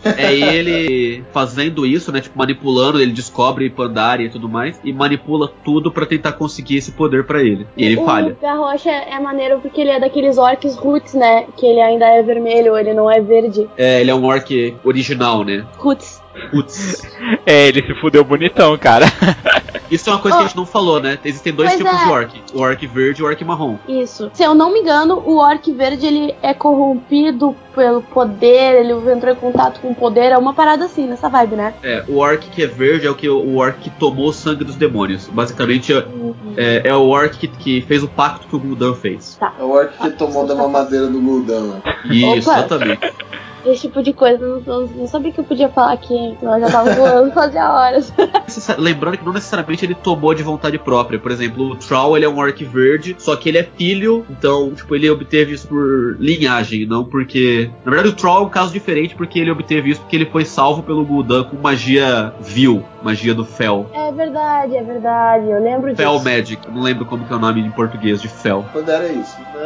é 0.05 0.35
ele 0.35 1.25
fazendo 1.33 1.87
isso, 1.87 2.13
né? 2.13 2.21
Tipo, 2.21 2.39
manipulando, 2.39 3.01
ele 3.01 3.13
descobre 3.13 3.69
Pandaria 3.71 4.27
e 4.27 4.31
tudo 4.31 4.49
mais. 4.49 4.81
E 4.85 4.93
manipula 4.93 5.51
tudo 5.65 5.91
pra 5.91 6.07
tentar 6.07 6.33
conseguir 6.33 6.77
esse 6.77 6.93
poder 6.93 7.25
pra 7.25 7.43
ele. 7.43 7.67
E 7.77 7.85
ele 7.85 7.97
o 7.97 8.05
falha. 8.05 8.37
Garrocha 8.41 8.91
é 8.91 9.19
maneiro 9.19 9.61
porque 9.61 9.81
ele 9.81 9.91
é 9.91 10.01
daqueles 10.01 10.39
orcs 10.39 10.77
roots, 10.77 11.15
né? 11.15 11.47
Que 11.57 11.67
ele 11.67 11.81
ainda 11.81 12.07
é 12.07 12.23
vermelho, 12.23 12.77
ele 12.77 12.95
não 12.95 13.11
é 13.11 13.21
verde. 13.21 13.69
É, 13.77 14.01
ele 14.01 14.11
é 14.11 14.15
um 14.15 14.25
orc 14.25 14.77
original, 14.85 15.45
né? 15.45 15.65
Roots. 15.77 16.23
Putz. 16.51 17.03
É, 17.47 17.69
ele 17.69 17.83
se 17.87 17.95
fudeu 18.01 18.25
bonitão, 18.25 18.77
cara. 18.79 19.07
Isso 19.91 20.09
é 20.09 20.13
uma 20.15 20.21
coisa 20.21 20.39
que 20.39 20.43
Ó. 20.43 20.45
a 20.45 20.49
gente 20.49 20.57
não 20.57 20.65
falou, 20.65 21.01
né? 21.01 21.19
Existem 21.23 21.53
dois 21.53 21.69
Pois 21.69 21.79
tipos 21.83 22.01
é. 22.01 22.05
de 22.05 22.11
orc: 22.11 22.43
o 22.55 22.61
orc 22.61 22.87
verde 22.87 23.21
e 23.21 23.25
o 23.25 23.29
orc 23.29 23.45
marrom. 23.45 23.77
Isso. 23.87 24.31
Se 24.33 24.43
eu 24.43 24.55
não 24.55 24.73
me 24.73 24.81
engano, 24.81 25.23
o 25.27 25.37
orc 25.37 25.71
verde 25.71 26.07
ele 26.07 26.35
é 26.43 26.55
corrompido 26.55 27.55
pelo 27.75 28.01
poder, 28.03 28.81
ele 28.81 28.93
entrou 29.13 29.33
em 29.33 29.37
contato 29.37 29.81
com 29.81 29.91
o 29.91 29.95
poder, 29.95 30.33
é 30.33 30.39
uma 30.39 30.55
parada 30.55 30.87
assim, 30.87 31.07
nessa 31.07 31.29
vibe, 31.29 31.57
né? 31.57 31.75
É, 31.83 32.05
o 32.09 32.17
orc 32.19 32.49
que 32.49 32.63
é 32.63 32.67
verde 32.67 33.07
é 33.07 33.11
o 33.11 33.15
que 33.15 33.29
o 33.29 33.57
orc 33.57 33.79
que 33.81 33.91
tomou 33.91 34.29
o 34.29 34.33
sangue 34.33 34.65
dos 34.65 34.77
demônios. 34.77 35.29
Basicamente 35.29 35.93
é, 35.93 36.07
é, 36.57 36.89
é 36.89 36.95
o 36.95 37.09
orc 37.09 37.37
que, 37.37 37.49
que 37.49 37.83
fez 37.83 38.03
o 38.03 38.09
pacto 38.09 38.47
que 38.47 38.57
o 38.57 38.59
Gul'dan 38.59 38.95
fez. 38.95 39.39
É 39.59 39.63
o 39.63 39.71
orc 39.71 39.97
que 39.99 40.11
tomou 40.11 40.47
da 40.47 40.55
mamadeira 40.55 41.07
do 41.07 41.21
Gul'dan. 41.21 41.65
lá. 41.65 41.83
Isso, 42.11 42.51
Opa. 42.51 42.59
exatamente. 42.59 43.13
esse 43.65 43.83
tipo 43.83 44.03
de 44.03 44.13
coisa. 44.13 44.39
Não, 44.47 44.61
não, 44.61 44.87
não 44.87 45.07
sabia 45.07 45.33
que 45.33 45.41
eu 45.41 45.45
podia 45.45 45.69
falar 45.69 45.93
aqui. 45.93 46.37
Eu 46.41 46.61
já 46.61 46.71
tava 46.71 46.95
voando 46.95 47.33
fazia 47.33 47.73
horas. 47.73 48.13
Lembrando 48.79 49.19
que 49.19 49.25
não 49.25 49.33
necessariamente 49.33 49.85
ele 49.85 49.95
tomou 49.95 50.35
de 50.35 50.43
vontade 50.43 50.79
própria. 50.79 51.19
Por 51.19 51.31
exemplo, 51.31 51.71
o 51.71 51.77
Troll 51.77 52.17
ele 52.17 52.27
é 52.27 52.29
um 52.29 52.39
orc 52.39 52.65
verde, 52.65 53.17
só 53.19 53.37
que 53.37 53.49
ele 53.49 53.59
é 53.59 53.63
filho, 53.63 54.25
então, 54.31 54.73
tipo, 54.75 54.95
ele 54.95 55.09
obteve 55.11 55.53
isso 55.53 55.69
por 55.69 56.17
linhagem, 56.19 56.87
não 56.87 57.05
porque. 57.05 57.71
Na 57.85 57.91
verdade, 57.91 58.15
o 58.15 58.17
Troll 58.17 58.43
é 58.43 58.47
um 58.47 58.51
caso 58.51 58.73
diferente 58.73 59.15
porque 59.15 59.39
ele 59.39 59.51
obteve 59.51 59.91
isso 59.91 60.01
porque 60.01 60.17
ele 60.17 60.27
foi 60.27 60.45
salvo 60.45 60.83
pelo 60.83 61.05
Gul'dan 61.05 61.45
com 61.45 61.57
magia 61.57 62.33
vil, 62.41 62.85
magia 63.03 63.35
do 63.35 63.45
Fel. 63.45 63.91
É 63.93 64.13
verdade, 64.13 64.77
é 64.77 64.83
verdade. 64.83 65.49
Eu 65.49 65.63
lembro 65.63 65.95
Fel 65.95 66.13
disso. 66.13 66.25
Magic, 66.25 66.71
não 66.71 66.83
lembro 66.83 67.05
como 67.07 67.25
que 67.25 67.33
é 67.33 67.37
o 67.37 67.39
nome 67.39 67.61
em 67.61 67.71
português 67.71 68.21
de 68.21 68.29
Fel. 68.29 68.65
Quando 68.73 68.89
era 68.89 69.09
isso? 69.09 69.37
Não, 69.55 69.61
isso 69.61 69.62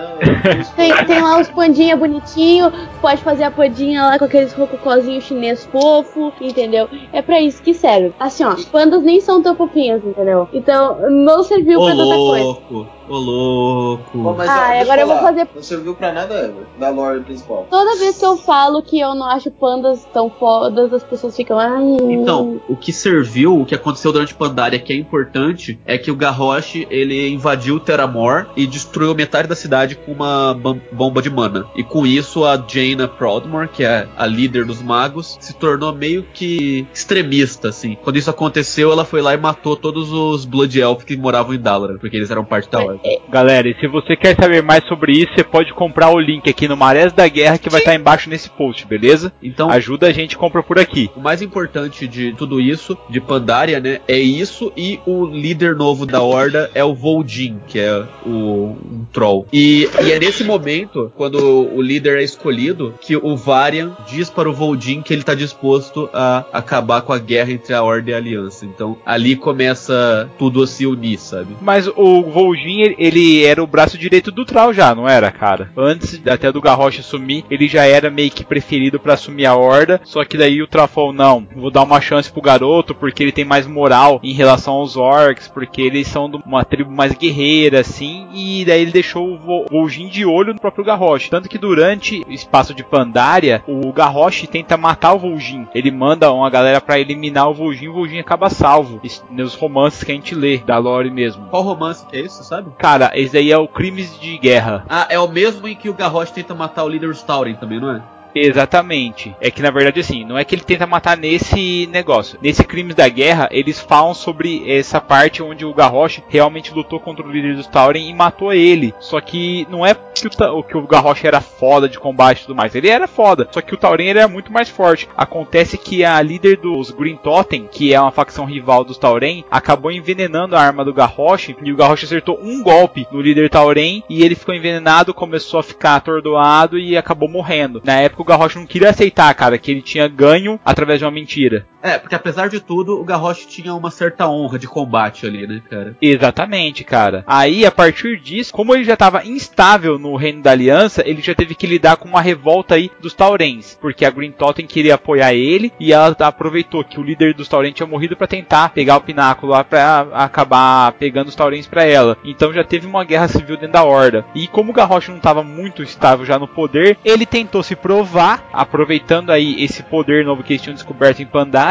Tem, 0.76 0.94
tem 1.06 1.20
lá 1.22 1.40
os 1.40 1.48
pandinha 1.48 1.96
bonitinho, 1.96 2.72
pode 3.00 3.22
fazer 3.22 3.44
a 3.44 3.50
pandinha 3.50 4.02
lá 4.04 4.18
com 4.18 4.24
aqueles 4.24 4.52
rococózinhos 4.52 5.24
chinês 5.24 5.64
fofo, 5.66 6.32
entendeu? 6.40 6.88
É 7.12 7.20
pra 7.22 7.40
isso 7.40 7.62
que 7.62 7.74
serve. 7.74 8.12
Assim, 8.18 8.44
ó, 8.44 8.54
pandas 8.70 9.02
nem 9.02 9.20
são 9.20 9.42
tão 9.42 9.54
fofinhos, 9.56 10.02
entendeu? 10.04 10.48
Então, 10.52 10.98
não 11.10 11.42
serviu 11.42 11.80
Ô 11.80 11.84
pra 11.86 11.96
tanta 11.96 12.14
coisa. 12.14 12.44
louco, 12.44 12.86
ô 13.08 13.16
louco. 13.16 14.18
Bom, 14.18 14.34
mas, 14.36 14.48
Ah, 14.48 14.74
ó, 14.78 14.82
agora 14.82 15.00
eu 15.02 15.06
vou 15.06 15.18
fazer- 15.18 15.48
Não 15.54 15.62
serviu 15.62 15.94
pra 15.94 16.12
nada, 16.12 16.54
da 16.78 16.88
lore 16.90 17.20
principal. 17.20 17.66
Toda 17.70 17.96
vez 17.96 18.18
que 18.18 18.24
eu 18.24 18.36
falo 18.36 18.82
que 18.82 18.98
eu 19.00 19.14
não 19.14 19.26
acho 19.26 19.50
pandas 19.50 20.04
tão 20.12 20.30
fodas, 20.30 20.92
as 20.92 21.04
pessoas 21.04 21.34
ficam. 21.36 21.58
Ai, 21.58 21.96
Então, 22.00 22.60
o 22.68 22.76
que 22.76 22.92
serviu, 22.92 23.60
o 23.60 23.64
que 23.66 23.74
aconteceu 23.74 24.12
durante 24.12 24.34
Pandaria 24.34 24.78
que 24.78 24.92
é 24.92 24.96
importante, 24.96 25.78
é 25.86 25.96
que 25.98 26.10
o 26.10 26.16
Garrosh 26.16 26.86
ele 26.90 27.28
invadiu 27.30 27.80
Terramor 27.80 28.46
e 28.56 28.66
destruiu 28.66 29.14
metade 29.14 29.48
da 29.48 29.54
cidade 29.56 29.96
uma 30.07 30.54
bom- 30.54 30.78
bomba 30.92 31.20
de 31.22 31.30
mana. 31.30 31.66
E 31.76 31.82
com 31.82 32.07
isso 32.07 32.44
a 32.44 32.62
Jaina 32.66 33.09
Proudmore, 33.09 33.68
que 33.68 33.84
é 33.84 34.07
a 34.16 34.26
líder 34.26 34.64
dos 34.64 34.82
magos, 34.82 35.36
se 35.40 35.54
tornou 35.54 35.92
meio 35.94 36.24
que 36.34 36.86
extremista, 36.92 37.68
assim. 37.68 37.96
Quando 38.02 38.16
isso 38.16 38.30
aconteceu, 38.30 38.92
ela 38.92 39.04
foi 39.04 39.20
lá 39.22 39.34
e 39.34 39.36
matou 39.36 39.76
todos 39.76 40.12
os 40.12 40.44
Blood 40.44 40.78
Elf 40.80 41.04
que 41.04 41.16
moravam 41.16 41.54
em 41.54 41.59
Dalaran, 41.59 41.98
porque 41.98 42.16
eles 42.16 42.30
eram 42.30 42.44
parte 42.44 42.70
da 42.70 42.80
ordem. 42.82 43.20
Galera, 43.28 43.68
e 43.68 43.74
se 43.80 43.86
você 43.86 44.16
quer 44.16 44.36
saber 44.36 44.62
mais 44.62 44.84
sobre 44.86 45.12
isso, 45.12 45.32
você 45.34 45.44
pode 45.44 45.72
comprar 45.72 46.11
o 46.11 46.18
link 46.18 46.48
aqui 46.48 46.68
no 46.68 46.76
Marés 46.76 47.12
da 47.12 47.26
Guerra 47.28 47.59
que 47.59 47.70
vai 47.70 47.80
estar 47.80 47.94
embaixo 47.94 48.28
nesse 48.30 48.48
post, 48.50 48.86
beleza? 48.86 49.32
Então, 49.42 49.70
Ajuda 49.70 50.07
a 50.09 50.12
gente 50.12 50.32
e 50.32 50.36
compra 50.36 50.62
por 50.62 50.78
aqui. 50.78 51.11
O 51.16 51.20
mais 51.20 51.42
importante 51.42 52.07
de 52.09 52.32
tudo 52.34 52.61
isso, 52.61 52.96
de 53.11 53.20
Pandaria, 53.20 53.78
né, 53.80 54.00
é 54.09 54.18
isso 54.18 54.72
e 54.76 54.98
o 55.07 55.26
líder 55.26 55.76
novo 55.76 56.07
da 56.07 56.20
Horda 56.22 56.70
é 56.74 56.82
o 56.84 56.94
Voldin, 56.94 57.59
que 57.66 57.78
é 57.78 58.04
o 58.24 58.76
um 58.76 59.07
troll. 59.12 59.46
E, 59.52 59.88
e 60.05 60.12
é 60.12 60.18
nesse 60.18 60.44
momento, 60.44 61.11
quando 61.16 61.38
o 61.74 61.80
líder 61.80 62.18
é 62.18 62.22
escolhido, 62.22 62.94
que 63.01 63.16
o 63.16 63.36
Varian 63.36 63.97
diz 64.09 64.28
para 64.30 64.49
o 64.49 64.53
Voldin 64.53 65.03
que 65.03 65.12
ele 65.12 65.22
tá 65.22 65.34
disposto 65.34 66.09
a 66.12 66.44
acabar 66.53 67.03
com 67.03 67.12
a 67.12 67.18
guerra 67.18 67.53
entre 67.53 67.74
a 67.74 67.82
Horda 67.82 68.11
e 68.11 68.14
a 68.14 68.16
Aliança. 68.16 68.64
Então, 68.66 68.97
ali 69.05 69.36
começa 69.36 70.28
tudo 70.38 70.62
a 70.62 70.66
se 70.66 70.86
unir, 70.86 71.18
sabe? 71.18 71.57
Mas 71.61 71.88
o 71.88 72.22
Vol'jin, 72.22 72.94
ele- 72.99 73.44
era 73.44 73.62
o 73.62 73.66
braço 73.66 73.99
direito 73.99 74.30
do 74.30 74.44
Troll 74.44 74.72
já, 74.72 74.94
não 74.94 75.09
era, 75.09 75.30
cara? 75.30 75.70
Antes 75.76 76.20
até 76.26 76.53
do 76.53 76.61
Garrosh 76.61 77.01
assumir, 77.01 77.44
ele 77.51 77.66
já 77.66 77.84
era 77.84 78.11
meio 78.11 78.30
que 78.30 78.44
preferido 78.44 78.99
pra 79.01 79.14
assumir 79.14 79.47
a 79.47 79.55
Horda, 79.57 80.01
só 80.05 80.24
que 80.24 80.36
daí 80.38 80.62
o 80.62 80.66
Troll 80.66 80.88
falou, 80.88 81.12
não, 81.12 81.47
vou 81.57 81.70
dar 81.70 81.82
uma 81.82 82.01
chance 82.01 82.30
pro 82.30 82.40
garoto, 82.42 82.94
porque 82.94 83.22
ele 83.22 83.32
tem 83.32 83.44
mais 83.44 83.66
moral 83.66 84.20
em 84.22 84.32
relação 84.32 84.74
aos 84.74 84.97
Orcs, 84.97 85.49
porque 85.49 85.80
eles 85.82 86.07
são 86.09 86.30
de 86.30 86.36
uma 86.47 86.64
tribo 86.64 86.90
mais 86.90 87.12
guerreira, 87.14 87.80
assim, 87.80 88.26
e 88.34 88.64
daí 88.64 88.82
ele 88.82 88.92
deixou 88.92 89.26
o 89.26 89.66
Vol'jin 89.87 90.09
de 90.09 90.26
olho 90.26 90.53
no 90.53 90.61
próprio 90.61 90.84
Garrosh. 90.84 91.28
Tanto 91.28 91.49
que 91.49 91.57
durante 91.59 92.24
o 92.26 92.32
espaço 92.32 92.74
de 92.74 92.82
Pandaria, 92.82 93.62
o 93.68 93.93
Garrosh 93.93 94.49
tenta 94.49 94.76
matar 94.76 95.14
o 95.14 95.18
Vol'jin. 95.18 95.68
Ele 95.72 95.93
manda 95.93 96.32
uma 96.32 96.51
galera 96.51 96.80
pra 96.80 96.99
eliminar 96.99 97.49
o 97.49 97.55
Vol'jin, 97.55 97.89
o 97.89 97.93
Vol'jin 97.93 98.18
acaba 98.18 98.51
salvo. 98.51 98.99
Isso 99.05 99.24
nos 99.30 99.55
romances 99.55 100.03
que 100.03 100.11
a 100.11 100.14
gente 100.14 100.34
lê, 100.34 100.59
da 100.59 100.76
lore 100.76 101.11
mesmo. 101.11 101.47
Qual 101.47 101.62
romance 101.62 102.05
que 102.05 102.16
é 102.16 102.20
isso, 102.20 102.43
sabe? 102.43 102.70
Cara, 102.78 103.12
esse 103.14 103.39
aí 103.39 103.53
é 103.53 103.59
o 103.59 103.68
Crimes 103.68 104.18
de 104.18 104.37
Guerra. 104.39 104.84
Ah, 104.89 105.07
é 105.09 105.18
o 105.20 105.28
mesmo 105.28 105.68
em 105.68 105.76
que 105.76 105.89
o 105.89 105.95
Garrosh 105.95 106.32
tenta 106.32 106.55
matar 106.55 106.82
o 106.82 106.89
líder 106.89 107.14
Stauren 107.14 107.55
também, 107.55 107.78
não 107.78 107.93
é? 107.93 108.03
Exatamente. 108.35 109.35
É 109.41 109.51
que 109.51 109.62
na 109.62 109.70
verdade 109.70 110.01
assim, 110.01 110.24
não 110.24 110.39
é 110.39 110.45
que 110.45 110.55
ele 110.55 110.62
tenta 110.62 110.87
matar 110.87 111.16
nesse 111.16 111.89
negócio. 111.91 112.39
Nesse 112.43 112.64
Crimes 112.64 112.95
da 112.95 113.09
Guerra, 113.09 113.49
eles 113.51 113.81
falam 113.81 114.14
sobre 114.14 114.70
essa 114.70 115.01
parte 115.01 115.43
onde 115.43 115.64
o 115.64 115.74
Garrosh 115.74 116.22
realmente 116.29 116.74
lutou 116.74 117.01
contra 117.01 117.27
o 117.27 117.31
líder 117.31 117.57
dos 117.57 117.66
Tauren 117.66 118.09
e 118.09 118.14
matou 118.14 118.53
ele. 118.53 118.95
Só 119.01 119.20
que 119.20 119.66
não 119.70 119.85
é 119.85 119.95
que 119.95 120.27
o, 120.27 120.62
que 120.62 120.77
o 120.77 120.87
Garrosh 120.87 121.24
era 121.24 121.41
foda 121.41 121.89
de 121.89 121.99
combate 121.99 122.41
e 122.41 122.47
tudo 122.47 122.57
mais. 122.57 122.74
Ele 122.74 122.89
era 122.89 123.07
foda, 123.07 123.49
só 123.51 123.61
que 123.61 123.74
o 123.74 123.77
Tauren 123.77 124.09
era 124.09 124.29
muito 124.29 124.53
mais 124.53 124.68
forte. 124.68 125.09
Acontece 125.16 125.79
que 125.79 126.05
a 126.05 126.20
líder 126.20 126.57
dos 126.59 126.91
Green 126.91 127.16
Totem, 127.16 127.68
que 127.70 127.95
é 127.95 128.01
uma 128.01 128.11
facção 128.11 128.45
rival 128.45 128.85
dos 128.85 128.99
Tauren, 128.99 129.45
acabou 129.51 129.91
envenenando 129.91 130.57
a 130.57 130.61
arma 130.61 130.85
do 130.85 130.95
Garrosh 130.95 131.55
e 131.62 131.72
o 131.72 131.77
Garrosh 131.77 132.05
acertou 132.05 132.39
um 132.43 132.62
golpe 132.62 133.07
no 133.11 133.20
líder 133.20 133.51
Tauren 133.51 134.03
e 134.09 134.22
ele 134.22 134.35
ficou 134.35 134.55
envenenado, 134.55 135.14
começou 135.14 135.61
a 135.61 135.62
ficar 135.62 135.97
atordoado 135.97 136.79
e 136.79 136.97
acabou 136.97 137.29
morrendo. 137.29 137.81
Na 137.85 138.01
época 138.01 138.26
Garrosh 138.27 138.57
não 138.57 138.66
queria 138.66 138.91
aceitar, 138.91 139.33
cara, 139.35 139.57
que 139.57 139.70
ele 139.70 139.81
tinha 139.81 140.09
ganho 140.09 140.61
através 140.64 140.99
de 140.99 141.05
uma 141.05 141.11
mentira. 141.11 141.66
É, 141.87 141.99
porque 141.99 142.16
apesar 142.16 142.49
de 142.49 142.59
tudo, 142.59 143.01
o 143.01 143.05
Garrosh 143.05 143.47
tinha 143.47 143.72
uma 143.72 143.93
certa 143.93 144.28
honra 144.28 144.59
de 144.59 144.66
combate 144.66 145.24
ali, 145.24 145.47
né, 145.47 145.62
cara? 145.70 145.97
Exatamente, 146.03 146.82
cara. 146.82 147.22
Aí, 147.26 147.64
a 147.64 147.70
partir 147.70 148.18
disso, 148.18 148.53
como 148.53 148.74
ele 148.74 148.82
já 148.82 148.95
estava 148.95 149.24
instável 149.24 149.97
no 149.97 150.16
reino 150.16 150.43
da 150.43 150.51
aliança, 150.51 151.03
ele 151.07 151.22
já 151.22 151.32
teve 151.32 151.55
que 151.55 151.66
lidar 151.66 151.97
com 151.97 152.09
uma 152.09 152.20
revolta 152.20 152.74
aí 152.74 152.91
dos 153.01 153.14
Taurens, 153.14 153.78
porque 153.80 154.05
a 154.05 154.11
Green 154.11 154.32
Totem 154.32 154.66
queria 154.66 154.97
apoiar 154.97 155.32
ele 155.32 155.72
e 155.78 155.93
ela 155.93 156.16
aproveitou 156.18 156.82
que 156.82 156.99
o 156.99 157.05
líder 157.05 157.34
dos 157.34 157.49
Taurens 157.49 157.74
tinha 157.74 157.87
morrido 157.87 158.16
para 158.16 158.26
tentar 158.26 158.70
pegar 158.70 158.97
o 158.97 159.03
pináculo 159.03 159.53
lá 159.53 159.62
para 159.62 160.09
acabar 160.12 160.91
pegando 160.93 161.28
os 161.28 161.37
Taurens 161.37 161.68
para 161.68 161.84
ela. 161.84 162.16
Então 162.24 162.53
já 162.53 162.64
teve 162.64 162.87
uma 162.87 163.05
guerra 163.05 163.28
civil 163.28 163.57
dentro 163.57 163.74
da 163.74 163.84
Horda. 163.84 164.24
E 164.34 164.49
como 164.49 164.72
o 164.72 164.74
Garrosh 164.74 165.09
não 165.09 165.18
estava 165.18 165.45
muito 165.45 165.84
estável 165.84 166.26
já 166.26 166.37
no 166.37 166.49
poder, 166.49 166.99
ele 167.05 167.24
tentou 167.24 167.62
se 167.62 167.76
provar, 167.76 168.49
aproveitando 168.53 169.30
aí 169.30 169.62
esse 169.62 169.84
poder 169.84 170.24
novo 170.24 170.43
que 170.43 170.55
eles 170.55 170.62
tinham 170.62 170.74
descoberto 170.74 171.20
em 171.20 171.26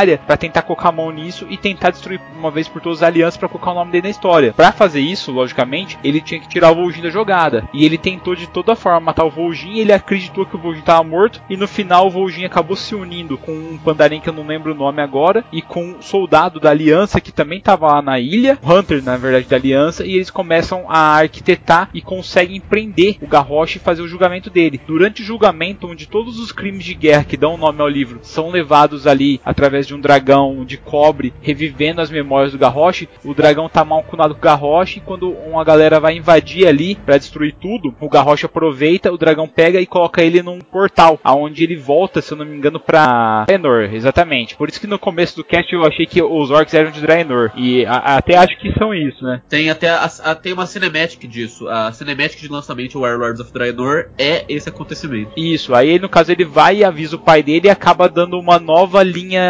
Pandaria, 0.06 0.18
para 0.20 0.38
tentar 0.38 0.62
colocar 0.62 0.90
a 0.90 0.92
mão 0.92 1.12
nisso 1.12 1.48
e 1.50 1.58
tentar 1.58 1.90
destruir 1.90 2.22
uma 2.38 2.52
vez 2.52 2.68
por 2.68 2.82
todas 2.82 3.02
as 3.02 3.08
alianças 3.08 3.38
para 3.38 3.50
colocar 3.50 3.72
o 3.72 3.76
nome 3.76 3.92
dele 3.92 4.04
na 4.04 4.10
história. 4.10 4.54
Para 4.54 4.72
fazer 4.72 5.00
isso, 5.00 5.32
logicamente, 5.32 5.98
ele 6.04 6.22
tinha 6.22 6.40
que 6.40 6.48
tirar 6.48 6.72
o 6.72 6.76
Vol'jin 6.76 7.02
da 7.02 7.10
jogada. 7.10 7.68
E 7.74 7.84
ele 7.84 7.98
tentou 7.98 8.36
de 8.36 8.48
toda 8.48 8.76
forma 8.76 9.00
matar 9.00 9.26
o 9.26 9.30
Vol'jin, 9.30 9.80
ele 9.80 9.92
acreditou 9.92 10.46
que 10.46 10.56
o 10.56 10.60
Vol'jin 10.60 10.82
estava 10.82 11.04
morto 11.04 11.42
e 11.50 11.58
no 11.58 11.68
final 11.68 12.08
o 12.08 12.10
Vol'jin 12.10 12.46
acabou 12.46 12.76
se 12.76 12.94
unindo 12.94 13.38
com 13.38 13.52
um 13.52 13.78
Pandaren 13.78 14.20
que 14.20 14.30
eu 14.30 14.34
não 14.34 14.46
lembro 14.46 14.72
o 14.72 14.76
nome 14.76 15.02
agora 15.02 15.44
e 15.52 15.62
com 15.62 15.84
um 15.84 16.02
soldado 16.02 16.60
da 16.60 16.70
aliança 16.70 17.20
que 17.20 17.32
também 17.32 17.60
estava 17.60 17.88
lá 17.88 18.02
na 18.02 18.20
ilha, 18.20 18.58
Hunter 18.64 19.04
na 19.04 19.18
verdade 19.18 19.48
da 19.48 19.56
aliança, 19.56 20.06
e 20.06 20.16
eles 20.16 20.30
começam 20.30 20.86
a 20.88 21.18
arquitetar 21.18 21.90
e 21.94 22.02
conseguem 22.02 22.60
prender 22.60 23.18
o 23.22 23.28
Garrosh 23.28 23.76
e 23.76 23.80
fazer 23.80 24.02
o 24.02 24.08
julgamento 24.08 24.50
dele. 24.50 24.80
Durante 24.86 25.22
o 25.22 25.26
julgamento, 25.26 25.88
onde 25.88 26.08
todos 26.08 26.40
os 26.40 26.52
crimes 26.52 26.84
de 26.84 26.94
guerra 26.94 27.24
que 27.24 27.38
dão 27.38 27.58
nome 27.58 27.82
ao 27.82 27.88
livro 27.88 28.20
são 28.22 28.50
levados 28.50 29.08
ali 29.08 29.40
através 29.44 29.85
de 29.88 29.94
um 29.96 30.00
dragão 30.00 30.64
de 30.66 30.78
cobre, 30.78 31.34
revivendo 31.42 32.02
as 32.02 32.10
memórias 32.10 32.52
do 32.52 32.58
Garrosh, 32.58 33.08
o 33.24 33.34
dragão 33.34 33.70
tá 33.70 33.84
malcunado 33.86 34.34
com 34.34 34.40
o 34.40 34.44
Garrosh 34.44 34.98
e 34.98 35.02
quando 35.02 35.30
uma 35.32 35.64
galera 35.64 36.00
vai 36.00 36.16
invadir 36.18 36.68
ali 36.68 36.96
para 36.96 37.18
destruir 37.18 37.56
tudo, 37.60 37.94
o 38.00 38.10
Garrosh 38.10 38.46
aproveita, 38.46 39.12
o 39.12 39.18
dragão 39.18 39.48
pega 39.48 39.80
e 39.80 39.86
coloca 39.86 40.24
ele 40.24 40.42
num 40.42 40.60
portal, 40.60 41.20
aonde 41.24 41.64
ele 41.64 41.76
volta, 41.76 42.22
se 42.22 42.32
eu 42.32 42.38
não 42.38 42.46
me 42.46 42.56
engano, 42.56 42.80
pra 42.80 43.46
Draenor, 43.48 43.94
exatamente. 43.94 44.56
Por 44.56 44.70
isso 44.70 44.80
que 44.80 44.88
no 44.88 45.00
começo 45.00 45.36
do 45.36 45.44
cast 45.44 45.72
eu 45.74 45.86
achei 45.86 46.06
que 46.06 46.22
os 46.22 46.52
orcs 46.52 46.74
eram 46.74 46.92
de 46.92 47.02
Draenor, 47.02 47.52
e 47.56 47.86
a- 47.86 48.18
até 48.18 48.36
acho 48.38 48.58
que 48.60 48.72
são 48.78 48.94
isso, 48.94 49.24
né? 49.24 49.42
Tem 49.50 49.70
até 49.70 49.90
a, 49.90 50.10
a- 50.24 50.36
tem 50.36 50.54
uma 50.54 50.66
cinematic 50.66 51.28
disso. 51.28 51.68
A 51.68 51.92
cinematic 51.92 52.40
de 52.40 52.48
lançamento 52.48 53.00
Warlords 53.00 53.40
of 53.42 53.52
Draenor 53.54 54.08
é 54.18 54.46
esse 54.50 54.70
acontecimento. 54.70 55.32
Isso, 55.38 55.74
aí 55.74 56.00
no 56.00 56.10
caso 56.10 56.32
ele 56.32 56.46
vai 56.46 56.78
e 56.78 56.84
avisa 56.84 57.16
o 57.16 57.20
pai 57.20 57.42
dele 57.44 57.68
e 57.68 57.70
acaba 57.70 58.08
dando 58.10 58.40
uma 58.40 58.60
nova 58.60 59.02
linha 59.04 59.42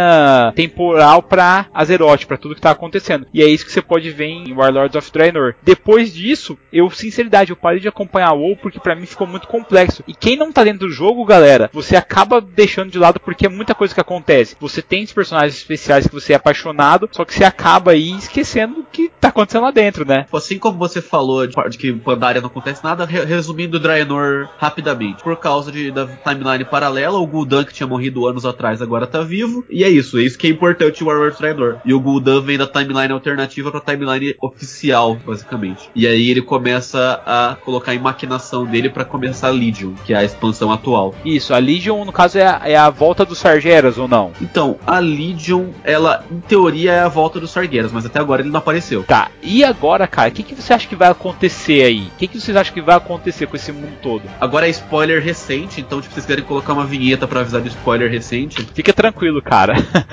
temporal 0.55 1.21
pra 1.23 1.67
Azeroth, 1.73 2.25
pra 2.25 2.37
tudo 2.37 2.55
que 2.55 2.61
tá 2.61 2.71
acontecendo. 2.71 3.25
E 3.33 3.41
é 3.41 3.47
isso 3.47 3.65
que 3.65 3.71
você 3.71 3.81
pode 3.81 4.09
ver 4.11 4.25
em 4.27 4.53
Warlords 4.53 4.95
of 4.95 5.11
Draenor. 5.11 5.55
Depois 5.63 6.13
disso, 6.13 6.57
eu, 6.71 6.89
sinceridade, 6.89 7.51
eu 7.51 7.55
parei 7.55 7.79
de 7.79 7.87
acompanhar 7.87 8.33
o 8.33 8.39
WoW 8.39 8.57
porque 8.57 8.79
pra 8.79 8.95
mim 8.95 9.05
ficou 9.05 9.27
muito 9.27 9.47
complexo. 9.47 10.03
E 10.07 10.13
quem 10.13 10.35
não 10.37 10.51
tá 10.51 10.63
dentro 10.63 10.87
do 10.87 10.91
jogo, 10.91 11.25
galera, 11.25 11.69
você 11.73 11.95
acaba 11.95 12.39
deixando 12.41 12.91
de 12.91 12.99
lado 12.99 13.19
porque 13.19 13.45
é 13.45 13.49
muita 13.49 13.75
coisa 13.75 13.93
que 13.93 14.01
acontece. 14.01 14.55
Você 14.59 14.81
tem 14.81 15.03
os 15.03 15.13
personagens 15.13 15.55
especiais 15.55 16.07
que 16.07 16.13
você 16.13 16.33
é 16.33 16.35
apaixonado, 16.35 17.09
só 17.11 17.23
que 17.25 17.33
você 17.33 17.43
acaba 17.43 17.91
aí 17.91 18.11
esquecendo 18.17 18.79
o 18.79 18.83
que 18.85 19.09
tá 19.19 19.29
acontecendo 19.29 19.63
lá 19.63 19.71
dentro, 19.71 20.05
né? 20.05 20.25
Assim 20.33 20.57
como 20.59 20.77
você 20.77 21.01
falou 21.01 21.45
de, 21.47 21.55
que 21.77 21.93
Pandaria 21.93 22.41
não 22.41 22.47
acontece 22.49 22.83
nada, 22.83 23.05
re- 23.05 23.25
resumindo 23.25 23.79
Draenor 23.79 24.47
rapidamente. 24.57 25.23
Por 25.23 25.37
causa 25.37 25.71
de, 25.71 25.91
da 25.91 26.05
timeline 26.07 26.65
paralela, 26.65 27.17
o 27.19 27.25
Gul'dan 27.27 27.63
que 27.63 27.73
tinha 27.73 27.87
morrido 27.87 28.27
anos 28.27 28.45
atrás 28.45 28.81
agora 28.81 29.07
tá 29.07 29.21
vivo. 29.21 29.65
E 29.69 29.83
é 29.83 29.89
isso. 29.89 30.14
Isso, 30.15 30.19
isso 30.19 30.37
que 30.37 30.47
é 30.47 30.49
importante 30.49 31.01
em 31.01 31.07
Warlord 31.07 31.37
Traidor. 31.37 31.77
E 31.83 31.93
o 31.93 31.99
Gul'dan 31.99 32.41
vem 32.41 32.57
da 32.57 32.67
timeline 32.67 33.11
alternativa 33.11 33.71
pra 33.71 33.81
timeline 33.81 34.35
oficial, 34.41 35.15
basicamente. 35.15 35.89
E 35.95 36.07
aí 36.07 36.29
ele 36.29 36.41
começa 36.41 37.21
a 37.25 37.57
colocar 37.63 37.93
em 37.93 37.99
maquinação 37.99 38.65
dele 38.65 38.89
pra 38.89 39.03
começar 39.03 39.47
a 39.47 39.51
Legion, 39.51 39.93
que 40.05 40.13
é 40.13 40.17
a 40.17 40.23
expansão 40.23 40.71
atual. 40.71 41.13
Isso, 41.25 41.53
a 41.53 41.57
Legion, 41.57 42.05
no 42.05 42.11
caso, 42.11 42.37
é 42.37 42.45
a, 42.45 42.61
é 42.65 42.75
a 42.75 42.89
volta 42.89 43.25
dos 43.25 43.39
Sargeras 43.39 43.97
ou 43.97 44.07
não? 44.07 44.31
Então, 44.41 44.77
a 44.85 44.99
Legion, 44.99 45.69
ela, 45.83 46.23
em 46.31 46.39
teoria, 46.39 46.93
é 46.93 46.99
a 47.01 47.07
volta 47.07 47.39
dos 47.39 47.51
Sargueiras, 47.51 47.91
mas 47.91 48.05
até 48.05 48.19
agora 48.19 48.41
ele 48.41 48.49
não 48.49 48.59
apareceu. 48.59 49.03
Tá, 49.03 49.29
e 49.41 49.63
agora, 49.63 50.07
cara, 50.07 50.29
o 50.29 50.31
que, 50.31 50.43
que 50.43 50.55
você 50.55 50.73
acha 50.73 50.87
que 50.87 50.95
vai 50.95 51.09
acontecer 51.09 51.83
aí? 51.83 52.07
O 52.07 52.17
que, 52.17 52.27
que 52.27 52.39
vocês 52.39 52.55
acham 52.55 52.73
que 52.73 52.81
vai 52.81 52.95
acontecer 52.95 53.47
com 53.47 53.55
esse 53.55 53.71
mundo 53.71 53.93
todo? 54.01 54.23
Agora 54.39 54.67
é 54.67 54.69
spoiler 54.69 55.21
recente, 55.21 55.81
então, 55.81 56.01
tipo, 56.01 56.13
vocês 56.13 56.25
querem 56.25 56.43
colocar 56.43 56.73
uma 56.73 56.85
vinheta 56.85 57.27
pra 57.27 57.41
avisar 57.41 57.61
do 57.61 57.67
spoiler 57.67 58.09
recente. 58.09 58.65
Fica 58.73 58.93
tranquilo, 58.93 59.41
cara. 59.41 59.75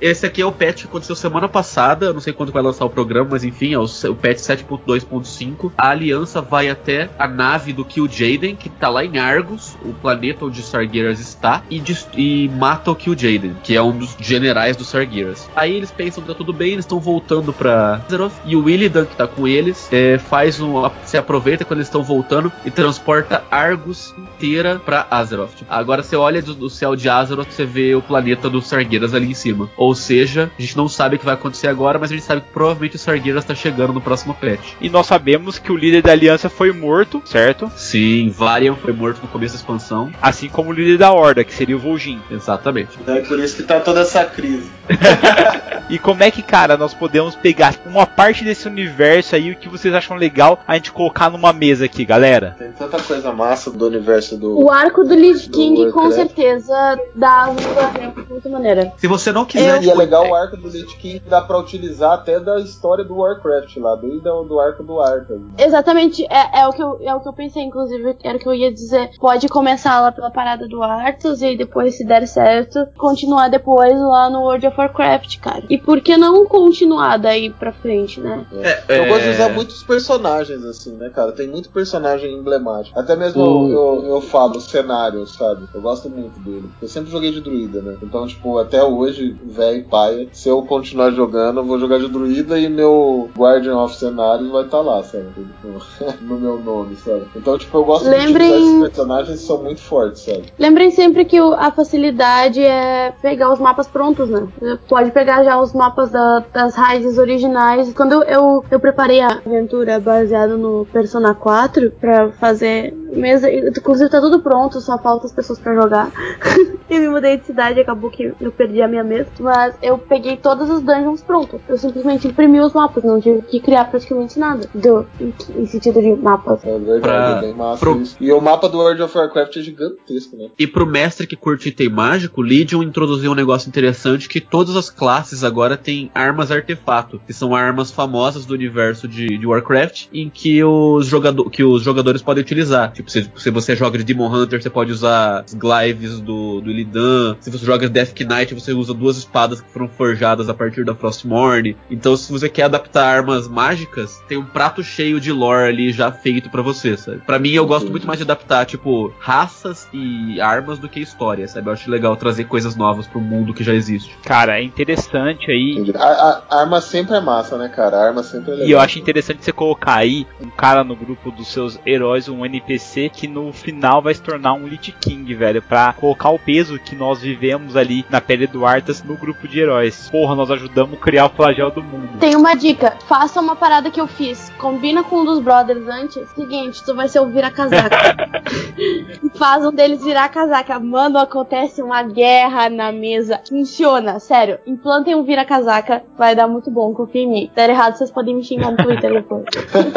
Esse 0.00 0.26
aqui 0.26 0.42
é 0.42 0.46
o 0.46 0.52
patch 0.52 0.82
que 0.82 0.86
aconteceu 0.86 1.16
semana 1.16 1.48
passada, 1.48 2.12
não 2.12 2.20
sei 2.20 2.32
quando 2.32 2.52
vai 2.52 2.62
lançar 2.62 2.84
o 2.84 2.90
programa, 2.90 3.28
mas 3.32 3.44
enfim, 3.44 3.74
é 3.74 3.78
o, 3.78 3.84
o 3.84 4.14
patch 4.14 4.38
7.2.5. 4.38 5.72
A 5.76 5.90
aliança 5.90 6.40
vai 6.40 6.68
até 6.68 7.08
a 7.18 7.26
nave 7.26 7.72
do 7.72 7.84
Kill 7.84 8.08
Jaden, 8.08 8.56
que 8.56 8.68
tá 8.68 8.88
lá 8.88 9.04
em 9.04 9.18
Argus, 9.18 9.76
o 9.82 9.92
planeta 9.92 10.44
onde 10.44 10.62
Sargeras 10.62 11.20
está, 11.20 11.62
e, 11.70 11.82
e 12.16 12.48
mata 12.50 12.90
o 12.90 12.96
Kill 12.96 13.16
Jaden, 13.16 13.56
que 13.62 13.76
é 13.76 13.82
um 13.82 13.96
dos 13.96 14.16
generais 14.18 14.76
dos 14.76 14.88
Sargeras. 14.88 15.48
Aí 15.54 15.74
eles 15.74 15.90
pensam 15.90 16.22
que 16.22 16.28
tá 16.28 16.34
tudo 16.34 16.52
bem, 16.52 16.72
eles 16.72 16.84
estão 16.84 16.98
voltando 16.98 17.52
pra 17.52 18.02
Azeroth, 18.06 18.32
e 18.44 18.56
o 18.56 18.68
Illidan, 18.68 19.06
que 19.06 19.16
tá 19.16 19.26
com 19.26 19.46
eles, 19.46 19.88
é, 19.92 20.18
faz 20.18 20.60
um. 20.60 20.90
se 21.04 21.16
aproveita 21.16 21.64
quando 21.64 21.78
eles 21.78 21.88
estão 21.88 22.02
voltando 22.02 22.52
e 22.64 22.70
transporta 22.70 23.44
Argus 23.50 24.14
inteira 24.18 24.80
pra 24.84 25.06
Azeroth. 25.10 25.62
Agora 25.68 26.02
você 26.02 26.16
olha 26.16 26.42
do, 26.42 26.54
do 26.54 26.70
céu 26.70 26.96
de 26.96 27.08
Azeroth, 27.08 27.50
você 27.50 27.64
vê 27.64 27.94
o 27.94 28.02
planeta 28.02 28.50
dos 28.50 28.66
Sargeras 28.66 29.14
ali 29.14 29.30
em 29.30 29.34
cima. 29.34 29.68
Ou 29.84 29.94
seja, 29.94 30.50
a 30.58 30.62
gente 30.62 30.76
não 30.78 30.88
sabe 30.88 31.16
o 31.16 31.18
que 31.18 31.24
vai 31.26 31.34
acontecer 31.34 31.68
agora, 31.68 31.98
mas 31.98 32.10
a 32.10 32.14
gente 32.14 32.24
sabe 32.24 32.40
que 32.40 32.48
provavelmente 32.50 32.96
o 32.96 32.98
Sargeras 32.98 33.44
tá 33.44 33.54
chegando 33.54 33.92
no 33.92 34.00
próximo 34.00 34.32
patch. 34.34 34.72
e 34.80 34.88
nós 34.88 35.06
sabemos 35.06 35.58
que 35.58 35.70
o 35.70 35.76
líder 35.76 36.02
da 36.02 36.12
aliança 36.12 36.48
foi 36.48 36.72
morto, 36.72 37.20
certo? 37.26 37.70
Sim, 37.76 38.30
Varian 38.30 38.74
foi 38.76 38.94
morto 38.94 39.20
no 39.20 39.28
começo 39.28 39.54
da 39.54 39.60
expansão. 39.60 40.10
Assim 40.22 40.48
como 40.48 40.70
o 40.70 40.72
líder 40.72 40.96
da 40.96 41.12
Horda, 41.12 41.44
que 41.44 41.52
seria 41.52 41.76
o 41.76 41.78
Vol'jin. 41.78 42.18
Exatamente. 42.30 42.98
É 43.06 43.20
por 43.20 43.38
isso 43.38 43.56
que 43.56 43.62
tá 43.62 43.78
toda 43.78 44.00
essa 44.00 44.24
crise. 44.24 44.70
E 45.90 45.98
como 45.98 46.22
é 46.22 46.30
que, 46.30 46.40
cara, 46.42 46.78
nós 46.78 46.94
podemos 46.94 47.34
pegar 47.34 47.74
uma 47.84 48.06
parte 48.06 48.42
desse 48.42 48.66
universo 48.66 49.36
aí, 49.36 49.50
o 49.50 49.56
que 49.56 49.68
vocês 49.68 49.92
acham 49.92 50.16
legal 50.16 50.58
a 50.66 50.76
gente 50.76 50.90
colocar 50.90 51.28
numa 51.30 51.52
mesa 51.52 51.84
aqui, 51.84 52.06
galera? 52.06 52.56
Tem 52.58 52.72
tanta 52.72 52.98
coisa 53.02 53.30
massa 53.32 53.70
do 53.70 53.86
universo 53.86 54.38
do. 54.38 54.58
O 54.58 54.70
arco 54.70 55.04
do 55.04 55.14
Lich 55.14 55.46
Do 55.48 55.58
King 55.58 55.92
com 55.92 56.00
Warcraft. 56.00 56.14
certeza 56.14 56.98
dá 57.14 57.50
uma 57.50 58.24
muito 58.30 58.48
maneira. 58.48 58.94
Se 58.96 59.06
você 59.06 59.30
não 59.30 59.44
quiser. 59.44 59.73
E 59.82 59.90
é 59.90 59.94
legal 59.94 60.28
o 60.28 60.34
arco 60.34 60.56
do 60.56 60.68
Lich 60.68 60.96
King 60.96 61.20
que 61.20 61.28
dá 61.28 61.40
pra 61.40 61.58
utilizar 61.58 62.12
até 62.12 62.38
da 62.40 62.58
história 62.60 63.04
do 63.04 63.16
Warcraft 63.16 63.76
lá, 63.78 63.94
desde 63.96 64.28
o 64.28 64.42
do 64.44 64.58
arco 64.60 64.82
do 64.82 65.00
Arthas. 65.00 65.40
Exatamente, 65.58 66.24
é, 66.30 66.60
é 66.60 66.68
o 66.68 66.72
que 66.72 66.82
eu, 66.82 66.98
é 67.02 67.14
o 67.14 67.20
que 67.20 67.28
eu 67.28 67.32
pensei, 67.32 67.62
inclusive, 67.62 68.16
era 68.22 68.36
o 68.36 68.40
que 68.40 68.48
eu 68.48 68.54
ia 68.54 68.72
dizer. 68.72 69.10
Pode 69.18 69.48
começar 69.48 70.00
lá 70.00 70.12
pela 70.12 70.30
parada 70.30 70.66
do 70.68 70.82
Arthas 70.82 71.40
e 71.42 71.46
aí 71.46 71.56
depois, 71.56 71.96
se 71.96 72.04
der 72.04 72.26
certo, 72.26 72.86
continuar 72.98 73.48
depois 73.48 73.98
lá 73.98 74.28
no 74.30 74.40
World 74.40 74.66
of 74.66 74.78
Warcraft, 74.78 75.38
cara. 75.40 75.62
E 75.68 75.78
por 75.78 76.00
que 76.00 76.16
não 76.16 76.46
continuar 76.46 77.16
daí 77.18 77.50
pra 77.50 77.72
frente, 77.72 78.20
né? 78.20 78.44
É, 78.62 79.00
Eu 79.00 79.06
gosto 79.06 79.22
de 79.24 79.30
usar 79.30 79.50
é, 79.50 79.52
muitos 79.52 79.82
personagens, 79.82 80.64
assim, 80.64 80.92
né, 80.96 81.10
cara? 81.10 81.32
Tem 81.32 81.46
muito 81.48 81.70
personagem 81.70 82.32
emblemático. 82.34 82.98
Até 82.98 83.16
mesmo 83.16 83.42
O- 83.42 83.70
eu, 83.72 84.06
eu 84.06 84.20
falo, 84.20 84.60
cenário, 84.60 85.26
sabe? 85.26 85.66
Eu 85.74 85.80
gosto 85.80 86.08
muito 86.08 86.38
dele. 86.40 86.68
Eu 86.80 86.88
sempre 86.88 87.10
joguei 87.10 87.30
de 87.32 87.40
druida, 87.40 87.80
né? 87.80 87.96
Então, 88.02 88.26
tipo, 88.26 88.58
até 88.58 88.82
hoje, 88.82 89.36
velho 89.44 89.63
paia, 89.88 90.28
se 90.32 90.48
eu 90.48 90.62
continuar 90.62 91.10
jogando, 91.10 91.60
eu 91.60 91.64
vou 91.64 91.78
jogar 91.78 91.98
de 91.98 92.08
druida 92.08 92.58
e 92.58 92.68
meu 92.68 93.28
Guardian 93.36 93.76
of 93.78 93.94
Cenários 93.96 94.50
vai 94.50 94.64
estar 94.64 94.80
lá, 94.80 95.02
sabe? 95.02 95.26
No 96.22 96.38
meu 96.38 96.58
nome, 96.58 96.96
sabe? 96.96 97.24
Então, 97.36 97.56
tipo, 97.58 97.76
eu 97.78 97.84
gosto 97.84 98.08
Lembrem- 98.08 98.32
de 98.32 98.34
utilizar 98.34 98.58
esses 98.60 98.80
personagens 98.80 99.40
que 99.40 99.46
são 99.46 99.62
muito 99.62 99.80
fortes, 99.80 100.22
sabe? 100.22 100.44
Lembrem 100.58 100.90
sempre 100.90 101.24
que 101.24 101.38
a 101.38 101.70
facilidade 101.70 102.60
é 102.62 103.12
pegar 103.22 103.52
os 103.52 103.58
mapas 103.58 103.86
prontos, 103.88 104.28
né? 104.28 104.46
Você 104.60 104.78
Pode 104.88 105.10
pegar 105.10 105.42
já 105.44 105.60
os 105.60 105.72
mapas 105.72 106.10
da- 106.10 106.44
das 106.52 106.74
raízes 106.74 107.18
originais. 107.18 107.92
Quando 107.94 108.12
eu, 108.12 108.22
eu, 108.22 108.64
eu 108.70 108.80
preparei 108.80 109.20
a 109.20 109.40
aventura 109.44 109.98
baseada 110.00 110.56
no 110.56 110.86
Persona 110.92 111.34
4 111.34 111.90
pra 112.00 112.30
fazer 112.32 112.92
mesa, 113.12 113.50
inclusive 113.52 114.10
tá 114.10 114.20
tudo 114.20 114.40
pronto, 114.40 114.80
só 114.80 114.98
falta 114.98 115.26
as 115.26 115.32
pessoas 115.32 115.58
pra 115.58 115.74
jogar. 115.74 116.10
e 116.90 116.98
me 116.98 117.08
mudei 117.08 117.36
de 117.36 117.46
cidade, 117.46 117.80
acabou 117.80 118.10
que 118.10 118.32
eu 118.40 118.52
perdi 118.52 118.82
a 118.82 118.88
minha 118.88 119.04
mesa. 119.04 119.28
Mas 119.40 119.53
eu 119.82 119.98
peguei 119.98 120.36
todas 120.36 120.70
as 120.70 120.82
dungeons 120.82 121.22
prontas. 121.22 121.60
Eu 121.68 121.78
simplesmente 121.78 122.26
imprimi 122.28 122.60
os 122.60 122.72
mapas, 122.72 123.04
não 123.04 123.20
tive 123.20 123.42
que 123.42 123.60
criar 123.60 123.84
praticamente 123.86 124.38
nada. 124.38 124.68
Do, 124.74 125.06
em, 125.20 125.32
em 125.56 125.66
sentido 125.66 126.00
de 126.00 126.12
mapas. 126.14 126.64
É 126.64 126.78
verdade, 126.78 127.00
Pra- 127.00 127.38
é 127.38 127.40
bem 127.40 127.54
massa 127.54 127.78
pro- 127.80 128.00
isso. 128.00 128.16
E 128.20 128.32
o 128.32 128.40
mapa 128.40 128.68
do 128.68 128.78
World 128.78 129.02
of 129.02 129.16
Warcraft 129.16 129.56
é 129.56 129.60
gigantesco, 129.62 130.36
né? 130.36 130.48
E 130.58 130.66
pro 130.66 130.86
mestre 130.86 131.26
que 131.26 131.36
curte 131.36 131.68
item 131.68 131.88
mágico, 131.90 132.40
Legion 132.42 132.82
introduziu 132.82 133.32
um 133.32 133.34
negócio 133.34 133.68
interessante 133.68 134.28
que 134.28 134.40
todas 134.40 134.76
as 134.76 134.90
classes 134.90 135.44
agora 135.44 135.76
têm 135.76 136.10
armas 136.14 136.50
artefato, 136.50 137.20
que 137.26 137.32
são 137.32 137.54
armas 137.54 137.90
famosas 137.90 138.44
do 138.46 138.54
universo 138.54 139.06
de, 139.08 139.38
de 139.38 139.46
Warcraft, 139.46 140.06
em 140.12 140.28
que 140.30 140.62
os, 140.64 141.06
jogador, 141.06 141.50
que 141.50 141.62
os 141.62 141.82
jogadores 141.82 142.22
podem 142.22 142.42
utilizar. 142.42 142.92
Tipo, 142.92 143.10
se, 143.10 143.30
se 143.36 143.50
você 143.50 143.74
joga 143.76 143.98
de 143.98 144.04
Demon 144.04 144.32
Hunter, 144.32 144.62
você 144.62 144.70
pode 144.70 144.90
usar 144.92 145.40
as 145.44 145.54
Glaives 145.54 146.20
do, 146.20 146.60
do 146.60 146.70
Illidan. 146.70 147.36
Se 147.40 147.50
você 147.50 147.64
joga 147.64 147.88
Death 147.88 148.14
Knight, 148.20 148.54
você 148.54 148.72
usa 148.72 148.94
duas 148.94 149.16
espadas 149.16 149.43
que 149.60 149.70
foram 149.70 149.88
forjadas 149.88 150.48
a 150.48 150.54
partir 150.54 150.84
da 150.84 150.94
Frostmourne. 150.94 151.76
Então, 151.90 152.16
se 152.16 152.30
você 152.30 152.48
quer 152.48 152.64
adaptar 152.64 153.04
armas 153.06 153.48
mágicas, 153.48 154.22
tem 154.28 154.38
um 154.38 154.44
prato 154.44 154.82
cheio 154.82 155.20
de 155.20 155.32
lore 155.32 155.68
ali 155.68 155.92
já 155.92 156.10
feito 156.12 156.50
pra 156.50 156.62
você, 156.62 156.96
sabe? 156.96 157.18
Pra 157.18 157.38
mim, 157.38 157.50
eu 157.50 157.66
gosto 157.66 157.90
muito 157.90 158.06
mais 158.06 158.18
de 158.18 158.24
adaptar, 158.24 158.64
tipo, 158.66 159.12
raças 159.18 159.88
e 159.92 160.40
armas 160.40 160.78
do 160.78 160.88
que 160.88 161.00
história, 161.00 161.46
sabe? 161.48 161.68
Eu 161.68 161.72
acho 161.72 161.90
legal 161.90 162.16
trazer 162.16 162.44
coisas 162.44 162.76
novas 162.76 163.06
pro 163.06 163.20
mundo 163.20 163.52
que 163.54 163.64
já 163.64 163.74
existe. 163.74 164.16
Cara, 164.24 164.58
é 164.58 164.62
interessante 164.62 165.50
aí. 165.50 165.92
A- 165.96 166.42
a 166.50 166.60
arma 166.60 166.80
sempre 166.80 167.16
é 167.16 167.20
massa, 167.20 167.56
né, 167.58 167.68
cara? 167.68 167.96
A 167.96 168.06
arma 168.08 168.22
sempre 168.22 168.50
é 168.50 168.54
legal. 168.54 168.68
E 168.68 168.72
eu 168.72 168.80
acho 168.80 168.98
interessante 168.98 169.44
você 169.44 169.52
colocar 169.52 169.94
aí 169.96 170.26
um 170.40 170.50
cara 170.50 170.84
no 170.84 170.94
grupo 170.96 171.30
dos 171.30 171.48
seus 171.48 171.78
heróis, 171.86 172.28
um 172.28 172.44
NPC, 172.44 173.10
que 173.12 173.26
no 173.26 173.52
final 173.52 174.02
vai 174.02 174.14
se 174.14 174.22
tornar 174.22 174.54
um 174.54 174.66
Lich 174.66 174.92
King, 175.00 175.32
velho. 175.34 175.62
Pra 175.62 175.92
colocar 175.92 176.30
o 176.30 176.38
peso 176.38 176.78
que 176.78 176.94
nós 176.94 177.20
vivemos 177.20 177.76
ali 177.76 178.04
na 178.10 178.20
pele 178.20 178.46
do 178.46 178.64
Arthas 178.66 179.02
no 179.02 179.16
grupo 179.16 179.33
de 179.42 179.60
heróis. 179.60 180.08
Porra, 180.10 180.34
nós 180.34 180.50
ajudamos 180.50 180.94
a 180.94 181.00
criar 181.00 181.26
o 181.26 181.30
flagelo 181.30 181.70
do 181.70 181.82
mundo. 181.82 182.18
Tem 182.18 182.36
uma 182.36 182.54
dica, 182.54 182.96
faça 183.06 183.40
uma 183.40 183.56
parada 183.56 183.90
que 183.90 184.00
eu 184.00 184.06
fiz. 184.06 184.50
Combina 184.58 185.02
com 185.02 185.20
um 185.20 185.24
dos 185.24 185.40
brothers 185.40 185.86
antes. 185.88 186.28
Seguinte, 186.30 186.82
tu 186.84 186.94
vai 186.94 187.08
ser 187.08 187.20
o 187.20 187.26
vira-casaca. 187.26 188.30
Faz 189.36 189.64
um 189.64 189.72
deles 189.72 190.02
virar 190.02 190.28
casaca. 190.28 190.78
Mano, 190.78 191.18
acontece 191.18 191.82
uma 191.82 192.02
guerra 192.02 192.68
na 192.68 192.92
mesa. 192.92 193.40
Funciona, 193.48 194.18
sério. 194.18 194.58
Implantem 194.66 195.14
um 195.14 195.24
vira-casaca. 195.24 196.02
Vai 196.16 196.34
dar 196.34 196.46
muito 196.46 196.70
bom, 196.70 196.92
confia 196.94 197.22
em 197.22 197.30
mim. 197.30 197.50
Der 197.54 197.70
errado, 197.70 197.96
vocês 197.96 198.10
podem 198.10 198.36
me 198.36 198.44
xingar 198.44 198.70
no 198.70 198.76
Twitter 198.76 199.12
depois. 199.12 199.44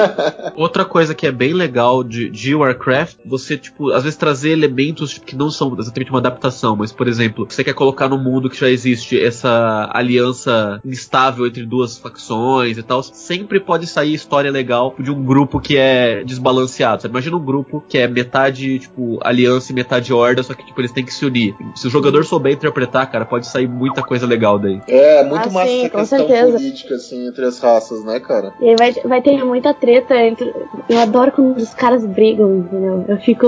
Outra 0.56 0.86
coisa 0.86 1.14
que 1.14 1.28
é 1.28 1.32
bem 1.32 1.54
legal 1.54 2.04
de, 2.04 2.30
de 2.30 2.56
Warcraft, 2.56 3.18
você, 3.26 3.58
tipo, 3.58 3.92
às 3.92 4.04
vezes 4.04 4.18
trazer 4.18 4.52
elementos 4.52 5.18
que 5.18 5.36
não 5.36 5.50
são 5.50 5.76
exatamente 5.78 6.10
uma 6.10 6.20
adaptação, 6.20 6.76
mas, 6.76 6.92
por 6.92 7.08
exemplo, 7.08 7.46
você 7.48 7.64
quer 7.64 7.74
colocar 7.74 8.08
no 8.08 8.18
mundo 8.18 8.50
que 8.50 8.60
já 8.60 8.70
existe 8.70 9.18
essa 9.28 9.90
aliança 9.94 10.80
instável 10.86 11.46
entre 11.46 11.66
duas 11.66 11.98
facções 11.98 12.78
e 12.78 12.84
tal, 12.84 13.02
sempre 13.04 13.60
pode 13.60 13.88
sair 13.88 14.14
história 14.14 14.52
legal 14.52 14.94
de 15.00 15.12
um 15.12 15.24
grupo 15.24 15.60
que 15.60 15.78
é 15.78 16.24
desbalanceado. 16.24 17.02
Você 17.02 17.08
imagina 17.08 17.36
um 17.38 17.44
grupo 17.44 17.84
que 17.88 17.98
é 17.98 18.08
metade, 18.08 18.80
tipo, 18.80 19.20
aliança 19.24 19.72
e 19.72 19.76
metade 19.76 20.14
horda, 20.14 20.44
só 20.44 20.54
que, 20.54 20.66
tipo, 20.66 20.80
eles 20.82 20.92
têm 20.92 21.04
que 21.06 21.14
se 21.14 21.26
unir. 21.26 21.56
Se 21.76 21.88
o 21.88 21.90
jogador 21.90 22.24
souber 22.26 22.54
interpretar, 22.54 23.10
cara, 23.12 23.26
pode 23.26 23.48
sair 23.48 23.68
muita 23.68 24.02
coisa 24.02 24.26
legal 24.26 24.58
daí. 24.60 24.82
É, 24.88 25.24
muito 25.24 25.50
Ah, 25.50 25.52
massa 25.52 25.68
sim, 25.68 25.80
essa 25.82 25.90
com 25.90 26.00
questão 26.00 26.20
certeza. 26.20 26.52
política, 26.58 26.96
assim, 26.96 27.28
entre 27.28 27.46
as 27.46 27.60
raças, 27.60 28.04
né, 28.04 28.20
cara? 28.20 28.54
E 28.62 28.70
aí 28.70 28.76
vai, 28.78 28.92
vai 29.06 29.22
ter 29.22 29.44
muita 29.44 29.74
treta 29.74 30.16
entre. 30.16 30.54
Eu 30.90 31.00
adoro 31.00 31.32
quando 31.32 31.58
os 31.58 31.74
caras 31.74 32.06
brigam, 32.06 32.58
entendeu? 32.60 33.06
Eu 33.08 33.18
fico 33.18 33.48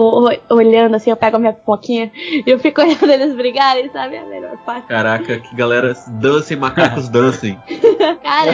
olhando 0.50 0.96
assim, 0.96 1.10
eu 1.10 1.16
pego 1.18 1.38
a 1.38 1.40
minha 1.40 1.54
pipoquinha 1.54 2.12
e 2.16 2.44
eu 2.46 2.60
fico 2.60 2.82
olhando 2.82 3.04
eles 3.12 3.36
brigarem, 3.36 3.90
sabe? 3.92 4.16
É 4.16 4.20
a 4.20 4.26
melhor 4.26 4.58
parte. 4.66 4.88
Caraca, 4.88 5.40
que 5.40 5.56
galera 5.56 5.69
dancem, 6.08 6.58
macacos 6.58 7.08
dancem. 7.10 7.60
Cara, 8.24 8.52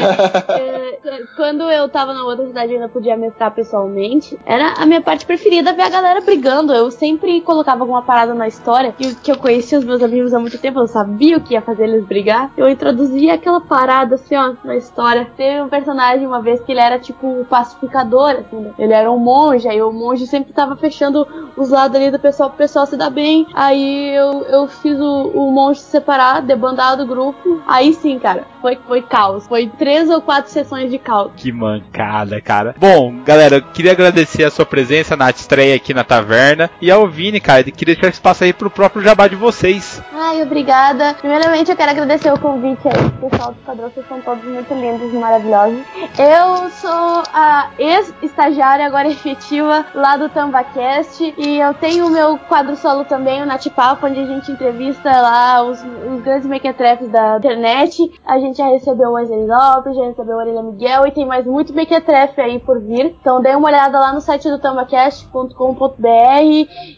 é, 0.59 0.99
quando 1.35 1.63
eu 1.71 1.89
tava 1.89 2.13
na 2.13 2.23
outra 2.23 2.45
cidade 2.47 2.71
e 2.71 2.75
ainda 2.75 2.89
podia 2.89 3.17
mestrar 3.17 3.51
pessoalmente, 3.51 4.37
era 4.45 4.73
a 4.77 4.85
minha 4.85 5.01
parte 5.01 5.25
preferida 5.25 5.73
ver 5.73 5.83
a 5.83 5.89
galera 5.89 6.21
brigando. 6.21 6.73
Eu 6.73 6.91
sempre 6.91 7.41
colocava 7.41 7.81
alguma 7.81 8.01
parada 8.01 8.33
na 8.33 8.47
história 8.47 8.93
que 8.93 9.31
eu 9.31 9.37
conhecia 9.37 9.79
os 9.79 9.85
meus 9.85 10.01
amigos 10.01 10.33
há 10.33 10.39
muito 10.39 10.57
tempo, 10.57 10.79
eu 10.79 10.87
sabia 10.87 11.37
o 11.37 11.41
que 11.41 11.53
ia 11.53 11.61
fazer 11.61 11.83
eles 11.85 12.05
brigar. 12.05 12.51
Eu 12.55 12.69
introduzia 12.69 13.33
aquela 13.33 13.61
parada 13.61 14.15
assim, 14.15 14.35
ó, 14.35 14.53
na 14.63 14.75
história. 14.75 15.27
Teve 15.35 15.61
um 15.61 15.69
personagem 15.69 16.25
uma 16.25 16.41
vez 16.41 16.61
que 16.61 16.71
ele 16.71 16.81
era 16.81 16.99
tipo 16.99 17.41
o 17.41 17.45
pacificador, 17.45 18.31
assim, 18.31 18.59
né? 18.59 18.73
ele 18.77 18.93
era 18.93 19.11
um 19.11 19.17
monge, 19.17 19.67
aí 19.67 19.81
o 19.81 19.91
monge 19.91 20.27
sempre 20.27 20.53
tava 20.53 20.75
fechando 20.75 21.27
os 21.55 21.69
lados 21.69 21.95
ali 21.95 22.11
do 22.11 22.19
pessoal 22.19 22.49
pro 22.49 22.57
pessoal 22.57 22.85
se 22.85 22.97
dar 22.97 23.09
bem. 23.09 23.47
Aí 23.53 24.15
eu 24.15 24.35
eu, 24.43 24.67
fiz 24.67 24.99
o, 24.99 25.31
o 25.33 25.51
monstro 25.51 25.89
separar, 25.89 26.41
debandar 26.41 26.94
do 26.95 27.05
grupo. 27.05 27.61
Aí 27.67 27.93
sim, 27.93 28.19
cara, 28.19 28.45
foi, 28.61 28.77
foi 28.87 29.01
caos. 29.01 29.47
Foi 29.47 29.67
três 29.67 30.09
ou 30.09 30.21
quatro 30.21 30.51
sessões 30.51 30.89
de 30.89 30.97
caos. 30.97 31.31
Que 31.35 31.51
mancada, 31.51 32.41
cara. 32.41 32.75
Bom, 32.77 33.21
galera, 33.23 33.57
eu 33.57 33.61
queria 33.61 33.91
agradecer 33.91 34.43
a 34.43 34.51
sua 34.51 34.65
presença 34.65 35.15
na 35.15 35.29
estreia 35.29 35.75
aqui 35.75 35.93
na 35.93 36.03
taverna. 36.03 36.69
E 36.81 36.89
ao 36.89 37.07
Vini, 37.07 37.39
cara, 37.39 37.63
queria 37.63 37.95
deixar 37.95 38.09
espaço 38.09 38.43
aí 38.43 38.53
pro 38.53 38.69
próprio 38.69 39.01
jabá 39.03 39.27
de 39.27 39.35
vocês. 39.35 40.01
Ai, 40.13 40.41
obrigada. 40.41 41.13
Primeiramente, 41.15 41.71
eu 41.71 41.77
quero 41.77 41.91
agradecer 41.91 42.31
o 42.31 42.39
convite 42.39 42.87
aí, 42.87 43.29
pessoal 43.29 43.51
do 43.51 43.59
Padrão. 43.65 43.89
Vocês 43.89 44.07
são 44.07 44.21
todos 44.21 44.43
muito 44.43 44.73
lindos 44.73 45.13
e 45.13 45.17
maravilhosos. 45.17 45.79
Eu 46.17 46.69
sou 46.71 47.23
a 47.33 47.69
ex-estagiária, 47.77 48.85
agora 48.85 49.07
efetiva, 49.07 49.85
lá 49.93 50.17
do 50.17 50.29
TambaCast. 50.29 51.33
E 51.37 51.59
eu 51.59 51.73
tenho 51.73 52.07
o 52.07 52.09
meu 52.09 52.37
quadro 52.37 52.75
solo 52.75 53.05
também, 53.05 53.41
o 53.41 53.45
Natipapo, 53.45 54.05
onde 54.07 54.19
a 54.19 54.25
gente 54.25 54.51
entrevista 54.51 55.09
lá 55.09 55.63
os, 55.63 55.79
os 55.81 56.21
grandes 56.21 56.47
mequetrefes 56.85 57.09
da 57.09 57.37
internet. 57.37 58.11
A 58.25 58.39
gente 58.39 58.57
já 58.57 58.67
recebeu 58.67 59.09
o 59.09 59.13
Wesley 59.13 59.47
Lopes, 59.47 59.95
já 59.95 60.05
recebeu 60.05 60.35
o 60.35 60.39
Orelha 60.39 60.61
Miguel 60.61 61.07
e 61.07 61.11
tem 61.11 61.25
mais 61.25 61.45
muito 61.45 61.73
mequetrefe 61.73 62.39
aí 62.39 62.59
por 62.59 62.79
vir. 62.79 63.15
Então 63.19 63.41
dê 63.41 63.55
uma 63.55 63.67
olhada 63.67 63.99
lá 63.99 64.13
no 64.13 64.21
site 64.21 64.49
do 64.49 64.59
tambacast.com.br 64.59 66.05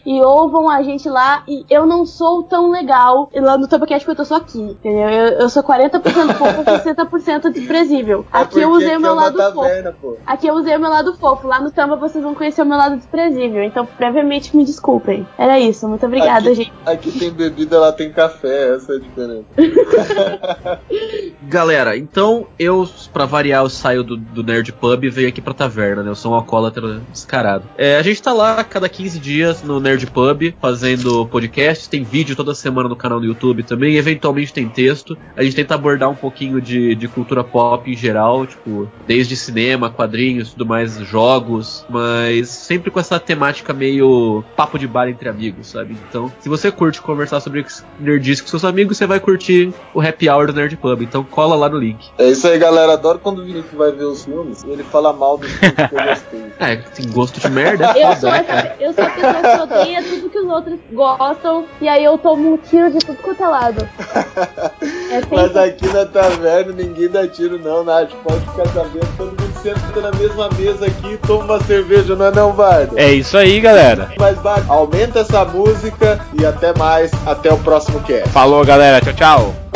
e 0.04 0.22
ouvam 0.22 0.68
a 0.68 0.82
gente 0.82 1.08
lá. 1.08 1.42
E 1.48 1.64
eu 1.70 1.86
não 1.86 2.04
sou 2.04 2.42
tão 2.42 2.70
legal 2.70 3.30
lá 3.34 3.56
no 3.56 3.66
Tambacast 3.66 4.04
porque 4.04 4.20
eu 4.20 4.24
tô 4.24 4.24
só 4.24 4.36
aqui, 4.36 4.60
entendeu? 4.60 5.08
Eu, 5.08 5.26
eu 5.40 5.48
sou 5.48 5.62
40% 5.62 6.02
fofo, 6.34 6.64
60% 6.64 7.50
desprezível. 7.50 8.26
É 8.32 8.38
Aqui 8.38 8.60
eu 8.60 8.68
porque 8.70 8.84
usei 8.84 8.96
o 8.96 9.00
meu 9.00 9.12
é 9.12 9.14
lado 9.14 9.36
taverna, 9.36 9.92
fofo. 9.92 10.14
pô. 10.14 10.18
Aqui 10.26 10.46
eu 10.46 10.54
usei 10.54 10.76
o 10.76 10.80
meu 10.80 10.90
lado 10.90 11.14
fofo. 11.16 11.46
Lá 11.46 11.60
no 11.60 11.70
Tamba 11.70 11.96
vocês 11.96 12.22
vão 12.22 12.34
conhecer 12.34 12.62
o 12.62 12.66
meu 12.66 12.76
lado 12.76 12.96
desprezível. 12.96 13.62
Então, 13.62 13.86
previamente, 13.86 14.56
me 14.56 14.64
desculpem. 14.64 15.26
Era 15.38 15.58
isso. 15.58 15.88
Muito 15.88 16.04
obrigada, 16.04 16.46
aqui, 16.50 16.54
gente. 16.54 16.72
Aqui 16.84 17.12
tem 17.12 17.30
bebida, 17.30 17.78
lá 17.78 17.92
tem 17.92 18.12
café, 18.12 18.74
essa 18.74 18.92
é 18.92 18.96
a 18.96 19.00
diferença. 19.00 19.44
Galera, 21.42 21.96
então 21.96 22.46
eu, 22.58 22.88
pra 23.12 23.24
variar, 23.24 23.62
eu 23.62 23.70
saio 23.70 24.02
do, 24.02 24.16
do 24.16 24.42
Nerd 24.42 24.72
Pub 24.72 25.04
e 25.04 25.10
venho 25.10 25.28
aqui 25.28 25.40
pra 25.40 25.54
taverna, 25.54 26.02
né? 26.02 26.10
Eu 26.10 26.14
sou 26.14 26.32
um 26.32 26.34
alcoólatra 26.34 27.00
descarado. 27.10 27.64
É, 27.76 27.96
a 27.96 28.02
gente 28.02 28.22
tá 28.22 28.32
lá 28.32 28.62
cada 28.64 28.88
15 28.88 29.18
dias 29.18 29.62
no 29.62 29.80
Nerd 29.80 30.06
Pub 30.08 30.54
fazendo 30.60 31.26
podcast, 31.26 31.88
tem 31.88 32.02
vídeo 32.02 32.36
toda 32.36 32.54
semana 32.54 32.88
no 32.88 32.96
canal 32.96 33.20
do 33.20 33.26
YouTube 33.26 33.62
também, 33.62 33.96
eventualmente 33.96 34.52
tem 34.52 34.68
texto. 34.68 35.16
A 35.36 35.42
gente 35.42 35.56
tenta 35.56 35.74
abordar 35.74 36.10
um 36.10 36.14
pouquinho 36.14 36.60
de, 36.60 36.94
de 36.94 37.08
cultura 37.08 37.42
pop 37.42 37.90
em 37.90 37.96
geral, 37.96 38.46
tipo, 38.46 38.90
desde 39.06 39.36
cinema, 39.36 39.90
quadrinhos, 39.90 40.52
tudo 40.52 40.66
mais, 40.66 40.98
jogos, 40.98 41.84
mas 41.88 42.48
sempre 42.48 42.90
com 42.90 43.00
essa 43.00 43.18
temática 43.18 43.72
meio 43.72 44.44
papo 44.56 44.78
de 44.78 44.86
bar 44.86 45.08
entre 45.08 45.28
amigos, 45.28 45.68
sabe? 45.68 45.96
Então, 46.08 46.32
se 46.40 46.48
você 46.48 46.70
curte 46.70 47.00
conversar 47.00 47.40
sobre 47.40 47.64
nerdice 47.98 48.42
com 48.42 48.48
seus 48.48 48.64
amigos, 48.64 48.96
você 48.96 49.06
vai 49.06 49.20
curtir 49.20 49.67
o 49.94 50.00
happy 50.00 50.28
hour 50.28 50.46
do 50.46 50.52
Nerd 50.52 50.76
Pub. 50.76 51.02
Então 51.02 51.24
cola 51.24 51.56
lá 51.56 51.68
no 51.68 51.78
link. 51.78 52.10
É 52.18 52.28
isso 52.28 52.46
aí, 52.46 52.58
galera. 52.58 52.92
Adoro 52.94 53.18
quando 53.18 53.40
o 53.40 53.44
Vinícius 53.44 53.74
vai 53.74 53.92
ver 53.92 54.04
os 54.04 54.24
filmes 54.24 54.62
e 54.64 54.70
ele 54.70 54.82
fala 54.82 55.12
mal 55.12 55.38
dos 55.38 55.50
filmes 55.50 55.74
que 55.74 55.94
eu 55.94 56.04
gostei. 56.04 56.48
É, 56.58 56.74
tem 56.76 57.08
gosto 57.12 57.38
de 57.38 57.48
merda, 57.50 57.92
é 57.96 58.02
Eu 58.02 58.08
foda, 58.08 58.20
sou, 58.20 58.30
né, 58.30 58.44
essa, 58.48 58.82
eu 58.82 58.92
sou 58.92 59.04
a 59.04 59.10
pessoa 59.10 59.42
que 59.68 59.74
odeia 59.74 60.02
tudo 60.02 60.30
que 60.30 60.38
os 60.40 60.48
outros 60.48 60.80
gostam 60.92 61.66
e 61.80 61.88
aí 61.88 62.02
eu 62.02 62.18
tomo 62.18 62.54
um 62.54 62.56
tiro 62.56 62.90
de 62.90 62.98
tudo 62.98 63.16
quanto 63.22 63.42
é 63.44 63.48
lado. 63.48 63.88
É 65.10 65.22
Mas 65.30 65.56
aqui 65.56 65.86
na 65.88 66.04
taverna 66.04 66.72
ninguém 66.72 67.08
dá 67.08 67.26
tiro, 67.26 67.58
não, 67.58 67.82
Nath. 67.82 68.10
Pode 68.22 68.40
ficar 68.40 68.66
sabendo. 68.68 69.08
Todo 69.16 69.28
mundo 69.30 69.47
senta 69.62 70.00
na 70.00 70.12
mesma 70.12 70.48
mesa 70.56 70.86
aqui 70.86 71.14
e 71.14 71.16
toma 71.18 71.44
uma 71.44 71.60
cerveja, 71.64 72.14
não 72.14 72.26
é 72.26 72.30
não, 72.30 72.52
Bardo? 72.52 72.98
É 72.98 73.12
isso 73.12 73.36
aí, 73.36 73.60
galera. 73.60 74.10
Mas, 74.18 74.36
aumenta 74.68 75.20
essa 75.20 75.44
música 75.44 76.20
e 76.38 76.44
até 76.44 76.76
mais. 76.78 77.10
Até 77.26 77.52
o 77.52 77.58
próximo 77.58 78.00
cast. 78.00 78.28
Falou, 78.30 78.64
galera. 78.64 79.00
Tchau, 79.00 79.14
tchau. 79.14 79.67